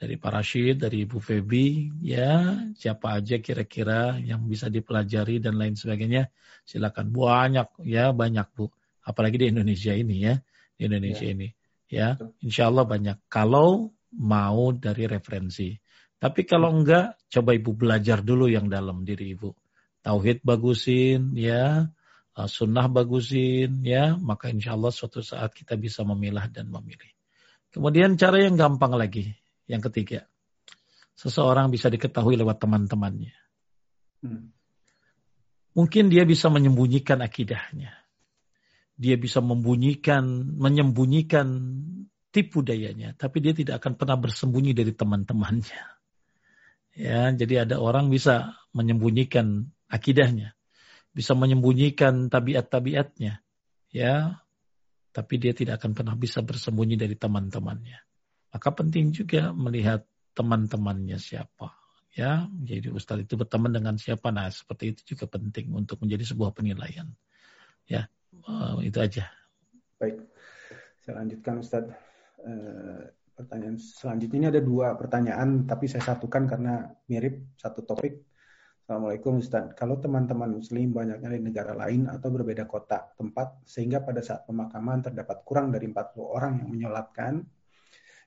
Dari 0.00 0.16
Pak 0.16 0.32
Rashid, 0.32 0.80
dari 0.80 1.04
Ibu 1.04 1.20
Febi, 1.20 1.92
ya 2.00 2.56
siapa 2.72 3.20
aja 3.20 3.36
kira-kira 3.36 4.16
yang 4.16 4.48
bisa 4.48 4.72
dipelajari 4.72 5.44
dan 5.44 5.60
lain 5.60 5.76
sebagainya, 5.76 6.32
silakan. 6.64 7.12
Banyak 7.12 7.84
ya 7.84 8.08
banyak 8.16 8.48
Bu, 8.56 8.72
apalagi 9.04 9.36
di 9.44 9.46
Indonesia 9.52 9.92
ini 9.92 10.24
ya 10.24 10.40
di 10.80 10.88
Indonesia 10.88 11.28
ya. 11.28 11.32
ini 11.36 11.48
ya, 11.92 12.08
Insya 12.40 12.72
Allah 12.72 12.88
banyak. 12.88 13.28
Kalau 13.28 13.92
mau 14.16 14.72
dari 14.72 15.04
referensi, 15.04 15.76
tapi 16.16 16.48
kalau 16.48 16.72
enggak, 16.80 17.20
coba 17.28 17.52
Ibu 17.52 17.70
belajar 17.76 18.24
dulu 18.24 18.48
yang 18.48 18.72
dalam 18.72 19.04
diri 19.04 19.36
Ibu, 19.36 19.52
tauhid 20.00 20.40
bagusin 20.40 21.36
ya, 21.36 21.84
uh, 22.40 22.48
sunnah 22.48 22.88
bagusin 22.88 23.84
ya, 23.84 24.16
maka 24.16 24.48
Insya 24.48 24.80
Allah 24.80 24.96
suatu 24.96 25.20
saat 25.20 25.52
kita 25.52 25.76
bisa 25.76 26.00
memilah 26.08 26.48
dan 26.48 26.72
memilih. 26.72 27.12
Kemudian 27.68 28.16
cara 28.16 28.40
yang 28.42 28.56
gampang 28.56 28.96
lagi, 28.96 29.30
yang 29.70 29.78
ketiga, 29.86 30.26
seseorang 31.14 31.70
bisa 31.70 31.86
diketahui 31.86 32.34
lewat 32.34 32.58
teman-temannya. 32.58 33.34
Hmm. 34.26 34.50
Mungkin 35.78 36.10
dia 36.10 36.26
bisa 36.26 36.50
menyembunyikan 36.50 37.22
akidahnya. 37.22 37.94
Dia 38.98 39.16
bisa 39.16 39.38
membunyikan, 39.38 40.58
menyembunyikan 40.58 41.46
tipu 42.34 42.66
dayanya, 42.66 43.14
tapi 43.14 43.38
dia 43.38 43.54
tidak 43.54 43.78
akan 43.80 43.94
pernah 43.94 44.18
bersembunyi 44.18 44.74
dari 44.74 44.90
teman-temannya. 44.90 45.82
Ya, 46.98 47.30
jadi 47.30 47.64
ada 47.64 47.78
orang 47.78 48.10
bisa 48.10 48.58
menyembunyikan 48.74 49.70
akidahnya, 49.86 50.58
bisa 51.14 51.32
menyembunyikan 51.38 52.28
tabiat-tabiatnya, 52.28 53.40
ya, 53.94 54.42
tapi 55.10 55.34
dia 55.38 55.54
tidak 55.54 55.80
akan 55.80 55.94
pernah 55.94 56.14
bisa 56.18 56.42
bersembunyi 56.42 56.98
dari 56.98 57.14
teman-temannya. 57.14 58.09
Maka 58.50 58.68
penting 58.74 59.14
juga 59.14 59.54
melihat 59.54 60.02
teman-temannya 60.34 61.18
siapa. 61.18 61.74
Ya, 62.10 62.50
jadi 62.66 62.90
Ustadz 62.90 63.22
itu 63.22 63.38
berteman 63.38 63.70
dengan 63.70 63.94
siapa. 63.94 64.34
Nah, 64.34 64.50
seperti 64.50 64.94
itu 64.96 65.14
juga 65.14 65.30
penting 65.30 65.70
untuk 65.70 66.02
menjadi 66.02 66.34
sebuah 66.34 66.50
penilaian. 66.50 67.06
Ya, 67.86 68.10
uh, 68.50 68.82
itu 68.82 68.98
aja. 68.98 69.30
Baik, 70.02 70.18
saya 70.98 71.22
lanjutkan 71.22 71.62
Ustadz. 71.62 71.94
Uh, 72.40 73.06
pertanyaan 73.40 73.78
selanjutnya 73.80 74.36
ini 74.36 74.48
ada 74.50 74.60
dua 74.60 74.98
pertanyaan, 74.98 75.64
tapi 75.64 75.86
saya 75.86 76.02
satukan 76.02 76.50
karena 76.50 76.90
mirip 77.06 77.56
satu 77.56 77.86
topik. 77.86 78.26
Assalamualaikum 78.90 79.38
Ustaz. 79.38 79.70
Kalau 79.78 80.02
teman-teman 80.02 80.50
muslim 80.50 80.90
banyaknya 80.90 81.30
di 81.30 81.40
negara 81.46 81.78
lain 81.78 82.10
atau 82.10 82.26
berbeda 82.26 82.66
kota, 82.66 83.14
tempat, 83.14 83.62
sehingga 83.62 84.02
pada 84.02 84.18
saat 84.18 84.50
pemakaman 84.50 84.98
terdapat 84.98 85.46
kurang 85.46 85.70
dari 85.70 85.86
40 85.86 86.26
orang 86.26 86.58
yang 86.58 86.68
menyolatkan, 86.74 87.38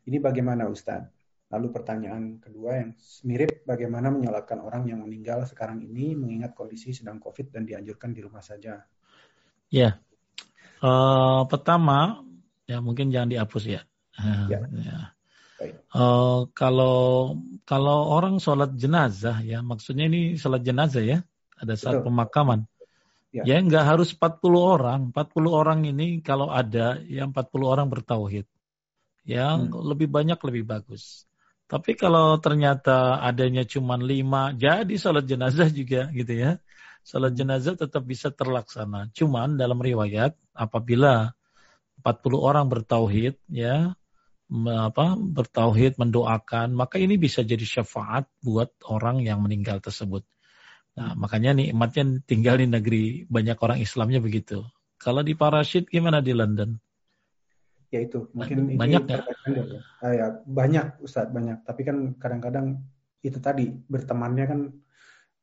ini 0.07 0.17
bagaimana 0.19 0.67
Ustaz? 0.67 1.07
Lalu 1.53 1.69
pertanyaan 1.69 2.41
kedua 2.41 2.81
yang 2.81 2.97
mirip 3.29 3.61
bagaimana 3.61 4.09
menyolatkan 4.09 4.57
orang 4.57 4.89
yang 4.89 5.05
meninggal 5.05 5.45
sekarang 5.45 5.85
ini 5.85 6.17
mengingat 6.17 6.57
kondisi 6.57 6.97
sedang 6.97 7.21
COVID 7.21 7.53
dan 7.53 7.69
dianjurkan 7.69 8.09
di 8.09 8.25
rumah 8.25 8.41
saja. 8.41 8.81
Ya, 9.69 10.01
uh, 10.81 11.45
pertama 11.45 12.25
ya 12.65 12.81
mungkin 12.81 13.13
jangan 13.13 13.29
dihapus 13.29 13.63
ya. 13.69 13.81
Ya. 14.49 14.59
ya. 14.89 14.99
Uh, 15.93 16.49
kalau 16.57 17.37
kalau 17.63 18.11
orang 18.11 18.41
sholat 18.41 18.75
jenazah 18.75 19.39
ya 19.45 19.63
maksudnya 19.63 20.09
ini 20.09 20.35
sholat 20.35 20.65
jenazah 20.65 21.05
ya 21.05 21.17
ada 21.55 21.77
saat 21.77 22.01
Betul. 22.01 22.09
pemakaman. 22.09 22.59
Ya. 23.33 23.45
ya 23.49 23.57
nggak 23.65 23.85
harus 23.97 24.13
40 24.13 24.45
orang, 24.61 24.99
40 25.09 25.49
orang 25.49 25.79
ini 25.89 26.21
kalau 26.21 26.53
ada 26.53 27.01
yang 27.01 27.33
40 27.33 27.65
orang 27.65 27.89
bertauhid 27.89 28.45
yang 29.23 29.71
hmm. 29.71 29.83
lebih 29.83 30.07
banyak 30.11 30.39
lebih 30.39 30.63
bagus. 30.67 31.27
Tapi 31.67 31.95
kalau 31.97 32.37
ternyata 32.37 33.23
adanya 33.23 33.65
cuma 33.65 33.97
lima, 33.97 34.53
jadi 34.53 34.93
salat 34.99 35.25
jenazah 35.25 35.71
juga 35.73 36.11
gitu 36.13 36.33
ya. 36.35 36.61
Salat 37.01 37.33
jenazah 37.33 37.75
tetap 37.75 38.03
bisa 38.05 38.29
terlaksana. 38.29 39.09
Cuman 39.15 39.57
dalam 39.57 39.81
riwayat 39.81 40.37
apabila 40.53 41.33
40 42.03 42.35
orang 42.37 42.65
bertauhid 42.67 43.39
ya, 43.49 43.95
apa 44.53 45.05
bertauhid, 45.17 45.97
mendoakan, 45.97 46.77
maka 46.77 47.01
ini 47.01 47.17
bisa 47.17 47.41
jadi 47.41 47.63
syafaat 47.63 48.29
buat 48.43 48.69
orang 48.85 49.23
yang 49.25 49.41
meninggal 49.41 49.81
tersebut. 49.81 50.21
Nah, 50.93 51.17
makanya 51.17 51.57
nikmatnya 51.57 52.21
tinggal 52.29 52.61
di 52.61 52.69
negeri 52.69 53.25
banyak 53.25 53.57
orang 53.57 53.81
Islamnya 53.81 54.21
begitu. 54.21 54.61
Kalau 55.01 55.25
di 55.25 55.33
Parasit 55.33 55.89
gimana 55.89 56.21
di 56.21 56.37
London? 56.37 56.77
Ya 57.93 58.01
itu, 58.01 58.25
mungkin 58.33 58.73
banyak 58.73 59.05
ini 59.05 59.77
ya? 59.77 59.79
Ah, 60.01 60.13
ya, 60.17 60.25
banyak 60.49 60.97
Ustaz, 61.05 61.29
banyak. 61.29 61.61
Tapi 61.61 61.81
kan 61.85 62.17
kadang-kadang 62.17 62.81
itu 63.21 63.37
tadi 63.37 63.69
bertemannya 63.69 64.45
kan 64.49 64.59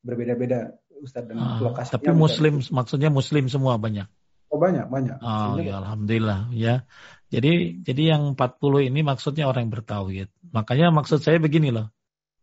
berbeda-beda 0.03 0.75
Ustaz 0.99 1.31
dan 1.31 1.39
ah, 1.39 1.63
lokasinya. 1.63 2.03
Tapi 2.03 2.11
muslim 2.11 2.59
bisa. 2.59 2.75
maksudnya 2.75 3.09
muslim 3.09 3.47
semua 3.47 3.79
banyak. 3.79 4.11
Oh 4.51 4.59
banyak, 4.59 4.91
banyak. 4.91 5.17
Oh 5.23 5.63
ya 5.63 5.79
alhamdulillah 5.79 6.51
ya. 6.51 6.83
Jadi 7.31 7.81
jadi 7.87 8.19
yang 8.19 8.35
40 8.35 8.91
ini 8.91 9.01
maksudnya 9.07 9.47
orang 9.47 9.71
yang 9.71 9.75
bertauhid. 9.79 10.29
Makanya 10.51 10.91
maksud 10.91 11.23
saya 11.23 11.39
begini 11.39 11.71
loh. 11.71 11.95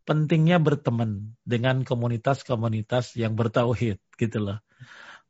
Pentingnya 0.08 0.56
berteman 0.56 1.36
dengan 1.44 1.84
komunitas-komunitas 1.84 3.12
yang 3.20 3.36
bertauhid 3.36 4.00
gitu 4.16 4.38
loh. 4.40 4.64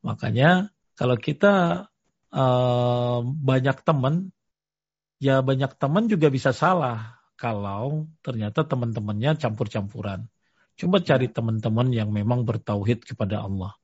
Makanya 0.07 0.71
kalau 0.95 1.19
kita 1.19 1.85
uh, 2.31 3.19
banyak 3.27 3.77
teman 3.83 4.31
ya 5.19 5.43
banyak 5.43 5.75
teman 5.75 6.07
juga 6.07 6.31
bisa 6.31 6.55
salah 6.55 7.19
kalau 7.35 8.07
ternyata 8.23 8.63
teman-temannya 8.63 9.35
campur-campuran. 9.39 10.27
Coba 10.79 11.03
cari 11.03 11.27
ya. 11.27 11.35
teman-teman 11.35 11.87
yang 11.91 12.09
memang 12.11 12.47
bertauhid 12.47 13.03
kepada 13.03 13.43
Allah. 13.43 13.75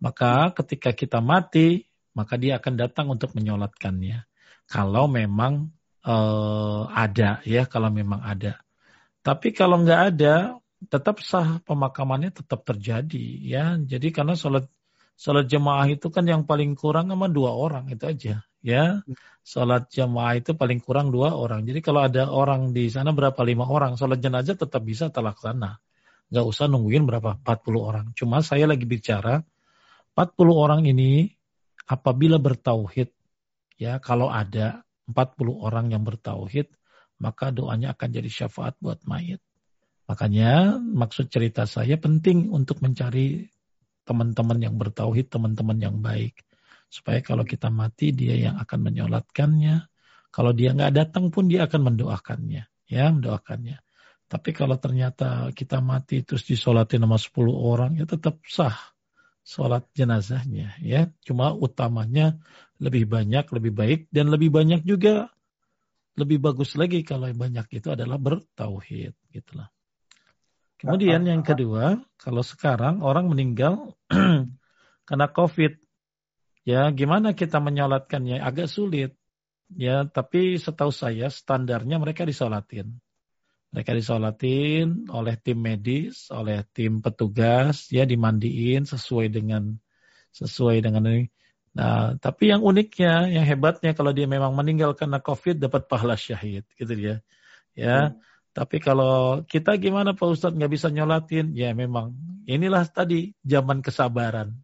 Maka 0.00 0.52
ketika 0.52 0.92
kita 0.92 1.24
mati, 1.24 1.88
maka 2.12 2.36
dia 2.36 2.60
akan 2.60 2.74
datang 2.76 3.08
untuk 3.08 3.32
menyolatkannya. 3.32 4.28
Kalau 4.68 5.08
memang 5.08 5.72
uh, 6.04 6.84
ada 6.92 7.40
ya, 7.48 7.64
kalau 7.64 7.88
memang 7.88 8.20
ada. 8.20 8.60
Tapi 9.24 9.56
kalau 9.56 9.80
nggak 9.80 10.00
ada, 10.16 10.60
tetap 10.84 11.24
sah 11.24 11.64
pemakamannya 11.64 12.28
tetap 12.28 12.60
terjadi 12.68 13.24
ya. 13.40 13.80
Jadi 13.80 14.12
karena 14.12 14.36
sholat 14.36 14.68
sholat 15.16 15.48
jemaah 15.48 15.88
itu 15.88 16.12
kan 16.12 16.28
yang 16.28 16.44
paling 16.44 16.76
kurang 16.76 17.08
sama 17.08 17.28
dua 17.32 17.56
orang 17.56 17.88
itu 17.88 18.04
aja 18.04 18.44
ya. 18.64 19.04
Sholat 19.44 19.92
jemaah 19.92 20.40
itu 20.40 20.56
paling 20.56 20.80
kurang 20.80 21.12
dua 21.12 21.36
orang. 21.36 21.68
Jadi 21.68 21.84
kalau 21.84 22.00
ada 22.00 22.32
orang 22.32 22.72
di 22.72 22.88
sana 22.88 23.12
berapa 23.12 23.36
lima 23.44 23.68
orang, 23.68 24.00
sholat 24.00 24.18
jenazah 24.24 24.56
tetap 24.56 24.80
bisa 24.80 25.12
terlaksana. 25.12 25.76
Nggak 26.32 26.46
usah 26.48 26.66
nungguin 26.72 27.04
berapa 27.04 27.36
40 27.44 27.76
orang. 27.76 28.06
Cuma 28.16 28.40
saya 28.40 28.64
lagi 28.64 28.88
bicara 28.88 29.44
40 30.16 30.32
orang 30.56 30.80
ini 30.88 31.28
apabila 31.84 32.40
bertauhid 32.40 33.12
ya 33.76 34.00
kalau 34.00 34.32
ada 34.32 34.80
40 35.04 35.60
orang 35.60 35.92
yang 35.92 36.00
bertauhid 36.00 36.72
maka 37.20 37.52
doanya 37.52 37.92
akan 37.92 38.08
jadi 38.08 38.30
syafaat 38.30 38.80
buat 38.80 39.04
mayat. 39.04 39.38
Makanya 40.08 40.80
maksud 40.80 41.28
cerita 41.28 41.68
saya 41.68 41.96
penting 42.00 42.52
untuk 42.52 42.80
mencari 42.84 43.48
teman-teman 44.04 44.60
yang 44.60 44.76
bertauhid, 44.76 45.32
teman-teman 45.32 45.78
yang 45.80 45.96
baik. 46.04 46.44
Supaya 46.94 47.18
kalau 47.18 47.42
kita 47.42 47.74
mati 47.74 48.14
dia 48.14 48.38
yang 48.38 48.54
akan 48.62 48.86
menyolatkannya. 48.86 49.90
Kalau 50.30 50.54
dia 50.54 50.70
nggak 50.70 50.94
datang 50.94 51.34
pun 51.34 51.50
dia 51.50 51.66
akan 51.66 51.90
mendoakannya. 51.90 52.70
Ya, 52.86 53.10
mendoakannya. 53.10 53.82
Tapi 54.30 54.50
kalau 54.54 54.78
ternyata 54.78 55.50
kita 55.50 55.82
mati 55.82 56.22
terus 56.22 56.46
disolatin 56.46 57.02
sama 57.02 57.18
10 57.18 57.50
orang 57.50 57.98
ya 57.98 58.06
tetap 58.06 58.38
sah 58.46 58.78
sholat 59.42 59.90
jenazahnya 59.90 60.78
ya. 60.78 61.10
Cuma 61.26 61.50
utamanya 61.50 62.38
lebih 62.78 63.10
banyak, 63.10 63.50
lebih 63.50 63.72
baik 63.74 64.00
dan 64.14 64.30
lebih 64.30 64.54
banyak 64.54 64.86
juga 64.86 65.34
lebih 66.14 66.38
bagus 66.38 66.78
lagi 66.78 67.02
kalau 67.02 67.26
yang 67.26 67.38
banyak 67.38 67.66
itu 67.74 67.90
adalah 67.90 68.18
bertauhid 68.22 69.18
gitulah. 69.34 69.66
Kemudian 70.78 71.26
yang 71.26 71.42
kedua, 71.42 71.96
kalau 72.20 72.42
sekarang 72.44 73.02
orang 73.02 73.26
meninggal 73.30 73.96
karena 75.08 75.26
COVID 75.32 75.72
Ya, 76.64 76.88
gimana 76.96 77.36
kita 77.36 77.60
menyolatkannya? 77.60 78.40
Agak 78.40 78.72
sulit. 78.72 79.12
Ya, 79.76 80.08
tapi 80.08 80.56
setahu 80.56 80.88
saya 80.88 81.28
standarnya 81.28 82.00
mereka 82.00 82.24
disolatin. 82.24 83.00
Mereka 83.76 83.92
disolatin 83.92 85.10
oleh 85.12 85.36
tim 85.36 85.60
medis, 85.60 86.32
oleh 86.32 86.64
tim 86.72 87.04
petugas, 87.04 87.92
ya 87.92 88.08
dimandiin 88.08 88.88
sesuai 88.88 89.28
dengan 89.28 89.76
sesuai 90.32 90.80
dengan 90.80 91.04
ini. 91.10 91.26
Nah, 91.74 92.14
tapi 92.22 92.54
yang 92.54 92.62
uniknya, 92.62 93.28
yang 93.28 93.44
hebatnya 93.44 93.92
kalau 93.98 94.14
dia 94.14 94.30
memang 94.30 94.54
meninggal 94.54 94.94
karena 94.94 95.18
COVID 95.18 95.58
dapat 95.58 95.90
pahala 95.90 96.14
syahid, 96.14 96.64
gitu 96.78 96.92
dia. 96.94 97.16
Ya, 97.74 98.14
hmm. 98.14 98.22
tapi 98.54 98.78
kalau 98.78 99.42
kita 99.42 99.74
gimana 99.76 100.14
Pak 100.14 100.28
Ustadz 100.32 100.54
nggak 100.54 100.72
bisa 100.72 100.88
nyolatin? 100.94 101.52
Ya 101.52 101.74
memang 101.74 102.14
inilah 102.46 102.86
tadi 102.86 103.34
zaman 103.42 103.82
kesabaran 103.82 104.63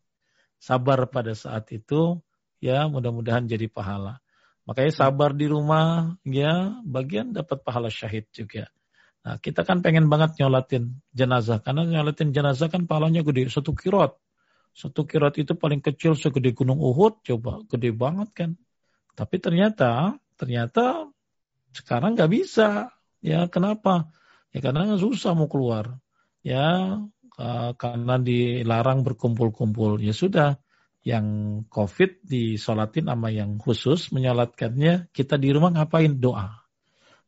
sabar 0.61 1.09
pada 1.09 1.33
saat 1.33 1.73
itu, 1.73 2.21
ya 2.61 2.85
mudah-mudahan 2.87 3.49
jadi 3.49 3.67
pahala. 3.67 4.21
Makanya 4.69 4.93
sabar 4.93 5.33
di 5.33 5.49
rumah, 5.49 6.15
ya 6.23 6.79
bagian 6.85 7.33
dapat 7.33 7.65
pahala 7.65 7.89
syahid 7.89 8.29
juga. 8.31 8.69
Nah 9.25 9.41
kita 9.41 9.65
kan 9.65 9.81
pengen 9.81 10.13
banget 10.13 10.37
nyolatin 10.37 11.01
jenazah, 11.17 11.65
karena 11.65 11.89
nyolatin 11.89 12.31
jenazah 12.37 12.69
kan 12.69 12.85
pahalanya 12.85 13.25
gede, 13.25 13.49
satu 13.49 13.73
kirot. 13.73 14.21
Satu 14.71 15.03
kirot 15.09 15.35
itu 15.41 15.59
paling 15.59 15.83
kecil 15.83 16.15
segede 16.15 16.55
gunung 16.55 16.79
Uhud, 16.79 17.25
coba 17.27 17.65
gede 17.67 17.91
banget 17.91 18.31
kan. 18.37 18.51
Tapi 19.19 19.37
ternyata, 19.43 20.21
ternyata 20.39 21.11
sekarang 21.75 22.15
nggak 22.15 22.31
bisa. 22.31 22.95
Ya 23.21 23.51
kenapa? 23.51 24.09
Ya 24.55 24.65
karena 24.65 24.97
susah 24.97 25.37
mau 25.37 25.51
keluar. 25.51 25.99
Ya 26.41 26.97
Eh, 27.39 27.73
karena 27.79 28.19
dilarang 28.19 29.07
berkumpul-kumpul. 29.07 30.03
Ya 30.03 30.11
sudah, 30.11 30.59
yang 31.07 31.27
COVID 31.71 32.27
disolatin 32.27 33.09
sama 33.09 33.33
yang 33.33 33.57
khusus 33.57 34.13
menyolatkannya, 34.13 35.09
kita 35.15 35.41
di 35.41 35.49
rumah 35.55 35.73
ngapain? 35.73 36.19
Doa. 36.21 36.67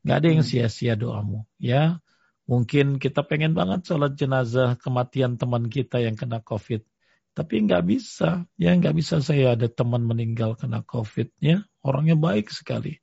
Gak 0.03 0.17
ada 0.19 0.29
yang 0.29 0.43
hmm. 0.43 0.51
sia-sia 0.51 0.95
doamu. 0.99 1.47
Ya, 1.57 2.03
mungkin 2.45 2.99
kita 2.99 3.23
pengen 3.25 3.55
banget 3.55 3.87
sholat 3.87 4.19
jenazah 4.19 4.77
kematian 4.77 5.39
teman 5.39 5.71
kita 5.71 6.03
yang 6.03 6.19
kena 6.19 6.43
COVID. 6.43 6.83
Tapi 7.33 7.65
nggak 7.65 7.85
bisa, 7.89 8.45
ya 8.61 8.77
nggak 8.77 8.93
bisa 8.93 9.25
saya 9.25 9.57
ada 9.57 9.65
teman 9.65 10.05
meninggal 10.05 10.53
kena 10.53 10.85
COVID, 10.85 11.33
ya 11.41 11.65
orangnya 11.81 12.13
baik 12.13 12.53
sekali, 12.53 13.01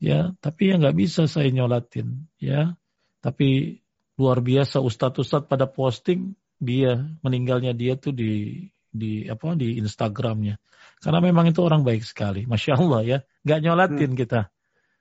ya 0.00 0.32
tapi 0.40 0.72
ya 0.72 0.80
nggak 0.80 0.96
bisa 0.96 1.28
saya 1.28 1.52
nyolatin, 1.52 2.24
ya 2.40 2.72
tapi 3.20 3.76
luar 4.20 4.44
biasa 4.44 4.84
ustadz-ustadz 4.84 5.48
pada 5.48 5.64
posting 5.64 6.36
dia 6.60 7.00
meninggalnya 7.24 7.72
dia 7.72 7.96
tuh 7.96 8.12
di 8.12 8.68
di 8.92 9.24
apa 9.24 9.56
di 9.56 9.80
Instagramnya 9.80 10.60
karena 11.00 11.20
memang 11.24 11.48
itu 11.48 11.64
orang 11.64 11.80
baik 11.80 12.04
sekali 12.04 12.44
masya 12.44 12.76
Allah 12.76 13.00
ya 13.00 13.18
nggak 13.48 13.60
nyolatin 13.64 14.12
hmm. 14.12 14.20
kita 14.20 14.40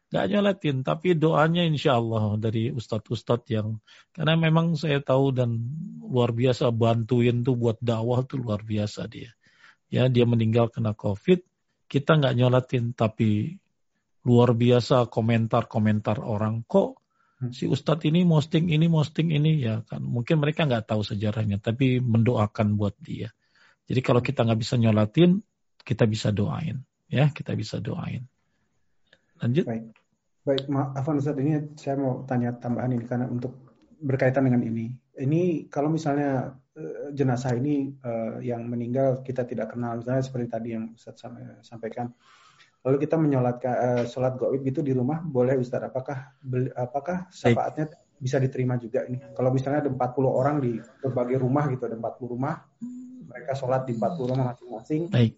nggak 0.10 0.26
nyolatin 0.32 0.78
tapi 0.88 1.20
doanya 1.20 1.68
insya 1.68 2.00
Allah 2.00 2.40
dari 2.40 2.72
ustadz-ustadz 2.72 3.52
yang 3.52 3.84
karena 4.16 4.40
memang 4.40 4.80
saya 4.80 5.04
tahu 5.04 5.36
dan 5.36 5.60
luar 6.00 6.32
biasa 6.32 6.72
bantuin 6.72 7.44
tuh 7.44 7.60
buat 7.60 7.76
dakwah 7.84 8.24
tuh 8.24 8.40
luar 8.40 8.64
biasa 8.64 9.12
dia 9.12 9.36
ya 9.92 10.08
dia 10.08 10.24
meninggal 10.24 10.72
kena 10.72 10.96
covid 10.96 11.44
kita 11.92 12.22
nggak 12.22 12.36
nyolatin 12.40 12.96
tapi 12.96 13.58
luar 14.30 14.54
biasa 14.54 15.10
komentar-komentar 15.10 16.22
orang 16.22 16.62
kok. 16.70 17.02
Si 17.48 17.72
ustadz 17.72 18.04
ini 18.04 18.28
posting 18.28 18.68
ini 18.68 18.92
posting 18.92 19.32
ini 19.32 19.64
ya 19.64 19.80
kan. 19.88 20.04
Mungkin 20.04 20.44
mereka 20.44 20.68
nggak 20.68 20.92
tahu 20.92 21.02
sejarahnya 21.08 21.64
tapi 21.64 22.04
mendoakan 22.04 22.76
buat 22.76 23.00
dia. 23.00 23.32
Jadi 23.88 24.04
kalau 24.04 24.20
kita 24.20 24.44
nggak 24.44 24.60
bisa 24.60 24.76
nyolatin 24.76 25.40
kita 25.80 26.04
bisa 26.04 26.36
doain 26.36 26.84
ya. 27.08 27.32
Kita 27.32 27.56
bisa 27.56 27.80
doain. 27.80 28.28
Lanjut. 29.40 29.64
Baik. 29.64 29.96
Baik 30.44 30.66
maaf 30.68 31.06
Ustaz 31.08 31.36
ini 31.40 31.76
saya 31.80 31.96
mau 32.00 32.28
tanya 32.28 32.56
tambahan 32.56 32.96
ini 32.96 33.06
karena 33.08 33.28
untuk 33.32 33.72
berkaitan 34.04 34.48
dengan 34.48 34.64
ini. 34.64 34.92
Ini 35.20 35.68
kalau 35.68 35.92
misalnya 35.92 36.56
uh, 36.56 37.12
jenazah 37.12 37.56
ini 37.56 37.92
uh, 38.04 38.40
yang 38.44 38.68
meninggal 38.68 39.24
kita 39.24 39.48
tidak 39.48 39.76
kenal. 39.76 40.00
Misalnya 40.00 40.24
seperti 40.24 40.48
tadi 40.48 40.70
yang 40.76 40.92
Ustaz 40.96 41.24
sampaikan 41.64 42.12
Lalu 42.80 42.98
kita 43.04 43.20
menyolatkan 43.20 43.74
uh, 43.76 44.04
sholat 44.08 44.40
goib 44.40 44.64
itu 44.64 44.80
di 44.80 44.96
rumah 44.96 45.20
boleh 45.20 45.60
Ustaz? 45.60 45.84
Apakah 45.84 46.40
apakah 46.80 47.28
syafaatnya 47.28 47.92
bisa 48.16 48.40
diterima 48.40 48.80
juga 48.80 49.04
ini? 49.04 49.20
Kalau 49.36 49.52
misalnya 49.52 49.84
ada 49.88 49.92
40 49.92 50.00
orang 50.32 50.64
di 50.64 50.80
berbagai 50.80 51.44
rumah 51.44 51.68
gitu, 51.68 51.84
ada 51.92 52.00
40 52.00 52.34
rumah, 52.40 52.56
mereka 53.28 53.52
sholat 53.60 53.84
di 53.84 54.00
40 54.00 54.32
rumah 54.32 54.46
masing-masing. 54.56 55.12
Baik. 55.12 55.36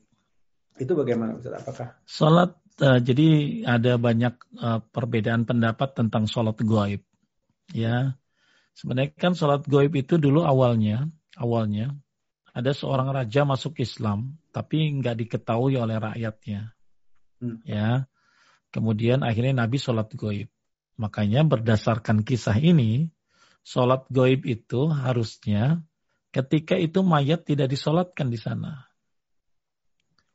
Itu 0.77 0.93
bagaimana 0.93 1.33
Ustaz? 1.33 1.65
Apakah? 1.65 1.87
Sholat, 2.05 2.51
uh, 2.85 2.99
jadi 3.01 3.27
ada 3.65 3.97
banyak 3.97 4.33
uh, 4.61 4.79
perbedaan 4.93 5.49
pendapat 5.49 5.97
tentang 5.97 6.29
sholat 6.29 6.61
goib. 6.61 7.01
Ya, 7.73 8.21
sebenarnya 8.77 9.17
kan 9.17 9.33
sholat 9.33 9.65
goib 9.65 9.97
itu 9.97 10.21
dulu 10.21 10.45
awalnya, 10.45 11.09
awalnya 11.41 11.97
ada 12.53 12.69
seorang 12.69 13.09
raja 13.09 13.49
masuk 13.49 13.81
Islam, 13.81 14.37
tapi 14.53 14.93
nggak 15.01 15.25
diketahui 15.25 15.73
oleh 15.79 15.97
rakyatnya 15.97 16.77
Hmm. 17.41 17.59
Ya. 17.65 18.05
Kemudian 18.71 19.25
akhirnya 19.25 19.65
Nabi 19.65 19.81
sholat 19.81 20.13
goib. 20.15 20.47
Makanya 20.95 21.43
berdasarkan 21.43 22.23
kisah 22.23 22.55
ini, 22.61 23.09
sholat 23.65 24.05
goib 24.07 24.45
itu 24.47 24.87
harusnya 24.87 25.83
ketika 26.31 26.79
itu 26.79 27.03
mayat 27.03 27.43
tidak 27.43 27.67
disolatkan 27.73 28.31
di 28.31 28.39
sana. 28.39 28.87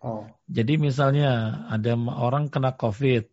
Oh. 0.05 0.29
Jadi 0.47 0.77
misalnya 0.77 1.65
ada 1.73 1.97
orang 1.97 2.53
kena 2.53 2.77
COVID, 2.77 3.25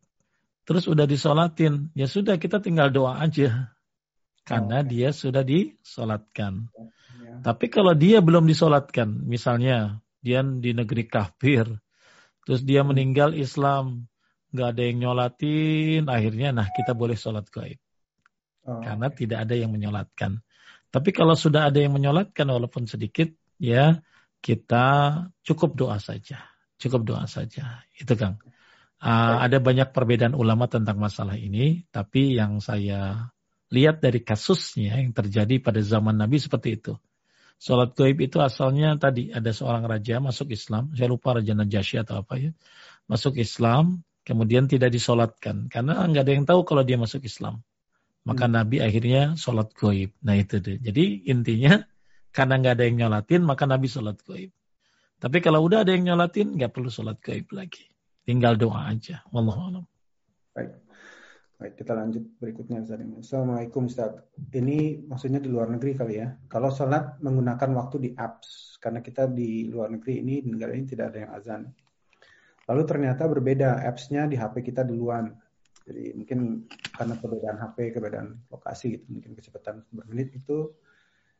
terus 0.63 0.87
udah 0.87 1.03
disolatin, 1.03 1.91
ya 1.93 2.07
sudah 2.07 2.39
kita 2.39 2.63
tinggal 2.63 2.89
doa 2.89 3.19
aja. 3.19 3.75
Karena 4.43 4.79
oh, 4.79 4.83
okay. 4.83 4.91
dia 4.91 5.09
sudah 5.15 5.43
disolatkan. 5.43 6.67
Ya. 7.23 7.39
Tapi 7.43 7.65
kalau 7.71 7.95
dia 7.95 8.19
belum 8.19 8.43
disolatkan, 8.43 9.23
misalnya 9.23 10.03
dia 10.19 10.43
di 10.43 10.75
negeri 10.75 11.07
kafir, 11.07 11.67
terus 12.43 12.61
dia 12.63 12.81
hmm. 12.83 12.89
meninggal 12.93 13.29
Islam, 13.35 14.07
nggak 14.53 14.67
ada 14.75 14.81
yang 14.85 14.97
nyolatin, 15.01 16.01
akhirnya 16.07 16.49
nah 16.53 16.67
kita 16.69 16.93
boleh 16.93 17.17
sholat 17.17 17.49
gaib. 17.49 17.79
Oh. 18.63 18.79
Karena 18.79 19.11
tidak 19.11 19.43
ada 19.43 19.55
yang 19.57 19.73
menyolatkan. 19.73 20.39
Tapi 20.93 21.09
kalau 21.09 21.33
sudah 21.33 21.73
ada 21.73 21.81
yang 21.81 21.97
menyolatkan 21.97 22.45
walaupun 22.45 22.85
sedikit, 22.85 23.33
ya 23.57 23.99
kita 24.39 24.87
cukup 25.41 25.73
doa 25.73 25.97
saja. 25.97 26.45
Cukup 26.77 27.01
doa 27.07 27.25
saja. 27.25 27.81
Itu 27.97 28.13
Kang. 28.13 28.37
Uh, 29.03 29.35
ada 29.41 29.59
banyak 29.59 29.91
perbedaan 29.91 30.31
ulama 30.31 30.71
tentang 30.71 30.95
masalah 30.95 31.35
ini, 31.35 31.83
tapi 31.91 32.39
yang 32.39 32.63
saya 32.63 33.33
lihat 33.67 33.99
dari 33.99 34.23
kasusnya 34.23 35.01
yang 35.01 35.11
terjadi 35.11 35.59
pada 35.59 35.81
zaman 35.83 36.15
Nabi 36.15 36.39
seperti 36.39 36.79
itu. 36.79 36.93
Sholat 37.63 37.95
gaib 37.95 38.19
itu 38.19 38.43
asalnya 38.43 38.99
tadi 38.99 39.31
ada 39.31 39.47
seorang 39.55 39.87
raja 39.87 40.19
masuk 40.19 40.51
Islam, 40.51 40.91
saya 40.91 41.07
lupa 41.07 41.39
Raja 41.39 41.55
Najasyi 41.55 42.03
atau 42.03 42.19
apa 42.19 42.35
ya, 42.35 42.51
masuk 43.07 43.39
Islam, 43.39 44.03
kemudian 44.27 44.67
tidak 44.67 44.91
disolatkan 44.91 45.71
karena 45.71 46.03
nggak 46.03 46.23
ada 46.27 46.33
yang 46.35 46.43
tahu 46.43 46.67
kalau 46.67 46.83
dia 46.83 46.99
masuk 46.99 47.23
Islam. 47.23 47.63
Maka 48.27 48.51
hmm. 48.51 48.53
Nabi 48.55 48.77
akhirnya 48.83 49.39
sholat 49.39 49.71
goib. 49.79 50.11
Nah 50.27 50.35
itu 50.35 50.59
deh. 50.59 50.75
Jadi 50.79 51.23
intinya 51.31 51.79
karena 52.35 52.59
nggak 52.59 52.73
ada 52.75 52.83
yang 52.83 52.97
nyolatin 52.99 53.41
maka 53.47 53.63
Nabi 53.63 53.87
sholat 53.87 54.19
goib. 54.27 54.51
Tapi 55.23 55.37
kalau 55.39 55.63
udah 55.63 55.87
ada 55.87 55.95
yang 55.95 56.03
nyolatin 56.03 56.59
nggak 56.59 56.71
perlu 56.75 56.91
sholat 56.91 57.15
goib 57.23 57.47
lagi. 57.55 57.87
Tinggal 58.27 58.59
doa 58.59 58.91
aja. 58.91 59.23
Wallahualam. 59.31 59.87
Baik. 60.51 60.83
Baik, 61.63 61.79
kita 61.79 61.95
lanjut 61.95 62.43
berikutnya. 62.43 62.83
Assalamualaikum 62.83 63.87
Ustaz. 63.87 64.19
Ini 64.51 65.07
maksudnya 65.07 65.39
di 65.39 65.47
luar 65.47 65.71
negeri 65.71 65.95
kali 65.95 66.19
ya. 66.19 66.27
Kalau 66.51 66.67
sholat 66.67 67.23
menggunakan 67.23 67.71
waktu 67.79 68.03
di 68.03 68.09
apps, 68.19 68.75
karena 68.83 68.99
kita 68.99 69.31
di 69.31 69.71
luar 69.71 69.87
negeri 69.95 70.19
ini, 70.19 70.43
di 70.43 70.51
negara 70.51 70.75
ini 70.75 70.83
tidak 70.83 71.15
ada 71.15 71.19
yang 71.23 71.31
azan. 71.31 71.61
Lalu 72.67 72.83
ternyata 72.83 73.31
berbeda 73.31 73.79
apps-nya 73.79 74.27
di 74.27 74.35
HP 74.35 74.59
kita 74.59 74.83
duluan. 74.83 75.31
Jadi 75.87 76.11
mungkin 76.11 76.67
karena 76.67 77.15
perbedaan 77.15 77.55
HP, 77.55 77.77
perbedaan 77.95 78.27
lokasi 78.51 78.99
gitu, 78.99 79.05
mungkin 79.15 79.31
kecepatan 79.31 79.87
bermenit 79.87 80.35
itu 80.35 80.67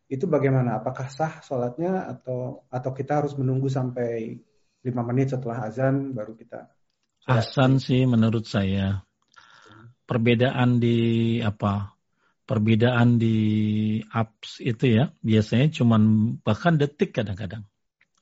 itu 0.08 0.24
bagaimana? 0.24 0.80
Apakah 0.80 1.12
sah 1.12 1.44
sholatnya 1.44 2.08
atau 2.08 2.64
atau 2.72 2.91
kita 2.95 3.28
harus 3.28 3.36
menunggu 3.36 3.68
sampai 3.68 4.40
lima 4.88 5.04
menit 5.04 5.36
setelah 5.36 5.68
azan 5.68 6.16
baru 6.16 6.32
kita? 6.32 6.72
Azan 7.28 7.76
sih 7.84 8.08
menurut 8.08 8.48
saya 8.48 9.04
perbedaan 10.06 10.80
di 10.84 10.98
apa? 11.40 11.96
Perbedaan 12.44 13.16
di 13.16 13.38
apps 14.12 14.60
itu 14.60 15.00
ya 15.00 15.16
biasanya 15.24 15.72
cuman 15.80 16.02
bahkan 16.44 16.76
detik 16.76 17.16
kadang-kadang. 17.16 17.64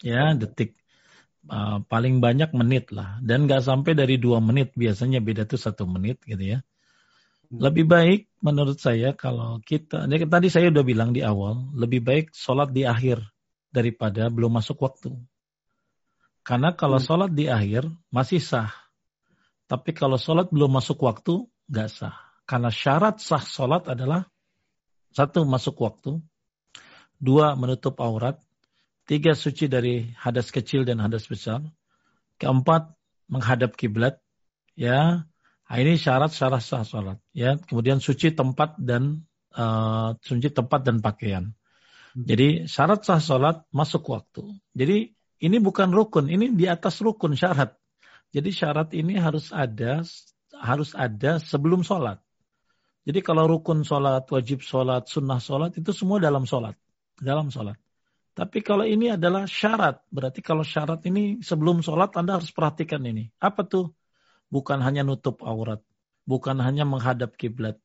Ya 0.05 0.37
detik 0.37 0.81
uh, 1.49 1.81
paling 1.87 2.21
banyak 2.21 2.53
menit 2.53 2.93
lah 2.93 3.17
dan 3.23 3.49
nggak 3.49 3.63
sampai 3.65 3.97
dari 3.97 4.21
dua 4.21 4.43
menit 4.43 4.75
biasanya 4.77 5.23
beda 5.23 5.49
tuh 5.49 5.57
satu 5.57 5.89
menit 5.89 6.21
gitu 6.27 6.57
ya 6.57 6.59
hmm. 6.61 7.57
lebih 7.57 7.85
baik 7.89 8.21
menurut 8.43 8.77
saya 8.77 9.17
kalau 9.17 9.57
kita 9.63 10.05
tadi 10.05 10.47
saya 10.51 10.69
udah 10.69 10.85
bilang 10.85 11.15
di 11.15 11.25
awal 11.25 11.71
lebih 11.73 12.03
baik 12.05 12.25
sholat 12.35 12.69
di 12.69 12.85
akhir 12.85 13.23
daripada 13.71 14.27
belum 14.29 14.61
masuk 14.61 14.77
waktu 14.83 15.15
karena 16.45 16.75
kalau 16.75 16.99
hmm. 17.01 17.07
sholat 17.07 17.31
di 17.33 17.49
akhir 17.49 17.89
masih 18.13 18.41
sah 18.43 18.69
tapi 19.65 19.95
kalau 19.95 20.19
sholat 20.19 20.51
belum 20.51 20.77
masuk 20.77 20.99
waktu 20.99 21.47
nggak 21.71 21.87
sah 21.87 22.15
karena 22.43 22.67
syarat 22.67 23.23
sah 23.23 23.41
sholat 23.41 23.87
adalah 23.87 24.27
satu 25.15 25.47
masuk 25.47 25.79
waktu 25.79 26.19
dua 27.17 27.55
menutup 27.55 27.95
aurat 28.03 28.37
Tiga 29.11 29.35
suci 29.35 29.67
dari 29.67 30.07
hadas 30.15 30.55
kecil 30.55 30.87
dan 30.87 31.03
hadas 31.03 31.27
besar. 31.27 31.59
Keempat 32.39 32.95
menghadap 33.27 33.75
kiblat. 33.75 34.23
Ya, 34.77 35.27
nah, 35.67 35.77
ini 35.77 35.99
syarat-syarat 35.99 36.63
sah 36.63 36.87
salat. 36.87 37.19
Ya, 37.35 37.59
kemudian 37.59 37.99
suci 37.99 38.31
tempat 38.31 38.79
dan 38.79 39.27
uh, 39.51 40.15
suci 40.23 40.47
tempat 40.47 40.87
dan 40.87 41.03
pakaian. 41.03 41.51
Hmm. 42.15 42.23
Jadi 42.23 42.71
syarat 42.71 43.03
sah 43.03 43.19
salat 43.19 43.67
masuk 43.75 44.15
waktu. 44.15 44.47
Jadi 44.71 45.11
ini 45.43 45.57
bukan 45.59 45.91
rukun, 45.91 46.31
ini 46.31 46.55
di 46.55 46.71
atas 46.71 47.03
rukun 47.03 47.35
syarat. 47.35 47.75
Jadi 48.31 48.47
syarat 48.47 48.95
ini 48.95 49.19
harus 49.19 49.51
ada 49.51 50.07
harus 50.61 50.93
ada 50.93 51.41
sebelum 51.41 51.81
sholat. 51.81 52.21
Jadi 53.01 53.19
kalau 53.25 53.49
rukun 53.49 53.81
sholat, 53.81 54.29
wajib 54.29 54.61
sholat, 54.61 55.09
sunnah 55.09 55.41
sholat 55.41 55.73
itu 55.73 55.89
semua 55.89 56.21
dalam 56.21 56.45
sholat, 56.45 56.77
dalam 57.17 57.49
sholat. 57.49 57.75
Tapi 58.31 58.63
kalau 58.63 58.85
ini 58.87 59.11
adalah 59.11 59.49
syarat, 59.49 60.05
berarti 60.07 60.39
kalau 60.39 60.63
syarat 60.63 61.03
ini 61.09 61.41
sebelum 61.41 61.83
sholat 61.83 62.15
Anda 62.15 62.39
harus 62.39 62.53
perhatikan 62.53 63.03
ini. 63.03 63.27
Apa 63.41 63.65
tuh? 63.67 63.91
Bukan 64.47 64.79
hanya 64.85 65.01
nutup 65.01 65.41
aurat, 65.43 65.81
bukan 66.23 66.61
hanya 66.63 66.87
menghadap 66.87 67.35
kiblat, 67.35 67.81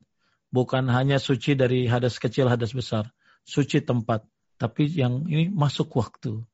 bukan 0.55 0.87
hanya 0.93 1.19
suci 1.19 1.59
dari 1.59 1.91
hadas 1.91 2.23
kecil, 2.23 2.47
hadas 2.47 2.77
besar, 2.77 3.11
suci 3.43 3.83
tempat. 3.83 4.23
Tapi 4.61 4.87
yang 4.93 5.27
ini 5.27 5.51
masuk 5.51 5.91
waktu. 5.99 6.47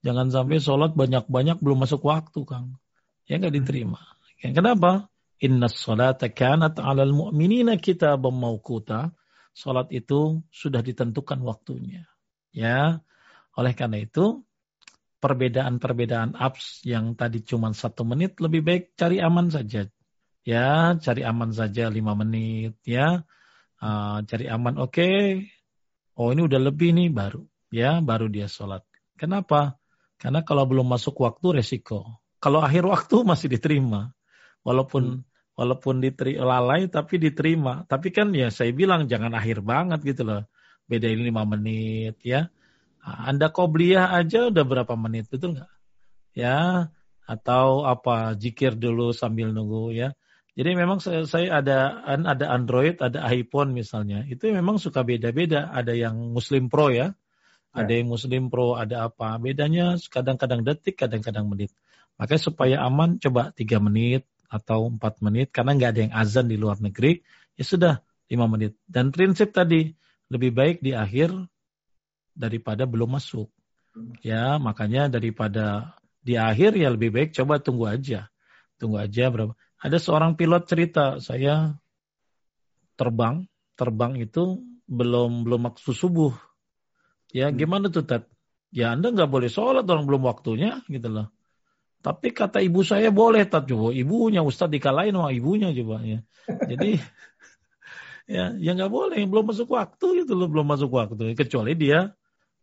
Jangan 0.00 0.32
sampai 0.32 0.62
sholat 0.62 0.92
banyak-banyak 0.96 1.60
belum 1.60 1.84
masuk 1.84 2.06
waktu, 2.06 2.40
Kang. 2.46 2.78
Ya 3.26 3.36
nggak 3.36 3.52
diterima. 3.52 4.00
Ya, 4.40 4.54
kenapa? 4.56 5.09
Inna 5.40 5.72
sholata 5.72 6.28
kanat 6.28 6.76
alal 6.76 7.16
mu'minina 7.16 7.80
kita 7.80 8.20
mawkuta. 8.20 9.16
Sholat 9.56 9.90
itu 9.90 10.44
sudah 10.52 10.84
ditentukan 10.84 11.40
waktunya. 11.42 12.06
Ya, 12.54 13.02
oleh 13.58 13.72
karena 13.74 13.98
itu, 14.04 14.46
perbedaan-perbedaan 15.20 16.38
apps 16.38 16.84
yang 16.86 17.18
tadi 17.18 17.42
cuma 17.44 17.74
satu 17.74 18.06
menit, 18.06 18.38
lebih 18.38 18.62
baik 18.62 18.84
cari 18.94 19.18
aman 19.18 19.50
saja. 19.50 19.88
Ya, 20.46 20.96
cari 20.96 21.22
aman 21.26 21.50
saja 21.52 21.92
lima 21.92 22.16
menit. 22.16 22.78
Ya, 22.86 23.26
uh, 23.82 24.18
cari 24.24 24.46
aman. 24.48 24.80
Oke, 24.80 25.02
okay. 25.02 25.20
oh 26.16 26.32
ini 26.32 26.46
udah 26.46 26.60
lebih 26.60 26.94
nih 26.96 27.10
baru. 27.12 27.42
Ya, 27.70 27.98
baru 28.00 28.28
dia 28.32 28.48
sholat. 28.48 28.86
Kenapa? 29.20 29.76
Karena 30.16 30.44
kalau 30.44 30.64
belum 30.64 30.88
masuk 30.88 31.16
waktu 31.20 31.60
resiko. 31.60 32.04
Kalau 32.40 32.64
akhir 32.64 32.84
waktu 32.88 33.16
masih 33.30 33.52
diterima. 33.52 34.12
Walaupun 34.64 35.20
hmm. 35.20 35.29
Walaupun 35.60 36.00
diterima 36.00 36.48
lalai 36.56 36.88
tapi 36.88 37.20
diterima. 37.20 37.84
Tapi 37.84 38.08
kan 38.08 38.32
ya 38.32 38.48
saya 38.48 38.72
bilang 38.72 39.04
jangan 39.04 39.36
akhir 39.36 39.60
banget 39.60 40.00
gitu 40.08 40.24
loh. 40.24 40.48
Beda 40.88 41.04
ini 41.12 41.28
lima 41.28 41.44
menit 41.44 42.16
ya. 42.24 42.48
Anda 43.04 43.52
kobliyah 43.52 44.16
aja 44.16 44.48
udah 44.48 44.64
berapa 44.64 44.92
menit, 44.96 45.28
betul 45.28 45.56
nggak? 45.56 45.72
Ya, 46.36 46.88
atau 47.24 47.84
apa 47.88 48.36
jikir 48.36 48.76
dulu 48.76 49.12
sambil 49.12 49.52
nunggu 49.52 49.92
ya. 49.92 50.08
Jadi 50.52 50.76
memang 50.76 51.00
saya, 51.00 51.24
saya 51.24 51.64
ada 51.64 52.04
ada 52.04 52.46
Android, 52.52 53.00
ada 53.00 53.24
iPhone 53.32 53.72
misalnya. 53.72 54.24
Itu 54.28 54.52
memang 54.52 54.76
suka 54.76 55.00
beda-beda. 55.00 55.72
Ada 55.72 55.96
yang 55.96 56.36
Muslim 56.36 56.68
Pro 56.68 56.92
ya, 56.92 57.16
ada 57.72 57.88
ya. 57.88 58.04
yang 58.04 58.12
Muslim 58.12 58.52
Pro, 58.52 58.76
ada 58.76 59.08
apa. 59.08 59.40
Bedanya 59.40 59.96
kadang-kadang 60.12 60.60
detik, 60.60 61.00
kadang-kadang 61.00 61.48
menit. 61.48 61.72
Makanya 62.20 62.42
supaya 62.42 62.76
aman, 62.84 63.16
coba 63.16 63.48
tiga 63.56 63.80
menit 63.80 64.28
atau 64.50 64.90
empat 64.90 65.22
menit. 65.22 65.54
Karena 65.54 65.78
nggak 65.78 65.90
ada 65.94 66.00
yang 66.02 66.14
azan 66.14 66.50
di 66.50 66.58
luar 66.58 66.82
negeri, 66.82 67.22
ya 67.54 67.64
sudah 67.64 67.94
lima 68.26 68.50
menit. 68.50 68.74
Dan 68.84 69.14
prinsip 69.14 69.54
tadi, 69.54 69.88
lebih 70.30 70.50
baik 70.50 70.76
di 70.82 70.92
akhir 70.92 71.30
daripada 72.34 72.84
belum 72.84 73.18
masuk. 73.18 73.50
Ya, 74.22 74.58
makanya 74.58 75.10
daripada 75.10 75.98
di 76.22 76.38
akhir 76.38 76.78
ya 76.78 76.90
lebih 76.92 77.10
baik 77.10 77.30
coba 77.34 77.58
tunggu 77.58 77.90
aja. 77.90 78.30
Tunggu 78.78 79.02
aja 79.02 79.30
berapa. 79.30 79.54
Ada 79.80 79.98
seorang 79.98 80.36
pilot 80.36 80.68
cerita, 80.68 81.18
saya 81.18 81.74
terbang, 82.94 83.48
terbang 83.74 84.20
itu 84.20 84.60
belum 84.86 85.46
belum 85.48 85.72
waktu 85.72 85.90
subuh. 85.94 86.34
Ya, 87.30 87.48
hmm. 87.48 87.56
gimana 87.56 87.86
tuh 87.88 88.04
Tat? 88.04 88.26
Ya 88.70 88.94
Anda 88.94 89.10
nggak 89.10 89.30
boleh 89.30 89.50
sholat 89.50 89.82
orang 89.88 90.06
belum 90.06 90.22
waktunya 90.22 90.82
gitu 90.86 91.10
loh. 91.10 91.26
Tapi 92.00 92.32
kata 92.32 92.64
ibu 92.64 92.80
saya 92.80 93.12
boleh 93.12 93.44
Tat 93.44 93.68
coba. 93.68 93.92
Ibunya 93.92 94.40
Ustadz 94.40 94.72
dikalahin 94.72 95.12
sama 95.12 95.30
ibunya 95.36 95.68
coba 95.76 96.00
ya. 96.00 96.24
Jadi 96.48 96.96
ya 98.40 98.56
ya 98.56 98.70
nggak 98.72 98.92
boleh 98.92 99.20
belum 99.28 99.52
masuk 99.52 99.68
waktu 99.76 100.24
gitu 100.24 100.32
loh 100.32 100.48
belum 100.48 100.64
masuk 100.64 100.88
waktu 100.88 101.36
kecuali 101.36 101.76
dia 101.76 102.16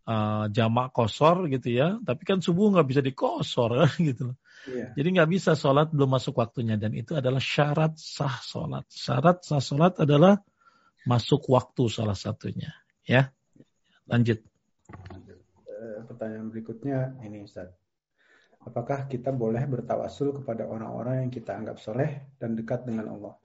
uh, 0.10 0.50
jamak 0.50 0.90
kosor 0.90 1.46
gitu 1.54 1.70
ya. 1.70 2.02
Tapi 2.02 2.22
kan 2.26 2.42
subuh 2.42 2.74
nggak 2.74 2.88
bisa 2.90 3.02
dikosor 3.06 3.86
gitu. 4.10 4.34
Yeah. 4.66 4.92
Jadi 4.98 5.08
nggak 5.22 5.30
bisa 5.30 5.54
sholat 5.54 5.94
belum 5.94 6.18
masuk 6.18 6.42
waktunya 6.42 6.76
dan 6.82 6.98
itu 6.98 7.14
adalah 7.14 7.40
syarat 7.40 7.94
sah 7.96 8.42
sholat. 8.42 8.90
Syarat 8.90 9.46
sah 9.46 9.62
sholat 9.62 10.02
adalah 10.02 10.42
masuk 11.06 11.46
waktu 11.48 11.88
salah 11.94 12.18
satunya. 12.18 12.74
Ya, 13.08 13.32
lanjut. 14.10 14.44
Eh, 15.72 16.00
pertanyaan 16.04 16.52
berikutnya 16.52 17.16
ini 17.24 17.48
Ustaz. 17.48 17.72
Apakah 18.68 19.08
kita 19.08 19.32
boleh 19.32 19.64
bertawasul 19.64 20.44
kepada 20.44 20.68
orang-orang 20.68 21.24
yang 21.24 21.32
kita 21.32 21.56
anggap 21.56 21.80
soleh 21.80 22.28
dan 22.36 22.60
dekat 22.60 22.84
dengan 22.84 23.16
Allah? 23.16 23.40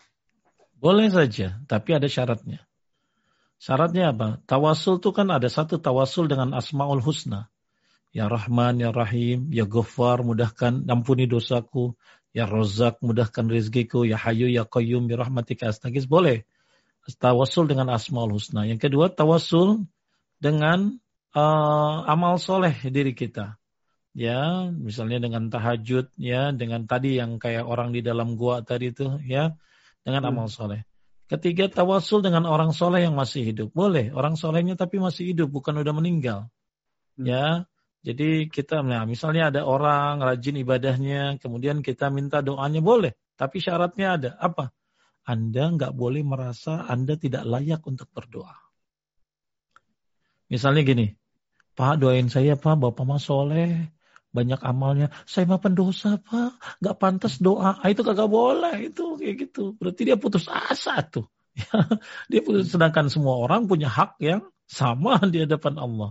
Boleh 0.82 1.06
saja, 1.14 1.62
tapi 1.70 1.94
ada 1.94 2.10
syaratnya. 2.10 2.66
Syaratnya 3.62 4.10
apa? 4.10 4.42
Tawasul 4.50 4.98
itu 4.98 5.14
kan 5.14 5.30
ada 5.30 5.46
satu 5.46 5.78
tawasul 5.78 6.26
dengan 6.26 6.50
Asmaul 6.58 6.98
Husna. 6.98 7.46
Ya 8.10 8.26
Rahman, 8.26 8.82
Ya 8.82 8.90
Rahim, 8.90 9.46
Ya 9.54 9.62
Ghaffar, 9.62 10.26
mudahkan, 10.26 10.82
ampuni 10.90 11.30
dosaku. 11.30 11.94
Ya 12.34 12.50
Rozak, 12.50 12.98
mudahkan 12.98 13.46
rizkiku. 13.46 14.02
Ya 14.02 14.18
Hayu, 14.18 14.50
Ya 14.50 14.66
Qayyum, 14.66 15.06
Ya 15.06 15.22
Rahmatika 15.22 15.70
Astagis. 15.70 16.10
Boleh. 16.10 16.42
Tawasul 17.06 17.70
dengan 17.70 17.94
Asmaul 17.94 18.34
Husna. 18.34 18.66
Yang 18.66 18.90
kedua, 18.90 19.06
tawasul 19.14 19.86
dengan 20.42 20.98
uh, 21.30 21.96
amal 22.10 22.42
soleh 22.42 22.74
diri 22.90 23.14
kita. 23.14 23.61
Ya, 24.12 24.68
misalnya 24.68 25.24
dengan 25.24 25.48
tahajud, 25.48 26.12
ya, 26.20 26.52
dengan 26.52 26.84
tadi 26.84 27.16
yang 27.16 27.40
kayak 27.40 27.64
orang 27.64 27.96
di 27.96 28.04
dalam 28.04 28.36
gua 28.36 28.60
tadi 28.60 28.92
itu, 28.92 29.16
ya, 29.24 29.56
dengan 30.04 30.28
hmm. 30.28 30.30
amal 30.36 30.46
soleh. 30.52 30.84
Ketiga, 31.32 31.72
tawasul 31.72 32.20
dengan 32.20 32.44
orang 32.44 32.76
soleh 32.76 33.08
yang 33.08 33.16
masih 33.16 33.40
hidup. 33.40 33.72
Boleh, 33.72 34.12
orang 34.12 34.36
solehnya 34.36 34.76
tapi 34.76 35.00
masih 35.00 35.32
hidup, 35.32 35.48
bukan 35.48 35.80
udah 35.80 35.94
meninggal. 35.96 36.52
Hmm. 37.16 37.24
Ya, 37.24 37.46
jadi 38.04 38.52
kita, 38.52 38.84
nah, 38.84 39.08
misalnya 39.08 39.48
ada 39.48 39.64
orang 39.64 40.20
rajin 40.20 40.60
ibadahnya, 40.60 41.40
kemudian 41.40 41.80
kita 41.80 42.12
minta 42.12 42.44
doanya, 42.44 42.84
boleh. 42.84 43.16
Tapi 43.40 43.64
syaratnya 43.64 44.08
ada, 44.20 44.30
apa? 44.36 44.76
Anda 45.22 45.70
nggak 45.70 45.94
boleh 45.94 46.26
merasa 46.26 46.82
Anda 46.84 47.14
tidak 47.14 47.46
layak 47.46 47.80
untuk 47.86 48.10
berdoa. 48.10 48.58
Misalnya 50.50 50.82
gini, 50.82 51.06
Pak 51.78 52.02
doain 52.02 52.28
saya 52.28 52.58
Pak, 52.58 52.76
Bapak 52.76 53.06
mah 53.06 53.22
soleh, 53.22 53.88
banyak 54.32 54.60
amalnya. 54.64 55.12
Saya 55.28 55.44
mah 55.44 55.60
pendosa 55.60 56.16
pak, 56.18 56.80
nggak 56.80 56.96
pantas 56.96 57.36
doa. 57.38 57.78
Ah, 57.78 57.88
itu 57.92 58.00
kagak 58.00 58.32
boleh 58.32 58.88
itu 58.88 59.20
kayak 59.20 59.36
gitu. 59.48 59.76
Berarti 59.76 60.08
dia 60.08 60.16
putus 60.16 60.48
asa 60.48 61.04
tuh. 61.04 61.28
dia 62.32 62.40
putus, 62.40 62.72
sedangkan 62.72 63.12
semua 63.12 63.36
orang 63.36 63.68
punya 63.68 63.92
hak 63.92 64.16
yang 64.18 64.40
sama 64.64 65.20
di 65.32 65.44
hadapan 65.44 65.76
Allah. 65.76 66.10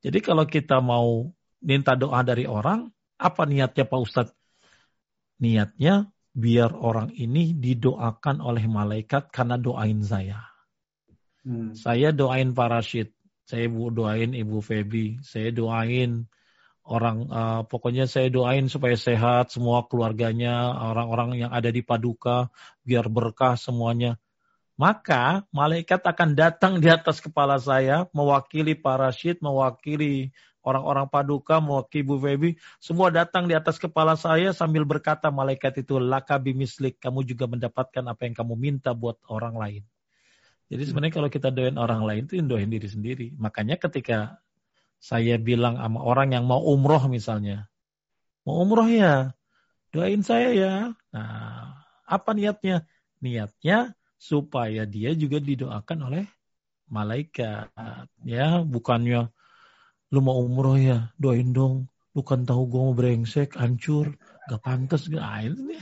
Jadi 0.00 0.18
kalau 0.22 0.46
kita 0.46 0.78
mau 0.78 1.34
minta 1.58 1.98
doa 1.98 2.22
dari 2.22 2.46
orang, 2.46 2.86
apa 3.18 3.42
niatnya 3.44 3.84
Pak 3.84 4.00
Ustadz? 4.00 4.36
Niatnya 5.42 6.08
biar 6.32 6.72
orang 6.72 7.12
ini 7.16 7.56
didoakan 7.56 8.40
oleh 8.40 8.64
malaikat 8.70 9.34
karena 9.34 9.58
doain 9.58 10.00
saya. 10.06 10.38
Hmm. 11.42 11.74
Saya 11.74 12.14
doain 12.14 12.54
Pak 12.54 12.68
Rashid, 12.70 13.08
saya 13.42 13.66
doain 13.68 14.36
Ibu 14.36 14.58
Febi, 14.62 15.18
saya 15.24 15.50
doain 15.50 16.28
orang 16.86 17.26
uh, 17.28 17.62
pokoknya 17.66 18.06
saya 18.06 18.30
doain 18.30 18.70
supaya 18.70 18.94
sehat 18.94 19.50
semua 19.50 19.84
keluarganya, 19.90 20.70
orang-orang 20.94 21.46
yang 21.46 21.50
ada 21.50 21.68
di 21.68 21.82
paduka 21.82 22.48
biar 22.86 23.10
berkah 23.10 23.58
semuanya. 23.58 24.16
Maka 24.76 25.48
malaikat 25.50 26.04
akan 26.04 26.36
datang 26.36 26.78
di 26.78 26.86
atas 26.92 27.18
kepala 27.18 27.56
saya 27.56 28.06
mewakili 28.12 28.76
para 28.76 29.08
syid, 29.10 29.40
mewakili 29.40 30.30
orang-orang 30.66 31.06
paduka, 31.08 31.62
mewakili 31.62 32.02
Bu 32.04 32.20
Febi, 32.20 32.50
semua 32.82 33.08
datang 33.08 33.46
di 33.46 33.54
atas 33.56 33.78
kepala 33.80 34.18
saya 34.18 34.52
sambil 34.52 34.84
berkata 34.84 35.32
malaikat 35.32 35.80
itu 35.80 35.96
lakabi 35.96 36.52
mislik, 36.52 36.98
kamu 36.98 37.24
juga 37.24 37.46
mendapatkan 37.48 38.04
apa 38.04 38.26
yang 38.26 38.34
kamu 38.34 38.54
minta 38.58 38.92
buat 38.92 39.16
orang 39.30 39.54
lain. 39.56 39.82
Jadi 40.66 40.82
sebenarnya 40.82 41.14
kalau 41.22 41.30
kita 41.30 41.48
doain 41.54 41.78
orang 41.78 42.02
lain 42.02 42.26
itu 42.26 42.42
doain 42.42 42.66
diri 42.66 42.90
sendiri. 42.90 43.26
Makanya 43.38 43.78
ketika 43.78 44.42
saya 45.06 45.38
bilang 45.38 45.78
sama 45.78 46.02
orang 46.02 46.34
yang 46.34 46.44
mau 46.50 46.58
umroh 46.66 47.06
misalnya. 47.06 47.70
Mau 48.42 48.66
umroh 48.66 48.90
ya, 48.90 49.30
doain 49.94 50.22
saya 50.26 50.50
ya. 50.50 50.74
Nah, 51.14 51.78
apa 52.02 52.30
niatnya? 52.34 52.82
Niatnya 53.22 53.94
supaya 54.18 54.82
dia 54.82 55.14
juga 55.14 55.38
didoakan 55.38 55.98
oleh 56.10 56.24
malaikat. 56.90 57.70
Ya, 58.26 58.66
bukannya 58.66 59.30
lu 60.10 60.18
mau 60.26 60.42
umroh 60.42 60.74
ya, 60.74 61.14
doain 61.22 61.54
dong. 61.54 61.86
Lu 62.14 62.26
kan 62.26 62.42
tahu 62.42 62.66
gue 62.66 62.80
mau 62.82 62.94
brengsek, 62.98 63.54
hancur, 63.54 64.18
gak 64.50 64.58
pantas. 64.66 65.06
Ini, 65.06 65.78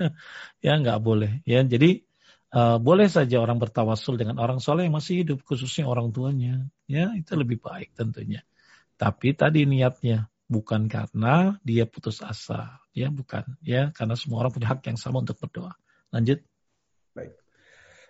ya 0.64 0.72
nggak 0.76 1.00
boleh. 1.00 1.40
Ya, 1.48 1.64
jadi 1.64 2.04
uh, 2.52 2.76
boleh 2.76 3.08
saja 3.08 3.40
orang 3.40 3.56
bertawasul 3.56 4.20
dengan 4.20 4.36
orang 4.44 4.60
soleh 4.60 4.84
yang 4.84 4.96
masih 5.00 5.24
hidup, 5.24 5.40
khususnya 5.48 5.88
orang 5.88 6.12
tuanya. 6.12 6.68
Ya, 6.84 7.16
itu 7.16 7.32
lebih 7.32 7.64
baik 7.64 7.96
tentunya. 7.96 8.44
Tapi 8.98 9.30
tadi 9.30 9.62
niatnya 9.62 10.26
bukan 10.50 10.90
karena 10.90 11.54
dia 11.62 11.86
putus 11.86 12.18
asa, 12.18 12.82
ya 12.90 13.14
bukan, 13.14 13.46
ya 13.62 13.94
karena 13.94 14.18
semua 14.18 14.42
orang 14.42 14.58
punya 14.58 14.74
hak 14.74 14.82
yang 14.90 14.98
sama 14.98 15.22
untuk 15.22 15.38
berdoa. 15.38 15.78
Lanjut. 16.10 16.42
Baik. 17.14 17.38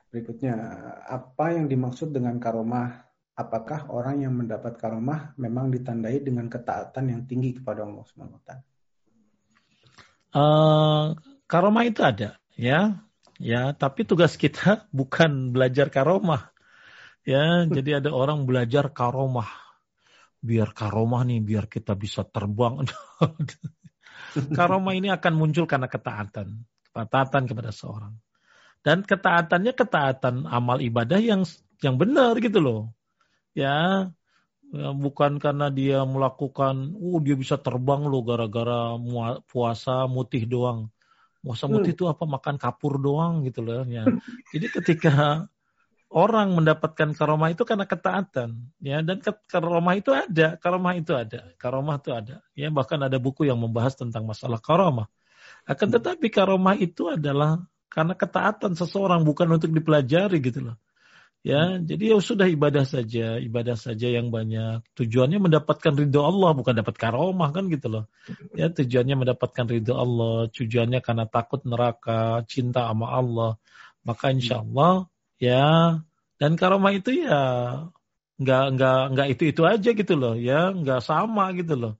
Berikutnya, 0.09 0.57
apa 1.05 1.53
yang 1.53 1.69
dimaksud 1.69 2.09
dengan 2.09 2.41
karomah? 2.41 3.05
Apakah 3.37 3.93
orang 3.93 4.25
yang 4.25 4.35
mendapat 4.35 4.81
karomah 4.81 5.37
memang 5.37 5.69
ditandai 5.69 6.25
dengan 6.25 6.49
ketaatan 6.49 7.13
yang 7.13 7.23
tinggi 7.29 7.61
kepada 7.61 7.85
Allah 7.85 8.03
SWT? 8.09 8.51
Uh, 10.33 11.15
karomah 11.45 11.85
itu 11.85 12.01
ada, 12.01 12.41
ya, 12.57 13.05
ya. 13.37 13.77
Tapi 13.77 14.09
tugas 14.09 14.41
kita 14.41 14.87
bukan 14.99 15.53
belajar 15.53 15.93
karomah, 15.93 16.49
ya. 17.29 17.69
jadi 17.69 18.01
ada 18.01 18.09
orang 18.09 18.49
belajar 18.49 18.89
karomah 18.89 19.68
biar 20.39 20.71
karomah 20.71 21.27
nih, 21.27 21.43
biar 21.43 21.67
kita 21.67 21.99
bisa 21.99 22.23
terbang. 22.23 22.87
karomah 24.59 24.95
ini 24.95 25.11
akan 25.11 25.33
muncul 25.35 25.67
karena 25.67 25.91
ketaatan, 25.91 26.63
ketaatan 26.95 27.43
kepada 27.47 27.71
seorang. 27.75 28.15
Dan 28.83 29.03
ketaatannya 29.03 29.75
ketaatan 29.75 30.47
amal 30.47 30.79
ibadah 30.79 31.19
yang 31.19 31.43
yang 31.83 31.99
benar 31.99 32.39
gitu 32.39 32.63
loh. 32.63 32.81
Ya, 33.53 34.09
ya 34.71 34.89
bukan 34.95 35.43
karena 35.43 35.69
dia 35.75 36.07
melakukan, 36.07 36.95
uh 36.95 37.19
dia 37.19 37.35
bisa 37.35 37.59
terbang 37.59 38.07
loh 38.07 38.23
gara-gara 38.23 38.95
puasa 39.51 40.07
mutih 40.07 40.47
doang. 40.47 40.89
Puasa 41.43 41.67
mutih 41.67 41.95
itu 41.95 42.07
apa 42.07 42.23
makan 42.27 42.55
kapur 42.59 43.03
doang 43.03 43.43
gitu 43.43 43.67
loh 43.67 43.83
ya. 43.87 44.07
Jadi 44.55 44.67
ketika 44.71 45.47
orang 46.09 46.57
mendapatkan 46.57 47.13
karomah 47.13 47.53
itu 47.53 47.63
karena 47.69 47.85
ketaatan 47.85 48.73
ya. 48.81 49.05
Dan 49.05 49.21
karomah 49.25 49.95
itu 49.97 50.11
ada 50.13 50.57
karomah 50.57 50.95
itu 50.97 51.13
ada 51.13 51.53
karomah 51.61 51.97
itu 52.01 52.11
ada 52.13 52.37
ya. 52.57 52.69
Bahkan 52.73 52.99
ada 53.09 53.17
buku 53.21 53.45
yang 53.49 53.61
membahas 53.61 53.97
tentang 53.97 54.25
masalah 54.25 54.61
karomah. 54.61 55.09
Akan 55.69 55.93
tetapi 55.93 56.33
karomah 56.33 56.77
itu 56.81 57.13
adalah 57.13 57.61
karena 57.89 58.17
ketaatan 58.17 58.77
seseorang 58.77 59.25
bukan 59.25 59.49
untuk 59.57 59.73
dipelajari 59.73 60.41
gitu 60.41 60.73
loh 60.73 60.77
ya. 61.45 61.77
Jadi 61.81 62.13
ya 62.13 62.19
sudah 62.19 62.49
ibadah 62.49 62.85
saja 62.89 63.37
ibadah 63.37 63.77
saja 63.77 64.09
yang 64.09 64.33
banyak. 64.33 64.85
Tujuannya 64.97 65.39
mendapatkan 65.41 65.93
ridho 65.93 66.25
Allah 66.25 66.57
bukan 66.57 66.75
dapat 66.77 66.97
karomah 66.97 67.53
kan 67.53 67.69
gitu 67.69 67.89
loh 67.89 68.05
ya. 68.57 68.73
Tujuannya 68.73 69.29
mendapatkan 69.29 69.65
ridho 69.69 69.95
Allah 69.97 70.49
tujuannya 70.53 71.01
karena 71.05 71.25
takut 71.29 71.65
neraka 71.69 72.43
cinta 72.49 72.89
sama 72.89 73.13
Allah. 73.13 73.61
Maka 74.09 74.33
insya 74.33 74.65
Allah 74.65 75.05
ya 75.39 75.99
dan 76.39 76.53
karomah 76.61 76.93
itu 76.95 77.11
ya 77.27 77.39
nggak 78.39 78.65
nggak 78.79 78.99
nggak 79.13 79.29
itu 79.35 79.43
itu 79.51 79.63
aja 79.67 79.91
gitu 80.01 80.15
loh 80.15 80.35
ya 80.39 80.71
nggak 80.71 81.01
sama 81.03 81.51
gitu 81.59 81.75
loh. 81.75 81.95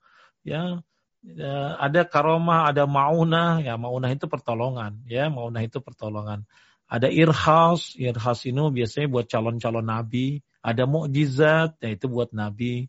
Ya, 0.47 0.81
ya 1.23 1.77
ada 1.83 2.07
karomah 2.07 2.71
ada 2.71 2.87
maunah 2.87 3.59
ya 3.67 3.75
maunah 3.75 4.11
itu 4.15 4.27
pertolongan 4.31 5.03
ya 5.11 5.27
maunah 5.31 5.63
itu 5.67 5.79
pertolongan. 5.83 6.47
Ada 6.89 7.11
irhas 7.13 7.99
irhas 7.99 8.39
ini 8.49 8.63
biasanya 8.79 9.07
buat 9.13 9.27
calon-calon 9.29 9.87
nabi. 9.87 10.41
Ada 10.63 10.85
mukjizat 10.87 11.79
ya 11.83 11.89
itu 11.95 12.07
buat 12.07 12.31
nabi. 12.35 12.87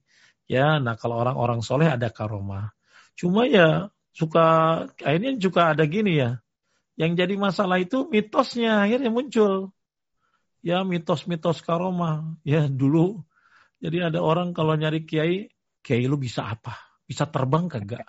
Ya 0.49 0.77
nah 0.77 0.95
kalau 1.01 1.17
orang-orang 1.21 1.61
soleh 1.65 1.89
ada 1.89 2.09
karomah. 2.13 2.73
Cuma 3.17 3.49
ya 3.49 3.89
suka 4.13 4.45
akhirnya 5.01 5.31
juga 5.41 5.73
ada 5.73 5.83
gini 5.89 6.21
ya. 6.21 6.37
Yang 7.01 7.11
jadi 7.25 7.35
masalah 7.39 7.77
itu 7.81 8.05
mitosnya 8.13 8.85
akhirnya 8.85 9.09
muncul 9.09 9.73
ya 10.63 10.83
mitos-mitos 10.83 11.63
karomah. 11.63 12.35
Ya 12.43 12.67
dulu 12.67 13.23
jadi 13.79 14.11
ada 14.11 14.19
orang 14.19 14.51
kalau 14.51 14.75
nyari 14.75 15.07
kiai, 15.07 15.47
kiai 15.79 16.03
lu 16.05 16.19
bisa 16.19 16.51
apa? 16.51 16.75
Bisa 17.07 17.25
terbang 17.25 17.71
kagak? 17.71 18.03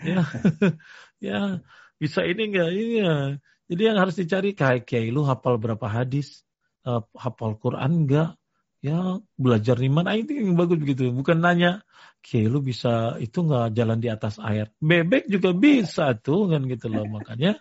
ya, 0.00 0.22
ya 1.26 1.38
bisa 1.98 2.22
ini 2.22 2.54
enggak? 2.54 2.70
Iya. 2.70 3.12
Jadi 3.68 3.82
yang 3.84 3.98
harus 4.00 4.16
dicari 4.16 4.54
kiai 4.54 4.86
kiai 4.86 5.10
lu 5.10 5.26
hafal 5.26 5.58
berapa 5.58 5.84
hadis? 5.90 6.46
Uh, 6.86 7.02
hafal 7.18 7.58
Quran 7.58 8.06
enggak? 8.06 8.38
Ya 8.78 9.18
belajar 9.34 9.74
iman, 9.82 10.06
ah, 10.06 10.14
itu 10.14 10.38
yang 10.38 10.54
bagus 10.54 10.78
begitu. 10.78 11.10
Bukan 11.10 11.42
nanya, 11.42 11.82
Oke, 12.18 12.44
lu 12.50 12.58
bisa 12.58 13.14
itu 13.22 13.46
nggak 13.46 13.78
jalan 13.78 13.98
di 14.02 14.10
atas 14.10 14.42
air. 14.42 14.70
Bebek 14.82 15.30
juga 15.30 15.54
bisa 15.54 16.14
tuh 16.18 16.50
kan 16.50 16.66
gitu 16.66 16.90
loh. 16.90 17.06
Makanya 17.06 17.58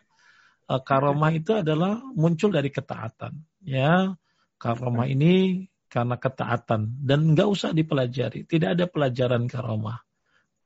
uh, 0.69 0.81
karomah 0.81 1.29
itu 1.33 1.57
adalah 1.61 2.01
muncul 2.17 2.49
dari 2.49 2.73
ketaatan. 2.73 3.37
Ya, 3.61 4.17
karomah 4.57 5.07
ini 5.09 5.65
karena 5.87 6.19
ketaatan 6.19 6.99
dan 7.01 7.33
nggak 7.33 7.47
usah 7.47 7.71
dipelajari. 7.71 8.43
Tidak 8.43 8.75
ada 8.77 8.85
pelajaran 8.85 9.47
karomah. 9.47 10.03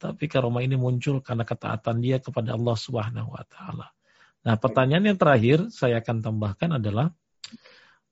Tapi 0.02 0.26
karomah 0.26 0.66
ini 0.66 0.74
muncul 0.76 1.22
karena 1.22 1.46
ketaatan 1.46 2.02
dia 2.02 2.18
kepada 2.18 2.58
Allah 2.58 2.74
Subhanahu 2.74 3.30
wa 3.38 3.46
taala. 3.46 3.94
Nah, 4.42 4.58
pertanyaan 4.58 5.14
yang 5.14 5.20
terakhir 5.22 5.70
saya 5.70 6.02
akan 6.02 6.26
tambahkan 6.26 6.82
adalah 6.82 7.14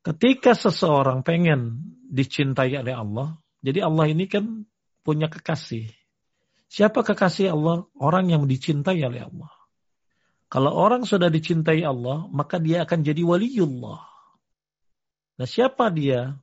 ketika 0.06 0.54
seseorang 0.54 1.26
pengen 1.26 1.82
dicintai 2.06 2.78
oleh 2.78 2.94
Allah, 2.94 3.42
jadi 3.66 3.90
Allah 3.90 4.06
ini 4.06 4.30
kan 4.30 4.70
punya 5.02 5.26
kekasih. 5.26 5.90
Siapa 6.70 7.02
kekasih 7.02 7.50
Allah? 7.50 7.90
Orang 7.98 8.30
yang 8.30 8.46
dicintai 8.46 9.02
oleh 9.02 9.26
Allah. 9.26 9.50
Kalau 10.50 10.74
orang 10.74 11.06
sudah 11.06 11.30
dicintai 11.30 11.82
Allah, 11.82 12.30
maka 12.30 12.62
dia 12.62 12.86
akan 12.86 13.02
jadi 13.02 13.22
waliullah. 13.26 14.09
Nah 15.40 15.48
siapa 15.48 15.88
dia? 15.88 16.36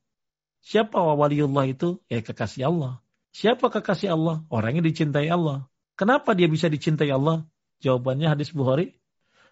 Siapa 0.64 0.96
waliullah 0.96 1.68
itu? 1.68 2.00
Ya 2.08 2.24
kekasih 2.24 2.72
Allah. 2.72 3.04
Siapa 3.36 3.68
kekasih 3.68 4.16
Allah? 4.16 4.48
Orang 4.48 4.80
yang 4.80 4.86
dicintai 4.88 5.28
Allah. 5.28 5.68
Kenapa 6.00 6.32
dia 6.32 6.48
bisa 6.48 6.72
dicintai 6.72 7.12
Allah? 7.12 7.44
Jawabannya 7.84 8.32
hadis 8.32 8.56
Bukhari. 8.56 8.96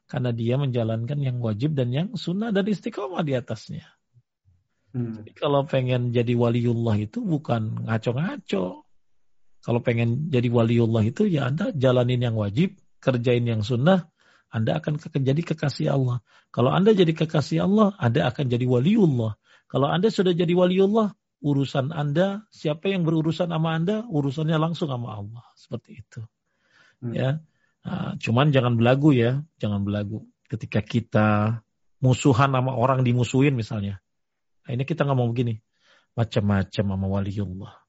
Karena 0.09 0.33
dia 0.33 0.57
menjalankan 0.57 1.21
yang 1.21 1.45
wajib 1.45 1.77
dan 1.77 1.93
yang 1.93 2.09
sunnah 2.16 2.57
dan 2.57 2.65
istiqomah 2.65 3.21
di 3.21 3.37
atasnya. 3.37 3.85
Hmm. 4.97 5.21
Jadi 5.21 5.33
kalau 5.37 5.69
pengen 5.69 6.12
jadi 6.12 6.33
waliullah 6.33 6.97
itu 6.97 7.21
bukan 7.21 7.85
ngaco-ngaco. 7.85 8.89
Kalau 9.65 9.81
pengen 9.81 10.29
jadi 10.29 10.49
waliullah 10.49 11.05
itu 11.05 11.29
ya 11.29 11.49
Anda 11.53 11.73
jalanin 11.73 12.21
yang 12.21 12.37
wajib, 12.37 12.77
kerjain 13.01 13.45
yang 13.45 13.65
sunnah, 13.65 14.09
Anda 14.55 14.78
akan 14.78 15.02
jadi 15.02 15.43
kekasih 15.43 15.90
Allah. 15.90 16.22
Kalau 16.55 16.70
Anda 16.70 16.94
jadi 16.94 17.10
kekasih 17.10 17.66
Allah, 17.66 17.98
Anda 17.98 18.31
akan 18.31 18.47
jadi 18.47 18.62
waliullah. 18.70 19.35
Kalau 19.66 19.90
Anda 19.90 20.14
sudah 20.14 20.31
jadi 20.31 20.55
waliullah, 20.55 21.10
urusan 21.43 21.90
Anda, 21.90 22.47
siapa 22.55 22.86
yang 22.94 23.02
berurusan 23.02 23.51
sama 23.51 23.74
Anda, 23.74 24.06
urusannya 24.06 24.55
langsung 24.55 24.94
sama 24.94 25.18
Allah. 25.18 25.43
Seperti 25.59 26.06
itu. 26.06 26.22
Hmm. 27.02 27.12
Ya. 27.12 27.31
Nah, 27.82 28.14
cuman 28.22 28.55
jangan 28.55 28.78
belagu 28.78 29.10
ya, 29.10 29.43
jangan 29.59 29.82
belagu. 29.82 30.22
Ketika 30.47 30.81
kita 30.86 31.59
musuhan 31.98 32.55
sama 32.55 32.78
orang 32.78 33.02
dimusuhin 33.02 33.59
misalnya. 33.59 33.98
Nah, 34.64 34.70
ini 34.70 34.86
kita 34.86 35.02
ngomong 35.02 35.35
begini, 35.35 35.59
macam-macam 36.14 36.85
sama 36.94 37.06
waliullah 37.10 37.84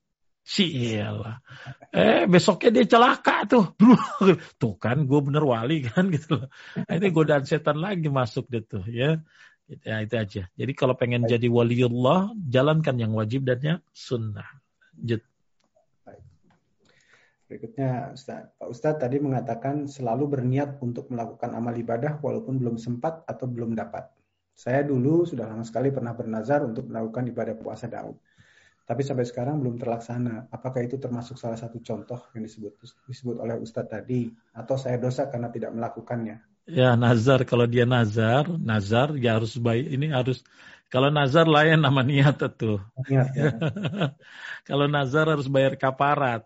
Sialah. 0.45 1.41
Eh 1.89 2.29
besoknya 2.29 2.69
dia 2.69 2.85
celaka 2.85 3.49
tuh. 3.49 3.65
tuh 4.61 4.77
kan 4.77 5.01
gue 5.09 5.19
bener 5.25 5.41
wali 5.41 5.81
kan 5.81 6.05
gitu 6.13 6.37
loh. 6.37 6.47
Nah, 6.85 6.93
ini 6.93 7.09
godaan 7.09 7.49
setan 7.49 7.81
lagi 7.81 8.13
masuk 8.13 8.45
deh 8.53 8.61
tuh 8.61 8.85
ya. 8.85 9.17
Ya 9.65 10.05
itu 10.05 10.13
aja. 10.13 10.43
Jadi 10.53 10.73
kalau 10.77 10.93
pengen 10.93 11.25
jadi 11.25 11.49
waliullah, 11.49 12.37
jalankan 12.45 12.93
yang 13.01 13.17
wajib 13.17 13.49
dan 13.49 13.59
yang 13.65 13.79
sunnah. 13.89 14.45
Lanjut. 14.93 15.25
Berikutnya 17.49 18.13
Ustaz. 18.13 18.53
Pak 18.61 18.69
Ustaz 18.69 19.01
tadi 19.01 19.17
mengatakan 19.17 19.89
selalu 19.89 20.29
berniat 20.29 20.77
untuk 20.77 21.09
melakukan 21.09 21.57
amal 21.57 21.73
ibadah 21.73 22.21
walaupun 22.21 22.61
belum 22.61 22.77
sempat 22.77 23.25
atau 23.25 23.49
belum 23.49 23.73
dapat. 23.73 24.13
Saya 24.53 24.85
dulu 24.85 25.25
sudah 25.25 25.49
lama 25.49 25.65
sekali 25.65 25.89
pernah 25.89 26.13
bernazar 26.13 26.61
untuk 26.61 26.85
melakukan 26.85 27.25
ibadah 27.33 27.57
puasa 27.57 27.89
Daud 27.89 28.21
tapi 28.85 29.01
sampai 29.01 29.25
sekarang 29.25 29.57
belum 29.59 29.81
terlaksana. 29.81 30.53
Apakah 30.53 30.85
itu 30.85 31.01
termasuk 31.01 31.41
salah 31.41 31.57
satu 31.57 31.81
contoh 31.81 32.21
yang 32.37 32.45
disebut 32.45 32.77
disebut 33.09 33.41
oleh 33.41 33.57
Ustadz 33.57 33.89
tadi, 33.89 34.29
atau 34.53 34.77
saya 34.77 35.01
dosa 35.01 35.25
karena 35.25 35.49
tidak 35.49 35.73
melakukannya? 35.73 36.37
Ya 36.69 36.93
nazar 36.97 37.45
kalau 37.45 37.65
dia 37.65 37.85
nazar, 37.85 38.45
nazar 38.61 39.17
ya 39.17 39.37
harus 39.41 39.57
baik. 39.57 39.89
Ini 39.89 40.13
harus 40.13 40.45
kalau 40.89 41.09
nazar 41.09 41.49
lain 41.49 41.81
nama 41.81 42.01
niat 42.05 42.37
itu. 42.45 42.77
Niat, 43.09 43.27
ya. 43.33 43.53
kalau 44.69 44.85
nazar 44.85 45.33
harus 45.33 45.49
bayar 45.49 45.77
kaparat. 45.77 46.45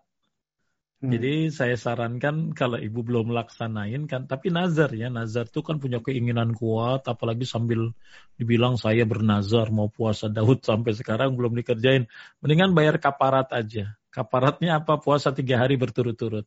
Hmm. 1.00 1.16
Jadi 1.16 1.48
saya 1.48 1.80
sarankan 1.80 2.52
kalau 2.52 2.76
ibu 2.76 3.00
belum 3.00 3.32
melaksanain 3.32 4.04
kan, 4.04 4.28
tapi 4.28 4.52
nazar 4.52 4.92
ya, 4.92 5.08
nazar 5.08 5.48
itu 5.48 5.64
kan 5.64 5.80
punya 5.80 6.04
keinginan 6.04 6.52
kuat, 6.52 7.08
apalagi 7.08 7.48
sambil 7.48 7.96
dibilang 8.36 8.76
saya 8.76 9.08
bernazar 9.08 9.72
mau 9.72 9.88
puasa 9.88 10.28
Daud 10.28 10.60
sampai 10.68 10.92
sekarang 10.92 11.40
belum 11.40 11.56
dikerjain. 11.56 12.04
Mendingan 12.44 12.76
bayar 12.76 13.00
kaparat 13.00 13.48
aja. 13.56 13.96
Kaparatnya 14.12 14.84
apa? 14.84 15.00
Puasa 15.00 15.32
tiga 15.32 15.56
hari 15.56 15.80
berturut-turut. 15.80 16.44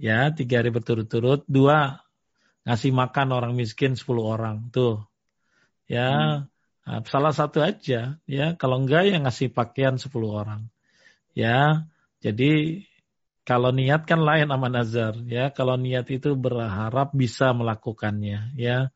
Ya, 0.00 0.32
tiga 0.32 0.64
hari 0.64 0.72
berturut-turut. 0.72 1.44
Dua, 1.44 1.92
ngasih 2.64 2.88
makan 2.96 3.36
orang 3.36 3.52
miskin 3.52 4.00
sepuluh 4.00 4.32
orang. 4.32 4.72
Tuh. 4.72 5.04
Ya, 5.84 6.08
hmm. 6.08 6.88
nah, 6.88 7.00
salah 7.04 7.36
satu 7.36 7.60
aja. 7.60 8.16
Ya, 8.24 8.46
kalau 8.56 8.80
enggak 8.80 9.12
ya 9.12 9.20
ngasih 9.20 9.52
pakaian 9.52 10.00
sepuluh 10.00 10.40
orang. 10.40 10.72
Ya, 11.36 11.84
jadi 12.24 12.80
kalau 13.46 13.70
niat 13.70 14.10
kan 14.10 14.18
lain 14.18 14.50
sama 14.50 14.66
nazar 14.66 15.14
ya. 15.30 15.54
Kalau 15.54 15.78
niat 15.78 16.10
itu 16.10 16.34
berharap 16.34 17.14
bisa 17.14 17.54
melakukannya 17.54 18.58
ya. 18.58 18.90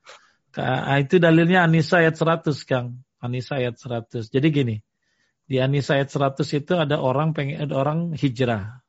Ah, 0.58 0.98
itu 0.98 1.22
dalilnya 1.22 1.62
Anisa 1.62 2.02
ayat 2.02 2.18
100 2.18 2.66
Kang. 2.66 2.98
Anisa 3.22 3.62
ayat 3.62 3.78
100. 3.78 4.26
Jadi 4.26 4.48
gini. 4.50 4.76
Di 5.46 5.62
Anisa 5.62 5.94
ayat 5.94 6.10
100 6.10 6.42
itu 6.50 6.74
ada 6.74 6.98
orang 6.98 7.30
pengen 7.30 7.62
ada 7.62 7.78
orang 7.78 8.18
hijrah. 8.18 8.82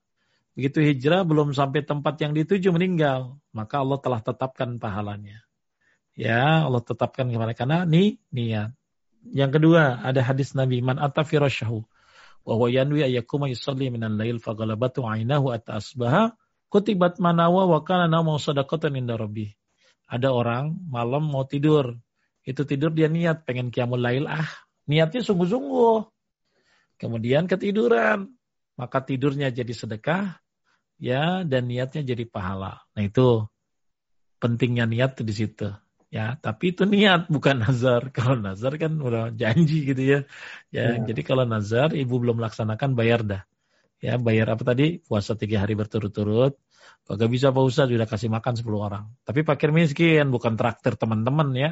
Begitu 0.57 0.81
hijrah 0.81 1.21
belum 1.29 1.53
sampai 1.53 1.85
tempat 1.85 2.17
yang 2.17 2.33
dituju 2.33 2.73
meninggal, 2.73 3.37
maka 3.53 3.85
Allah 3.85 4.01
telah 4.01 4.19
tetapkan 4.19 4.81
pahalanya. 4.81 5.45
Ya, 6.17 6.65
Allah 6.65 6.81
tetapkan 6.81 7.29
kepada 7.29 7.53
karena 7.53 7.85
ni 7.85 8.17
niat. 8.33 8.73
Yang 9.29 9.61
kedua, 9.61 10.01
ada 10.01 10.25
hadis 10.25 10.57
Nabi 10.57 10.81
man 10.81 10.97
atafirasyahu 10.97 11.85
wa 12.41 12.53
huwa 12.57 12.69
yanwi 12.69 13.05
ayyakuma 13.05 13.49
yusalli 13.49 13.93
minal 13.93 14.17
lail 14.17 14.41
faghalabatu 14.41 15.05
ainahu 15.05 15.53
atta 15.53 15.77
asbaha 15.77 16.33
kutibat 16.71 17.19
manawa 17.19 17.67
wa 17.67 17.79
kana 17.83 18.07
namu 18.07 18.39
sadaqatan 18.39 18.95
inda 18.95 19.19
rabbih. 19.19 19.51
Ada 20.07 20.31
orang 20.31 20.75
malam 20.87 21.27
mau 21.27 21.47
tidur. 21.47 21.99
Itu 22.43 22.67
tidur 22.67 22.91
dia 22.91 23.07
niat 23.07 23.47
pengen 23.47 23.71
qiyamul 23.71 24.01
lail 24.01 24.27
ah. 24.27 24.47
Niatnya 24.87 25.23
sungguh-sungguh. 25.23 26.03
Kemudian 26.99 27.47
ketiduran. 27.47 28.27
Maka 28.75 29.03
tidurnya 29.03 29.53
jadi 29.53 29.71
sedekah 29.71 30.41
ya 30.97 31.45
dan 31.45 31.69
niatnya 31.69 32.01
jadi 32.01 32.25
pahala. 32.27 32.81
Nah 32.97 33.03
itu 33.03 33.45
pentingnya 34.41 34.89
niat 34.89 35.21
di 35.21 35.33
situ. 35.35 35.69
Ya, 36.11 36.35
tapi 36.43 36.75
itu 36.75 36.83
niat 36.83 37.31
bukan 37.31 37.63
nazar. 37.63 38.09
Kalau 38.15 38.35
nazar 38.35 38.75
kan 38.75 38.99
udah 38.99 39.31
janji 39.31 39.87
gitu 39.87 40.03
ya. 40.03 40.19
Ya, 40.67 40.99
ya. 40.99 41.07
jadi 41.07 41.21
kalau 41.23 41.47
nazar 41.47 41.95
ibu 41.95 42.19
belum 42.19 42.43
melaksanakan 42.43 42.99
bayar 42.99 43.23
dah. 43.23 43.41
Ya, 44.03 44.19
bayar 44.19 44.51
apa 44.51 44.67
tadi? 44.67 44.99
Puasa 44.99 45.39
tiga 45.39 45.63
hari 45.63 45.71
berturut-turut. 45.79 46.59
Kagak 47.07 47.29
bisa 47.31 47.53
Pak 47.55 47.63
Ustaz 47.63 47.87
sudah 47.87 48.09
kasih 48.09 48.27
makan 48.27 48.53
10 48.59 48.67
orang. 48.75 49.03
Tapi 49.23 49.47
pakir 49.47 49.71
miskin, 49.71 50.27
bukan 50.33 50.59
traktir 50.59 50.99
teman-teman 50.99 51.53
ya. 51.55 51.71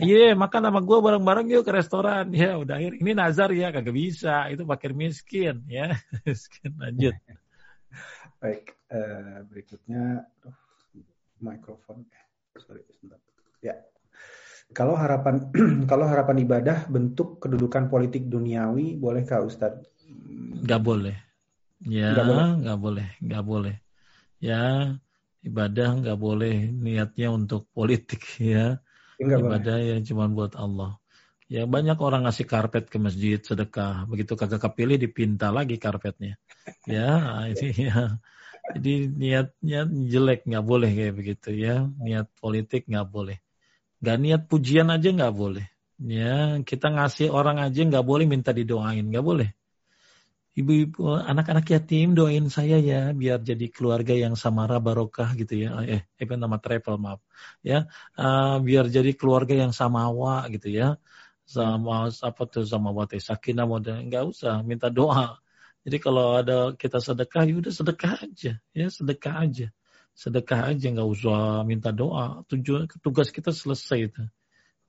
Iya, 0.00 0.32
yeah, 0.32 0.32
makan 0.32 0.68
sama 0.68 0.80
gue 0.80 0.98
bareng-bareng 0.98 1.46
yuk 1.52 1.64
ke 1.64 1.72
restoran. 1.72 2.28
Ya, 2.34 2.60
udah 2.60 2.76
akhir. 2.76 3.00
Ini 3.00 3.12
nazar 3.16 3.52
ya, 3.56 3.72
kagak 3.72 3.94
bisa. 3.94 4.52
Itu 4.52 4.68
pakir 4.68 4.92
miskin 4.92 5.64
ya. 5.70 5.96
miskin 6.28 6.76
lanjut. 6.76 7.16
Baik, 8.42 8.74
uh, 8.90 9.46
berikutnya 9.48 10.28
mikrofon. 11.40 12.04
Sorry, 12.58 12.84
sebentar. 12.90 13.31
Ya. 13.62 13.78
Kalau 14.74 14.98
harapan 14.98 15.52
kalau 15.90 16.10
harapan 16.10 16.42
ibadah 16.42 16.90
bentuk 16.90 17.38
kedudukan 17.38 17.86
politik 17.86 18.26
duniawi, 18.26 18.98
bolehkah 18.98 19.40
Ustadz? 19.46 19.86
Gak 20.66 20.82
boleh. 20.82 21.16
Ya, 21.86 22.14
nggak 22.14 22.26
boleh. 22.26 22.46
Gak 22.62 22.78
boleh, 22.78 23.06
gak 23.22 23.44
boleh. 23.46 23.74
Ya, 24.42 24.62
ibadah 25.42 25.88
nggak 26.02 26.18
boleh 26.18 26.54
niatnya 26.70 27.30
untuk 27.30 27.70
politik 27.70 28.22
ya. 28.52 28.82
Enggak 29.22 29.38
ibadah 29.38 29.76
boleh. 29.78 29.98
ya 29.98 30.06
cuma 30.08 30.24
buat 30.26 30.52
Allah. 30.58 30.98
Ya 31.52 31.68
banyak 31.68 31.98
orang 32.00 32.24
ngasih 32.24 32.46
karpet 32.48 32.88
ke 32.88 32.96
masjid 32.96 33.36
sedekah, 33.36 34.08
begitu 34.08 34.32
kagak 34.40 34.62
kepilih 34.64 34.96
dipinta 34.96 35.52
lagi 35.52 35.76
karpetnya. 35.76 36.40
Ya, 36.88 37.20
ini 37.52 37.92
ya. 37.92 38.18
Jadi 38.72 38.94
niatnya 39.20 39.80
jelek 39.84 40.48
nggak 40.48 40.64
boleh 40.64 40.90
kayak 40.96 41.14
begitu 41.18 41.48
ya. 41.52 41.86
Niat 42.00 42.26
politik 42.40 42.88
nggak 42.88 43.06
boleh. 43.06 43.36
Gak 44.02 44.18
niat 44.22 44.42
pujian 44.50 44.90
aja 44.90 45.08
nggak 45.14 45.34
boleh. 45.34 45.66
Ya, 46.02 46.58
kita 46.66 46.90
ngasih 46.90 47.30
orang 47.30 47.62
aja 47.62 47.80
nggak 47.86 48.02
boleh 48.02 48.26
minta 48.26 48.50
didoain, 48.50 49.06
nggak 49.06 49.22
boleh. 49.22 49.48
Ibu-ibu, 50.52 51.16
anak-anak 51.16 51.64
yatim 51.72 52.12
doain 52.12 52.44
saya 52.52 52.76
ya, 52.76 53.16
biar 53.16 53.40
jadi 53.40 53.72
keluarga 53.72 54.12
yang 54.12 54.34
samara 54.36 54.76
barokah 54.82 55.32
gitu 55.38 55.54
ya. 55.64 55.80
Eh, 55.86 56.02
eh 56.20 56.26
nama 56.36 56.60
travel 56.60 57.00
maaf. 57.00 57.20
Ya, 57.64 57.88
uh, 58.20 58.60
biar 58.60 58.84
jadi 58.92 59.16
keluarga 59.16 59.54
yang 59.56 59.72
samawa 59.72 60.44
gitu 60.52 60.68
ya. 60.68 61.00
sama 61.42 62.08
apa 62.08 62.42
tuh 62.48 62.64
sama 62.64 62.94
wati 62.94 63.18
sakinah 63.18 63.66
model 63.66 63.96
nggak 64.08 64.24
usah 64.32 64.62
minta 64.64 64.88
doa. 64.88 65.42
Jadi 65.84 65.96
kalau 65.98 66.38
ada 66.40 66.72
kita 66.78 66.98
sedekah, 67.02 67.42
ya 67.48 67.54
udah 67.58 67.72
sedekah 67.74 68.14
aja, 68.22 68.52
ya 68.70 68.86
sedekah 68.86 69.34
aja, 69.42 69.66
sedekah 70.12 70.72
aja 70.72 70.86
nggak 70.92 71.08
usah 71.08 71.64
minta 71.64 71.90
doa. 71.90 72.44
Tujuan 72.48 72.88
tugas 73.00 73.32
kita 73.32 73.50
selesai 73.50 73.98
itu. 74.12 74.22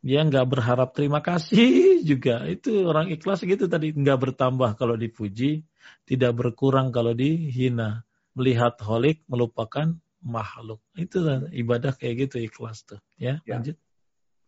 Dia 0.04 0.20
nggak 0.28 0.48
berharap 0.52 0.92
terima 0.92 1.24
kasih 1.24 2.00
juga. 2.10 2.44
Itu 2.48 2.88
orang 2.88 3.10
ikhlas 3.12 3.44
gitu 3.48 3.72
tadi 3.72 3.96
nggak 3.96 4.20
bertambah 4.20 4.76
kalau 4.76 5.00
dipuji, 5.00 5.64
tidak 6.04 6.36
berkurang 6.36 6.92
kalau 6.92 7.16
dihina. 7.16 8.04
Melihat 8.34 8.82
holik 8.82 9.22
melupakan 9.30 9.94
makhluk. 10.20 10.82
Itu 10.98 11.24
ibadah 11.54 11.94
kayak 11.94 12.28
gitu 12.28 12.44
ikhlas 12.44 12.84
tuh. 12.84 13.00
Ya, 13.16 13.40
ya. 13.48 13.60
lanjut. 13.60 13.78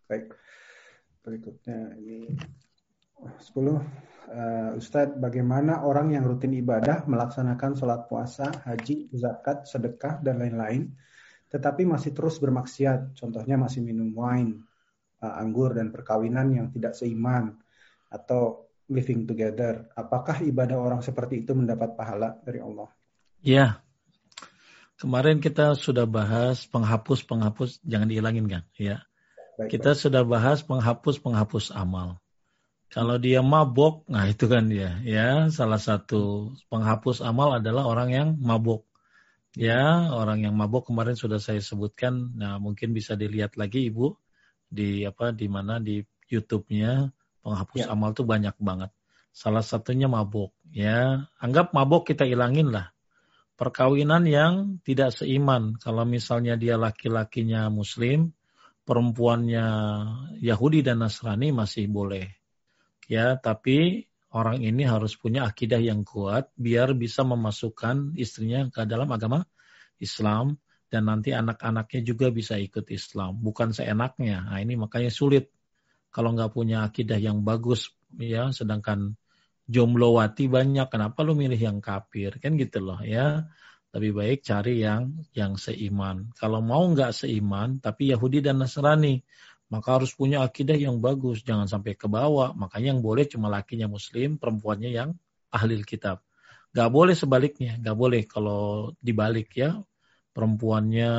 Baik. 0.10 0.34
Berikutnya 1.26 1.98
ini 1.98 2.30
10 3.22 3.96
uh, 4.36 4.78
Ustadz, 4.78 5.18
bagaimana 5.18 5.86
orang 5.86 6.12
yang 6.14 6.28
rutin 6.28 6.54
ibadah 6.58 7.08
melaksanakan 7.08 7.78
sholat 7.78 8.12
puasa, 8.12 8.52
haji, 8.66 9.10
zakat, 9.16 9.66
sedekah, 9.70 10.20
dan 10.20 10.42
lain-lain, 10.42 10.92
tetapi 11.50 11.88
masih 11.88 12.12
terus 12.12 12.42
bermaksiat, 12.42 13.16
contohnya 13.16 13.56
masih 13.56 13.86
minum 13.86 14.12
wine, 14.12 14.66
uh, 15.24 15.34
anggur, 15.40 15.74
dan 15.78 15.94
perkawinan 15.94 16.52
yang 16.52 16.68
tidak 16.74 16.98
seiman, 16.98 17.56
atau 18.12 18.68
living 18.92 19.26
together. 19.26 19.90
Apakah 19.98 20.44
ibadah 20.46 20.78
orang 20.78 21.02
seperti 21.02 21.42
itu 21.42 21.58
mendapat 21.58 21.98
pahala 21.98 22.38
dari 22.44 22.62
Allah? 22.62 22.90
Ya, 23.42 23.82
kemarin 25.00 25.42
kita 25.42 25.74
sudah 25.78 26.06
bahas 26.06 26.66
penghapus-penghapus, 26.70 27.82
jangan 27.86 28.10
dihilangin 28.10 28.46
kan? 28.50 28.64
Ya, 28.78 29.06
Baik, 29.56 29.78
kita 29.78 29.96
baik. 29.96 30.02
sudah 30.02 30.24
bahas 30.28 30.62
penghapus-penghapus 30.66 31.72
amal. 31.74 32.20
Kalau 32.96 33.20
dia 33.20 33.44
mabok, 33.44 34.08
nah 34.08 34.24
itu 34.24 34.48
kan 34.48 34.72
dia, 34.72 35.04
ya 35.04 35.52
salah 35.52 35.84
satu 35.84 36.56
penghapus 36.72 37.20
amal 37.28 37.60
adalah 37.60 37.92
orang 37.92 38.10
yang 38.16 38.30
mabok. 38.40 38.88
Ya, 39.52 40.08
orang 40.16 40.48
yang 40.48 40.56
mabok 40.56 40.88
kemarin 40.88 41.20
sudah 41.20 41.44
saya 41.44 41.60
sebutkan. 41.60 42.32
Nah, 42.40 42.56
mungkin 42.56 42.96
bisa 42.96 43.20
dilihat 43.20 43.60
lagi 43.60 43.92
Ibu 43.92 44.16
di 44.72 45.04
apa 45.04 45.36
di 45.36 45.48
mana 45.52 45.84
di 45.84 46.08
YouTube-nya 46.32 47.12
penghapus 47.44 47.84
ya. 47.84 47.92
amal 47.92 48.16
tuh 48.16 48.24
banyak 48.24 48.56
banget. 48.64 48.96
Salah 49.36 49.64
satunya 49.64 50.08
mabok, 50.08 50.56
ya. 50.72 51.28
Anggap 51.44 51.76
mabok 51.76 52.08
kita 52.16 52.24
ilangin 52.24 52.72
lah. 52.72 52.96
Perkawinan 53.60 54.24
yang 54.24 54.54
tidak 54.88 55.12
seiman. 55.12 55.76
Kalau 55.84 56.08
misalnya 56.08 56.56
dia 56.56 56.80
laki-lakinya 56.80 57.68
muslim, 57.68 58.32
perempuannya 58.88 59.68
Yahudi 60.40 60.80
dan 60.80 61.04
Nasrani 61.04 61.52
masih 61.52 61.92
boleh. 61.92 62.45
Ya, 63.06 63.38
tapi 63.38 64.10
orang 64.34 64.60
ini 64.60 64.84
harus 64.84 65.16
punya 65.16 65.48
akidah 65.48 65.80
yang 65.80 66.04
kuat 66.04 66.52
biar 66.58 66.98
bisa 66.98 67.22
memasukkan 67.24 68.18
istrinya 68.18 68.68
ke 68.68 68.84
dalam 68.84 69.08
agama 69.14 69.46
Islam 70.02 70.58
dan 70.90 71.08
nanti 71.08 71.32
anak-anaknya 71.32 72.02
juga 72.04 72.30
bisa 72.34 72.60
ikut 72.60 72.90
Islam, 72.92 73.38
bukan 73.40 73.72
seenaknya. 73.72 74.44
Nah, 74.46 74.60
ini 74.60 74.76
makanya 74.76 75.10
sulit 75.14 75.50
kalau 76.10 76.34
nggak 76.34 76.52
punya 76.56 76.88
akidah 76.88 77.20
yang 77.20 77.44
bagus 77.44 77.92
ya, 78.16 78.50
sedangkan 78.52 79.16
jomlowati 79.66 80.46
banyak, 80.46 80.88
kenapa 80.88 81.26
lu 81.26 81.34
milih 81.34 81.58
yang 81.58 81.80
kafir? 81.82 82.38
Kan 82.38 82.56
gitu 82.56 82.80
loh 82.84 83.02
ya 83.02 83.50
lebih 83.96 84.12
baik 84.12 84.40
cari 84.44 84.84
yang 84.84 85.24
yang 85.32 85.56
seiman. 85.56 86.36
Kalau 86.36 86.60
mau 86.60 86.84
nggak 86.84 87.16
seiman, 87.16 87.80
tapi 87.80 88.12
Yahudi 88.12 88.44
dan 88.44 88.60
Nasrani, 88.60 89.24
maka 89.76 90.00
harus 90.00 90.16
punya 90.16 90.40
akidah 90.48 90.80
yang 90.80 91.04
bagus, 91.04 91.44
jangan 91.44 91.68
sampai 91.68 92.00
ke 92.00 92.08
bawah. 92.08 92.56
Makanya 92.56 92.96
yang 92.96 93.02
boleh 93.04 93.28
cuma 93.28 93.52
lakinya 93.52 93.92
Muslim, 93.92 94.40
perempuannya 94.40 94.90
yang 94.96 95.10
ahli 95.52 95.84
kitab. 95.84 96.24
Gak 96.72 96.90
boleh 96.92 97.16
sebaliknya, 97.16 97.76
gak 97.80 97.96
boleh 98.00 98.24
kalau 98.24 98.92
dibalik 99.04 99.52
ya 99.60 99.76
perempuannya 100.36 101.12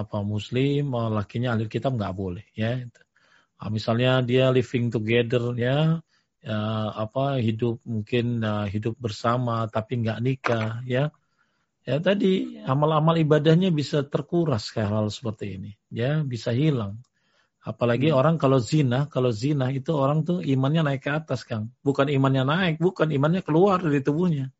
apa 0.00 0.24
Muslim, 0.24 0.96
lakinya 1.12 1.52
ahli 1.52 1.68
kitab 1.68 1.92
nggak 2.00 2.14
boleh 2.16 2.46
ya. 2.56 2.88
Nah, 3.60 3.68
misalnya 3.68 4.24
dia 4.24 4.48
living 4.48 4.88
together 4.88 5.52
ya, 5.60 6.00
ya 6.40 6.58
apa 6.96 7.36
hidup 7.36 7.84
mungkin 7.84 8.40
uh, 8.40 8.64
hidup 8.64 8.96
bersama 8.96 9.68
tapi 9.68 10.00
nggak 10.00 10.20
nikah 10.24 10.80
ya 10.86 11.12
ya 11.82 11.96
tadi 11.98 12.62
amal-amal 12.62 13.18
ibadahnya 13.18 13.74
bisa 13.74 14.06
terkuras 14.06 14.70
kayak 14.70 14.90
hal 14.94 15.06
seperti 15.10 15.58
ini 15.58 15.72
ya 15.90 16.22
bisa 16.22 16.54
hilang 16.54 17.02
apalagi 17.66 18.14
hmm. 18.14 18.16
orang 18.16 18.36
kalau 18.38 18.62
zina 18.62 19.10
kalau 19.10 19.34
zina 19.34 19.74
itu 19.74 19.90
orang 19.90 20.22
tuh 20.22 20.38
imannya 20.38 20.86
naik 20.86 21.02
ke 21.02 21.10
atas 21.10 21.42
kang 21.42 21.74
bukan 21.82 22.06
imannya 22.06 22.46
naik 22.46 22.74
bukan 22.78 23.10
imannya 23.10 23.42
keluar 23.42 23.82
dari 23.82 23.98
tubuhnya 24.06 24.54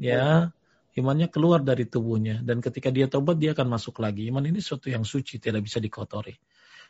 ya 0.00 0.48
hmm. 0.48 0.96
imannya 0.96 1.28
keluar 1.28 1.60
dari 1.60 1.84
tubuhnya 1.84 2.40
dan 2.40 2.64
ketika 2.64 2.88
dia 2.88 3.04
tobat 3.06 3.36
dia 3.36 3.52
akan 3.52 3.76
masuk 3.76 4.00
lagi 4.00 4.32
iman 4.32 4.48
ini 4.48 4.64
sesuatu 4.64 4.88
yang 4.88 5.04
suci 5.04 5.36
tidak 5.36 5.68
bisa 5.68 5.76
dikotori 5.76 6.32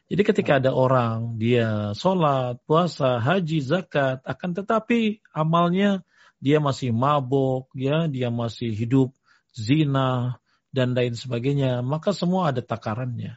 jadi 0.07 0.23
ketika 0.23 0.53
ada 0.63 0.71
orang 0.71 1.35
dia 1.43 1.91
sholat 1.99 2.63
puasa 2.63 3.19
haji 3.19 3.59
zakat 3.67 4.23
akan 4.23 4.51
tetapi 4.63 5.19
amalnya 5.35 6.07
dia 6.39 6.63
masih 6.63 6.95
mabok 6.95 7.67
ya 7.75 8.07
dia 8.07 8.31
masih 8.31 8.71
hidup 8.71 9.11
zina, 9.53 10.41
dan 10.73 10.97
lain 10.97 11.13
sebagainya, 11.13 11.85
maka 11.85 12.17
semua 12.17 12.49
ada 12.51 12.65
takarannya. 12.65 13.37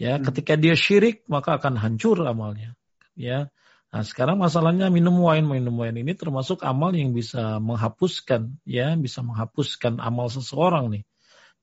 Ya, 0.00 0.16
hmm. 0.16 0.24
ketika 0.32 0.56
dia 0.56 0.72
syirik 0.72 1.28
maka 1.28 1.60
akan 1.60 1.76
hancur 1.76 2.16
amalnya. 2.24 2.72
Ya. 3.12 3.52
Nah, 3.92 4.00
sekarang 4.06 4.40
masalahnya 4.40 4.88
minum 4.88 5.20
wine, 5.20 5.44
minum 5.44 5.76
wine 5.76 6.00
ini 6.00 6.16
termasuk 6.16 6.64
amal 6.64 6.96
yang 6.96 7.12
bisa 7.12 7.60
menghapuskan, 7.60 8.56
ya, 8.64 8.96
bisa 8.96 9.20
menghapuskan 9.20 10.00
amal 10.00 10.32
seseorang 10.32 10.88
nih. 10.88 11.04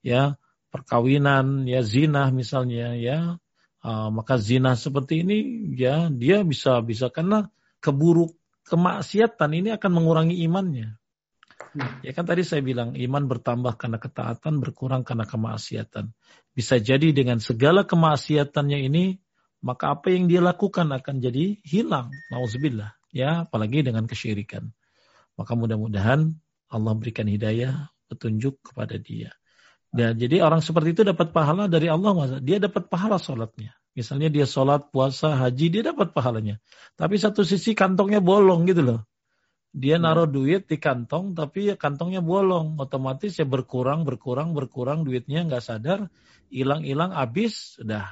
Ya, 0.06 0.38
perkawinan, 0.70 1.66
ya 1.66 1.82
zina 1.82 2.30
misalnya, 2.30 2.94
ya. 2.94 3.42
Uh, 3.78 4.10
maka 4.10 4.34
zina 4.42 4.74
seperti 4.74 5.22
ini 5.22 5.38
ya 5.78 6.10
dia 6.10 6.42
bisa 6.42 6.82
bisa 6.82 7.14
karena 7.14 7.46
keburuk 7.78 8.34
kemaksiatan 8.66 9.50
ini 9.54 9.70
akan 9.70 9.90
mengurangi 9.94 10.34
imannya. 10.42 10.98
Hmm. 11.58 12.00
Ya 12.06 12.14
kan 12.14 12.24
tadi 12.24 12.46
saya 12.46 12.62
bilang 12.62 12.94
iman 12.94 13.24
bertambah 13.26 13.74
karena 13.76 13.98
ketaatan, 13.98 14.62
berkurang 14.62 15.02
karena 15.02 15.26
kemaksiatan. 15.26 16.14
Bisa 16.54 16.78
jadi 16.78 17.10
dengan 17.10 17.42
segala 17.42 17.84
kemaksiatannya 17.84 18.78
ini, 18.88 19.18
maka 19.60 19.98
apa 19.98 20.14
yang 20.14 20.30
dia 20.30 20.38
lakukan 20.38 20.88
akan 20.90 21.18
jadi 21.18 21.58
hilang. 21.66 22.14
Nauzubillah. 22.30 22.94
Ya, 23.10 23.48
apalagi 23.48 23.82
dengan 23.82 24.06
kesyirikan. 24.06 24.70
Maka 25.34 25.56
mudah-mudahan 25.58 26.34
Allah 26.68 26.92
berikan 26.94 27.26
hidayah, 27.26 27.90
petunjuk 28.06 28.60
kepada 28.62 29.00
dia. 29.00 29.32
Dan 29.88 30.20
jadi 30.20 30.44
orang 30.44 30.60
seperti 30.60 30.92
itu 30.92 31.02
dapat 31.02 31.32
pahala 31.32 31.64
dari 31.64 31.88
Allah. 31.88 32.38
Dia 32.44 32.60
dapat 32.60 32.92
pahala 32.92 33.16
sholatnya. 33.16 33.72
Misalnya 33.96 34.28
dia 34.28 34.44
sholat, 34.44 34.92
puasa, 34.92 35.34
haji, 35.34 35.66
dia 35.72 35.82
dapat 35.90 36.12
pahalanya. 36.12 36.60
Tapi 36.94 37.16
satu 37.16 37.42
sisi 37.42 37.72
kantongnya 37.72 38.20
bolong 38.20 38.68
gitu 38.68 38.84
loh. 38.84 39.00
Dia 39.72 40.00
hmm. 40.00 40.04
naruh 40.04 40.28
duit 40.28 40.64
di 40.64 40.80
kantong, 40.80 41.36
tapi 41.36 41.72
ya 41.72 41.76
kantongnya 41.76 42.24
bolong. 42.24 42.80
Otomatis 42.80 43.36
ya 43.36 43.44
berkurang, 43.44 44.08
berkurang, 44.08 44.56
berkurang 44.56 45.04
duitnya 45.04 45.44
nggak 45.44 45.62
sadar, 45.64 46.08
hilang-hilang, 46.48 47.12
habis, 47.12 47.76
sudah. 47.76 48.08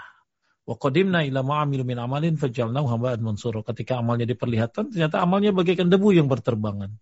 Wakodimna 0.67 1.23
ila 1.23 1.47
ma'amil 1.47 1.87
min 1.87 1.97
amalin 1.97 2.35
fajalnahu 2.35 2.91
hamba'an 2.91 3.23
mansuro. 3.23 3.63
Ketika 3.63 4.03
amalnya 4.03 4.27
diperlihatkan, 4.27 4.91
ternyata 4.91 5.23
amalnya 5.23 5.55
bagaikan 5.55 5.87
debu 5.87 6.11
yang 6.13 6.27
berterbangan. 6.27 6.93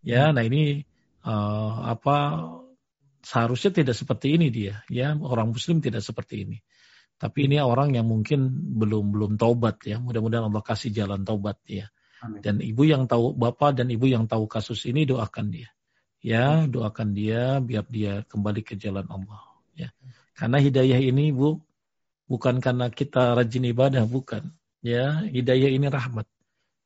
Ya, 0.00 0.28
hmm. 0.28 0.32
nah 0.34 0.42
ini 0.42 0.82
uh, 1.24 1.92
apa 1.94 2.16
seharusnya 3.24 3.84
tidak 3.84 3.96
seperti 3.96 4.36
ini 4.36 4.48
dia. 4.52 4.82
Ya, 4.90 5.16
orang 5.16 5.52
Muslim 5.52 5.80
tidak 5.80 6.02
seperti 6.04 6.44
ini. 6.48 6.58
Tapi 7.14 7.46
ini 7.46 7.62
orang 7.62 7.94
yang 7.94 8.10
mungkin 8.10 8.50
belum 8.74 9.14
belum 9.14 9.32
taubat 9.38 9.86
ya. 9.86 10.02
Mudah-mudahan 10.02 10.50
Allah 10.50 10.64
kasih 10.66 10.90
jalan 10.90 11.22
taubat 11.22 11.62
ya. 11.64 11.88
Dan 12.40 12.60
ibu 12.64 12.82
yang 12.88 13.04
tahu 13.04 13.36
bapak 13.36 13.76
dan 13.80 13.92
ibu 13.92 14.08
yang 14.08 14.24
tahu 14.24 14.48
kasus 14.48 14.88
ini 14.88 15.04
doakan 15.04 15.52
dia. 15.52 15.68
Ya, 16.24 16.64
doakan 16.64 17.12
dia 17.12 17.60
biar 17.60 17.84
dia 17.88 18.24
kembali 18.24 18.64
ke 18.64 18.80
jalan 18.80 19.04
Allah. 19.12 19.44
Ya. 19.76 19.92
Karena 20.32 20.56
hidayah 20.56 20.96
ini 20.96 21.36
ibu 21.36 21.60
bukan 22.24 22.64
karena 22.64 22.88
kita 22.88 23.36
rajin 23.36 23.68
ibadah, 23.68 24.08
bukan. 24.08 24.52
Ya, 24.80 25.20
hidayah 25.24 25.68
ini 25.68 25.88
rahmat. 25.88 26.28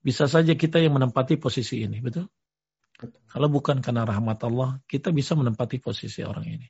Bisa 0.03 0.27
saja 0.31 0.55
kita 0.55 0.79
yang 0.79 0.99
menempati 0.99 1.39
posisi 1.39 1.83
ini, 1.83 1.99
betul? 2.03 2.31
betul. 2.99 3.21
Kalau 3.31 3.49
bukan 3.51 3.79
karena 3.83 4.07
rahmat 4.07 4.39
Allah, 4.47 4.79
kita 4.87 5.11
bisa 5.15 5.35
menempati 5.39 5.83
posisi 5.83 6.23
orang 6.23 6.47
ini. 6.47 6.69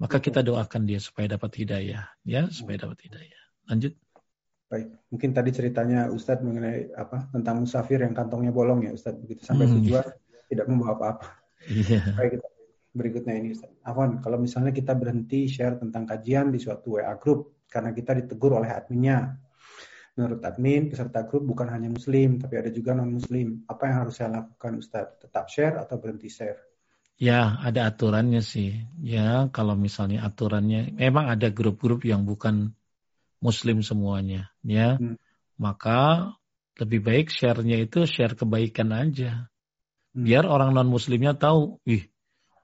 Maka 0.00 0.18
kita 0.18 0.40
doakan 0.40 0.88
dia 0.88 0.98
supaya 0.98 1.28
dapat 1.36 1.60
hidayah, 1.60 2.10
ya, 2.24 2.48
supaya 2.48 2.88
dapat 2.88 3.06
hidayah. 3.06 3.42
Lanjut. 3.68 3.94
Baik, 4.70 4.86
mungkin 5.10 5.34
tadi 5.34 5.50
ceritanya 5.50 6.06
Ustadz 6.14 6.46
mengenai 6.46 6.94
apa 6.94 7.26
tentang 7.34 7.66
musafir 7.66 8.06
yang 8.06 8.14
kantongnya 8.14 8.54
bolong 8.54 8.86
ya 8.86 8.94
Ustadz 8.94 9.18
begitu 9.18 9.42
sampai 9.42 9.66
hmm. 9.66 9.74
tujuan 9.82 10.06
tidak 10.46 10.66
membawa 10.70 10.94
apa-apa. 10.94 11.26
Yeah. 11.66 12.14
Baik, 12.14 12.38
berikutnya 12.94 13.34
ini 13.34 13.58
Ustadz. 13.58 13.82
Afwan, 13.82 14.22
kalau 14.22 14.38
misalnya 14.38 14.70
kita 14.70 14.94
berhenti 14.94 15.50
share 15.50 15.74
tentang 15.74 16.06
kajian 16.06 16.54
di 16.54 16.62
suatu 16.62 17.02
WA 17.02 17.18
group 17.18 17.66
karena 17.66 17.90
kita 17.90 18.14
ditegur 18.14 18.54
oleh 18.58 18.70
adminnya. 18.70 19.34
menurut 20.10 20.42
admin 20.42 20.90
peserta 20.90 21.22
grup 21.24 21.46
bukan 21.46 21.70
hanya 21.70 21.86
muslim 21.86 22.36
tapi 22.36 22.58
ada 22.58 22.68
juga 22.68 22.92
non 22.92 23.14
muslim 23.14 23.62
apa 23.70 23.88
yang 23.88 23.96
harus 24.04 24.18
saya 24.18 24.42
lakukan 24.42 24.82
Ustaz 24.82 25.16
tetap 25.22 25.48
share 25.48 25.80
atau 25.80 25.96
berhenti 26.02 26.28
share 26.28 26.58
ya 27.16 27.62
ada 27.62 27.88
aturannya 27.88 28.42
sih 28.42 28.74
ya 29.00 29.48
kalau 29.54 29.78
misalnya 29.78 30.26
aturannya 30.26 30.92
memang 30.98 31.30
ada 31.30 31.48
grup-grup 31.54 32.04
yang 32.04 32.26
bukan 32.26 32.74
muslim 33.40 33.80
semuanya 33.80 34.52
ya 34.62 34.96
hmm. 34.96 35.16
maka 35.56 36.32
lebih 36.80 37.00
baik 37.04 37.26
share-nya 37.28 37.80
itu 37.84 38.06
share 38.08 38.36
kebaikan 38.36 38.92
aja 38.92 39.50
hmm. 40.12 40.24
biar 40.24 40.44
orang 40.48 40.76
non 40.76 40.88
muslimnya 40.88 41.36
tahu 41.36 41.80
ih 41.88 42.08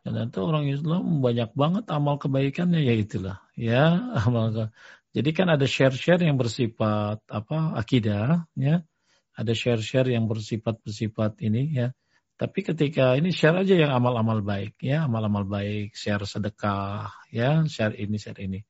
ternyata 0.07 0.39
orang 0.39 0.70
Islam 0.70 1.19
banyak 1.19 1.51
banget 1.59 1.85
amal 1.90 2.16
kebaikannya 2.23 2.78
ya 2.85 2.94
itulah 2.94 3.36
ya 3.59 3.98
amal 4.23 4.70
jadi 5.16 5.32
kan 5.32 5.48
ada 5.48 5.65
share-share 5.65 6.20
yang 6.28 6.36
bersifat 6.36 7.24
apa 7.32 7.73
akidah, 7.81 8.44
ya. 8.53 8.85
Ada 9.32 9.57
share-share 9.57 10.12
yang 10.12 10.28
bersifat 10.28 10.77
bersifat 10.85 11.40
ini 11.40 11.73
ya. 11.73 11.97
Tapi 12.36 12.61
ketika 12.61 13.16
ini 13.16 13.32
share 13.32 13.65
aja 13.65 13.73
yang 13.73 13.97
amal-amal 13.97 14.44
baik 14.44 14.77
ya, 14.85 15.09
amal-amal 15.09 15.48
baik, 15.48 15.97
share 15.97 16.20
sedekah 16.28 17.09
ya, 17.32 17.65
share 17.65 17.97
ini, 17.97 18.20
share 18.20 18.36
ini. 18.44 18.61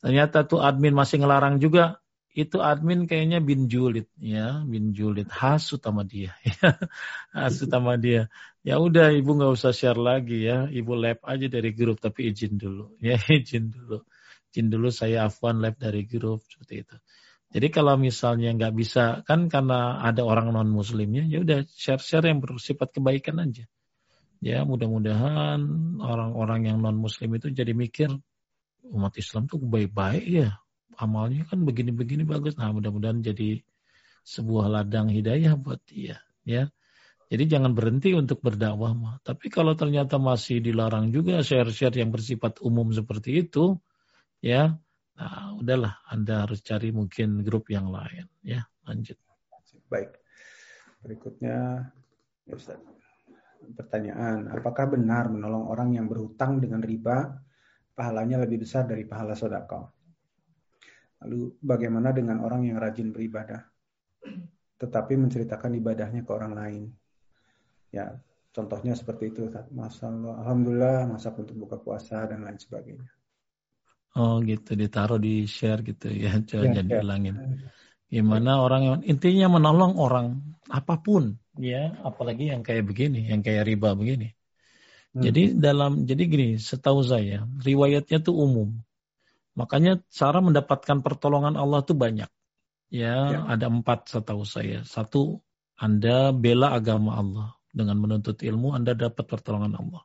Ternyata 0.00 0.48
tuh 0.48 0.64
admin 0.64 0.96
masih 0.96 1.20
ngelarang 1.20 1.60
juga. 1.60 2.00
Itu 2.30 2.62
admin 2.62 3.10
kayaknya 3.10 3.42
bin 3.42 3.66
julid 3.66 4.06
ya, 4.16 4.62
bin 4.62 4.94
julid 4.94 5.26
hasut 5.34 5.82
sama 5.82 6.06
dia 6.06 6.30
ya. 6.46 6.78
Hasut 7.34 7.68
sama 7.68 7.98
dia. 7.98 8.30
Ya 8.62 8.78
udah 8.78 9.10
ibu 9.10 9.34
nggak 9.34 9.52
usah 9.58 9.74
share 9.74 9.98
lagi 9.98 10.46
ya, 10.46 10.70
ibu 10.70 10.94
lab 10.94 11.18
aja 11.26 11.50
dari 11.50 11.74
grup 11.74 11.98
tapi 11.98 12.30
izin 12.30 12.54
dulu 12.54 12.94
ya, 13.02 13.18
izin 13.18 13.74
dulu 13.74 14.06
izin 14.50 14.66
dulu 14.66 14.90
saya 14.90 15.30
afwan 15.30 15.62
live 15.62 15.78
dari 15.78 16.02
grup 16.10 16.42
seperti 16.50 16.74
itu. 16.82 16.96
Jadi 17.50 17.66
kalau 17.70 17.94
misalnya 17.98 18.54
nggak 18.54 18.74
bisa 18.74 19.22
kan 19.26 19.50
karena 19.50 20.02
ada 20.02 20.22
orang 20.22 20.54
non 20.54 20.70
muslimnya 20.70 21.26
ya 21.26 21.42
udah 21.42 21.66
share 21.66 22.02
share 22.02 22.26
yang 22.26 22.38
bersifat 22.42 22.94
kebaikan 22.94 23.42
aja. 23.42 23.66
Ya 24.42 24.62
mudah-mudahan 24.66 25.60
orang-orang 25.98 26.70
yang 26.70 26.78
non 26.82 26.98
muslim 26.98 27.34
itu 27.38 27.50
jadi 27.50 27.74
mikir 27.74 28.10
umat 28.88 29.14
Islam 29.20 29.44
tuh 29.50 29.60
baik-baik 29.60 30.24
ya 30.24 30.56
amalnya 31.00 31.48
kan 31.48 31.64
begini-begini 31.64 32.28
bagus. 32.28 32.56
Nah 32.60 32.72
mudah-mudahan 32.72 33.24
jadi 33.24 33.64
sebuah 34.24 34.68
ladang 34.68 35.08
hidayah 35.08 35.56
buat 35.56 35.80
dia 35.88 36.20
ya. 36.44 36.68
Jadi 37.30 37.46
jangan 37.46 37.78
berhenti 37.78 38.10
untuk 38.10 38.42
berdakwah 38.42 38.90
mah. 38.90 39.16
Tapi 39.22 39.54
kalau 39.54 39.78
ternyata 39.78 40.18
masih 40.18 40.58
dilarang 40.58 41.14
juga 41.14 41.38
share-share 41.46 41.94
yang 42.02 42.10
bersifat 42.10 42.58
umum 42.58 42.90
seperti 42.90 43.46
itu, 43.46 43.78
ya 44.42 44.74
nah 45.20 45.52
udahlah 45.52 46.00
anda 46.08 46.48
harus 46.48 46.64
cari 46.64 46.96
mungkin 46.96 47.44
grup 47.44 47.68
yang 47.68 47.92
lain 47.92 48.24
ya 48.40 48.64
lanjut 48.88 49.20
baik 49.92 50.16
berikutnya 51.04 51.92
ya 52.48 52.54
Ustaz. 52.56 52.80
pertanyaan 53.76 54.48
apakah 54.48 54.96
benar 54.96 55.28
menolong 55.28 55.68
orang 55.68 55.92
yang 55.92 56.08
berhutang 56.08 56.64
dengan 56.64 56.80
riba 56.80 57.36
pahalanya 57.94 58.42
lebih 58.42 58.62
besar 58.64 58.86
dari 58.86 59.04
pahala 59.04 59.34
sodako 59.36 60.00
lalu 61.20 61.52
bagaimana 61.60 62.16
dengan 62.16 62.40
orang 62.40 62.64
yang 62.64 62.80
rajin 62.80 63.12
beribadah? 63.12 63.60
Tetapi 64.80 65.12
menceritakan 65.20 65.76
ibadahnya 65.76 66.24
ke 66.24 66.32
orang 66.32 66.52
lain. 66.56 66.82
Ya 67.92 68.16
contohnya 68.50 68.96
seperti 68.96 69.30
itu 69.30 69.46
masalah 69.70 70.42
alhamdulillah 70.42 71.06
masak 71.06 71.38
untuk 71.38 71.54
buka 71.54 71.76
puasa 71.78 72.24
dan 72.24 72.42
lain 72.42 72.56
sebagainya. 72.56 73.10
Oh 74.18 74.42
gitu, 74.42 74.74
ditaruh 74.74 75.22
di 75.22 75.46
share 75.46 75.86
gitu 75.86 76.10
ya, 76.10 76.34
coba 76.48 76.66
ya, 76.66 76.82
jadi 76.82 76.98
ya. 76.98 77.02
Gimana 78.10 78.58
orang 78.58 78.82
yang 78.82 78.98
intinya 79.06 79.54
menolong 79.54 79.94
orang 79.94 80.34
apa 80.66 80.98
pun, 80.98 81.38
ya, 81.54 81.94
apalagi 82.02 82.50
yang 82.50 82.66
kayak 82.66 82.82
begini, 82.82 83.30
yang 83.30 83.38
kayak 83.38 83.70
riba 83.70 83.94
begini. 83.94 84.34
Hmm. 85.10 85.22
Jadi 85.26 85.58
dalam, 85.58 86.06
jadi 86.06 86.22
gini, 86.30 86.48
setahu 86.60 87.02
saya, 87.02 87.42
riwayatnya 87.62 88.22
tuh 88.22 88.38
umum. 88.38 88.78
Makanya 89.58 89.98
cara 90.06 90.38
mendapatkan 90.38 91.02
pertolongan 91.02 91.58
Allah 91.58 91.82
tuh 91.82 91.98
banyak. 91.98 92.30
Ya, 92.90 93.16
ya. 93.34 93.38
ada 93.46 93.66
empat 93.70 94.10
setahu 94.10 94.46
saya. 94.46 94.86
Satu, 94.86 95.42
Anda 95.74 96.30
bela 96.30 96.74
agama 96.74 97.18
Allah. 97.18 97.48
Dengan 97.70 98.02
menuntut 98.02 98.42
ilmu, 98.42 98.74
Anda 98.74 98.98
dapat 98.98 99.30
pertolongan 99.30 99.78
Allah. 99.78 100.02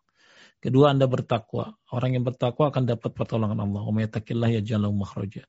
Kedua, 0.61 0.93
Anda 0.93 1.09
bertakwa. 1.09 1.77
Orang 1.93 2.17
yang 2.17 2.25
bertakwa 2.25 2.69
akan 2.69 2.85
dapat 2.89 3.13
pertolongan 3.13 3.57
Allah. 3.61 3.81
Umayyatakillah 3.85 4.49
ya 4.53 4.61
jalan 4.61 4.93
makhraja. 4.97 5.45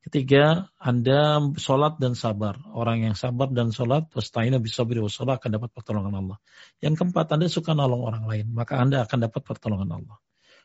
Ketiga, 0.00 0.72
Anda 0.80 1.44
sholat 1.60 2.00
dan 2.00 2.16
sabar. 2.16 2.56
Orang 2.72 3.04
yang 3.04 3.12
sabar 3.12 3.52
dan 3.52 3.68
sholat, 3.68 4.08
wasta'ina 4.16 4.56
bisabri 4.56 4.96
wassalah 4.96 5.36
akan 5.36 5.60
dapat 5.60 5.70
pertolongan 5.76 6.14
Allah. 6.16 6.38
Yang 6.80 7.04
keempat, 7.04 7.36
Anda 7.36 7.52
suka 7.52 7.76
nolong 7.76 8.00
orang 8.08 8.24
lain. 8.24 8.46
Maka 8.48 8.80
Anda 8.80 9.04
akan 9.04 9.28
dapat 9.28 9.44
pertolongan 9.44 10.00
Allah. 10.00 10.16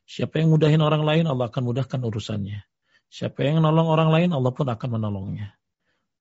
Siapa 0.07 0.39
yang 0.39 0.55
mudahin 0.55 0.79
orang 0.79 1.03
lain, 1.03 1.27
Allah 1.27 1.51
akan 1.51 1.63
mudahkan 1.67 1.99
urusannya. 1.99 2.63
Siapa 3.11 3.43
yang 3.43 3.59
nolong 3.59 3.91
orang 3.91 4.09
lain, 4.15 4.29
Allah 4.31 4.51
pun 4.55 4.71
akan 4.71 4.89
menolongnya. 4.95 5.51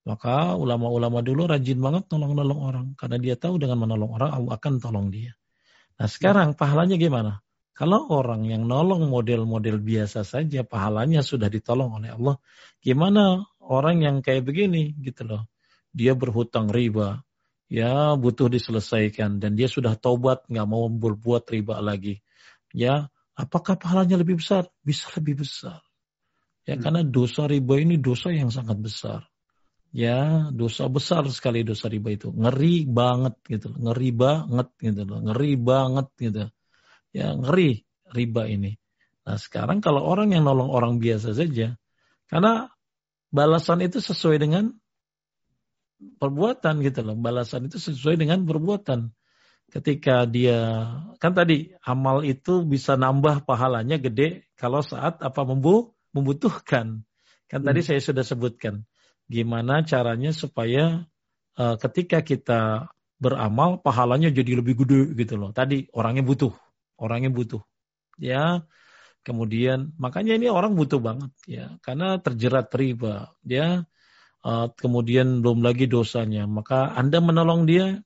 Maka 0.04 0.58
ulama-ulama 0.58 1.22
dulu 1.22 1.48
rajin 1.48 1.78
banget 1.78 2.10
nolong-nolong 2.10 2.60
orang. 2.60 2.86
Karena 2.98 3.16
dia 3.22 3.38
tahu 3.38 3.62
dengan 3.62 3.78
menolong 3.78 4.10
orang, 4.10 4.30
Allah 4.34 4.58
akan 4.58 4.82
tolong 4.82 5.08
dia. 5.14 5.38
Nah 6.02 6.10
sekarang 6.10 6.58
pahalanya 6.58 6.98
gimana? 6.98 7.40
Kalau 7.74 8.06
orang 8.06 8.46
yang 8.46 8.70
nolong 8.70 9.10
model-model 9.10 9.82
biasa 9.82 10.22
saja 10.22 10.62
pahalanya 10.62 11.26
sudah 11.26 11.50
ditolong 11.50 11.98
oleh 11.98 12.14
Allah, 12.14 12.38
gimana 12.78 13.42
orang 13.58 13.98
yang 13.98 14.16
kayak 14.22 14.46
begini 14.46 14.94
gitu 15.02 15.26
loh. 15.26 15.42
Dia 15.90 16.14
berhutang 16.14 16.70
riba, 16.70 17.26
ya 17.66 18.14
butuh 18.14 18.46
diselesaikan 18.46 19.42
dan 19.42 19.58
dia 19.58 19.66
sudah 19.66 19.98
taubat 19.98 20.46
nggak 20.46 20.68
mau 20.70 20.86
berbuat 20.86 21.50
riba 21.50 21.82
lagi. 21.82 22.22
Ya, 22.70 23.10
apakah 23.34 23.74
pahalanya 23.74 24.22
lebih 24.22 24.38
besar? 24.38 24.70
Bisa 24.86 25.10
lebih 25.18 25.42
besar. 25.42 25.82
Ya, 26.70 26.78
hmm. 26.78 26.82
karena 26.82 27.02
dosa 27.02 27.50
riba 27.50 27.74
ini 27.82 27.98
dosa 27.98 28.30
yang 28.30 28.54
sangat 28.54 28.78
besar. 28.78 29.26
Ya, 29.90 30.46
dosa 30.54 30.86
besar 30.86 31.26
sekali 31.30 31.66
dosa 31.66 31.90
riba 31.90 32.14
itu. 32.14 32.30
Ngeri 32.30 32.86
banget 32.86 33.34
gitu 33.50 33.74
loh. 33.74 33.90
Ngeri 33.90 34.10
banget 34.14 34.68
gitu 34.78 35.02
loh. 35.06 35.18
Ngeri 35.26 35.52
banget 35.58 36.06
gitu 36.22 36.54
ya 37.14 37.30
ngeri 37.38 37.86
riba 38.10 38.50
ini. 38.50 38.74
Nah 39.24 39.38
sekarang 39.38 39.78
kalau 39.78 40.02
orang 40.02 40.34
yang 40.34 40.42
nolong 40.44 40.68
orang 40.68 40.98
biasa 40.98 41.32
saja, 41.32 41.78
karena 42.26 42.68
balasan 43.30 43.80
itu 43.86 44.02
sesuai 44.02 44.42
dengan 44.42 44.74
perbuatan 46.18 46.82
gitu 46.82 47.00
loh. 47.06 47.16
Balasan 47.16 47.70
itu 47.70 47.78
sesuai 47.78 48.18
dengan 48.18 48.42
perbuatan. 48.42 49.14
Ketika 49.70 50.28
dia 50.28 50.90
kan 51.18 51.32
tadi 51.32 51.72
amal 51.82 52.22
itu 52.26 52.62
bisa 52.66 52.94
nambah 53.00 53.48
pahalanya 53.48 53.96
gede 53.96 54.50
kalau 54.54 54.84
saat 54.84 55.22
apa 55.22 55.40
membu 55.46 55.94
membutuhkan. 56.12 57.02
Kan 57.48 57.60
hmm. 57.62 57.68
tadi 57.70 57.80
saya 57.80 58.00
sudah 58.02 58.26
sebutkan 58.26 58.84
gimana 59.24 59.80
caranya 59.88 60.36
supaya 60.36 61.08
uh, 61.56 61.76
ketika 61.80 62.20
kita 62.20 62.92
beramal 63.16 63.80
pahalanya 63.80 64.28
jadi 64.28 64.60
lebih 64.60 64.84
gede 64.84 65.16
gitu 65.16 65.40
loh. 65.40 65.50
Tadi 65.50 65.88
orangnya 65.96 66.22
butuh 66.22 66.52
orangnya 67.00 67.30
butuh. 67.32 67.62
Ya, 68.20 68.62
kemudian 69.26 69.94
makanya 69.98 70.38
ini 70.38 70.46
orang 70.52 70.78
butuh 70.78 71.02
banget 71.02 71.32
ya, 71.48 71.74
karena 71.82 72.20
terjerat 72.22 72.70
riba. 72.74 73.34
Ya, 73.42 73.88
uh, 74.46 74.68
kemudian 74.76 75.42
belum 75.42 75.64
lagi 75.64 75.88
dosanya. 75.90 76.46
Maka 76.46 76.92
Anda 76.94 77.18
menolong 77.18 77.66
dia, 77.66 77.98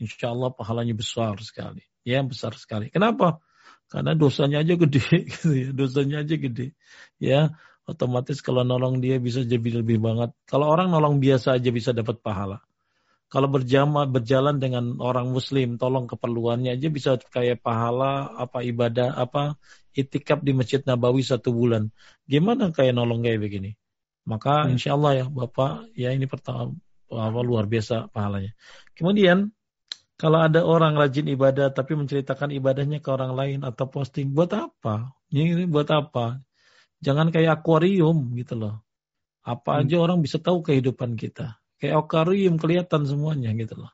insya 0.00 0.32
Allah 0.34 0.50
pahalanya 0.50 0.96
besar 0.96 1.38
sekali. 1.44 1.84
Ya, 2.02 2.20
besar 2.24 2.56
sekali. 2.58 2.90
Kenapa? 2.90 3.40
Karena 3.88 4.16
dosanya 4.16 4.60
aja 4.64 4.74
gede, 4.74 5.04
gitu 5.32 5.48
ya. 5.54 5.68
Dosanya 5.70 6.24
aja 6.24 6.34
gede. 6.34 6.74
Ya, 7.20 7.54
otomatis 7.84 8.40
kalau 8.40 8.64
nolong 8.64 8.98
dia 9.00 9.20
bisa 9.20 9.44
jadi 9.44 9.84
lebih 9.84 10.00
banget. 10.00 10.32
Kalau 10.48 10.68
orang 10.72 10.90
nolong 10.90 11.20
biasa 11.20 11.56
aja 11.60 11.70
bisa 11.70 11.92
dapat 11.92 12.18
pahala. 12.20 12.64
Kalau 13.34 13.50
berjamaah 13.50 14.06
berjalan 14.06 14.62
dengan 14.62 14.94
orang 15.02 15.34
muslim, 15.34 15.74
tolong 15.74 16.06
keperluannya 16.06 16.78
aja 16.78 16.86
bisa 16.86 17.18
kayak 17.18 17.66
pahala 17.66 18.30
apa 18.38 18.62
ibadah 18.62 19.10
apa 19.18 19.58
itikaf 19.90 20.38
di 20.46 20.54
Masjid 20.54 20.78
Nabawi 20.86 21.26
satu 21.26 21.50
bulan. 21.50 21.90
Gimana 22.30 22.70
kayak 22.70 22.94
nolong 22.94 23.26
kayak 23.26 23.42
begini? 23.42 23.74
Maka 24.22 24.70
hmm. 24.70 24.78
insya 24.78 24.94
Allah 24.94 25.12
ya 25.18 25.26
Bapak, 25.26 25.90
ya 25.98 26.14
ini 26.14 26.30
pertama 26.30 26.78
apa, 27.10 27.40
luar 27.42 27.66
biasa 27.66 28.06
pahalanya. 28.14 28.54
Kemudian 28.94 29.50
kalau 30.14 30.38
ada 30.38 30.62
orang 30.62 30.94
rajin 30.94 31.26
ibadah 31.26 31.74
tapi 31.74 31.98
menceritakan 31.98 32.54
ibadahnya 32.54 33.02
ke 33.02 33.10
orang 33.10 33.34
lain 33.34 33.58
atau 33.66 33.90
posting, 33.90 34.30
buat 34.30 34.54
apa? 34.54 35.10
Ini 35.34 35.66
buat 35.66 35.90
apa? 35.90 36.38
Jangan 37.02 37.34
kayak 37.34 37.66
akuarium 37.66 38.30
gitu 38.38 38.54
loh. 38.54 38.78
Apa 39.42 39.74
hmm. 39.74 39.90
aja 39.90 39.96
orang 39.98 40.22
bisa 40.22 40.38
tahu 40.38 40.62
kehidupan 40.62 41.18
kita. 41.18 41.58
Kayak 41.82 42.06
okarium 42.06 42.56
kelihatan 42.56 43.02
semuanya 43.04 43.50
gitu 43.54 43.84
loh. 43.84 43.92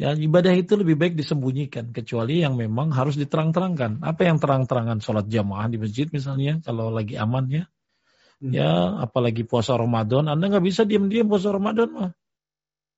Ya 0.00 0.16
ibadah 0.16 0.56
itu 0.56 0.74
lebih 0.74 0.96
baik 0.96 1.14
disembunyikan 1.14 1.92
kecuali 1.92 2.40
yang 2.40 2.56
memang 2.56 2.90
harus 2.90 3.14
diterang-terangkan. 3.20 4.00
Apa 4.00 4.26
yang 4.26 4.40
terang-terangan 4.40 4.98
sholat 5.04 5.28
jamaah 5.28 5.68
di 5.68 5.76
masjid 5.76 6.08
misalnya 6.08 6.58
kalau 6.64 6.88
lagi 6.88 7.14
aman 7.20 7.46
ya. 7.46 7.64
Hmm. 8.42 8.50
Ya, 8.50 8.98
apalagi 8.98 9.46
puasa 9.46 9.78
Ramadan, 9.78 10.26
Anda 10.26 10.50
nggak 10.50 10.66
bisa 10.66 10.82
diam-diam 10.82 11.30
puasa 11.30 11.54
Ramadan 11.54 11.88
mah. 11.94 12.10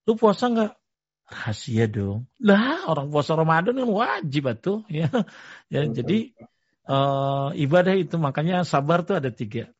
Lu 0.08 0.16
puasa 0.16 0.48
nggak? 0.48 0.72
Rahasia 1.28 1.84
dong. 1.84 2.24
Lah, 2.40 2.88
orang 2.88 3.12
puasa 3.12 3.36
Ramadan 3.36 3.76
kan 3.76 3.88
wajib 3.90 4.48
tuh, 4.64 4.88
ya. 4.88 5.12
Ya, 5.68 5.84
jadi 5.84 6.32
uh, 6.88 7.52
ibadah 7.52 7.92
itu 7.92 8.16
makanya 8.16 8.64
sabar 8.64 9.04
tuh 9.04 9.20
ada 9.20 9.28
tiga. 9.28 9.73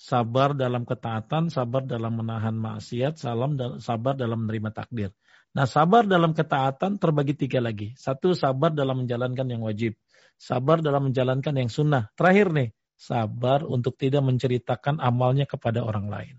Sabar 0.00 0.56
dalam 0.56 0.88
ketaatan, 0.88 1.52
sabar 1.52 1.84
dalam 1.84 2.16
menahan 2.16 2.56
maksiat, 2.56 3.20
salam 3.20 3.60
sabar 3.84 4.16
dalam 4.16 4.48
menerima 4.48 4.72
takdir. 4.72 5.12
Nah, 5.52 5.68
sabar 5.68 6.08
dalam 6.08 6.32
ketaatan 6.32 6.96
terbagi 6.96 7.36
tiga 7.36 7.60
lagi. 7.60 7.92
Satu, 8.00 8.32
sabar 8.32 8.72
dalam 8.72 9.04
menjalankan 9.04 9.44
yang 9.44 9.60
wajib. 9.60 10.00
Sabar 10.40 10.80
dalam 10.80 11.12
menjalankan 11.12 11.52
yang 11.52 11.68
sunnah. 11.68 12.08
Terakhir 12.16 12.48
nih, 12.48 12.68
sabar 12.96 13.60
untuk 13.68 14.00
tidak 14.00 14.24
menceritakan 14.24 15.04
amalnya 15.04 15.44
kepada 15.44 15.84
orang 15.84 16.08
lain. 16.08 16.36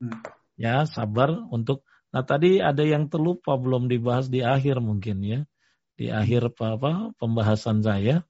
Hmm. 0.00 0.24
Ya, 0.56 0.88
sabar 0.88 1.36
untuk 1.52 1.84
Nah, 2.16 2.24
tadi 2.24 2.64
ada 2.64 2.80
yang 2.80 3.12
terlupa 3.12 3.60
belum 3.60 3.92
dibahas 3.92 4.32
di 4.32 4.40
akhir 4.40 4.80
mungkin 4.80 5.20
ya. 5.20 5.40
Di 6.00 6.08
akhir 6.08 6.56
apa, 6.56 6.80
apa 6.80 6.90
pembahasan 7.20 7.84
saya. 7.84 8.24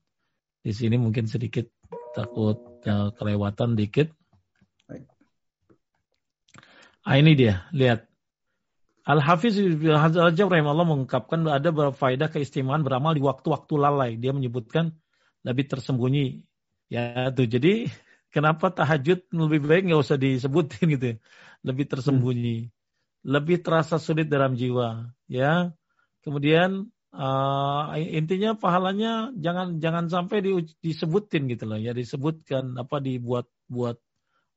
Di 0.59 0.75
sini 0.75 0.99
mungkin 0.99 1.31
sedikit 1.31 1.71
takut 2.11 2.83
ya, 2.83 3.15
kelewatan 3.15 3.79
dikit. 3.79 4.11
Ah, 7.07 7.15
ini 7.15 7.39
dia, 7.39 7.63
lihat. 7.71 8.03
Al-Hafiz 9.07 9.55
Al-Rajab 9.55 10.51
Allah 10.51 10.83
mengungkapkan 10.83 11.47
ada 11.47 11.71
beberapa 11.71 11.95
faedah 11.95 12.27
keistimewaan 12.27 12.83
beramal 12.83 13.15
di 13.15 13.23
waktu-waktu 13.23 13.73
lalai. 13.79 14.11
Dia 14.19 14.35
menyebutkan 14.35 14.91
lebih 15.47 15.71
tersembunyi 15.71 16.43
Ya 16.87 17.31
tuh 17.35 17.47
jadi 17.47 17.87
kenapa 18.35 18.71
tahajud 18.71 19.27
lebih 19.31 19.59
baik 19.67 19.91
nggak 19.91 20.01
usah 20.03 20.15
disebutin 20.19 20.87
gitu, 20.95 21.05
ya. 21.11 21.17
lebih 21.67 21.85
tersembunyi, 21.87 22.57
hmm. 22.67 22.71
lebih 23.27 23.59
terasa 23.59 23.99
sulit 23.99 24.31
dalam 24.31 24.55
jiwa, 24.55 25.11
ya. 25.27 25.75
Kemudian 26.23 26.87
uh, 27.11 27.83
intinya 27.99 28.55
pahalanya 28.55 29.31
jangan 29.35 29.79
jangan 29.83 30.05
sampai 30.07 30.37
di, 30.43 30.51
disebutin 30.79 31.47
gitu 31.51 31.67
loh, 31.67 31.79
ya 31.79 31.91
disebutkan 31.91 32.75
apa 32.79 33.03
dibuat 33.03 33.47
buat 33.67 33.99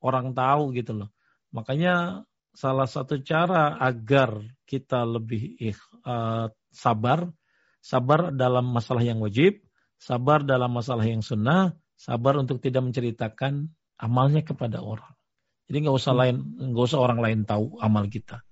orang 0.03 0.35
tahu 0.35 0.71
gitu 0.75 1.03
loh. 1.03 1.11
Makanya 1.51 2.23
salah 2.55 2.87
satu 2.87 3.23
cara 3.23 3.79
agar 3.79 4.43
kita 4.67 5.03
lebih 5.07 5.59
uh, 6.07 6.51
sabar, 6.71 7.31
sabar 7.83 8.31
dalam 8.31 8.71
masalah 8.71 9.03
yang 9.03 9.19
wajib, 9.23 9.63
sabar 9.99 10.43
dalam 10.47 10.71
masalah 10.71 11.05
yang 11.05 11.21
sunnah, 11.21 11.75
sabar 11.99 12.39
untuk 12.41 12.63
tidak 12.63 12.87
menceritakan 12.87 13.69
amalnya 14.01 14.41
kepada 14.41 14.81
orang. 14.81 15.13
Jadi 15.71 15.87
nggak 15.87 15.97
usah 15.97 16.15
hmm. 16.17 16.21
lain, 16.21 16.37
nggak 16.73 16.87
usah 16.91 16.99
orang 16.99 17.21
lain 17.23 17.39
tahu 17.47 17.79
amal 17.79 18.09
kita. 18.11 18.43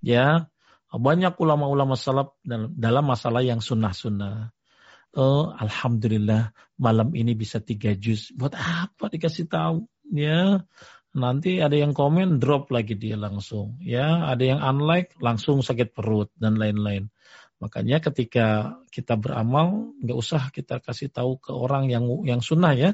Ya, 0.00 0.48
banyak 0.88 1.36
ulama-ulama 1.36 1.96
salaf 1.96 2.36
dalam 2.76 3.04
masalah 3.04 3.44
yang 3.44 3.60
sunnah-sunnah. 3.60 4.54
Oh, 5.12 5.52
Alhamdulillah 5.52 6.56
malam 6.80 7.12
ini 7.12 7.36
bisa 7.36 7.60
tiga 7.60 7.92
juz. 7.92 8.32
Buat 8.32 8.56
apa 8.56 9.12
dikasih 9.12 9.52
tahu? 9.52 9.84
Ya, 10.08 10.64
nanti 11.12 11.60
ada 11.60 11.76
yang 11.76 11.92
komen 11.92 12.40
drop 12.40 12.72
lagi 12.72 12.96
dia 12.96 13.16
langsung. 13.20 13.76
Ya, 13.80 14.24
ada 14.28 14.42
yang 14.42 14.60
unlike 14.60 15.16
langsung 15.20 15.60
sakit 15.60 15.92
perut 15.92 16.32
dan 16.36 16.56
lain-lain. 16.56 17.12
Makanya 17.62 18.02
ketika 18.02 18.74
kita 18.90 19.14
beramal, 19.14 19.94
nggak 20.02 20.18
usah 20.18 20.50
kita 20.50 20.82
kasih 20.82 21.12
tahu 21.14 21.38
ke 21.38 21.54
orang 21.54 21.86
yang 21.92 22.04
yang 22.26 22.42
sunnah 22.42 22.74
ya. 22.74 22.90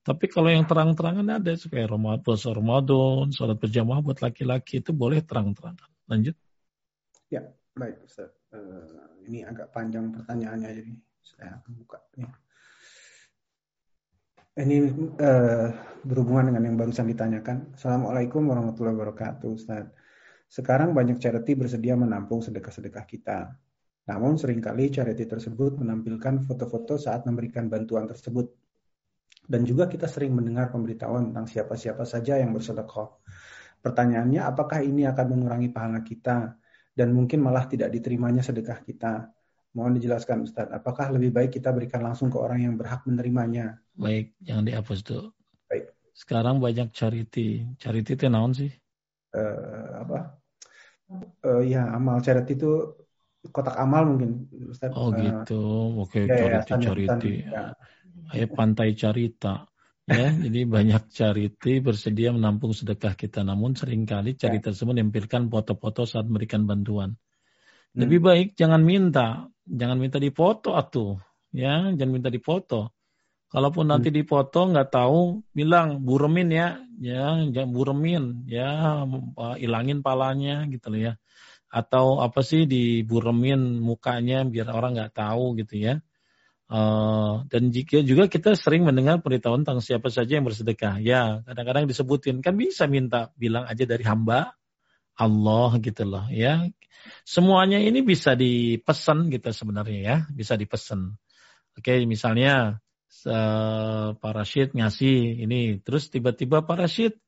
Tapi 0.00 0.28
kalau 0.32 0.48
yang 0.48 0.64
terang-terangan 0.64 1.40
ada 1.40 1.52
supaya 1.56 1.84
Ramadan, 1.84 2.24
puasa 2.24 2.52
Ramadan, 2.52 3.32
sholat 3.32 3.56
berjamaah 3.60 4.00
buat 4.00 4.20
laki-laki 4.20 4.80
itu 4.80 4.92
boleh 4.92 5.20
terang-terangan. 5.24 5.88
Lanjut. 6.08 6.36
Ya, 7.28 7.44
baik 7.76 8.00
Ustaz. 8.04 8.32
Uh, 8.50 9.22
ini 9.28 9.44
agak 9.44 9.70
panjang 9.70 10.10
pertanyaannya 10.10 10.70
jadi 10.72 10.92
saya 11.22 11.62
buka. 11.68 12.00
Ya. 12.16 12.28
Ini 14.50 14.76
uh, 15.22 15.66
berhubungan 16.02 16.50
dengan 16.50 16.66
yang 16.66 16.74
barusan 16.74 17.06
ditanyakan. 17.06 17.70
Assalamualaikum 17.78 18.42
warahmatullahi 18.50 18.98
wabarakatuh 18.98 19.46
Ustaz. 19.46 19.86
Sekarang 20.50 20.90
banyak 20.90 21.22
charity 21.22 21.54
bersedia 21.54 21.94
menampung 21.94 22.42
sedekah-sedekah 22.42 23.04
kita. 23.06 23.54
Namun 24.10 24.34
sering 24.42 24.58
kali 24.58 24.90
charity 24.90 25.22
tersebut 25.30 25.78
menampilkan 25.78 26.42
foto-foto 26.42 26.98
saat 26.98 27.30
memberikan 27.30 27.70
bantuan 27.70 28.10
tersebut. 28.10 28.50
Dan 29.46 29.62
juga 29.62 29.86
kita 29.86 30.10
sering 30.10 30.34
mendengar 30.34 30.74
pemberitahuan 30.74 31.30
tentang 31.30 31.46
siapa-siapa 31.46 32.02
saja 32.02 32.34
yang 32.42 32.50
bersedekah. 32.50 33.22
Pertanyaannya, 33.78 34.50
apakah 34.50 34.82
ini 34.82 35.06
akan 35.06 35.26
mengurangi 35.30 35.70
pahala 35.70 36.02
kita 36.02 36.58
dan 36.90 37.14
mungkin 37.14 37.38
malah 37.38 37.70
tidak 37.70 37.94
diterimanya 37.94 38.42
sedekah 38.42 38.82
kita? 38.82 39.30
Mohon 39.78 40.02
dijelaskan 40.02 40.42
Ustadz, 40.42 40.74
apakah 40.74 41.14
lebih 41.14 41.30
baik 41.30 41.54
kita 41.54 41.70
berikan 41.70 42.02
langsung 42.02 42.26
ke 42.26 42.34
orang 42.34 42.66
yang 42.66 42.74
berhak 42.74 43.06
menerimanya? 43.06 43.78
Baik, 44.00 44.32
jangan 44.40 44.64
dihapus 44.64 44.98
tuh. 45.04 45.24
Baik. 45.68 45.92
Sekarang 46.16 46.56
banyak 46.58 46.88
charity. 46.96 47.68
Charity 47.76 48.16
itu 48.16 48.24
naon 48.32 48.56
sih? 48.56 48.72
Uh, 49.36 50.00
apa? 50.00 50.40
Uh, 51.44 51.62
ya, 51.62 51.92
amal 51.92 52.24
charity 52.24 52.56
itu 52.56 52.96
kotak 53.52 53.76
amal 53.76 54.08
mungkin 54.08 54.48
Ustaz. 54.72 54.92
Oh 54.96 55.12
eh, 55.12 55.20
gitu. 55.20 55.60
Oke, 56.00 56.24
okay, 56.24 56.48
ya, 56.48 56.60
charity 56.64 56.84
charity. 57.08 57.32
Ya. 57.44 57.76
Ayo 58.32 58.46
pantai 58.52 58.96
carita. 58.96 59.68
Ya, 60.08 60.28
jadi 60.44 60.66
banyak 60.66 61.12
charity 61.12 61.84
bersedia 61.84 62.32
menampung 62.32 62.72
sedekah 62.72 63.14
kita. 63.14 63.44
Namun 63.44 63.76
sering 63.76 64.08
kali 64.08 64.34
charity 64.34 64.60
ya. 64.60 64.66
tersebut 64.72 64.96
menampilkan 64.96 65.48
foto-foto 65.52 66.08
saat 66.08 66.24
memberikan 66.24 66.64
bantuan. 66.64 67.14
Hmm. 67.16 68.06
Lebih 68.06 68.20
baik 68.22 68.48
jangan 68.54 68.82
minta, 68.82 69.50
jangan 69.66 69.98
minta 69.98 70.16
dipoto 70.22 70.74
atuh. 70.74 71.18
Ya, 71.50 71.90
jangan 71.94 72.12
minta 72.12 72.30
dipoto. 72.30 72.94
Kalaupun 73.50 73.90
nanti 73.90 74.14
hmm. 74.14 74.18
dipoto 74.22 74.70
nggak 74.70 74.94
tahu, 74.94 75.42
bilang 75.50 76.06
buremin 76.06 76.48
ya, 76.54 76.68
ya 77.02 77.42
jangan 77.50 77.70
buremin, 77.74 78.46
ya 78.46 79.02
ilangin 79.58 80.06
palanya 80.06 80.70
gitu 80.70 80.86
loh 80.94 81.00
ya 81.10 81.14
atau 81.70 82.18
apa 82.18 82.42
sih 82.42 82.66
diburemin 82.66 83.78
mukanya 83.78 84.42
biar 84.42 84.74
orang 84.74 84.98
nggak 84.98 85.14
tahu 85.14 85.54
gitu 85.62 85.78
ya. 85.78 86.02
Uh, 86.70 87.46
dan 87.50 87.74
jika 87.74 87.98
juga 88.02 88.30
kita 88.30 88.54
sering 88.54 88.86
mendengar 88.86 89.18
pemberitahuan 89.18 89.66
tentang 89.66 89.82
siapa 89.82 90.06
saja 90.10 90.38
yang 90.38 90.46
bersedekah. 90.46 91.02
Ya, 91.02 91.42
kadang-kadang 91.46 91.86
disebutin 91.86 92.42
kan 92.42 92.54
bisa 92.58 92.86
minta 92.90 93.30
bilang 93.38 93.66
aja 93.66 93.86
dari 93.86 94.02
hamba 94.06 94.54
Allah 95.18 95.70
gitu 95.82 96.06
loh 96.06 96.26
ya. 96.30 96.66
Semuanya 97.26 97.78
ini 97.78 98.02
bisa 98.02 98.34
dipesan 98.34 99.30
gitu 99.30 99.50
sebenarnya 99.50 99.98
ya, 100.02 100.16
bisa 100.30 100.54
dipesan. 100.58 101.14
Oke, 101.78 102.02
misalnya 102.06 102.82
parasit 104.22 104.72
ngasih 104.78 105.44
ini, 105.44 105.82
terus 105.84 106.08
tiba-tiba 106.14 106.62
parasit 106.62 107.18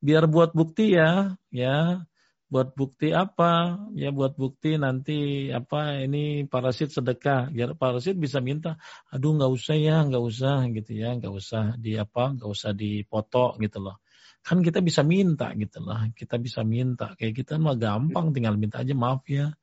biar 0.00 0.24
buat 0.28 0.52
bukti 0.56 0.96
ya, 0.96 1.36
ya 1.52 2.04
buat 2.50 2.74
bukti 2.74 3.14
apa? 3.14 3.78
Ya 3.94 4.10
buat 4.10 4.34
bukti 4.34 4.74
nanti 4.74 5.48
apa 5.54 6.02
ini 6.02 6.50
parasit 6.50 6.90
sedekah. 6.90 7.46
Biar 7.54 7.78
parasit 7.78 8.18
bisa 8.18 8.42
minta, 8.42 8.74
aduh 9.14 9.38
nggak 9.38 9.52
usah 9.54 9.76
ya, 9.78 10.02
nggak 10.02 10.24
usah 10.30 10.66
gitu 10.74 10.90
ya, 10.98 11.14
nggak 11.14 11.30
usah 11.30 11.78
di 11.78 11.94
apa, 11.94 12.34
nggak 12.34 12.50
usah 12.50 12.74
dipoto 12.74 13.54
gitu 13.62 13.78
loh. 13.78 14.02
Kan 14.42 14.66
kita 14.66 14.82
bisa 14.82 15.06
minta 15.06 15.54
gitu 15.54 15.78
loh, 15.78 16.10
kita 16.18 16.42
bisa 16.42 16.66
minta. 16.66 17.14
Kayak 17.14 17.34
kita 17.38 17.52
mah 17.62 17.78
gampang, 17.78 18.34
tinggal 18.34 18.58
minta 18.58 18.82
aja 18.82 18.94
maaf 18.98 19.22
ya. 19.30 19.54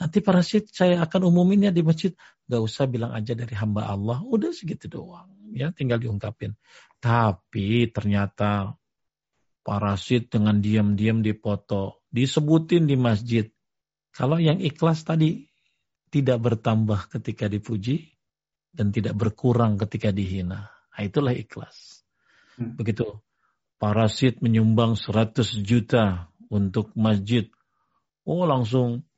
Nanti 0.00 0.24
parasit 0.24 0.72
saya 0.72 1.04
akan 1.04 1.28
umumin 1.28 1.68
ya 1.68 1.72
di 1.76 1.84
masjid. 1.84 2.16
Gak 2.48 2.62
usah 2.64 2.88
bilang 2.88 3.12
aja 3.12 3.36
dari 3.36 3.52
hamba 3.52 3.84
Allah. 3.84 4.24
Udah 4.24 4.48
segitu 4.48 4.88
doang. 4.88 5.28
Ya 5.52 5.68
tinggal 5.76 6.00
diungkapin. 6.00 6.56
Tapi 7.04 7.92
ternyata 7.92 8.80
parasit 9.60 10.32
dengan 10.32 10.56
diam-diam 10.64 11.20
dipoto 11.20 12.00
disebutin 12.08 12.88
di 12.88 12.96
masjid. 12.96 13.46
Kalau 14.10 14.40
yang 14.40 14.58
ikhlas 14.58 15.04
tadi 15.04 15.46
tidak 16.10 16.42
bertambah 16.42 17.12
ketika 17.12 17.46
dipuji 17.46 18.10
dan 18.72 18.90
tidak 18.90 19.14
berkurang 19.14 19.78
ketika 19.78 20.10
dihina. 20.10 20.72
Nah, 20.90 21.02
itulah 21.04 21.36
ikhlas. 21.36 22.02
Hmm. 22.58 22.74
Begitu. 22.74 23.06
Parasit 23.80 24.44
menyumbang 24.44 24.96
100 24.96 25.60
juta 25.64 26.28
untuk 26.52 26.92
masjid. 26.98 27.48
Oh 28.28 28.44
langsung 28.44 29.08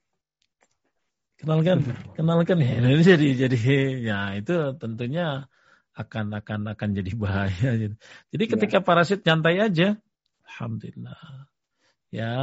kenalkan, 1.43 1.79
kenalkan 2.15 2.57
ya. 2.63 2.71
Ini 2.79 3.03
jadi 3.13 3.29
jadi 3.47 3.59
ya 4.01 4.21
itu 4.39 4.55
tentunya 4.79 5.51
akan 5.93 6.39
akan 6.41 6.61
akan 6.73 6.89
jadi 6.95 7.13
bahaya. 7.19 7.71
Jadi 8.33 8.45
ketika 8.47 8.79
ya. 8.81 8.85
parasit 8.87 9.21
nyantai 9.27 9.61
aja, 9.61 9.99
alhamdulillah 10.49 11.51
Ya, 12.13 12.37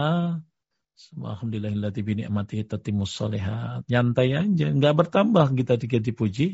Alhamdulillahilladzi 1.14 2.02
bi 2.02 2.14
ni'matihi 2.26 2.66
tatimmus 2.66 3.14
shalihat. 3.14 3.86
Nyantai 3.86 4.34
aja, 4.34 4.68
nggak 4.74 4.96
bertambah 4.98 5.54
kita 5.54 5.78
ketika 5.78 5.98
dipuji, 6.02 6.48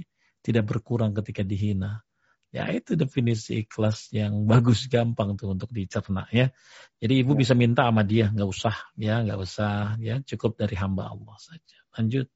tidak 0.43 0.67
berkurang 0.67 1.15
ketika 1.15 1.41
dihina. 1.48 2.03
Ya 2.51 2.67
itu 2.75 2.99
definisi 2.99 3.64
ikhlas 3.64 4.11
yang 4.11 4.43
bagus 4.51 4.91
gampang 4.91 5.40
tuh 5.40 5.56
untuk 5.56 5.72
dicerna 5.72 6.27
ya. 6.27 6.51
Jadi 6.99 7.24
ibu 7.24 7.40
ya. 7.40 7.48
bisa 7.48 7.53
minta 7.56 7.88
sama 7.88 8.03
dia, 8.03 8.27
nggak 8.27 8.49
usah 8.51 8.75
ya, 8.99 9.24
nggak 9.24 9.40
usah 9.40 9.95
ya, 10.03 10.19
cukup 10.27 10.59
dari 10.59 10.75
hamba 10.75 11.07
Allah 11.07 11.40
saja. 11.40 11.84
Lanjut. 11.95 12.27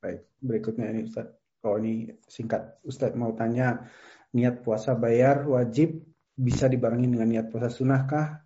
Baik, 0.00 0.20
berikutnya 0.40 0.92
ini 0.92 1.08
Ustaz. 1.08 1.28
Kalau 1.60 1.76
ini 1.80 2.08
singkat, 2.24 2.80
Ustaz 2.84 3.12
mau 3.12 3.36
tanya 3.36 3.88
niat 4.32 4.64
puasa 4.64 4.96
bayar 4.96 5.44
wajib 5.44 6.00
bisa 6.36 6.70
dibarengi 6.70 7.08
dengan 7.10 7.28
niat 7.28 7.46
puasa 7.52 7.68
sunnah 7.68 8.08
kah? 8.08 8.44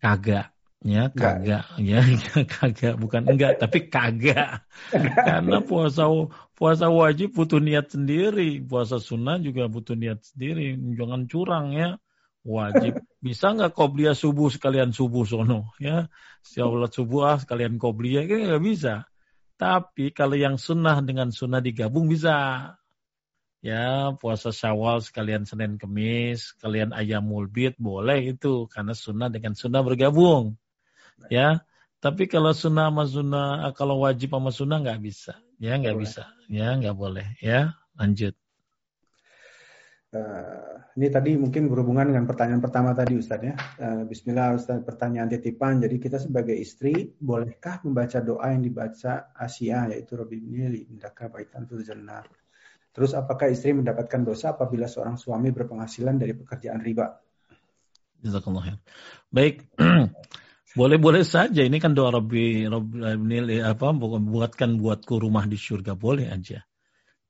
Kagak 0.00 0.54
ya 0.84 1.08
kagak. 1.10 1.64
Ya, 1.80 2.00
ya 2.04 2.44
kagak. 2.44 2.94
Bukan 3.00 3.24
enggak 3.24 3.58
tapi 3.58 3.88
kagak. 3.88 4.68
Karena 5.26 5.64
puasa 5.64 6.06
puasa 6.52 6.92
wajib 6.92 7.32
butuh 7.32 7.58
niat 7.58 7.90
sendiri. 7.90 8.60
Puasa 8.60 9.00
sunnah 9.00 9.40
juga 9.40 9.66
butuh 9.66 9.96
niat 9.96 10.20
sendiri. 10.22 10.76
Jangan 10.94 11.24
curang 11.26 11.72
ya. 11.72 11.96
Wajib. 12.44 13.00
Bisa 13.24 13.56
nggak 13.56 13.72
kobliya 13.72 14.12
subuh 14.12 14.52
sekalian 14.52 14.92
subuh 14.92 15.24
sono 15.24 15.72
ya? 15.80 16.12
Sholat 16.44 16.92
subuh 16.92 17.32
ah 17.32 17.36
sekalian 17.40 17.80
kobliya 17.80 18.28
kan 18.28 18.44
nggak 18.44 18.62
bisa 18.62 19.08
tapi 19.64 20.12
kalau 20.12 20.36
yang 20.36 20.60
sunnah 20.60 21.00
dengan 21.00 21.32
sunnah 21.32 21.64
digabung 21.64 22.04
bisa. 22.04 22.36
Ya 23.64 24.12
puasa 24.20 24.52
syawal 24.52 25.00
sekalian 25.00 25.48
senin 25.48 25.80
kemis 25.80 26.52
sekalian 26.52 26.92
ayam 26.92 27.24
mulbit 27.24 27.72
boleh 27.80 28.36
itu. 28.36 28.68
Karena 28.68 28.92
sunnah 28.92 29.32
dengan 29.32 29.56
sunnah 29.56 29.80
bergabung. 29.80 30.60
Ya 31.32 31.64
tapi 31.96 32.28
kalau 32.28 32.52
sunnah 32.52 32.92
sama 32.92 33.08
sunnah 33.08 33.72
kalau 33.72 34.04
wajib 34.04 34.36
sama 34.36 34.52
sunnah 34.52 34.84
nggak 34.84 35.00
bisa. 35.00 35.40
Ya 35.56 35.80
nggak 35.80 35.96
bisa. 35.96 36.28
ya 36.52 36.76
nggak 36.76 36.92
boleh. 36.92 37.24
Ya 37.40 37.72
lanjut 37.96 38.36
uh, 40.14 40.94
ini 40.94 41.10
tadi 41.10 41.34
mungkin 41.34 41.66
berhubungan 41.66 42.14
dengan 42.14 42.24
pertanyaan 42.24 42.62
pertama 42.62 42.94
tadi 42.94 43.18
Ustaz 43.18 43.42
ya 43.42 43.54
uh, 43.58 44.02
Bismillah 44.06 44.54
Ustaz 44.54 44.80
pertanyaan 44.86 45.28
titipan 45.28 45.82
jadi 45.82 45.96
kita 45.98 46.22
sebagai 46.22 46.54
istri 46.54 47.12
bolehkah 47.18 47.82
membaca 47.82 48.22
doa 48.22 48.54
yang 48.54 48.62
dibaca 48.62 49.34
Asia 49.34 49.90
yaitu 49.90 50.14
Rabbi 50.14 50.38
ini 50.38 50.86
indaka 50.88 51.26
baitan 51.28 51.66
jannah 51.82 52.22
Terus 52.94 53.10
apakah 53.10 53.50
istri 53.50 53.74
mendapatkan 53.74 54.22
dosa 54.22 54.54
apabila 54.54 54.86
seorang 54.86 55.18
suami 55.18 55.50
berpenghasilan 55.50 56.14
dari 56.14 56.30
pekerjaan 56.38 56.78
riba? 56.78 57.18
Jazakallah 58.22 58.78
Baik, 59.34 59.66
Boleh-boleh 60.74 61.22
saja. 61.22 61.62
Ini 61.62 61.78
kan 61.78 61.94
doa 61.94 62.10
Rabbi, 62.10 62.66
Rabbi 62.66 63.62
apa 63.62 63.94
buatkan 63.94 64.74
buatku 64.82 65.22
rumah 65.22 65.46
di 65.46 65.54
surga 65.54 65.94
boleh 65.94 66.26
aja. 66.26 66.66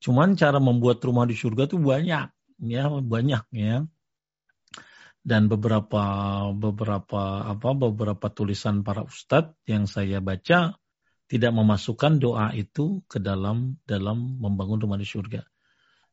Cuman 0.01 0.33
cara 0.33 0.57
membuat 0.57 0.97
rumah 1.05 1.29
di 1.29 1.37
surga 1.37 1.69
itu 1.69 1.77
banyak, 1.77 2.25
ya 2.61 2.89
banyak 2.89 3.43
ya. 3.51 3.85
Dan 5.25 5.49
beberapa 5.49 6.03
beberapa 6.53 7.49
apa 7.49 7.69
beberapa 7.73 8.27
tulisan 8.29 8.85
para 8.85 9.01
ustadz 9.01 9.57
yang 9.65 9.89
saya 9.89 10.21
baca 10.21 10.77
tidak 11.25 11.51
memasukkan 11.57 12.21
doa 12.21 12.53
itu 12.53 13.01
ke 13.09 13.17
dalam 13.17 13.81
dalam 13.89 14.37
membangun 14.37 14.85
rumah 14.85 15.01
di 15.01 15.07
surga. 15.09 15.41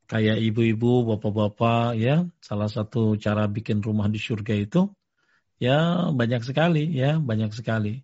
Kayak 0.08 0.40
ibu-ibu, 0.40 1.12
bapak-bapak 1.12 2.00
ya, 2.00 2.24
salah 2.40 2.72
satu 2.72 3.20
cara 3.20 3.44
bikin 3.48 3.84
rumah 3.84 4.08
di 4.08 4.16
surga 4.16 4.56
itu 4.56 4.88
ya 5.62 6.10
banyak 6.10 6.42
sekali 6.42 6.90
ya 6.90 7.22
banyak 7.22 7.54
sekali 7.54 8.02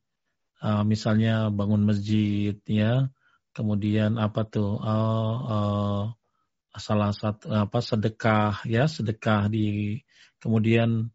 uh, 0.62 0.86
misalnya 0.86 1.50
bangun 1.50 1.83
masjid 1.91 2.55
ya 2.62 3.10
kemudian 3.50 4.15
apa 4.15 4.47
tuh 4.47 4.78
uh, 4.78 5.34
uh, 5.50 6.02
salah 6.76 7.16
satu 7.16 7.48
apa 7.48 7.78
sedekah 7.80 8.62
ya 8.68 8.84
sedekah 8.84 9.48
di 9.48 9.98
kemudian 10.38 11.08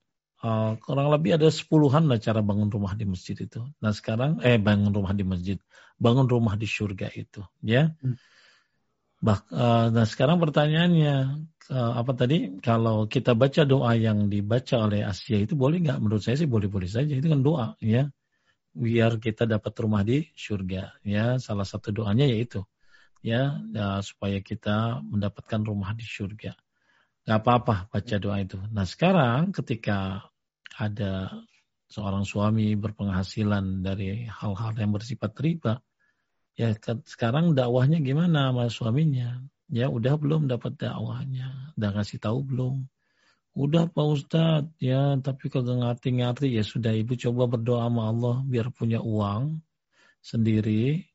uh, 0.43 0.75
kurang 0.81 1.13
lebih 1.13 1.37
ada 1.39 1.47
sepuluhan 1.47 2.09
lah 2.09 2.19
cara 2.19 2.41
bangun 2.43 2.67
rumah 2.67 2.93
di 2.97 3.05
masjid 3.07 3.37
itu. 3.37 3.63
Nah 3.79 3.93
sekarang 3.95 4.43
eh 4.43 4.59
bangun 4.59 4.91
rumah 4.91 5.13
di 5.15 5.23
masjid 5.23 5.57
bangun 6.01 6.27
rumah 6.27 6.59
di 6.59 6.67
surga 6.67 7.13
itu 7.15 7.41
ya. 7.63 7.93
Hmm. 8.03 8.17
Bah, 9.23 9.39
uh, 9.55 9.87
nah 9.87 10.03
sekarang 10.03 10.35
pertanyaannya 10.43 11.15
uh, 11.71 11.93
apa 11.95 12.11
tadi? 12.11 12.59
Kalau 12.59 13.07
kita 13.07 13.31
baca 13.39 13.63
doa 13.63 13.95
yang 13.95 14.27
dibaca 14.27 14.83
oleh 14.83 15.07
Asia 15.07 15.39
itu 15.39 15.55
boleh 15.55 15.79
nggak? 15.79 15.99
Menurut 16.03 16.19
saya 16.27 16.35
sih 16.35 16.49
boleh-boleh 16.49 16.91
saja. 16.91 17.15
Itu 17.15 17.31
kan 17.31 17.39
doa 17.39 17.79
ya. 17.79 18.11
Biar 18.75 19.23
kita 19.23 19.47
dapat 19.47 19.71
rumah 19.79 20.03
di 20.03 20.27
surga 20.35 20.99
ya. 21.07 21.39
Salah 21.39 21.63
satu 21.63 21.95
doanya 21.95 22.27
yaitu 22.27 22.67
ya, 23.23 23.57
ya 23.73 24.03
supaya 24.03 24.43
kita 24.43 25.01
mendapatkan 25.01 25.61
rumah 25.63 25.95
di 25.95 26.03
surga 26.03 26.53
nggak 27.23 27.39
apa-apa 27.39 27.87
baca 27.87 28.15
doa 28.19 28.37
itu. 28.43 28.59
Nah 28.75 28.83
sekarang 28.83 29.55
ketika 29.55 30.27
ada 30.75 31.31
seorang 31.87 32.27
suami 32.27 32.75
berpenghasilan 32.75 33.79
dari 33.79 34.27
hal-hal 34.27 34.75
yang 34.75 34.91
bersifat 34.91 35.31
riba 35.39 35.79
Ya 36.53 36.69
sekarang 37.09 37.57
dakwahnya 37.57 37.97
gimana 37.97 38.53
sama 38.53 38.69
suaminya? 38.69 39.41
Ya 39.73 39.89
udah 39.89 40.21
belum 40.21 40.45
dapat 40.45 40.77
dakwahnya, 40.77 41.73
udah 41.73 41.89
ngasih 41.97 42.21
tahu 42.21 42.45
belum? 42.45 42.85
Udah 43.57 43.89
Pak 43.89 44.05
Ustadz, 44.05 44.73
ya 44.77 45.17
tapi 45.17 45.49
kagak 45.49 45.81
ngerti-ngerti 45.81 46.53
ya 46.53 46.61
sudah 46.61 46.93
ibu 46.93 47.17
coba 47.17 47.57
berdoa 47.57 47.89
sama 47.89 48.09
Allah 48.09 48.35
biar 48.45 48.69
punya 48.69 49.01
uang 49.01 49.65
sendiri, 50.21 51.09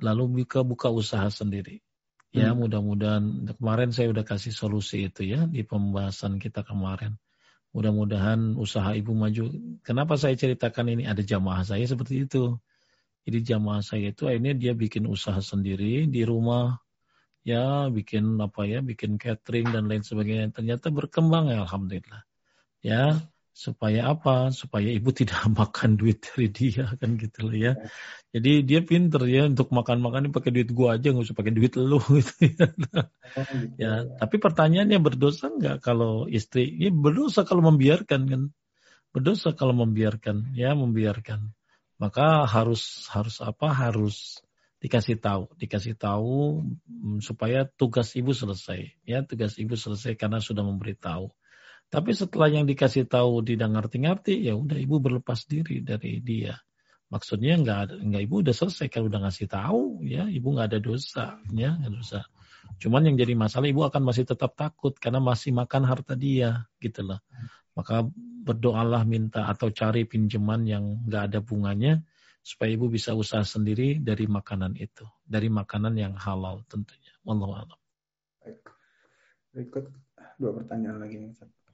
lalu 0.00 0.42
buka 0.42 0.62
buka 0.66 0.88
usaha 0.90 1.28
sendiri. 1.30 1.82
Ya 2.28 2.52
hmm. 2.52 2.60
mudah-mudahan 2.60 3.24
kemarin 3.56 3.88
saya 3.88 4.12
udah 4.12 4.24
kasih 4.24 4.52
solusi 4.52 5.08
itu 5.08 5.24
ya 5.24 5.48
di 5.48 5.64
pembahasan 5.64 6.36
kita 6.36 6.60
kemarin. 6.60 7.16
Mudah-mudahan 7.72 8.56
usaha 8.56 8.92
ibu 8.96 9.12
maju. 9.12 9.48
Kenapa 9.84 10.16
saya 10.16 10.36
ceritakan 10.36 10.92
ini? 10.92 11.04
Ada 11.08 11.24
jamaah 11.24 11.64
saya 11.64 11.84
seperti 11.84 12.28
itu. 12.28 12.56
Jadi 13.28 13.38
jamaah 13.44 13.84
saya 13.84 14.08
itu 14.12 14.24
akhirnya 14.24 14.56
dia 14.56 14.72
bikin 14.72 15.04
usaha 15.04 15.36
sendiri 15.44 16.08
di 16.08 16.24
rumah, 16.24 16.80
ya 17.44 17.92
bikin 17.92 18.40
apa 18.40 18.64
ya, 18.64 18.80
bikin 18.80 19.20
catering 19.20 19.68
dan 19.68 19.84
lain 19.84 20.00
sebagainya. 20.00 20.48
Ternyata 20.52 20.88
berkembang 20.88 21.52
ya 21.52 21.64
alhamdulillah. 21.64 22.24
Ya, 22.80 23.20
supaya 23.58 24.14
apa? 24.14 24.54
Supaya 24.54 24.86
ibu 24.94 25.10
tidak 25.10 25.42
makan 25.58 25.98
duit 25.98 26.22
dari 26.22 26.46
dia 26.54 26.86
kan 26.94 27.18
gitu 27.18 27.50
loh 27.50 27.56
ya. 27.58 27.72
Jadi 28.30 28.62
dia 28.62 28.86
pinter 28.86 29.26
ya 29.26 29.50
untuk 29.50 29.74
makan-makan 29.74 30.30
ini 30.30 30.30
pakai 30.30 30.54
duit 30.54 30.70
gua 30.70 30.94
aja 30.94 31.10
nggak 31.10 31.26
usah 31.26 31.34
pakai 31.34 31.50
duit 31.50 31.74
lu 31.74 31.98
gitu 32.22 32.54
ya. 32.54 32.68
ya, 33.74 33.92
tapi 34.22 34.36
pertanyaannya 34.38 35.02
berdosa 35.02 35.50
nggak 35.50 35.82
kalau 35.82 36.30
istri? 36.30 36.70
Ini 36.70 36.94
berdosa 36.94 37.42
kalau 37.42 37.66
membiarkan 37.66 38.20
kan? 38.30 38.42
Berdosa 39.10 39.56
kalau 39.58 39.74
membiarkan, 39.74 40.54
ya 40.54 40.78
membiarkan 40.78 41.58
maka 41.98 42.46
harus 42.46 43.10
harus 43.10 43.42
apa 43.42 43.74
harus 43.74 44.38
dikasih 44.78 45.18
tahu 45.18 45.50
dikasih 45.58 45.98
tahu 45.98 46.62
mm, 46.86 47.18
supaya 47.18 47.66
tugas 47.66 48.14
ibu 48.14 48.30
selesai 48.30 48.94
ya 49.02 49.26
tugas 49.26 49.58
ibu 49.58 49.74
selesai 49.74 50.14
karena 50.14 50.38
sudah 50.38 50.62
memberitahu 50.62 51.34
tapi 51.88 52.12
setelah 52.12 52.52
yang 52.52 52.68
dikasih 52.68 53.08
tahu 53.08 53.40
tidak 53.44 53.68
ngerti-ngerti 53.72 54.44
ya 54.44 54.54
udah 54.56 54.76
ibu 54.76 55.00
berlepas 55.00 55.48
diri 55.48 55.80
dari 55.80 56.20
dia 56.20 56.56
maksudnya 57.08 57.56
nggak 57.56 58.04
nggak 58.04 58.22
ibu 58.28 58.44
udah 58.44 58.54
selesai 58.54 58.92
kalau 58.92 59.08
udah 59.08 59.24
ngasih 59.24 59.48
tahu 59.48 60.04
ya 60.04 60.28
ibu 60.28 60.52
nggak 60.52 60.76
ada 60.76 60.80
dosa 60.80 61.40
ya 61.56 61.72
nggak 61.76 61.92
dosa 61.92 62.28
cuman 62.76 63.08
yang 63.08 63.16
jadi 63.16 63.32
masalah 63.32 63.66
ibu 63.72 63.80
akan 63.88 64.02
masih 64.04 64.28
tetap 64.28 64.52
takut 64.52 64.92
karena 65.00 65.18
masih 65.24 65.56
makan 65.56 65.88
harta 65.88 66.12
dia 66.12 66.68
gitu 66.84 67.00
loh 67.08 67.24
maka 67.72 68.04
berdoalah 68.48 69.06
minta 69.06 69.46
atau 69.46 69.70
cari 69.70 70.04
pinjaman 70.04 70.66
yang 70.68 70.84
nggak 71.06 71.22
ada 71.32 71.38
bunganya 71.40 72.02
supaya 72.48 72.72
ibu 72.72 72.88
bisa 72.88 73.12
usaha 73.12 73.44
sendiri 73.44 74.00
dari 74.00 74.24
makanan 74.24 74.72
itu, 74.80 75.04
dari 75.20 75.52
makanan 75.52 75.92
yang 76.00 76.16
halal 76.16 76.64
tentunya. 76.64 77.12
Wallahu 77.28 77.54
a'lam. 77.60 77.80
Berikut 79.52 79.92
dua 80.40 80.56
pertanyaan 80.56 80.96
lagi. 81.04 81.28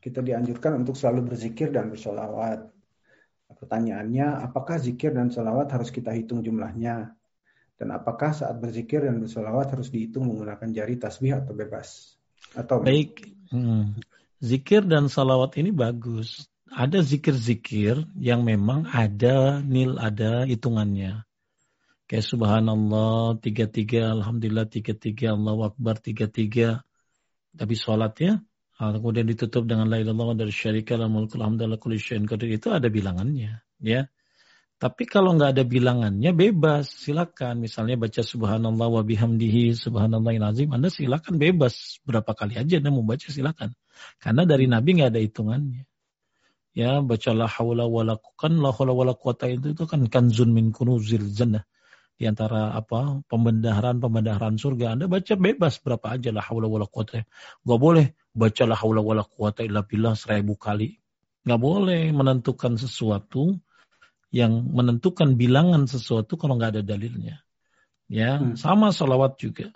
Kita 0.05 0.20
dianjurkan 0.20 0.84
untuk 0.84 1.00
selalu 1.00 1.33
berzikir 1.33 1.73
dan 1.73 1.89
bersolawat. 1.89 2.68
Pertanyaannya, 3.49 4.44
apakah 4.44 4.76
zikir 4.76 5.16
dan 5.16 5.33
solawat 5.33 5.73
harus 5.73 5.89
kita 5.89 6.12
hitung 6.12 6.44
jumlahnya? 6.44 7.16
Dan 7.81 7.89
apakah 7.89 8.36
saat 8.36 8.60
berzikir 8.60 9.00
dan 9.00 9.16
bersolawat 9.24 9.73
harus 9.73 9.89
dihitung 9.89 10.28
menggunakan 10.28 10.68
jari 10.76 11.00
tasbih 11.00 11.41
atau 11.41 11.57
bebas? 11.57 12.20
Atau 12.52 12.84
baik, 12.84 13.24
hmm 13.49 13.97
zikir 14.44 14.84
dan 14.84 15.08
salawat 15.08 15.57
ini 15.57 15.73
bagus. 15.73 16.44
Ada 16.68 17.00
zikir-zikir 17.00 18.05
yang 18.20 18.44
memang 18.44 18.84
ada 18.92 19.65
nil, 19.65 19.97
ada 19.97 20.44
hitungannya. 20.44 21.24
Kayak 22.05 22.26
subhanallah, 22.28 23.41
tiga-tiga, 23.41 24.12
alhamdulillah, 24.12 24.68
tiga-tiga, 24.68 25.33
Allah 25.33 25.73
akbar, 25.73 25.97
tiga-tiga. 26.02 26.84
Tapi 27.57 27.74
sholatnya, 27.78 28.44
kemudian 28.78 29.27
ditutup 29.31 29.70
dengan 29.70 29.86
la 29.86 30.03
ilaha 30.03 30.35
dari 30.35 30.51
syarika 30.51 30.99
la 30.99 31.07
mulkul 31.07 31.47
hamdalillah 31.47 31.78
kulli 31.78 32.03
syai'in 32.03 32.27
qadir 32.27 32.59
itu 32.59 32.75
ada 32.75 32.91
bilangannya, 32.91 33.62
ya. 33.78 34.11
Tapi 34.75 35.07
kalau 35.07 35.39
nggak 35.39 35.55
ada 35.55 35.65
bilangannya 35.65 36.35
bebas, 36.35 36.91
silakan. 36.91 37.62
Misalnya 37.62 37.94
baca 37.94 38.20
subhanallah 38.20 38.89
wa 38.91 39.03
bihamdihi 39.07 39.73
subhanallah 39.78 40.35
azim, 40.51 40.75
Anda 40.75 40.91
silakan 40.91 41.39
bebas 41.39 42.03
berapa 42.03 42.35
kali 42.35 42.59
aja 42.59 42.83
Anda 42.83 42.91
mau 42.91 43.07
baca 43.07 43.31
silakan 43.31 43.73
Karena 44.19 44.43
dari 44.43 44.67
Nabi 44.67 44.99
nggak 44.99 45.11
ada 45.15 45.20
hitungannya. 45.23 45.86
Ya, 46.75 46.99
bacalah 46.99 47.47
haula 47.47 47.86
wala 47.86 48.19
kan 48.35 48.59
la 48.59 48.75
haula 48.75 48.91
wala 48.91 49.15
quwata 49.15 49.47
itu, 49.47 49.78
itu 49.78 49.86
kan 49.86 50.11
kanzun 50.11 50.51
min 50.51 50.75
kunuzil 50.75 51.31
jannah. 51.31 51.62
Di 52.19 52.27
antara 52.27 52.75
apa 52.75 53.23
pembendaharaan-pembendaharaan 53.31 54.59
surga. 54.59 54.99
Anda 54.99 55.07
baca 55.07 55.39
bebas 55.39 55.78
berapa 55.78 56.19
aja 56.19 56.35
lah 56.35 56.43
haula 56.43 56.67
wala 56.67 56.91
quwata. 56.91 57.23
Gak 57.62 57.78
boleh 57.78 58.11
baca 58.34 58.62
la 58.66 58.74
haula 58.74 59.00
wala 59.00 59.22
quwata 59.22 59.62
illa 59.62 59.86
billah 59.86 60.18
seribu 60.18 60.58
kali. 60.58 60.98
Gak 61.46 61.60
boleh 61.60 62.10
menentukan 62.10 62.74
sesuatu 62.76 63.56
yang 64.34 64.66
menentukan 64.74 65.38
bilangan 65.38 65.86
sesuatu 65.86 66.34
kalau 66.34 66.58
nggak 66.58 66.74
ada 66.74 66.82
dalilnya. 66.82 67.38
Ya, 68.10 68.36
hmm. 68.36 68.58
sama 68.58 68.90
salawat 68.90 69.38
juga. 69.38 69.70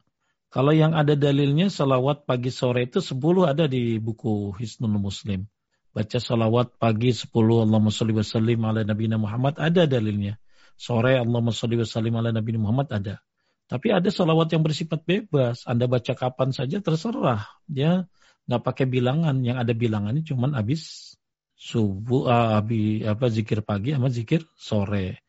Kalau 0.48 0.72
yang 0.72 0.96
ada 0.96 1.14
dalilnya 1.14 1.70
salawat 1.70 2.24
pagi 2.24 2.48
sore 2.48 2.88
itu 2.88 3.04
10 3.04 3.20
ada 3.44 3.68
di 3.68 4.00
buku 4.00 4.56
Hisnul 4.56 4.96
Muslim. 4.96 5.44
Baca 5.92 6.18
salawat 6.18 6.74
pagi 6.80 7.12
10 7.12 7.28
Allahumma 7.36 7.92
salli 7.92 8.16
wa 8.16 8.24
sallim 8.24 8.60
ala 8.64 8.80
Nabi 8.82 9.12
Muhammad 9.12 9.60
ada 9.60 9.84
dalilnya. 9.84 10.40
Sore 10.74 11.20
Allahumma 11.20 11.52
salli 11.52 11.76
wa 11.76 11.84
sallim 11.84 12.16
ala 12.16 12.32
Nabi 12.32 12.56
Muhammad 12.56 12.88
ada. 12.90 13.20
Tapi 13.68 13.92
ada 13.92 14.08
salawat 14.08 14.48
yang 14.48 14.64
bersifat 14.64 15.04
bebas. 15.04 15.68
Anda 15.68 15.84
baca 15.84 16.16
kapan 16.16 16.56
saja 16.56 16.80
terserah. 16.80 17.44
Ya, 17.68 18.08
nggak 18.48 18.62
pakai 18.64 18.86
bilangan. 18.88 19.44
Yang 19.44 19.58
ada 19.62 19.72
bilangannya 19.76 20.24
cuma 20.24 20.50
habis 20.56 21.14
subuh 21.58 22.26
uh, 22.26 22.58
abi, 22.58 23.04
apa 23.04 23.28
zikir 23.28 23.60
pagi 23.62 23.92
sama 23.92 24.08
zikir 24.08 24.42
sore. 24.56 25.22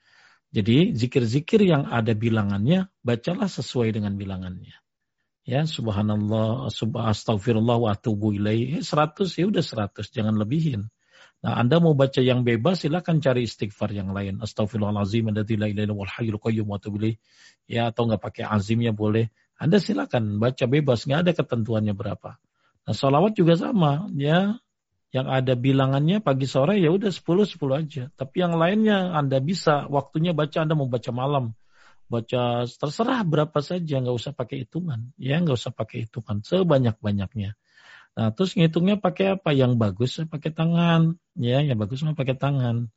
Jadi 0.49 0.97
zikir-zikir 0.97 1.61
yang 1.61 1.85
ada 1.85 2.17
bilangannya 2.17 2.89
bacalah 3.05 3.45
sesuai 3.45 3.93
dengan 3.93 4.17
bilangannya. 4.17 4.73
Ya 5.45 5.65
subhanallah, 5.65 6.73
subhanallah 6.73 7.13
astagfirullah 7.13 7.77
wa 7.77 7.93
atubu 7.93 8.33
ilaih. 8.33 8.81
100 8.81 9.29
ya 9.29 9.45
udah 9.45 9.61
100, 9.61 10.09
jangan 10.09 10.33
lebihin. 10.37 10.89
Nah, 11.39 11.55
Anda 11.55 11.79
mau 11.79 11.95
baca 11.95 12.19
yang 12.19 12.43
bebas 12.43 12.83
silakan 12.83 13.23
cari 13.23 13.47
istighfar 13.47 13.95
yang 13.95 14.11
lain. 14.11 14.43
Astagfirullahalazim 14.43 15.31
alladzi 15.31 15.55
la 15.55 15.71
ilaha 15.71 15.95
wal 15.95 16.11
hayyul 16.11 16.41
qayyum 16.41 16.67
wa 16.67 16.81
Ya 17.69 17.93
atau 17.93 18.09
nggak 18.09 18.21
pakai 18.21 18.43
azimnya 18.43 18.91
boleh. 18.91 19.31
Anda 19.55 19.79
silakan 19.79 20.41
baca 20.41 20.65
bebas, 20.67 21.07
nggak 21.07 21.19
ada 21.29 21.31
ketentuannya 21.31 21.95
berapa. 21.95 22.41
Nah, 22.89 22.97
salawat 22.97 23.37
juga 23.37 23.53
sama, 23.53 24.09
ya 24.17 24.57
yang 25.13 25.29
ada 25.29 25.53
bilangannya 25.53 26.25
pagi 26.25 26.49
sore 26.49 26.81
ya 26.81 26.89
udah 26.89 27.13
10 27.13 27.45
10 27.45 27.77
aja. 27.77 28.03
Tapi 28.17 28.41
yang 28.41 28.57
lainnya 28.57 29.13
Anda 29.13 29.37
bisa 29.37 29.85
waktunya 29.93 30.33
baca 30.33 30.65
Anda 30.65 30.73
mau 30.73 30.89
baca 30.89 31.13
malam. 31.13 31.53
Baca 32.09 32.65
terserah 32.65 33.21
berapa 33.21 33.61
saja 33.61 34.01
nggak 34.01 34.17
usah 34.17 34.33
pakai 34.33 34.65
hitungan. 34.65 35.13
Ya 35.21 35.37
nggak 35.37 35.53
usah 35.53 35.69
pakai 35.69 36.09
hitungan 36.09 36.41
sebanyak-banyaknya. 36.41 37.53
Nah, 38.17 38.33
terus 38.33 38.57
ngitungnya 38.57 38.97
pakai 38.97 39.37
apa? 39.37 39.53
Yang 39.53 39.77
bagus 39.77 40.11
pakai 40.25 40.49
tangan, 40.49 41.13
ya, 41.37 41.61
yang 41.61 41.77
bagus 41.77 42.01
mah 42.01 42.17
pakai 42.17 42.41
tangan. 42.41 42.89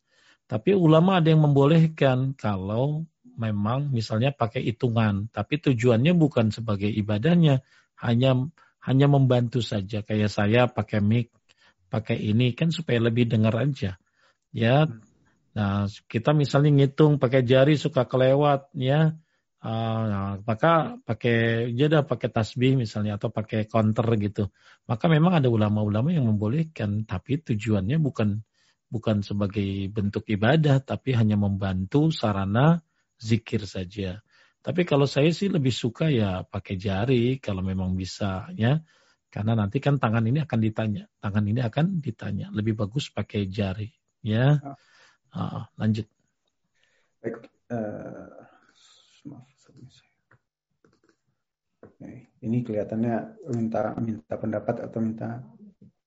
Tapi 0.49 0.73
ulama 0.73 1.21
ada 1.21 1.29
yang 1.29 1.45
membolehkan 1.45 2.33
kalau 2.33 3.05
memang 3.37 3.93
misalnya 3.93 4.33
pakai 4.33 4.65
hitungan, 4.73 5.29
tapi 5.29 5.61
tujuannya 5.61 6.17
bukan 6.17 6.49
sebagai 6.49 6.89
ibadahnya, 6.89 7.61
hanya 8.01 8.49
hanya 8.83 9.07
membantu 9.07 9.63
saja. 9.63 10.03
Kayak 10.03 10.31
saya 10.31 10.67
pakai 10.67 10.99
mic, 10.99 11.31
pakai 11.87 12.19
ini 12.19 12.53
kan 12.53 12.75
supaya 12.75 12.99
lebih 12.99 13.31
dengar 13.31 13.55
aja. 13.55 13.97
Ya. 14.51 14.91
Nah, 15.53 15.85
kita 16.09 16.33
misalnya 16.33 16.73
ngitung 16.73 17.21
pakai 17.23 17.47
jari 17.47 17.79
suka 17.79 18.09
kelewat 18.09 18.73
ya. 18.75 19.15
Uh, 19.63 20.03
nah, 20.11 20.35
maka 20.43 20.99
pakai 21.07 21.71
jeda 21.79 22.03
pakai 22.03 22.35
tasbih 22.35 22.75
misalnya 22.75 23.15
atau 23.15 23.31
pakai 23.31 23.71
counter 23.71 24.03
gitu. 24.19 24.51
Maka 24.91 25.07
memang 25.07 25.39
ada 25.39 25.47
ulama-ulama 25.47 26.11
yang 26.11 26.27
membolehkan, 26.27 27.07
tapi 27.07 27.39
tujuannya 27.39 28.03
bukan 28.03 28.43
bukan 28.91 29.23
sebagai 29.23 29.87
bentuk 29.95 30.27
ibadah, 30.27 30.83
tapi 30.83 31.15
hanya 31.15 31.39
membantu 31.39 32.11
sarana 32.11 32.83
zikir 33.23 33.63
saja. 33.63 34.19
Tapi 34.63 34.87
kalau 34.87 35.11
saya 35.11 35.35
sih 35.35 35.51
lebih 35.51 35.75
suka 35.75 36.07
ya 36.07 36.47
pakai 36.47 36.79
jari 36.79 37.43
kalau 37.43 37.67
memang 37.67 37.99
bisa 37.99 38.47
ya. 38.55 38.79
Karena 39.33 39.57
nanti 39.57 39.81
kan 39.81 39.97
tangan 39.97 40.29
ini 40.29 40.45
akan 40.45 40.61
ditanya, 40.61 41.09
tangan 41.17 41.45
ini 41.49 41.65
akan 41.65 42.05
ditanya. 42.05 42.53
Lebih 42.53 42.77
bagus 42.77 43.09
pakai 43.09 43.49
jari, 43.49 43.89
ya. 44.21 44.61
Uh, 45.33 45.65
lanjut. 45.81 46.05
Baik, 47.25 47.49
uh, 47.73 48.29
maaf, 49.25 49.49
ini 52.43 52.67
kelihatannya 52.67 53.41
minta 53.55 53.95
minta 54.03 54.35
pendapat 54.35 54.85
atau 54.85 54.99
minta 54.99 55.41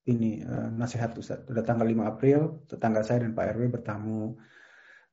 ini 0.05 0.43
uh, 0.45 0.69
nasihat 0.69 1.17
Ustaz. 1.17 1.41
Sudah 1.49 1.65
tanggal 1.65 1.87
5 1.87 2.05
April, 2.05 2.61
tetangga 2.69 3.01
saya 3.01 3.25
dan 3.25 3.33
Pak 3.33 3.57
RW 3.57 3.73
bertamu. 3.73 4.37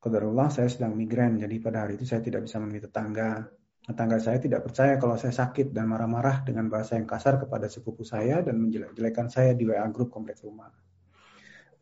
Qadarullah 0.02 0.50
saya 0.50 0.66
sedang 0.66 0.98
migrain, 0.98 1.38
jadi 1.38 1.62
pada 1.62 1.86
hari 1.86 1.94
itu 1.94 2.02
saya 2.02 2.18
tidak 2.18 2.42
bisa 2.42 2.58
menemui 2.58 2.82
tetangga. 2.82 3.46
Tetangga 3.86 4.18
saya 4.18 4.42
tidak 4.42 4.66
percaya 4.66 4.98
kalau 4.98 5.14
saya 5.14 5.30
sakit 5.30 5.70
dan 5.70 5.86
marah-marah 5.86 6.42
dengan 6.42 6.66
bahasa 6.66 6.98
yang 6.98 7.06
kasar 7.06 7.38
kepada 7.38 7.70
sepupu 7.70 8.02
saya 8.02 8.42
dan 8.42 8.58
menjelek-jelekan 8.58 9.30
saya 9.30 9.54
di 9.54 9.62
WA 9.62 9.86
grup 9.94 10.10
kompleks 10.10 10.42
rumah. 10.42 10.74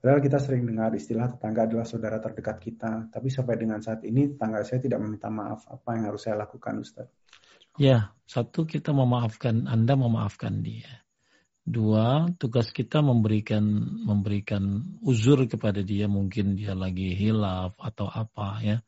Padahal 0.01 0.21
kita 0.21 0.37
sering 0.37 0.69
dengar 0.69 0.93
istilah 0.93 1.33
tetangga 1.33 1.65
adalah 1.65 1.85
saudara 1.89 2.21
terdekat 2.21 2.57
kita, 2.61 3.09
tapi 3.09 3.29
sampai 3.33 3.57
dengan 3.57 3.81
saat 3.81 4.05
ini 4.05 4.37
tetangga 4.37 4.69
saya 4.69 4.85
tidak 4.85 5.01
meminta 5.01 5.33
maaf. 5.33 5.65
Apa 5.69 5.97
yang 5.97 6.13
harus 6.13 6.25
saya 6.25 6.41
lakukan, 6.41 6.77
Ustaz? 6.81 7.09
Ya, 7.81 8.13
satu 8.29 8.69
kita 8.69 8.93
memaafkan, 8.93 9.65
Anda 9.65 9.97
memaafkan 9.97 10.61
dia. 10.61 11.05
Dua, 11.71 12.27
tugas 12.35 12.75
kita 12.75 12.99
memberikan 12.99 13.63
memberikan 14.03 14.83
uzur 15.07 15.47
kepada 15.47 15.87
dia, 15.87 16.11
mungkin 16.11 16.59
dia 16.59 16.75
lagi 16.75 17.15
hilaf 17.15 17.79
atau 17.79 18.11
apa 18.11 18.59
ya. 18.59 18.83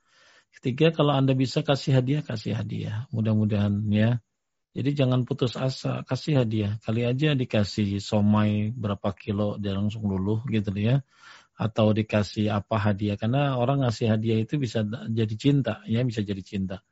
Ketiga, 0.58 0.90
kalau 0.90 1.14
Anda 1.14 1.38
bisa 1.38 1.62
kasih 1.62 2.02
hadiah, 2.02 2.26
kasih 2.26 2.58
hadiah. 2.58 3.06
Mudah-mudahan 3.14 3.86
ya. 3.86 4.18
Jadi 4.74 4.98
jangan 4.98 5.22
putus 5.22 5.54
asa, 5.54 6.02
kasih 6.02 6.42
hadiah. 6.42 6.82
Kali 6.82 7.06
aja 7.06 7.38
dikasih 7.38 8.02
somai 8.02 8.74
berapa 8.74 9.14
kilo, 9.14 9.62
dia 9.62 9.78
langsung 9.78 10.02
luluh 10.10 10.42
gitu 10.50 10.74
ya. 10.74 11.06
Atau 11.54 11.94
dikasih 11.94 12.50
apa 12.50 12.82
hadiah. 12.82 13.14
Karena 13.14 13.62
orang 13.62 13.86
ngasih 13.86 14.10
hadiah 14.10 14.42
itu 14.42 14.58
bisa 14.58 14.82
jadi 15.06 15.34
cinta, 15.38 15.86
ya 15.86 16.02
bisa 16.02 16.26
jadi 16.26 16.42
cinta. 16.42 16.82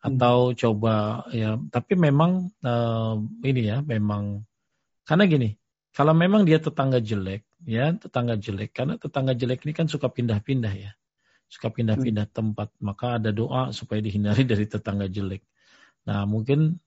Atau 0.00 0.54
hmm. 0.54 0.56
coba 0.56 1.26
ya, 1.28 1.60
tapi 1.68 1.92
memang 2.00 2.56
uh, 2.64 3.20
ini 3.44 3.62
ya, 3.68 3.84
memang 3.84 4.48
karena 5.06 5.24
gini, 5.30 5.54
kalau 5.94 6.12
memang 6.12 6.42
dia 6.44 6.58
tetangga 6.58 6.98
jelek, 7.00 7.46
ya 7.64 7.94
tetangga 7.94 8.34
jelek, 8.36 8.74
karena 8.74 8.98
tetangga 8.98 9.32
jelek 9.32 9.64
ini 9.64 9.72
kan 9.72 9.86
suka 9.86 10.10
pindah-pindah 10.10 10.74
ya 10.74 10.92
suka 11.46 11.70
pindah-pindah 11.70 12.26
tempat. 12.30 12.74
Maka 12.82 13.22
ada 13.22 13.30
doa 13.30 13.70
supaya 13.70 14.02
dihindari 14.02 14.42
dari 14.50 14.66
tetangga 14.66 15.06
jelek. 15.06 15.42
Nah 16.06 16.26
mungkin 16.26 16.82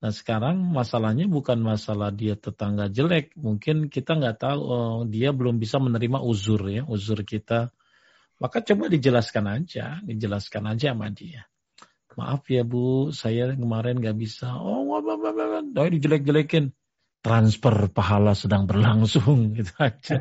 Nah 0.00 0.16
sekarang 0.16 0.56
masalahnya 0.72 1.28
bukan 1.28 1.60
masalah 1.60 2.08
dia 2.08 2.32
tetangga 2.32 2.88
jelek, 2.88 3.36
mungkin 3.36 3.92
kita 3.92 4.16
nggak 4.16 4.40
tahu 4.40 4.60
oh, 4.64 4.98
dia 5.04 5.28
belum 5.28 5.60
bisa 5.60 5.76
menerima 5.76 6.24
uzur 6.24 6.72
ya, 6.72 6.88
uzur 6.88 7.20
kita. 7.20 7.68
Maka 8.40 8.64
coba 8.64 8.88
dijelaskan 8.88 9.60
aja, 9.60 10.00
dijelaskan 10.00 10.72
aja 10.72 10.96
sama 10.96 11.12
dia. 11.12 11.44
Maaf 12.16 12.48
ya 12.48 12.64
bu, 12.64 13.12
saya 13.12 13.52
kemarin 13.52 14.00
nggak 14.00 14.16
bisa. 14.16 14.56
Oh, 14.56 14.88
wah, 14.88 15.04
wah. 15.04 15.88
dijelek-jelekin 15.92 16.72
transfer 17.20 17.92
pahala 17.92 18.32
sedang 18.32 18.64
berlangsung 18.64 19.52
gitu 19.56 19.72
aja. 19.76 20.16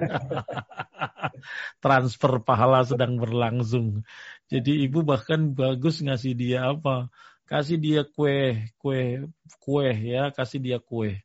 transfer 1.84 2.44
pahala 2.44 2.84
sedang 2.84 3.16
berlangsung. 3.20 4.04
Jadi 4.52 4.84
ibu 4.86 5.04
bahkan 5.06 5.56
bagus 5.56 6.04
ngasih 6.04 6.34
dia 6.36 6.72
apa? 6.76 7.08
Kasih 7.50 7.82
dia 7.82 8.02
kue, 8.06 8.70
kue, 8.78 9.26
kue 9.58 9.90
ya, 9.90 10.30
kasih 10.30 10.60
dia 10.62 10.78
kue. 10.78 11.18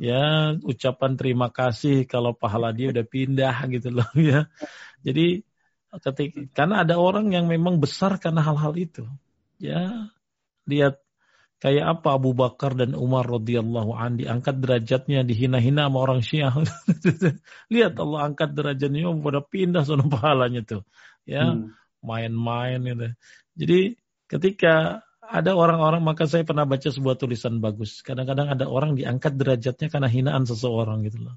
Ya, 0.00 0.56
ucapan 0.64 1.12
terima 1.20 1.52
kasih 1.52 2.08
kalau 2.08 2.32
pahala 2.32 2.72
dia 2.72 2.88
udah 2.88 3.04
pindah 3.04 3.68
gitu 3.68 3.92
loh 3.92 4.08
ya. 4.16 4.48
Jadi 5.04 5.44
ketika 6.00 6.40
karena 6.56 6.82
ada 6.86 6.96
orang 6.96 7.34
yang 7.36 7.46
memang 7.50 7.76
besar 7.82 8.16
karena 8.16 8.40
hal-hal 8.40 8.72
itu. 8.78 9.04
Ya, 9.60 10.08
lihat 10.64 11.02
Kayak 11.60 12.00
apa 12.00 12.16
Abu 12.16 12.32
Bakar 12.32 12.72
dan 12.72 12.96
Umar 12.96 13.28
radhiyallahu 13.28 13.92
an 13.92 14.16
diangkat 14.16 14.64
derajatnya 14.64 15.28
dihina-hina 15.28 15.92
sama 15.92 15.98
orang 16.00 16.24
Syiah. 16.24 16.56
Lihat 17.74 18.00
Allah 18.00 18.32
angkat 18.32 18.56
derajatnya 18.56 19.12
pada 19.20 19.44
pindah 19.44 19.84
sono 19.84 20.08
pahalanya 20.08 20.64
tuh. 20.64 20.88
Ya, 21.28 21.52
hmm. 21.52 21.76
main-main 22.00 22.80
gitu. 22.80 23.08
Jadi 23.60 23.80
ketika 24.24 25.04
ada 25.20 25.52
orang-orang 25.52 26.00
maka 26.00 26.24
saya 26.24 26.48
pernah 26.48 26.64
baca 26.64 26.88
sebuah 26.88 27.20
tulisan 27.20 27.60
bagus. 27.60 28.00
Kadang-kadang 28.00 28.56
ada 28.56 28.64
orang 28.64 28.96
diangkat 28.96 29.36
derajatnya 29.36 29.92
karena 29.92 30.08
hinaan 30.08 30.48
seseorang 30.48 31.04
gitu 31.04 31.28
loh. 31.28 31.36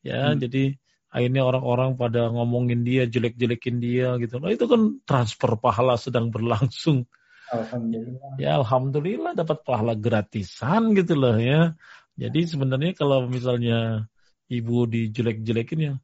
Ya, 0.00 0.32
hmm. 0.32 0.48
jadi 0.48 0.64
akhirnya 1.12 1.42
orang-orang 1.44 2.00
pada 2.00 2.32
ngomongin 2.32 2.88
dia, 2.88 3.04
jelek-jelekin 3.04 3.84
dia 3.84 4.16
gitu 4.16 4.40
loh. 4.40 4.48
Itu 4.48 4.64
kan 4.64 5.04
transfer 5.04 5.60
pahala 5.60 6.00
sedang 6.00 6.32
berlangsung. 6.32 7.04
Alhamdulillah. 7.48 8.30
Ya 8.36 8.60
alhamdulillah 8.60 9.32
dapat 9.32 9.64
pahala 9.64 9.96
gratisan 9.96 10.92
gitu 10.92 11.16
loh 11.16 11.36
ya. 11.40 11.72
Jadi 12.18 12.44
sebenarnya 12.44 12.92
kalau 12.98 13.24
misalnya 13.30 14.10
ibu 14.50 14.84
dijelek-jelekin 14.90 15.80
ya, 15.80 15.94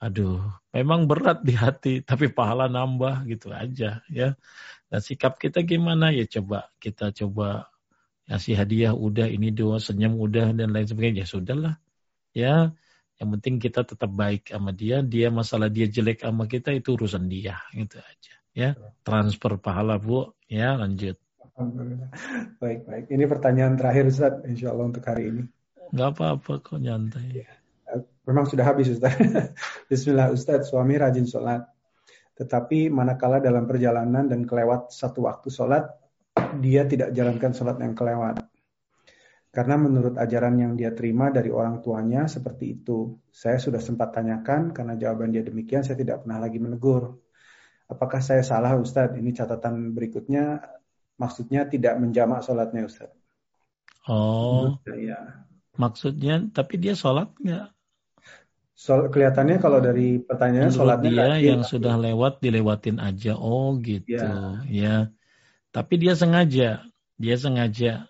aduh, 0.00 0.40
memang 0.72 1.04
berat 1.04 1.44
di 1.44 1.52
hati, 1.52 2.00
tapi 2.00 2.32
pahala 2.32 2.66
nambah 2.66 3.28
gitu 3.28 3.52
aja 3.52 4.00
ya. 4.08 4.28
Dan 4.90 5.00
sikap 5.04 5.38
kita 5.38 5.62
gimana? 5.62 6.10
Ya 6.10 6.26
coba 6.26 6.72
kita 6.82 7.14
coba 7.14 7.70
kasih 8.26 8.58
hadiah 8.58 8.94
udah 8.94 9.26
ini 9.26 9.50
doa 9.54 9.78
senyum 9.78 10.18
udah 10.18 10.50
dan 10.56 10.74
lain 10.74 10.88
sebagainya. 10.88 11.22
Ya 11.22 11.28
sudahlah 11.28 11.74
ya. 12.34 12.54
Yang 13.20 13.28
penting 13.36 13.54
kita 13.60 13.84
tetap 13.84 14.08
baik 14.08 14.48
sama 14.48 14.72
dia. 14.72 15.04
Dia 15.04 15.28
masalah 15.28 15.68
dia 15.68 15.84
jelek 15.86 16.24
sama 16.24 16.48
kita 16.48 16.72
itu 16.72 16.96
urusan 16.96 17.28
dia 17.28 17.60
gitu 17.76 18.00
aja 18.00 18.34
ya. 18.56 18.70
Transfer 19.04 19.60
pahala 19.60 20.00
bu 20.00 20.32
ya 20.50 20.74
lanjut 20.74 21.14
baik 22.58 22.84
baik 22.84 23.06
ini 23.14 23.24
pertanyaan 23.30 23.78
terakhir 23.78 24.10
Ustaz 24.10 24.42
Insya 24.44 24.74
Allah 24.74 24.90
untuk 24.90 25.06
hari 25.06 25.30
ini 25.30 25.42
nggak 25.94 26.10
apa-apa 26.18 26.52
kok 26.60 26.82
nyantai 26.82 27.46
ya. 27.46 27.50
memang 28.26 28.50
sudah 28.50 28.66
habis 28.66 28.90
Ustaz 28.90 29.14
Bismillah 29.88 30.34
Ustaz 30.34 30.66
suami 30.66 30.98
rajin 30.98 31.30
sholat 31.30 31.62
tetapi 32.40 32.88
manakala 32.88 33.36
dalam 33.36 33.68
perjalanan 33.68 34.24
dan 34.24 34.48
kelewat 34.48 34.88
satu 34.96 35.28
waktu 35.28 35.52
sholat, 35.52 35.92
dia 36.56 36.88
tidak 36.88 37.12
jalankan 37.12 37.52
sholat 37.52 37.76
yang 37.84 37.92
kelewat. 37.92 38.40
Karena 39.52 39.76
menurut 39.76 40.16
ajaran 40.16 40.56
yang 40.56 40.72
dia 40.72 40.96
terima 40.96 41.28
dari 41.28 41.52
orang 41.52 41.84
tuanya 41.84 42.24
seperti 42.32 42.80
itu. 42.80 43.12
Saya 43.28 43.60
sudah 43.60 43.76
sempat 43.76 44.16
tanyakan, 44.16 44.72
karena 44.72 44.96
jawaban 44.96 45.36
dia 45.36 45.44
demikian, 45.44 45.84
saya 45.84 46.00
tidak 46.00 46.24
pernah 46.24 46.40
lagi 46.40 46.56
menegur. 46.56 47.20
Apakah 47.90 48.22
saya 48.22 48.46
salah 48.46 48.78
Ustadz? 48.78 49.18
Ini 49.18 49.34
catatan 49.34 49.90
berikutnya, 49.90 50.62
maksudnya 51.18 51.66
tidak 51.66 51.98
menjamak 51.98 52.46
sholatnya 52.46 52.86
Ustadz. 52.86 53.18
Oh, 54.08 54.80
ya. 54.96 55.44
maksudnya, 55.76 56.48
tapi 56.54 56.80
dia 56.80 56.96
sholat 56.96 57.34
nggak? 57.36 57.68
So, 58.80 59.12
kelihatannya 59.12 59.60
kalau 59.60 59.84
dari 59.84 60.24
pertanyaan 60.24 60.72
sholatnya 60.72 61.36
dia 61.36 61.52
yang 61.52 61.60
sudah 61.68 62.00
lewat 62.00 62.40
dilewatin 62.40 62.96
aja. 62.96 63.36
Oh 63.36 63.76
gitu. 63.76 64.08
Ya. 64.08 64.64
ya. 64.64 64.96
Tapi 65.68 66.00
dia 66.00 66.16
sengaja. 66.16 66.88
Dia 67.20 67.36
sengaja. 67.36 68.08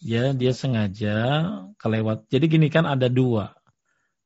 Ya, 0.00 0.32
dia 0.32 0.52
sengaja 0.56 1.16
kelewat. 1.76 2.24
Jadi 2.32 2.48
gini 2.48 2.72
kan 2.72 2.88
ada 2.88 3.12
dua. 3.12 3.52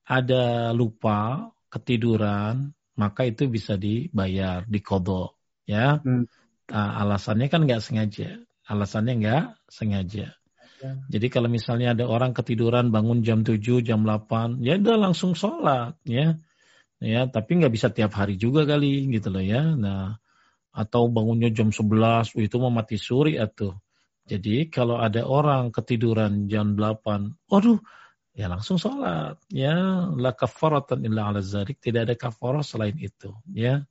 Ada 0.06 0.70
lupa, 0.70 1.50
ketiduran, 1.74 2.70
maka 2.94 3.26
itu 3.26 3.50
bisa 3.50 3.74
dibayar, 3.74 4.62
dikodok. 4.66 5.34
Ya. 5.66 5.98
Hmm. 6.00 6.26
Nah, 6.70 6.90
alasannya 7.04 7.48
kan 7.52 7.66
nggak 7.66 7.82
sengaja. 7.82 8.40
Alasannya 8.64 9.14
nggak 9.20 9.44
sengaja. 9.68 10.32
Ya. 10.80 10.90
Jadi 11.08 11.26
kalau 11.32 11.48
misalnya 11.48 11.92
ada 11.96 12.04
orang 12.08 12.32
ketiduran 12.36 12.92
bangun 12.92 13.24
jam 13.24 13.44
7, 13.44 13.84
jam 13.84 14.04
8, 14.04 14.60
ya 14.64 14.76
udah 14.80 14.96
langsung 15.00 15.36
sholat 15.36 15.96
ya. 16.04 16.36
Ya, 17.04 17.28
tapi 17.28 17.60
nggak 17.60 17.74
bisa 17.74 17.92
tiap 17.92 18.16
hari 18.16 18.40
juga 18.40 18.64
kali 18.64 19.12
gitu 19.12 19.28
loh 19.28 19.44
ya. 19.44 19.76
Nah, 19.76 20.16
atau 20.72 21.06
bangunnya 21.12 21.52
jam 21.52 21.68
11, 21.68 22.32
itu 22.40 22.56
mau 22.56 22.72
mati 22.72 22.96
suri 22.96 23.36
atau. 23.36 23.76
Jadi 24.24 24.72
kalau 24.72 24.96
ada 24.96 25.28
orang 25.28 25.68
ketiduran 25.68 26.48
jam 26.48 26.72
8, 26.74 27.44
waduh, 27.52 27.76
ya 28.34 28.50
langsung 28.50 28.76
sholat. 28.76 29.38
Ya, 29.48 30.10
la 30.10 30.34
kafaratan 30.34 31.06
illa 31.06 31.30
ala 31.30 31.40
zarik. 31.40 31.78
Tidak 31.78 32.04
ada 32.04 32.14
kafarah 32.18 32.66
selain 32.66 32.98
itu. 32.98 33.30
Ya. 33.54 33.86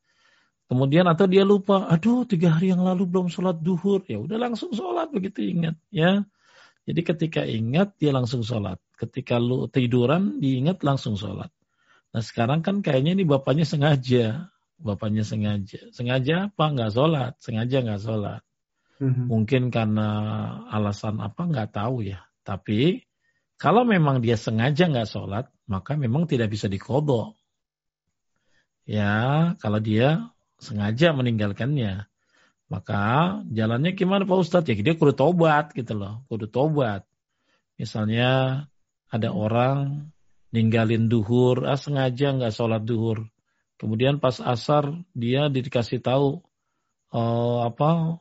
Kemudian 0.68 1.08
atau 1.08 1.28
dia 1.28 1.44
lupa, 1.48 1.88
aduh 1.88 2.28
tiga 2.28 2.56
hari 2.56 2.72
yang 2.72 2.84
lalu 2.84 3.08
belum 3.08 3.28
sholat 3.32 3.60
duhur. 3.64 4.04
Ya 4.08 4.20
udah 4.20 4.38
langsung 4.40 4.76
sholat 4.76 5.10
begitu 5.16 5.44
ingat. 5.44 5.80
Ya. 5.90 6.28
Jadi 6.84 7.02
ketika 7.02 7.42
ingat 7.48 7.96
dia 7.96 8.12
langsung 8.12 8.44
sholat. 8.44 8.80
Ketika 9.00 9.40
lu 9.40 9.72
tiduran 9.72 10.44
diingat 10.44 10.84
langsung 10.84 11.16
sholat. 11.16 11.52
Nah 12.12 12.22
sekarang 12.22 12.60
kan 12.60 12.84
kayaknya 12.84 13.16
ini 13.16 13.24
bapaknya 13.24 13.64
sengaja. 13.64 14.52
Bapaknya 14.76 15.24
sengaja. 15.24 15.88
Sengaja 15.96 16.52
apa? 16.52 16.66
Nggak 16.76 16.92
sholat. 16.92 17.34
Sengaja 17.40 17.78
nggak 17.80 18.02
sholat. 18.04 18.42
Mm-hmm. 19.00 19.26
Mungkin 19.32 19.64
karena 19.72 20.10
alasan 20.72 21.24
apa 21.24 21.48
nggak 21.48 21.72
tahu 21.72 22.04
ya. 22.04 22.24
Tapi 22.44 23.00
kalau 23.64 23.88
memang 23.88 24.20
dia 24.20 24.36
sengaja 24.36 24.92
nggak 24.92 25.08
sholat, 25.08 25.48
maka 25.72 25.96
memang 25.96 26.28
tidak 26.28 26.52
bisa 26.52 26.68
dikodok. 26.68 27.40
Ya, 28.84 29.56
kalau 29.64 29.80
dia 29.80 30.36
sengaja 30.60 31.16
meninggalkannya. 31.16 32.12
Maka 32.68 33.40
jalannya 33.48 33.96
gimana 33.96 34.28
Pak 34.28 34.36
Ustadz? 34.44 34.68
Ya 34.68 34.76
dia 34.76 35.00
kudu 35.00 35.16
tobat 35.16 35.72
gitu 35.72 35.96
loh, 35.96 36.28
kudu 36.28 36.52
tobat. 36.52 37.08
Misalnya 37.80 38.66
ada 39.08 39.30
orang 39.32 40.12
ninggalin 40.52 41.08
duhur, 41.08 41.64
ah 41.64 41.80
sengaja 41.80 42.36
nggak 42.36 42.52
sholat 42.52 42.84
duhur. 42.84 43.32
Kemudian 43.80 44.20
pas 44.20 44.44
asar 44.44 44.92
dia 45.16 45.48
dikasih 45.48 46.04
tahu 46.04 46.44
oh, 47.16 47.60
apa 47.64 48.20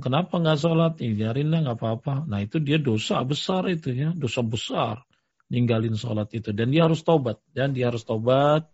kenapa 0.00 0.40
nggak 0.40 0.58
sholat? 0.62 0.92
Biarin 0.96 1.52
lah 1.52 1.60
nggak 1.68 1.76
apa-apa. 1.76 2.24
Nah 2.24 2.40
itu 2.40 2.62
dia 2.62 2.80
dosa 2.80 3.20
besar 3.26 3.68
itu 3.68 3.92
ya, 3.92 4.14
dosa 4.16 4.40
besar 4.40 5.04
ninggalin 5.52 5.92
sholat 5.98 6.32
itu. 6.32 6.56
Dan 6.56 6.72
dia 6.72 6.88
harus 6.88 7.04
tobat. 7.04 7.42
Dan 7.52 7.76
dia 7.76 7.92
harus 7.92 8.08
tobat. 8.08 8.72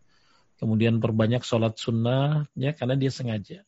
Kemudian 0.63 1.03
perbanyak 1.03 1.43
sholat 1.43 1.75
sunnah 1.79 2.47
ya 2.55 2.75
karena 2.75 2.95
dia 2.95 3.11
sengaja. 3.11 3.67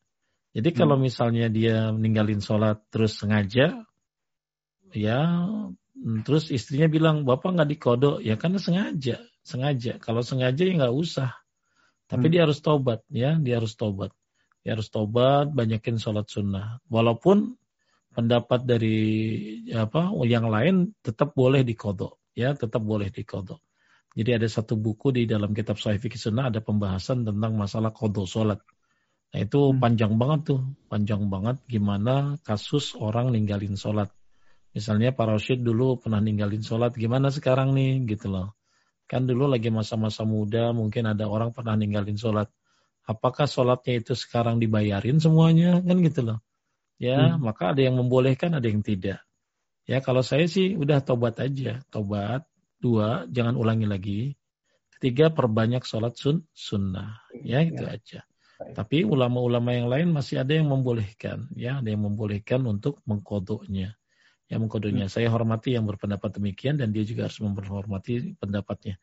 Jadi 0.50 0.68
kalau 0.74 0.98
hmm. 0.98 1.06
misalnya 1.06 1.46
dia 1.46 1.94
meninggalin 1.94 2.42
sholat 2.42 2.82
terus 2.90 3.14
sengaja, 3.14 3.86
ya 4.90 5.20
terus 6.26 6.50
istrinya 6.50 6.90
bilang 6.90 7.22
bapak 7.22 7.54
nggak 7.54 7.70
dikodok, 7.70 8.16
ya 8.18 8.34
karena 8.34 8.58
sengaja, 8.58 9.22
sengaja. 9.46 10.02
Kalau 10.02 10.26
sengaja 10.26 10.62
ya 10.66 10.74
nggak 10.74 10.94
usah. 10.94 11.30
Tapi 12.10 12.26
hmm. 12.26 12.32
dia 12.34 12.40
harus 12.42 12.58
tobat, 12.58 13.00
ya, 13.06 13.38
dia 13.38 13.62
harus 13.62 13.78
tobat. 13.78 14.10
Dia 14.60 14.76
harus 14.76 14.92
tobat, 14.92 15.48
banyakin 15.52 15.96
sholat 15.96 16.28
sunnah. 16.28 16.84
Walaupun 16.92 17.56
pendapat 18.12 18.66
dari 18.66 18.98
apa 19.72 20.12
yang 20.26 20.50
lain 20.50 20.92
tetap 21.00 21.32
boleh 21.32 21.64
dikodok, 21.64 22.20
ya, 22.36 22.52
tetap 22.52 22.84
boleh 22.84 23.08
dikodok. 23.08 23.60
Jadi 24.10 24.30
ada 24.34 24.48
satu 24.50 24.74
buku 24.74 25.14
di 25.14 25.22
dalam 25.24 25.54
kitab 25.54 25.78
Sahih 25.78 26.02
Fikih 26.02 26.18
Sunnah 26.18 26.50
ada 26.50 26.58
pembahasan 26.58 27.22
tentang 27.22 27.54
masalah 27.54 27.94
kodok 27.94 28.26
sholat. 28.26 28.58
Nah 29.30 29.38
itu 29.38 29.70
hmm. 29.70 29.78
panjang 29.78 30.12
banget 30.18 30.40
tuh, 30.54 30.60
panjang 30.90 31.30
banget 31.30 31.62
gimana 31.70 32.34
kasus 32.42 32.98
orang 32.98 33.30
ninggalin 33.30 33.78
sholat. 33.78 34.10
Misalnya 34.74 35.14
Pak 35.14 35.26
Rashid 35.34 35.62
dulu 35.62 35.98
pernah 35.98 36.22
ninggalin 36.22 36.62
sholat, 36.62 36.94
gimana 36.94 37.30
sekarang 37.30 37.74
nih 37.74 38.06
gitu 38.06 38.30
loh. 38.30 38.54
Kan 39.10 39.26
dulu 39.26 39.50
lagi 39.50 39.70
masa-masa 39.70 40.22
muda, 40.22 40.70
mungkin 40.70 41.10
ada 41.10 41.26
orang 41.26 41.50
pernah 41.50 41.74
ninggalin 41.74 42.14
sholat. 42.14 42.50
Apakah 43.08 43.48
sholatnya 43.48 44.00
itu 44.02 44.12
sekarang 44.14 44.60
dibayarin 44.60 45.18
semuanya? 45.18 45.80
Kan 45.80 46.00
gitu 46.04 46.20
loh. 46.24 46.38
Ya, 47.00 47.32
hmm. 47.32 47.40
maka 47.40 47.72
ada 47.72 47.80
yang 47.80 47.96
membolehkan, 47.96 48.52
ada 48.52 48.68
yang 48.68 48.84
tidak. 48.84 49.24
Ya, 49.88 50.04
kalau 50.04 50.20
saya 50.20 50.44
sih 50.44 50.76
udah 50.76 51.00
tobat 51.00 51.40
aja. 51.40 51.80
Tobat. 51.88 52.44
Dua, 52.80 53.28
jangan 53.28 53.56
ulangi 53.60 53.84
lagi. 53.88 54.20
Ketiga, 54.96 55.32
perbanyak 55.32 55.84
sholat 55.84 56.16
sun, 56.16 56.44
sunnah. 56.52 57.24
Ya, 57.40 57.64
itu 57.64 57.84
ya. 57.84 57.96
aja. 57.96 58.20
Tapi 58.60 59.08
ulama-ulama 59.08 59.72
yang 59.72 59.88
lain 59.88 60.08
masih 60.12 60.44
ada 60.44 60.52
yang 60.52 60.68
membolehkan, 60.68 61.48
ya, 61.56 61.80
ada 61.80 61.88
yang 61.88 62.04
membolehkan 62.04 62.60
untuk 62.68 63.00
mengkodoknya. 63.08 63.96
Ya, 64.52 64.56
mengkodoknya. 64.60 65.08
Hmm. 65.08 65.12
Saya 65.12 65.32
hormati 65.32 65.72
yang 65.72 65.88
berpendapat 65.88 66.36
demikian 66.36 66.76
dan 66.76 66.92
dia 66.92 67.04
juga 67.08 67.32
harus 67.32 67.40
menghormati 67.40 68.36
pendapatnya. 68.36 69.00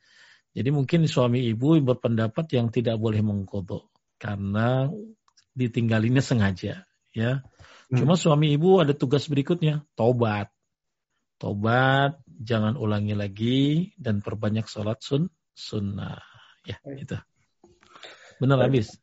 Jadi 0.57 0.73
mungkin 0.73 1.05
suami 1.05 1.45
ibu 1.45 1.77
berpendapat 1.85 2.49
yang 2.57 2.73
tidak 2.73 2.97
boleh 2.97 3.21
mengkodok 3.21 3.93
karena 4.17 4.89
ditinggalinnya 5.53 6.25
sengaja, 6.25 6.89
ya. 7.13 7.45
Hmm. 7.93 7.97
Cuma 8.01 8.17
suami 8.17 8.57
ibu 8.57 8.81
ada 8.81 8.97
tugas 8.97 9.29
berikutnya, 9.29 9.85
tobat. 9.93 10.49
Tobat, 11.37 12.17
jangan 12.41 12.73
ulangi 12.73 13.13
lagi 13.13 13.93
dan 14.01 14.25
perbanyak 14.25 14.65
sholat 14.65 14.97
sun 15.05 15.29
sunnah. 15.53 16.25
Ya, 16.65 16.81
itu. 16.89 17.21
Benar 18.41 18.65
habis. 18.65 18.97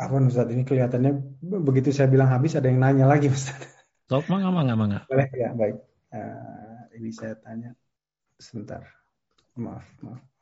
Apa 0.00 0.24
Ustaz 0.24 0.48
ini 0.48 0.64
kelihatannya 0.64 1.40
begitu 1.40 1.92
saya 1.92 2.08
bilang 2.08 2.32
habis 2.32 2.56
ada 2.56 2.72
yang 2.72 2.80
nanya 2.80 3.04
lagi 3.04 3.28
Ustaz. 3.28 3.60
Sok 4.08 4.32
mangga 4.32 4.48
mangga 4.48 4.72
mangga. 4.72 5.00
Boleh 5.04 5.28
ya 5.36 5.52
baik. 5.52 5.76
Uh, 6.16 6.80
ini 6.96 7.12
saya 7.12 7.36
tanya 7.44 7.76
sebentar. 8.40 8.84
Maaf 9.56 9.84
maaf. 10.00 10.35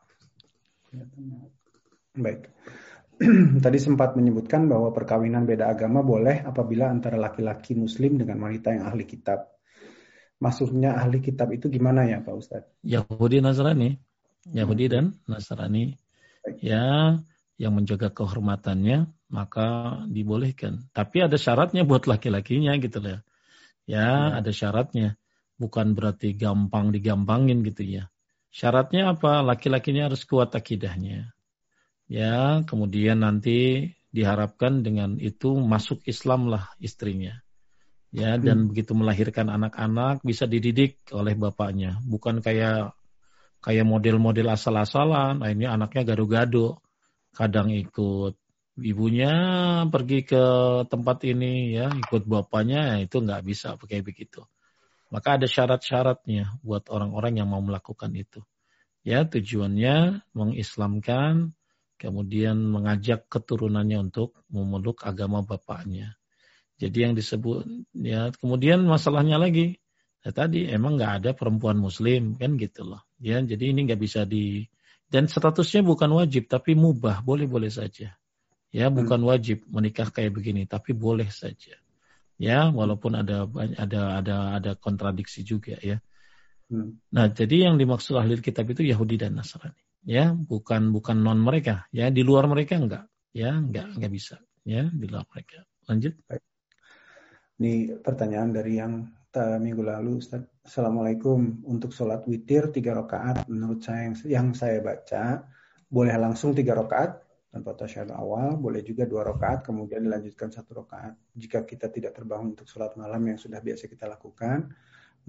Baik. 2.14 2.50
Tadi 3.64 3.78
sempat 3.78 4.18
menyebutkan 4.18 4.66
bahwa 4.66 4.90
perkawinan 4.90 5.47
beda 5.47 5.70
agama 5.70 6.02
boleh 6.02 6.42
apabila 6.42 6.90
antara 6.90 7.14
laki-laki 7.14 7.78
muslim 7.78 8.18
dengan 8.18 8.42
wanita 8.42 8.74
yang 8.74 8.90
ahli 8.90 9.06
kitab. 9.06 9.55
Maksudnya 10.42 10.98
ahli 10.98 11.23
kitab 11.23 11.55
itu 11.55 11.70
gimana 11.70 12.05
ya 12.10 12.18
Pak 12.20 12.34
Ustadz? 12.34 12.70
Yahudi 12.82 13.39
Nasrani. 13.39 13.97
Yahudi 14.50 14.86
dan 14.90 15.14
Nasrani. 15.31 15.97
Ya, 16.60 17.16
yang 17.56 17.73
menjaga 17.73 18.10
kehormatannya 18.12 19.08
maka 19.31 20.00
dibolehkan. 20.10 20.86
Tapi 20.94 21.24
ada 21.24 21.34
syaratnya 21.34 21.86
buat 21.86 22.06
laki-lakinya 22.06 22.76
gitu 22.78 22.98
ya. 23.02 23.18
Ya, 23.84 24.06
ya, 24.06 24.10
ada 24.42 24.50
syaratnya. 24.50 25.16
Bukan 25.55 25.94
berarti 25.94 26.34
gampang 26.34 26.90
digampangin 26.90 27.62
gitu 27.62 27.82
ya. 27.86 28.10
Syaratnya 28.55 29.18
apa? 29.18 29.42
Laki-lakinya 29.42 30.07
harus 30.07 30.23
kuat 30.23 30.55
akidahnya. 30.55 31.34
Ya, 32.07 32.62
kemudian 32.62 33.26
nanti 33.26 33.91
diharapkan 34.15 34.86
dengan 34.86 35.18
itu 35.18 35.58
masuk 35.58 36.07
Islam 36.07 36.47
lah 36.47 36.70
istrinya. 36.78 37.42
Ya, 38.15 38.39
dan 38.39 38.62
hmm. 38.62 38.68
begitu 38.70 38.94
melahirkan 38.94 39.50
anak-anak 39.50 40.23
bisa 40.23 40.47
dididik 40.47 41.02
oleh 41.10 41.34
bapaknya, 41.34 41.99
bukan 42.07 42.39
kayak 42.39 42.94
kayak 43.58 43.83
model-model 43.83 44.55
asal-asalan, 44.55 45.42
akhirnya 45.42 45.74
anaknya 45.74 46.15
gado-gado, 46.15 46.78
kadang 47.34 47.74
ikut 47.74 48.39
ibunya 48.78 49.34
pergi 49.91 50.23
ke 50.23 50.44
tempat 50.86 51.26
ini 51.26 51.74
ya, 51.74 51.91
ikut 51.91 52.23
bapaknya 52.23 53.02
itu 53.02 53.18
nggak 53.18 53.42
bisa 53.42 53.74
pakai 53.74 54.07
begitu. 54.07 54.47
Maka 55.15 55.39
ada 55.39 55.47
syarat-syaratnya 55.47 56.59
buat 56.67 56.91
orang-orang 56.91 57.39
yang 57.39 57.47
mau 57.47 57.62
melakukan 57.62 58.10
itu. 58.18 58.43
Ya, 59.07 59.23
tujuannya 59.23 60.26
mengislamkan, 60.34 61.55
kemudian 62.02 62.59
mengajak 62.59 63.31
keturunannya 63.31 64.10
untuk 64.10 64.34
memeluk 64.51 65.07
agama 65.07 65.47
bapaknya. 65.47 66.18
Jadi 66.83 66.99
yang 67.07 67.15
disebut 67.15 67.62
ya 67.94 68.34
kemudian 68.34 68.83
masalahnya 68.83 69.39
lagi 69.39 69.78
ya 70.25 70.33
tadi 70.33 70.67
emang 70.67 70.97
nggak 70.97 71.12
ada 71.20 71.31
perempuan 71.36 71.76
muslim 71.76 72.34
kan 72.41 72.57
gitu 72.57 72.83
loh 72.89 73.05
ya 73.20 73.39
jadi 73.44 73.76
ini 73.76 73.84
nggak 73.84 74.01
bisa 74.01 74.25
di 74.25 74.65
dan 75.12 75.28
statusnya 75.28 75.84
bukan 75.84 76.09
wajib 76.17 76.49
tapi 76.49 76.73
mubah 76.73 77.20
boleh 77.20 77.44
boleh 77.44 77.68
saja 77.68 78.17
ya 78.73 78.86
hmm. 78.89 78.94
bukan 78.97 79.20
wajib 79.28 79.68
menikah 79.68 80.09
kayak 80.09 80.33
begini 80.33 80.65
tapi 80.65 80.97
boleh 80.97 81.28
saja 81.28 81.76
ya 82.40 82.70
walaupun 82.70 83.20
ada 83.20 83.46
ada 83.78 84.00
ada 84.20 84.36
ada 84.58 84.70
kontradiksi 84.78 85.46
juga 85.46 85.78
ya. 85.78 85.98
Hmm. 86.64 86.96
nah 87.12 87.28
jadi 87.28 87.68
yang 87.68 87.76
dimaksud 87.76 88.16
ahli 88.16 88.40
kitab 88.40 88.64
itu 88.72 88.82
Yahudi 88.88 89.20
dan 89.20 89.36
Nasrani 89.36 89.76
ya. 90.04 90.32
Bukan 90.32 90.92
bukan 90.92 91.20
non 91.20 91.40
mereka 91.40 91.88
ya. 91.92 92.08
Di 92.08 92.24
luar 92.24 92.48
mereka 92.48 92.80
enggak 92.80 93.04
ya. 93.36 93.52
Enggak 93.52 93.94
enggak 93.96 94.12
bisa 94.12 94.36
ya 94.64 94.88
di 94.88 95.06
luar 95.08 95.28
mereka. 95.28 95.64
Lanjut. 95.88 96.16
Ini 97.54 98.02
pertanyaan 98.02 98.50
dari 98.50 98.80
yang 98.80 99.06
minggu 99.34 99.82
lalu 99.82 100.22
Ustaz. 100.22 100.46
Assalamualaikum. 100.62 101.66
Untuk 101.66 101.90
sholat 101.90 102.22
witir 102.30 102.70
tiga 102.70 102.94
rakaat 102.94 103.50
menurut 103.50 103.82
saya 103.82 104.08
yang, 104.08 104.14
yang 104.24 104.48
saya 104.54 104.78
baca 104.78 105.42
boleh 105.90 106.14
langsung 106.16 106.54
tiga 106.54 106.78
rakaat 106.78 107.24
tanpa 107.55 107.78
tasyahud 107.78 108.10
awal 108.10 108.58
boleh 108.58 108.83
juga 108.83 109.07
dua 109.07 109.23
rakaat 109.23 109.62
kemudian 109.62 110.02
dilanjutkan 110.02 110.50
satu 110.50 110.83
rakaat 110.83 111.15
jika 111.39 111.62
kita 111.62 111.86
tidak 111.94 112.18
terbangun 112.18 112.58
untuk 112.58 112.66
sholat 112.66 112.99
malam 112.99 113.23
yang 113.31 113.39
sudah 113.39 113.62
biasa 113.62 113.86
kita 113.86 114.10
lakukan 114.10 114.74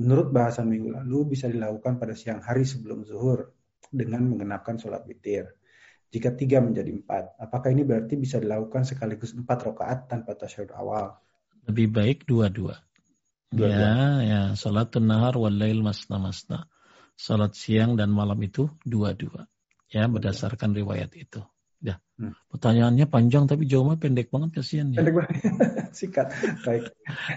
menurut 0.02 0.34
bahasan 0.34 0.66
minggu 0.74 0.90
lalu 0.98 1.38
bisa 1.38 1.46
dilakukan 1.46 2.02
pada 2.02 2.18
siang 2.18 2.42
hari 2.42 2.66
sebelum 2.66 3.06
zuhur 3.06 3.54
dengan 3.92 4.26
mengenapkan 4.28 4.76
sholat 4.76 5.06
witir. 5.06 5.56
Jika 6.12 6.32
tiga 6.32 6.64
menjadi 6.64 6.96
empat, 6.96 7.36
apakah 7.42 7.76
ini 7.76 7.84
berarti 7.84 8.16
bisa 8.16 8.40
dilakukan 8.40 8.88
sekaligus 8.88 9.36
empat 9.36 9.68
rakaat 9.68 10.00
tanpa 10.08 10.38
tasyahud 10.38 10.72
awal? 10.72 11.20
Lebih 11.68 11.92
baik 11.92 12.18
dua-dua. 12.24 12.80
Ya, 13.56 14.20
ya, 14.24 14.42
sholat 14.56 14.96
nahar 15.00 15.36
wal 15.40 15.56
lail 15.56 15.80
masna 15.80 16.20
masna. 16.20 16.68
Salat 17.16 17.56
siang 17.56 17.96
dan 17.96 18.12
malam 18.12 18.36
itu 18.44 18.68
dua-dua. 18.84 19.48
Ya, 19.88 20.12
berdasarkan 20.12 20.76
riwayat 20.76 21.16
itu. 21.16 21.40
Hmm. 22.16 22.32
Pertanyaannya 22.48 23.06
panjang 23.12 23.44
tapi 23.44 23.68
jawabnya 23.68 24.00
pendek 24.00 24.32
banget 24.32 24.56
kasihan 24.56 24.88
ya. 24.96 25.04
Pendek 25.04 25.16
banget. 25.20 25.32
Sikat. 26.00 26.28
Baik. 26.64 26.84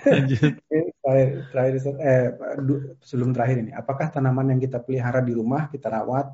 Lanjut. 0.06 0.52
terakhir, 1.02 1.28
terakhir 1.50 1.74
eh, 1.98 2.26
sebelum 3.02 3.30
terakhir 3.34 3.56
ini, 3.66 3.72
apakah 3.74 4.06
tanaman 4.14 4.54
yang 4.54 4.60
kita 4.62 4.78
pelihara 4.78 5.18
di 5.18 5.34
rumah 5.34 5.66
kita 5.66 5.90
rawat 5.90 6.30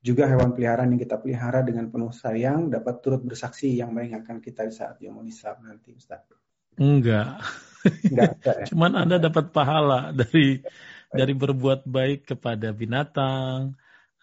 juga 0.00 0.30
hewan 0.30 0.54
peliharaan 0.54 0.94
yang 0.94 1.02
kita 1.02 1.18
pelihara 1.18 1.66
dengan 1.66 1.90
penuh 1.90 2.14
sayang 2.14 2.70
dapat 2.70 3.02
turut 3.02 3.20
bersaksi 3.26 3.74
yang 3.74 3.90
mengingatkan 3.90 4.38
kita 4.38 4.62
di 4.64 4.72
saat 4.72 4.96
yang 5.02 5.18
mau 5.18 5.26
nanti, 5.26 5.90
Ustaz. 5.92 6.22
Enggak. 6.80 7.42
Enggak 8.06 8.32
ya? 8.40 8.64
Cuman 8.70 8.92
Anda 9.04 9.18
dapat 9.18 9.50
pahala 9.50 10.14
dari 10.14 10.62
dari 11.10 11.32
berbuat 11.34 11.84
baik 11.86 12.36
kepada 12.36 12.70
binatang, 12.70 13.74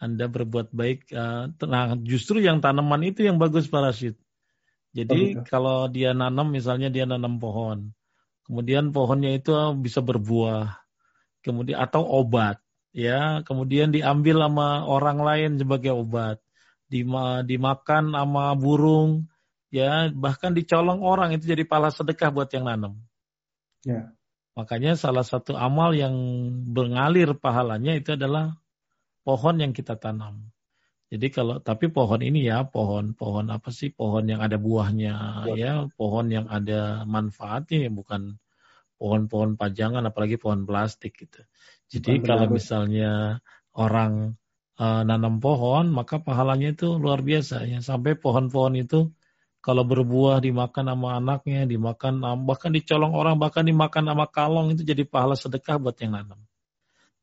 Anda 0.04 0.28
berbuat 0.28 0.76
baik. 0.76 1.16
Uh, 1.16 1.56
nah, 1.64 1.96
justru 2.04 2.44
yang 2.44 2.60
tanaman 2.60 3.08
itu 3.08 3.24
yang 3.24 3.40
bagus 3.40 3.72
parasit. 3.72 4.20
Jadi 4.92 5.40
oh, 5.40 5.48
kalau 5.48 5.88
dia 5.88 6.12
nanam, 6.12 6.52
misalnya 6.52 6.92
dia 6.92 7.08
nanam 7.08 7.40
pohon, 7.40 7.96
kemudian 8.46 8.92
pohonnya 8.92 9.34
itu 9.34 9.56
bisa 9.80 10.04
berbuah, 10.04 10.76
kemudian 11.42 11.80
atau 11.80 12.04
obat 12.04 12.60
ya. 12.92 13.42
Kemudian 13.48 13.90
diambil 13.96 14.44
sama 14.44 14.86
orang 14.86 15.20
lain 15.24 15.52
sebagai 15.58 15.96
obat. 15.96 16.44
Dimakan 17.48 18.14
sama 18.14 18.54
burung 18.54 19.26
ya. 19.74 20.12
Bahkan 20.14 20.54
dicolong 20.54 21.02
orang 21.02 21.34
itu 21.34 21.50
jadi 21.50 21.66
pahala 21.66 21.90
sedekah 21.90 22.30
buat 22.30 22.52
yang 22.54 22.70
nanam. 22.70 23.00
Ya. 23.82 24.14
Makanya 24.54 24.94
salah 24.94 25.26
satu 25.26 25.58
amal 25.58 25.98
yang 25.98 26.14
mengalir 26.70 27.34
pahalanya 27.34 27.98
itu 27.98 28.14
adalah 28.14 28.62
pohon 29.24 29.56
yang 29.60 29.72
kita 29.72 29.96
tanam. 29.96 30.54
Jadi 31.14 31.30
kalau 31.30 31.62
tapi 31.62 31.94
pohon 31.94 32.22
ini 32.26 32.50
ya 32.50 32.66
pohon 32.66 33.14
pohon 33.14 33.50
apa 33.54 33.70
sih? 33.70 33.94
Pohon 33.94 34.26
yang 34.28 34.42
ada 34.42 34.58
buahnya 34.58 35.46
ya, 35.54 35.56
ya. 35.56 35.74
Pohon 35.94 36.30
yang 36.30 36.50
ada 36.50 37.06
manfaatnya 37.06 37.90
bukan 37.94 38.38
pohon-pohon 38.98 39.60
pajangan 39.60 40.04
apalagi 40.08 40.40
pohon 40.40 40.64
plastik 40.64 41.20
gitu. 41.20 41.44
Jadi 41.92 42.24
kalau 42.24 42.48
misalnya 42.50 43.44
orang 43.76 44.40
uh, 44.80 45.02
nanam 45.06 45.38
pohon, 45.38 45.92
maka 45.92 46.18
pahalanya 46.18 46.74
itu 46.74 46.98
luar 46.98 47.22
biasa 47.22 47.68
ya. 47.68 47.84
Sampai 47.84 48.18
pohon-pohon 48.18 48.80
itu 48.80 49.14
kalau 49.64 49.84
berbuah 49.88 50.44
dimakan 50.44 50.92
sama 50.92 51.20
anaknya, 51.20 51.64
dimakan 51.64 52.20
bahkan 52.44 52.72
dicolong 52.74 53.14
orang, 53.16 53.40
bahkan 53.40 53.64
dimakan 53.64 54.12
sama 54.12 54.26
kalong 54.28 54.76
itu 54.76 54.84
jadi 54.84 55.04
pahala 55.08 55.38
sedekah 55.38 55.80
buat 55.80 55.96
yang 56.04 56.18
nanam. 56.20 56.40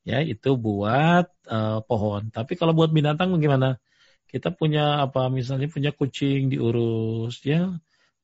Ya, 0.07 0.25
itu 0.25 0.57
buat 0.57 1.29
uh, 1.49 1.81
pohon. 1.85 2.33
Tapi 2.33 2.57
kalau 2.57 2.73
buat 2.73 2.91
binatang 2.91 3.37
bagaimana? 3.37 3.77
Kita 4.31 4.55
punya 4.55 5.03
apa 5.03 5.27
misalnya 5.27 5.67
punya 5.67 5.91
kucing 5.91 6.55
diurus 6.55 7.43
ya. 7.43 7.75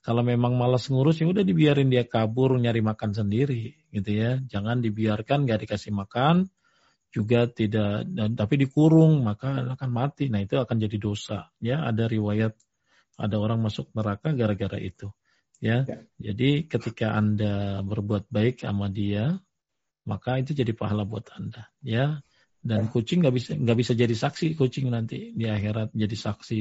Kalau 0.07 0.23
memang 0.23 0.55
malas 0.55 0.87
ngurus 0.87 1.19
ya 1.19 1.27
udah 1.27 1.43
dibiarin 1.43 1.91
dia 1.91 2.07
kabur 2.07 2.55
nyari 2.63 2.79
makan 2.79 3.11
sendiri 3.11 3.91
gitu 3.91 4.11
ya. 4.15 4.39
Jangan 4.47 4.79
dibiarkan 4.79 5.43
nggak 5.43 5.67
dikasih 5.67 5.91
makan 5.91 6.47
juga 7.11 7.51
tidak 7.51 8.07
dan 8.07 8.39
tapi 8.39 8.55
dikurung 8.55 9.27
maka 9.27 9.67
akan 9.67 9.91
mati. 9.91 10.31
Nah 10.31 10.47
itu 10.47 10.55
akan 10.63 10.79
jadi 10.79 10.97
dosa 11.03 11.51
ya. 11.59 11.83
Ada 11.83 12.07
riwayat 12.07 12.55
ada 13.19 13.37
orang 13.43 13.59
masuk 13.67 13.91
neraka 13.99 14.31
gara-gara 14.31 14.79
itu 14.79 15.11
ya. 15.59 15.83
ya. 15.83 15.99
Jadi 16.23 16.71
ketika 16.71 17.19
anda 17.19 17.83
berbuat 17.83 18.31
baik 18.31 18.63
sama 18.63 18.87
dia 18.87 19.43
maka 20.07 20.39
itu 20.39 20.55
jadi 20.55 20.73
pahala 20.73 21.02
buat 21.02 21.28
anda 21.35 21.68
ya. 21.83 22.23
Dan 22.67 22.89
ya. 22.89 22.91
kucing 22.91 23.23
nggak 23.23 23.35
bisa 23.35 23.51
nggak 23.55 23.78
bisa 23.78 23.93
jadi 23.94 24.15
saksi 24.15 24.59
kucing 24.59 24.91
nanti 24.91 25.35
di 25.35 25.44
akhirat 25.51 25.93
jadi 25.93 26.17
saksi. 26.17 26.60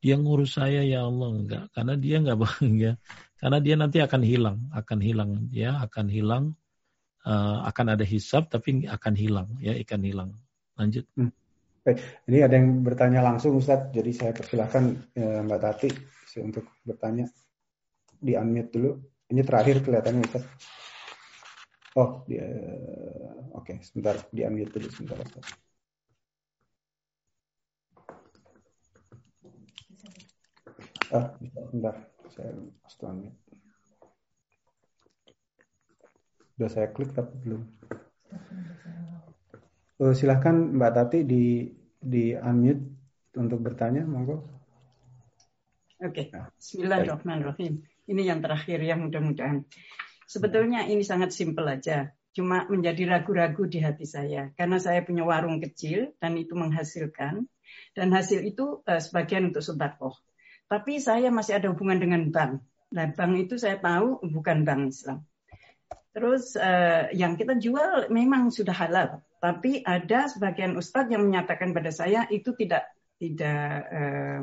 Dia 0.00 0.16
ngurus 0.18 0.58
saya 0.58 0.82
ya 0.82 1.06
Allah 1.06 1.30
enggak 1.32 1.64
karena 1.72 1.94
dia 1.94 2.16
enggak 2.18 2.38
bahagia 2.44 2.92
karena 3.38 3.58
dia 3.62 3.74
nanti 3.78 3.98
akan 4.02 4.22
hilang 4.26 4.58
akan 4.74 4.98
hilang 5.00 5.30
ya 5.54 5.78
akan 5.86 6.06
hilang. 6.10 6.44
Uh, 7.20 7.60
akan 7.68 8.00
ada 8.00 8.04
hisap 8.08 8.48
tapi 8.48 8.88
akan 8.88 9.14
hilang 9.14 9.48
ya 9.60 9.76
ikan 9.84 10.00
hilang. 10.00 10.34
Lanjut. 10.74 11.04
Hmm. 11.14 11.30
Baik. 11.80 12.00
ini 12.28 12.44
ada 12.44 12.54
yang 12.56 12.80
bertanya 12.80 13.20
langsung 13.20 13.56
Ustadz. 13.56 13.92
Jadi 13.92 14.10
saya 14.12 14.32
persilahkan 14.32 14.84
ya, 15.16 15.44
Mbak 15.44 15.60
Tati 15.60 15.88
untuk 16.40 16.64
bertanya. 16.84 17.28
Di 18.20 18.36
unmute 18.36 18.72
dulu. 18.72 18.90
Ini 19.32 19.40
terakhir 19.44 19.84
kelihatannya 19.84 20.22
Ustadz 20.24 20.48
oh 22.00 22.24
dia 22.24 22.48
oke 23.52 23.68
okay, 23.68 23.76
sebentar 23.84 24.16
di 24.32 24.40
unmute 24.48 24.72
dulu 24.80 24.88
sebentar 24.88 25.20
Ustadz 25.20 25.70
Ah, 31.10 31.34
bentar. 31.74 32.06
Saya 32.30 32.54
setelahnya. 32.86 33.34
Sudah 36.54 36.70
saya 36.70 36.86
klik 36.94 37.10
tapi 37.10 37.34
belum. 37.42 37.62
Uh, 39.98 40.14
silahkan 40.14 40.54
Mbak 40.54 40.92
Tati 40.94 41.18
di 41.26 41.66
di 41.98 42.30
unmute 42.38 42.84
untuk 43.34 43.58
bertanya, 43.58 44.06
monggo. 44.06 44.38
Oke, 46.00 46.14
okay. 46.14 46.26
Nah, 46.30 46.48
Bismillahirrahmanirrahim. 46.56 47.82
Ini 48.06 48.22
yang 48.30 48.40
terakhir 48.40 48.78
ya 48.78 48.94
mudah-mudahan. 48.94 49.66
Sebetulnya 50.30 50.86
ini 50.86 51.02
sangat 51.02 51.34
simpel 51.34 51.66
aja. 51.66 52.14
Cuma 52.30 52.62
menjadi 52.70 53.10
ragu-ragu 53.10 53.66
di 53.66 53.82
hati 53.82 54.06
saya. 54.06 54.54
Karena 54.54 54.78
saya 54.78 55.02
punya 55.02 55.26
warung 55.26 55.58
kecil 55.58 56.14
dan 56.22 56.38
itu 56.38 56.54
menghasilkan. 56.54 57.50
Dan 57.90 58.14
hasil 58.14 58.46
itu 58.46 58.78
uh, 58.86 59.02
sebagian 59.02 59.50
untuk 59.50 59.66
sodakoh. 59.66 60.14
Tapi 60.70 61.02
saya 61.02 61.34
masih 61.34 61.58
ada 61.58 61.66
hubungan 61.74 61.98
dengan 61.98 62.30
bank. 62.30 62.62
Nah, 62.94 63.10
bank 63.10 63.32
itu 63.42 63.58
saya 63.58 63.82
tahu 63.82 64.22
bukan 64.22 64.62
bank 64.62 64.94
Islam. 64.94 65.26
Terus 66.14 66.54
uh, 66.54 67.10
yang 67.10 67.34
kita 67.34 67.58
jual 67.58 68.06
memang 68.14 68.54
sudah 68.54 68.74
halal. 68.74 69.26
Tapi 69.42 69.82
ada 69.82 70.30
sebagian 70.30 70.78
ustadz 70.78 71.10
yang 71.10 71.26
menyatakan 71.26 71.74
pada 71.74 71.90
saya 71.90 72.30
itu 72.30 72.54
tidak 72.54 72.86
tidak 73.18 73.82
uh, 73.90 74.40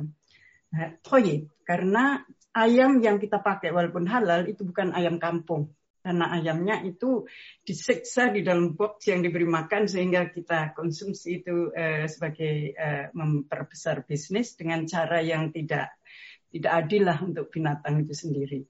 toyib 1.00 1.48
karena 1.64 2.28
ayam 2.58 2.98
yang 2.98 3.22
kita 3.22 3.38
pakai 3.38 3.70
walaupun 3.70 4.10
halal 4.10 4.50
itu 4.50 4.66
bukan 4.66 4.98
ayam 4.98 5.22
kampung 5.22 5.78
karena 6.08 6.32
ayamnya 6.32 6.88
itu 6.88 7.28
disiksa 7.68 8.32
di 8.32 8.40
dalam 8.40 8.80
box 8.80 9.12
yang 9.12 9.20
diberi 9.20 9.44
makan 9.44 9.92
sehingga 9.92 10.32
kita 10.32 10.72
konsumsi 10.72 11.44
itu 11.44 11.68
uh, 11.76 12.08
sebagai 12.08 12.72
uh, 12.80 13.06
memperbesar 13.12 14.08
bisnis 14.08 14.56
dengan 14.56 14.88
cara 14.88 15.20
yang 15.20 15.52
tidak 15.52 16.00
tidak 16.48 16.72
adil 16.72 17.12
lah 17.12 17.20
untuk 17.20 17.52
binatang 17.52 18.08
itu 18.08 18.16
sendiri. 18.16 18.64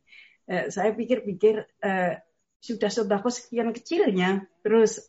Uh, 0.49 0.73
saya 0.73 0.97
pikir-pikir 0.97 1.61
uh, 1.85 2.17
sudah 2.57 2.89
sodako 2.89 3.29
sekian 3.29 3.69
kecilnya, 3.69 4.49
terus 4.65 5.05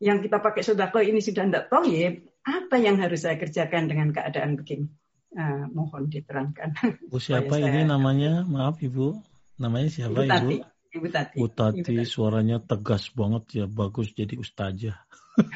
yang 0.00 0.24
kita 0.24 0.40
pakai 0.40 0.64
sodako 0.64 1.04
ini 1.04 1.20
sudah 1.20 1.44
tidak 1.44 1.68
toyib, 1.68 2.32
apa 2.48 2.80
yang 2.80 2.96
harus 2.96 3.28
saya 3.28 3.36
kerjakan 3.36 3.92
dengan 3.92 4.08
keadaan 4.08 4.56
begini? 4.56 4.88
Uh, 5.32 5.64
mohon 5.72 6.12
diterangkan. 6.12 6.76
Bu 7.08 7.16
siapa 7.16 7.56
ini 7.56 7.88
namanya? 7.88 8.44
Maaf 8.44 8.84
Ibu. 8.84 9.16
Namanya 9.56 9.88
siapa 9.88 10.28
Ibu? 10.28 10.28
Tati. 10.28 10.56
Ibu 10.92 11.06
Tati. 11.08 11.36
Bu 11.40 11.48
Tati, 11.48 11.80
Ibu 11.80 11.88
Tati. 11.88 12.04
suaranya 12.04 12.60
tegas 12.60 13.08
banget 13.16 13.64
ya, 13.64 13.64
bagus 13.64 14.12
jadi 14.12 14.36
ustazah. 14.36 14.98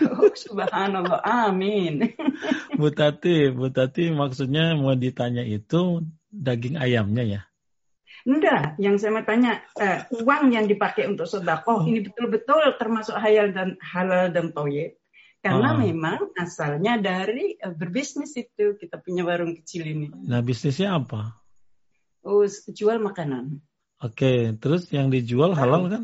Oh, 0.08 0.32
subhanallah, 0.32 1.20
amin. 1.20 2.16
Bu 2.80 2.88
Tati, 2.96 3.52
Bu 3.52 3.68
Tati 3.68 4.08
maksudnya 4.08 4.72
mau 4.72 4.96
ditanya 4.96 5.44
itu 5.44 6.00
daging 6.32 6.80
ayamnya 6.80 7.24
ya? 7.28 7.40
Enggak, 8.24 8.80
yang 8.80 8.96
saya 8.96 9.12
mau 9.14 9.22
tanya 9.22 9.62
uh, 9.78 10.02
uang 10.10 10.50
yang 10.50 10.64
dipakai 10.66 11.06
untuk 11.06 11.28
sedekah 11.28 11.62
oh. 11.68 11.84
ini 11.84 12.02
betul-betul 12.02 12.74
termasuk 12.80 13.14
halal 13.20 13.52
dan 13.52 13.76
halal 13.78 14.32
dan 14.32 14.50
toyib. 14.50 14.96
Karena 15.46 15.70
oh. 15.74 15.78
memang 15.78 16.18
asalnya 16.34 16.98
dari 16.98 17.54
uh, 17.62 17.70
berbisnis 17.70 18.34
itu 18.34 18.74
kita 18.74 18.98
punya 18.98 19.22
warung 19.22 19.54
kecil 19.54 19.86
ini. 19.86 20.10
Nah 20.10 20.42
bisnisnya 20.42 20.98
apa? 20.98 21.38
Oh 22.26 22.42
jual 22.74 22.98
makanan. 22.98 23.62
Oke, 24.02 24.58
terus 24.58 24.90
yang 24.90 25.08
dijual 25.14 25.54
halal 25.54 25.86
kan? 25.86 26.02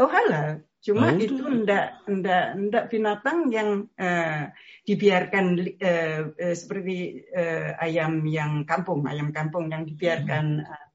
Oh 0.00 0.08
halal. 0.08 0.64
Cuma 0.84 1.12
oh, 1.12 1.16
itu 1.16 1.40
enggak 1.44 2.04
enggak 2.08 2.44
enggak 2.56 2.84
binatang 2.92 3.48
yang 3.52 3.88
uh, 3.96 4.52
dibiarkan 4.84 5.44
uh, 5.80 6.20
uh, 6.32 6.54
seperti 6.56 7.24
uh, 7.32 7.76
ayam 7.80 8.24
yang 8.28 8.64
kampung, 8.68 9.04
ayam 9.08 9.32
kampung 9.32 9.72
yang 9.72 9.88
dibiarkan 9.88 10.64
uh, 10.64 10.86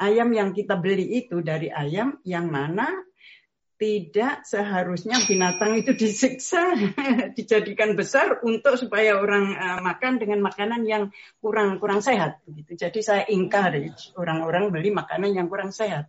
ayam 0.00 0.32
yang 0.32 0.56
kita 0.56 0.76
beli 0.76 1.20
itu 1.20 1.40
dari 1.44 1.72
ayam 1.72 2.20
yang 2.24 2.48
mana 2.48 2.88
tidak 3.76 4.48
seharusnya 4.48 5.20
binatang 5.28 5.76
itu 5.76 5.92
disiksa, 5.92 6.72
dijadikan 7.36 7.92
besar 7.92 8.40
untuk 8.40 8.80
supaya 8.80 9.20
orang 9.20 9.52
uh, 9.52 9.80
makan 9.84 10.16
dengan 10.16 10.40
makanan 10.40 10.88
yang 10.88 11.12
kurang 11.44 11.76
kurang 11.76 12.00
sehat. 12.00 12.40
Gitu. 12.48 12.72
Jadi 12.72 13.00
saya 13.04 13.22
encourage 13.28 14.16
orang-orang 14.16 14.72
beli 14.72 14.88
makanan 14.92 15.36
yang 15.36 15.46
kurang 15.52 15.76
sehat. 15.76 16.08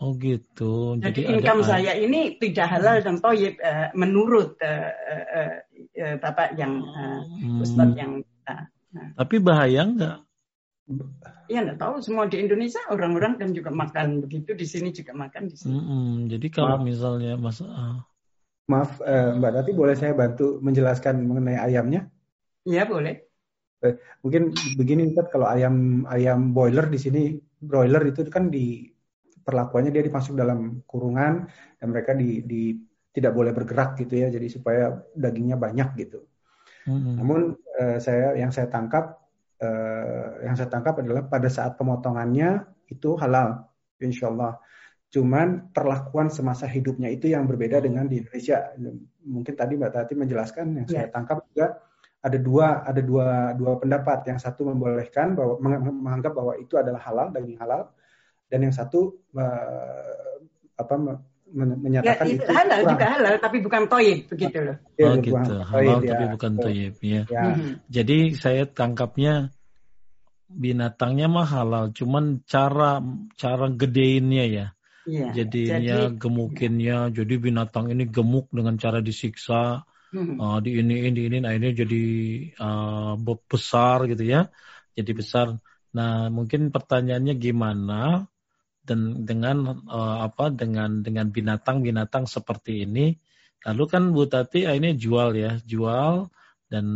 Oh 0.00 0.16
gitu. 0.16 0.96
Jadi, 0.98 1.22
Jadi 1.22 1.38
income 1.38 1.62
ada... 1.62 1.68
saya 1.76 1.92
ini 1.94 2.40
tidak 2.40 2.66
halal 2.72 3.04
dan 3.04 3.20
toyib 3.20 3.60
uh, 3.60 3.92
menurut 3.94 4.56
uh, 4.58 4.90
uh, 4.90 5.54
uh, 5.94 6.16
bapak 6.18 6.56
yang 6.58 6.82
uh, 6.82 7.20
ustadz 7.62 7.94
hmm. 7.94 8.00
yang. 8.00 8.12
Uh, 8.48 8.66
Tapi 9.14 9.36
bahaya 9.38 9.86
nggak 9.86 10.18
Iya 11.50 11.66
nggak 11.66 11.80
tahu 11.82 11.94
semua 11.98 12.30
di 12.30 12.38
Indonesia 12.38 12.78
orang-orang 12.94 13.34
kan 13.34 13.50
juga 13.50 13.74
makan 13.74 14.22
begitu 14.22 14.54
di 14.54 14.62
sini 14.62 14.94
juga 14.94 15.10
makan 15.18 15.50
di 15.50 15.56
sini. 15.58 15.74
Mm 15.74 15.82
-hmm. 15.82 16.10
Jadi 16.30 16.46
kalau 16.54 16.78
maaf. 16.78 16.86
misalnya 16.86 17.34
mas 17.34 17.58
uh... 17.58 17.98
maaf 18.70 19.02
eh, 19.02 19.34
Mbak 19.34 19.52
Tati 19.58 19.70
boleh 19.74 19.98
saya 19.98 20.14
bantu 20.14 20.62
menjelaskan 20.62 21.26
mengenai 21.26 21.58
ayamnya? 21.58 22.06
Iya 22.62 22.86
boleh. 22.86 23.26
Eh, 23.82 23.98
mungkin 24.22 24.54
begini 24.78 25.10
Ustaz 25.10 25.26
kalau 25.34 25.50
ayam 25.50 26.06
ayam 26.06 26.54
boiler 26.54 26.86
di 26.86 27.02
sini 27.02 27.22
broiler 27.58 28.06
itu 28.06 28.22
kan 28.30 28.46
di 28.46 28.86
perlakuannya 29.42 29.90
dia 29.90 30.06
dimasuk 30.06 30.38
dalam 30.38 30.86
kurungan 30.86 31.50
dan 31.82 31.86
mereka 31.90 32.14
di, 32.14 32.46
di 32.46 32.78
tidak 33.10 33.34
boleh 33.34 33.50
bergerak 33.50 33.98
gitu 33.98 34.22
ya 34.22 34.30
jadi 34.30 34.46
supaya 34.46 35.02
dagingnya 35.18 35.58
banyak 35.58 35.98
gitu. 35.98 36.30
Mm 36.86 36.94
-hmm. 36.94 37.14
Namun 37.18 37.40
eh, 37.74 37.98
saya 37.98 38.38
yang 38.38 38.54
saya 38.54 38.70
tangkap 38.70 39.19
uh, 39.60 40.42
yang 40.44 40.56
saya 40.56 40.68
tangkap 40.68 40.98
adalah 41.00 41.24
pada 41.28 41.48
saat 41.52 41.76
pemotongannya 41.76 42.64
itu 42.88 43.14
halal, 43.20 43.68
insya 44.00 44.32
Allah. 44.32 44.58
Cuman 45.10 45.74
perlakuan 45.74 46.30
semasa 46.30 46.70
hidupnya 46.70 47.10
itu 47.10 47.30
yang 47.30 47.46
berbeda 47.46 47.82
dengan 47.82 48.06
di 48.06 48.22
Indonesia. 48.22 48.70
Mungkin 49.26 49.54
tadi 49.58 49.74
Mbak 49.74 49.90
Tati 49.90 50.14
menjelaskan 50.14 50.66
yang 50.78 50.86
yeah. 50.86 50.94
saya 51.02 51.06
ya. 51.06 51.12
tangkap 51.12 51.42
juga 51.50 51.66
ada 52.20 52.38
dua 52.38 52.66
ada 52.86 53.00
dua 53.02 53.26
dua 53.58 53.72
pendapat. 53.82 54.22
Yang 54.30 54.46
satu 54.46 54.70
membolehkan 54.70 55.34
bahwa 55.34 55.58
menganggap 55.90 56.30
bahwa 56.30 56.54
itu 56.62 56.78
adalah 56.78 57.02
halal 57.02 57.34
daging 57.34 57.58
halal, 57.58 57.90
dan 58.46 58.58
yang 58.62 58.74
satu 58.74 59.18
uh, 59.34 60.38
apa 60.78 60.94
menyatakan 61.50 62.26
ya, 62.26 62.34
itu, 62.38 62.44
itu 62.46 62.52
halal 62.54 62.78
kurang. 62.80 62.92
juga 62.94 63.06
halal 63.10 63.34
tapi 63.42 63.56
bukan 63.58 63.82
toyib 63.90 64.18
begitu 64.30 64.58
loh. 64.62 64.76
Ya, 64.94 65.06
oh 65.10 65.14
gitu, 65.18 65.54
halal 65.66 65.98
ya. 66.00 66.08
tapi 66.14 66.24
bukan 66.38 66.52
toyib 66.62 66.94
ya. 67.02 67.22
ya. 67.26 67.42
Hmm. 67.50 67.72
Jadi 67.90 68.18
saya 68.38 68.64
tangkapnya 68.70 69.50
binatangnya 70.50 71.26
mah 71.30 71.46
halal, 71.46 71.84
cuman 71.94 72.42
cara 72.46 73.02
cara 73.38 73.66
gedeinnya 73.70 74.46
ya. 74.46 74.66
Ya, 75.08 75.32
jadinya 75.32 76.12
jadi, 76.12 76.18
gemukinnya, 76.20 76.98
ya. 77.10 77.14
jadi 77.22 77.34
binatang 77.40 77.90
ini 77.90 78.06
gemuk 78.06 78.52
dengan 78.52 78.76
cara 78.76 79.00
disiksa, 79.00 79.82
hmm. 80.14 80.36
uh, 80.38 80.58
di 80.62 80.76
ini 80.76 81.08
ini 81.08 81.20
ini, 81.26 81.38
nah 81.42 81.50
ini 81.56 81.72
jadi 81.74 82.04
uh, 82.60 83.18
besar 83.48 84.06
gitu 84.06 84.22
ya, 84.22 84.52
jadi 84.94 85.10
besar. 85.16 85.46
Nah 85.90 86.30
mungkin 86.30 86.70
pertanyaannya 86.70 87.34
gimana 87.34 88.29
dan 88.90 89.22
dengan 89.22 89.86
uh, 89.86 90.26
apa 90.26 90.50
dengan 90.50 91.06
dengan 91.06 91.30
binatang-binatang 91.30 92.26
seperti 92.26 92.82
ini. 92.82 93.14
Lalu 93.62 93.84
kan 93.86 94.02
Bu 94.10 94.26
Tati 94.26 94.66
ah, 94.66 94.74
ini 94.74 94.98
jual 94.98 95.36
ya 95.38 95.62
jual 95.62 96.26
dan 96.66 96.86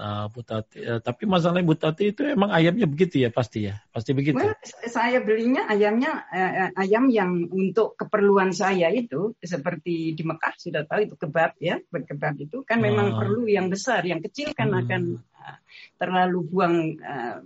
uh, 0.00 0.32
Bu 0.32 0.40
Tati 0.40 0.80
uh, 0.80 1.04
tapi 1.04 1.28
masalahnya 1.28 1.68
Bu 1.68 1.76
Tati 1.76 2.16
itu 2.16 2.24
emang 2.24 2.48
ayamnya 2.48 2.88
begitu 2.88 3.20
ya 3.20 3.28
pasti 3.28 3.68
ya? 3.68 3.76
Pasti 3.92 4.16
begitu? 4.16 4.40
Well, 4.40 4.56
saya 4.88 5.20
belinya 5.20 5.68
ayamnya 5.68 6.24
uh, 6.32 6.72
ayam 6.80 7.12
yang 7.12 7.44
untuk 7.52 8.00
keperluan 8.00 8.56
saya 8.56 8.88
itu 8.88 9.36
seperti 9.44 10.16
di 10.16 10.22
Mekah 10.24 10.56
sudah 10.56 10.88
tahu 10.88 11.12
itu 11.12 11.14
kebab 11.20 11.60
ya 11.60 11.76
berkebab 11.92 12.40
itu. 12.40 12.64
Kan 12.64 12.80
memang 12.80 13.20
perlu 13.20 13.44
yang 13.44 13.68
besar 13.68 14.00
yang 14.08 14.24
kecil 14.24 14.56
kan 14.56 14.72
hmm. 14.72 14.80
akan 14.80 15.02
uh, 15.20 15.58
terlalu 16.00 16.38
buang 16.48 16.76
uh, 17.04 17.44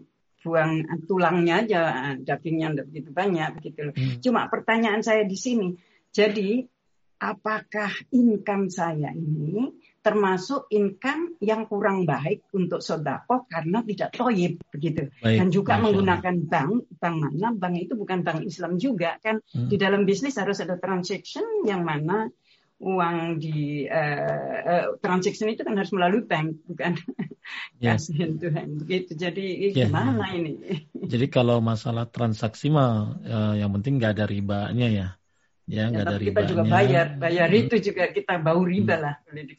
buang 0.49 0.89
tulangnya 1.05 1.60
aja 1.60 1.81
dagingnya 2.17 2.73
tidak 2.73 2.86
begitu 2.89 3.10
banyak 3.12 3.49
begitu 3.60 3.78
loh. 3.85 3.94
Hmm. 3.94 4.17
Cuma 4.25 4.49
pertanyaan 4.49 5.05
saya 5.05 5.28
di 5.28 5.36
sini, 5.36 5.77
jadi 6.09 6.65
apakah 7.20 7.93
income 8.15 8.73
saya 8.73 9.12
ini 9.12 9.68
termasuk 9.99 10.70
income 10.70 11.36
yang 11.43 11.67
kurang 11.67 12.07
baik 12.09 12.49
untuk 12.55 12.81
sodako 12.81 13.44
karena 13.51 13.83
tidak 13.85 14.15
toyib 14.15 14.62
begitu 14.70 15.10
baik, 15.20 15.36
dan 15.36 15.47
juga 15.52 15.83
menggunakan 15.83 16.49
bank 16.49 16.97
bank 16.97 17.17
mana 17.18 17.52
bank 17.52 17.75
itu 17.77 17.99
bukan 17.99 18.25
bank 18.25 18.47
Islam 18.47 18.78
juga 18.78 19.18
kan 19.20 19.43
hmm. 19.43 19.68
di 19.68 19.77
dalam 19.77 20.07
bisnis 20.07 20.39
harus 20.39 20.62
ada 20.62 20.78
transaction 20.78 21.44
yang 21.67 21.83
mana 21.83 22.31
uang 22.78 23.42
di 23.42 23.90
uh, 23.90 24.58
uh, 24.62 24.86
transaction 25.02 25.50
itu 25.50 25.66
kan 25.66 25.74
harus 25.74 25.90
melalui 25.90 26.23
bank 26.23 26.62
bukan? 26.66 26.94
Yeah. 27.81 27.97
kasihan 27.97 28.36
Tuhan 28.36 28.76
begitu. 28.84 29.16
Jadi 29.16 29.73
yeah. 29.73 29.89
gimana 29.89 30.36
ini? 30.36 30.84
Jadi 30.92 31.26
kalau 31.32 31.65
masalah 31.65 32.05
transaksi 32.05 32.68
mah 32.68 33.18
uh, 33.24 33.55
yang 33.57 33.73
penting 33.81 33.97
nggak 33.97 34.20
ada 34.20 34.26
ribanya 34.28 34.89
ya. 34.92 35.08
Ya 35.68 35.89
nggak 35.89 36.05
ya, 36.05 36.08
ada 36.12 36.18
ribanya 36.20 36.44
kita 36.44 36.50
juga 36.52 36.62
bayar. 36.68 37.07
Bayar 37.16 37.48
itu 37.57 37.76
juga 37.81 38.05
kita 38.12 38.34
bau 38.36 38.60
riba 38.60 39.00
hmm. 39.00 39.05
lah 39.05 39.15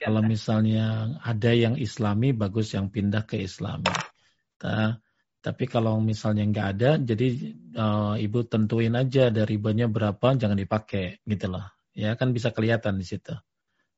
kalau 0.05 0.21
misalnya 0.21 1.17
ada 1.25 1.51
yang 1.51 1.81
Islami 1.81 2.29
bagus 2.31 2.77
yang 2.77 2.93
pindah 2.93 3.25
ke 3.25 3.41
Islami. 3.41 3.89
Nah, 4.61 5.01
tapi 5.41 5.65
kalau 5.65 5.97
misalnya 5.97 6.45
nggak 6.45 6.67
ada 6.77 6.89
jadi 7.01 7.27
uh, 7.73 8.15
ibu 8.21 8.45
tentuin 8.45 8.93
aja 8.93 9.33
dari 9.33 9.57
ribanya 9.57 9.89
berapa 9.89 10.35
jangan 10.37 10.59
dipakai 10.59 11.23
gitu 11.25 11.47
loh 11.49 11.78
ya 11.99 12.15
kan 12.15 12.31
bisa 12.31 12.55
kelihatan 12.55 12.95
di 12.95 13.03
situ. 13.03 13.35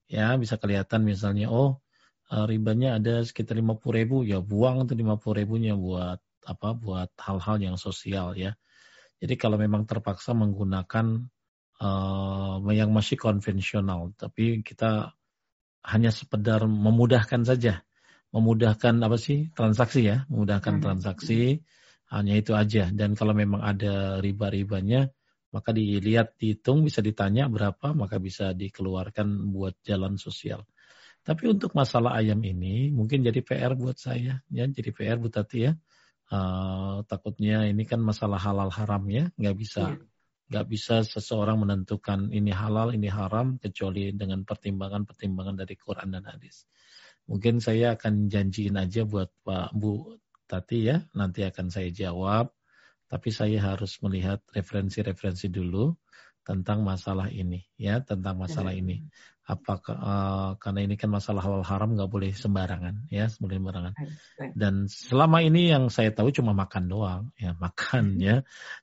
Ya 0.10 0.34
bisa 0.42 0.58
kelihatan 0.58 1.06
misalnya 1.06 1.54
oh 1.54 1.86
eh, 2.34 2.46
ribanya 2.50 2.98
ada 2.98 3.22
sekitar 3.22 3.54
lima 3.54 3.78
puluh 3.78 4.02
ribu 4.02 4.18
ya 4.26 4.42
buang 4.42 4.90
tuh 4.90 4.98
lima 4.98 5.22
puluh 5.22 5.46
ribunya 5.46 5.78
buat 5.78 6.18
apa 6.50 6.74
buat 6.74 7.14
hal-hal 7.22 7.62
yang 7.62 7.78
sosial 7.78 8.34
ya. 8.34 8.58
Jadi 9.22 9.38
kalau 9.38 9.62
memang 9.62 9.86
terpaksa 9.86 10.34
menggunakan 10.34 11.30
uh, 11.78 12.58
yang 12.74 12.90
masih 12.90 13.22
konvensional 13.22 14.18
tapi 14.18 14.66
kita 14.66 15.14
hanya 15.86 16.10
sekedar 16.10 16.66
memudahkan 16.66 17.46
saja. 17.46 17.86
Memudahkan 18.32 18.98
apa 19.04 19.18
sih? 19.22 19.54
Transaksi 19.54 20.10
ya. 20.10 20.26
Memudahkan 20.30 20.78
hmm. 20.80 20.84
transaksi. 20.84 21.62
Hanya 22.10 22.34
itu 22.38 22.58
aja. 22.58 22.90
Dan 22.90 23.14
kalau 23.14 23.34
memang 23.38 23.62
ada 23.62 24.18
riba-ribanya 24.24 25.10
maka 25.52 25.76
dilihat 25.76 26.40
dihitung 26.40 26.88
bisa 26.88 27.04
ditanya 27.04 27.52
berapa 27.52 27.92
maka 27.92 28.18
bisa 28.18 28.56
dikeluarkan 28.56 29.52
buat 29.52 29.76
jalan 29.84 30.16
sosial 30.16 30.64
Tapi 31.22 31.54
untuk 31.54 31.78
masalah 31.78 32.18
ayam 32.18 32.42
ini 32.42 32.90
mungkin 32.90 33.22
jadi 33.22 33.46
PR 33.46 33.78
buat 33.78 33.94
saya, 33.94 34.42
ya 34.50 34.66
jadi 34.66 34.90
PR 34.90 35.22
buat 35.22 35.38
Tati 35.38 35.70
ya. 35.70 35.78
Uh, 36.32 37.06
takutnya 37.06 37.68
ini 37.70 37.86
kan 37.86 38.02
masalah 38.02 38.42
halal 38.42 38.74
haram 38.74 39.06
ya, 39.06 39.30
nggak 39.38 39.54
bisa 39.54 39.94
iya. 39.94 40.02
nggak 40.50 40.66
bisa 40.66 41.06
seseorang 41.06 41.62
menentukan 41.62 42.32
ini 42.34 42.50
halal 42.50 42.96
ini 42.96 43.06
haram 43.06 43.62
kecuali 43.62 44.16
dengan 44.18 44.42
pertimbangan-pertimbangan 44.48 45.62
dari 45.62 45.76
Quran 45.78 46.10
dan 46.10 46.26
hadis. 46.26 46.66
Mungkin 47.30 47.62
saya 47.62 47.94
akan 47.94 48.26
janjiin 48.26 48.82
aja 48.82 49.06
buat 49.06 49.30
Pak 49.46 49.78
Bu 49.78 50.18
Tati 50.50 50.90
ya, 50.90 51.06
nanti 51.14 51.46
akan 51.46 51.70
saya 51.70 51.94
jawab. 51.94 52.50
Tapi 53.12 53.28
saya 53.28 53.60
harus 53.60 54.00
melihat 54.00 54.40
referensi-referensi 54.56 55.52
dulu 55.52 55.92
tentang 56.42 56.82
masalah 56.82 57.28
ini 57.28 57.60
ya 57.76 58.00
tentang 58.00 58.40
masalah 58.40 58.72
ini. 58.72 59.04
Apakah 59.44 59.98
uh, 60.00 60.52
karena 60.64 60.88
ini 60.88 60.96
kan 60.96 61.12
masalah 61.12 61.44
halal 61.44 61.66
haram 61.66 61.92
nggak 61.92 62.08
boleh 62.08 62.32
sembarangan 62.32 63.12
ya 63.12 63.28
sembarangan. 63.28 63.94
Dan 64.56 64.88
selama 64.88 65.44
ini 65.44 65.76
yang 65.76 65.92
saya 65.92 66.16
tahu 66.16 66.32
cuma 66.32 66.56
makan 66.56 66.88
doang 66.88 67.24
ya 67.36 67.52
makan 67.52 68.16
hmm. 68.16 68.24
ya. 68.24 68.36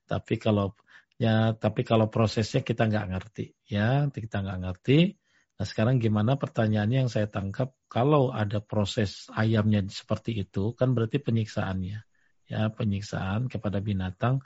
Tapi 0.05 0.37
kalau 0.37 0.77
ya 1.17 1.57
tapi 1.57 1.83
kalau 1.83 2.13
prosesnya 2.13 2.61
kita 2.61 2.85
nggak 2.85 3.07
ngerti 3.17 3.57
ya 3.65 4.13
kita 4.13 4.45
nggak 4.45 4.59
ngerti. 4.69 5.17
Nah 5.59 5.67
sekarang 5.67 5.99
gimana 5.99 6.39
pertanyaannya 6.39 7.09
yang 7.09 7.11
saya 7.11 7.27
tangkap 7.27 7.75
kalau 7.91 8.31
ada 8.31 8.61
proses 8.63 9.27
ayamnya 9.35 9.83
seperti 9.91 10.47
itu 10.47 10.77
kan 10.77 10.95
berarti 10.95 11.19
penyiksaannya 11.19 12.08
ya 12.49 12.73
penyiksaan 12.73 13.47
kepada 13.53 13.79
binatang. 13.79 14.41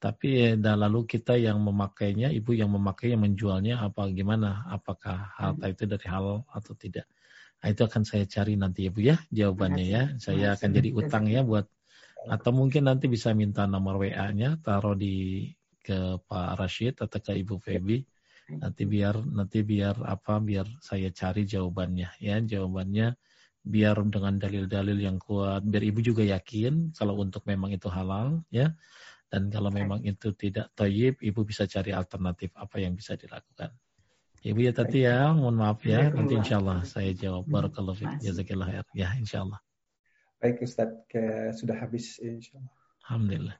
Tapi 0.00 0.56
dan 0.56 0.80
lalu 0.80 1.04
kita 1.04 1.36
yang 1.36 1.60
memakainya, 1.60 2.32
ibu 2.32 2.56
yang 2.56 2.72
memakainya 2.72 3.20
menjualnya 3.20 3.84
apa 3.84 4.08
gimana? 4.08 4.64
Apakah 4.72 5.36
harta 5.36 5.68
itu 5.68 5.84
dari 5.84 6.06
halal 6.08 6.40
atau 6.48 6.72
tidak? 6.72 7.04
Nah, 7.60 7.68
itu 7.68 7.84
akan 7.84 8.08
saya 8.08 8.24
cari 8.24 8.56
nanti 8.56 8.88
ya 8.88 8.90
Bu 8.90 9.00
ya 9.04 9.16
jawabannya 9.28 9.84
ya. 9.84 10.02
Saya 10.16 10.56
akan 10.56 10.70
jadi 10.72 10.88
utang 10.96 11.28
ya 11.28 11.44
buat 11.44 11.68
atau 12.20 12.52
mungkin 12.52 12.88
nanti 12.88 13.08
bisa 13.08 13.32
minta 13.36 13.64
nomor 13.68 14.00
WA-nya 14.00 14.60
taruh 14.60 14.96
di 14.96 15.48
ke 15.80 16.20
Pak 16.24 16.48
Rashid 16.56 17.00
atau 17.00 17.16
ke 17.20 17.32
Ibu 17.36 17.56
Febi 17.60 18.04
nanti 18.50 18.82
biar 18.84 19.24
nanti 19.24 19.62
biar 19.64 20.04
apa 20.04 20.36
biar 20.42 20.66
saya 20.80 21.12
cari 21.12 21.44
jawabannya 21.44 22.16
ya. 22.24 22.40
Jawabannya 22.40 23.14
biar 23.60 24.00
dengan 24.08 24.40
dalil-dalil 24.40 24.96
yang 24.96 25.20
kuat 25.20 25.60
biar 25.64 25.84
ibu 25.84 26.00
juga 26.00 26.24
yakin 26.24 26.96
kalau 26.96 27.20
untuk 27.20 27.44
memang 27.44 27.76
itu 27.76 27.92
halal 27.92 28.40
ya 28.48 28.72
dan 29.30 29.46
kalau 29.46 29.70
memang 29.70 30.02
itu 30.02 30.34
tidak 30.34 30.74
toyib, 30.74 31.22
ibu 31.22 31.46
bisa 31.46 31.62
cari 31.70 31.94
alternatif 31.94 32.50
apa 32.58 32.82
yang 32.82 32.98
bisa 32.98 33.14
dilakukan. 33.14 33.70
Ibu 34.42 34.58
ya 34.58 34.72
tadi 34.74 35.06
ya, 35.06 35.30
mohon 35.30 35.54
maaf 35.54 35.86
ya. 35.86 36.10
Nanti 36.10 36.34
insya 36.34 36.58
Allah 36.58 36.82
saya 36.82 37.14
jawab. 37.14 37.46
Barakallahu 37.46 37.94
fiik. 37.94 38.26
Jazakillah 38.26 38.66
khair. 38.66 38.86
Ya 38.90 39.14
insya 39.14 39.46
Allah. 39.46 39.62
Baik 40.42 40.66
Ustaz, 40.66 40.90
ke, 41.06 41.54
sudah 41.54 41.78
habis 41.78 42.18
insya 42.18 42.58
Allah. 42.58 42.74
Alhamdulillah. 43.06 43.56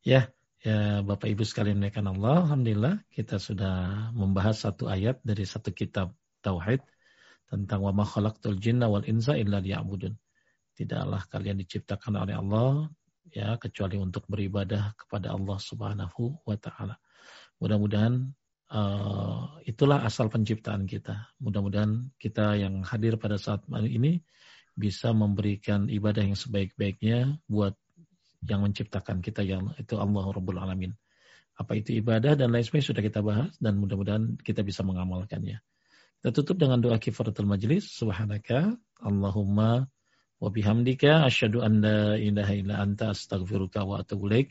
Ya, 0.00 0.32
ya 0.64 1.04
Bapak 1.04 1.28
Ibu 1.28 1.44
sekalian 1.44 1.76
menaikkan 1.76 2.08
Allah. 2.08 2.48
Alhamdulillah 2.48 3.04
kita 3.12 3.36
sudah 3.36 4.08
membahas 4.16 4.56
satu 4.64 4.88
ayat 4.88 5.20
dari 5.20 5.44
satu 5.44 5.68
kitab 5.76 6.16
Tauhid 6.40 6.80
tentang 7.48 7.80
wa 7.80 7.92
ma 7.96 8.04
khalaqtul 8.04 8.60
jinna 8.60 8.86
wal 8.86 9.04
insa 9.08 9.34
illa 9.34 9.58
liya'budun. 9.58 10.12
Tidaklah 10.76 11.26
kalian 11.26 11.58
diciptakan 11.58 12.22
oleh 12.22 12.36
Allah 12.38 12.86
ya 13.32 13.56
kecuali 13.56 13.96
untuk 13.98 14.24
beribadah 14.28 14.94
kepada 14.94 15.34
Allah 15.34 15.58
Subhanahu 15.58 16.44
wa 16.44 16.56
taala. 16.60 16.96
Mudah-mudahan 17.58 18.30
uh, 18.70 19.58
itulah 19.66 20.04
asal 20.04 20.30
penciptaan 20.30 20.86
kita. 20.86 21.34
Mudah-mudahan 21.42 22.14
kita 22.20 22.54
yang 22.60 22.84
hadir 22.86 23.18
pada 23.18 23.40
saat 23.40 23.64
ini 23.88 24.22
bisa 24.78 25.10
memberikan 25.10 25.90
ibadah 25.90 26.22
yang 26.22 26.38
sebaik-baiknya 26.38 27.42
buat 27.50 27.74
yang 28.46 28.62
menciptakan 28.62 29.18
kita 29.18 29.42
yang 29.42 29.74
itu 29.74 29.98
Allah 29.98 30.24
Rabbul 30.30 30.62
Alamin. 30.62 30.94
Apa 31.58 31.74
itu 31.74 31.90
ibadah 31.98 32.38
dan 32.38 32.54
lain 32.54 32.62
sebagainya 32.62 32.88
sudah 32.94 33.02
kita 33.02 33.18
bahas 33.18 33.50
dan 33.58 33.82
mudah-mudahan 33.82 34.38
kita 34.38 34.62
bisa 34.62 34.86
mengamalkannya. 34.86 35.58
Kita 36.18 36.34
tutup 36.34 36.58
dengan 36.58 36.82
doa 36.82 36.98
kifaratul 36.98 37.46
majlis. 37.46 37.94
Subhanaka 37.94 38.74
Allahumma 38.98 39.86
wa 40.42 40.48
bihamdika 40.50 41.22
asyhadu 41.22 41.62
an 41.62 41.78
la 41.78 42.18
ilaha 42.18 42.58
illa 42.58 42.82
anta 42.82 43.14
astaghfiruka 43.14 43.86
wa 43.86 44.02
atubu 44.02 44.26
ilaik. 44.26 44.50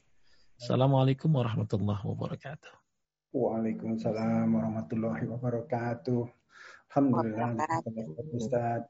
Assalamualaikum 0.63 1.27
warahmatullahi 1.35 1.99
wabarakatuh. 2.07 2.71
Waalaikumsalam 3.35 4.47
warahmatullahi 4.47 5.27
wabarakatuh. 5.27 6.23
Alhamdulillah 6.87 7.59
Ustaz. 8.31 8.87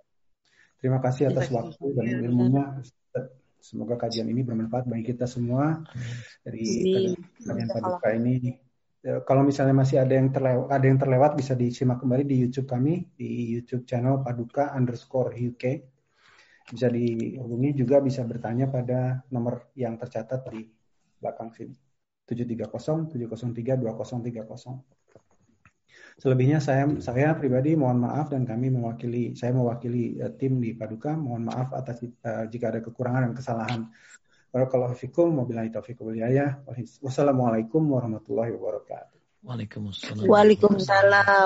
Terima 0.77 1.01
kasih 1.01 1.33
atas 1.33 1.49
waktu 1.49 1.81
dan 1.97 2.29
ilmunya 2.29 2.85
Semoga 3.57 3.97
kajian 3.97 4.29
ini 4.29 4.45
bermanfaat 4.45 4.85
bagi 4.85 5.17
kita 5.17 5.25
semua 5.25 5.81
dari 6.45 6.61
kajian 7.41 7.67
paduka 7.73 8.13
ini. 8.13 8.53
Ya, 9.07 9.23
kalau 9.23 9.47
misalnya 9.47 9.71
masih 9.71 10.03
ada 10.03 10.19
yang 10.19 10.35
terlewat, 10.35 10.67
ada 10.67 10.83
yang 10.83 10.99
terlewat 10.99 11.39
bisa 11.39 11.55
disimak 11.55 12.03
kembali 12.03 12.27
di 12.27 12.43
YouTube 12.43 12.67
kami 12.67 13.07
di 13.15 13.55
YouTube 13.55 13.87
channel 13.87 14.19
Paduka 14.19 14.75
underscore 14.75 15.31
UK 15.31 15.63
bisa 16.67 16.91
dihubungi 16.91 17.71
juga 17.71 18.03
bisa 18.03 18.27
bertanya 18.27 18.67
pada 18.67 19.23
nomor 19.31 19.71
yang 19.79 19.95
tercatat 19.95 20.51
di 20.51 20.67
belakang 21.23 21.55
sini 21.55 21.71
730 22.27 23.15
703 23.15 23.79
2030. 23.79 26.19
Selebihnya 26.19 26.59
saya 26.59 26.91
saya 26.99 27.31
pribadi 27.39 27.79
mohon 27.79 28.03
maaf 28.03 28.35
dan 28.35 28.43
kami 28.43 28.75
mewakili 28.75 29.31
saya 29.39 29.55
mewakili 29.55 30.19
uh, 30.19 30.35
tim 30.35 30.59
di 30.59 30.75
Paduka 30.75 31.15
mohon 31.15 31.47
maaf 31.47 31.71
atas 31.71 32.03
uh, 32.03 32.43
jika 32.51 32.75
ada 32.75 32.83
kekurangan 32.83 33.31
dan 33.31 33.33
kesalahan. 33.39 33.87
Barakallahu 34.53 34.95
fikum 34.95 35.37
wabillahi 35.37 35.69
taufiq 35.69 35.99
Wassalamualaikum 37.03 37.83
warahmatullahi 37.83 38.55
wabarakatuh. 38.55 39.17
Waalaikumsalam. 39.43 40.23
Waalaikumsalam. 40.27 41.27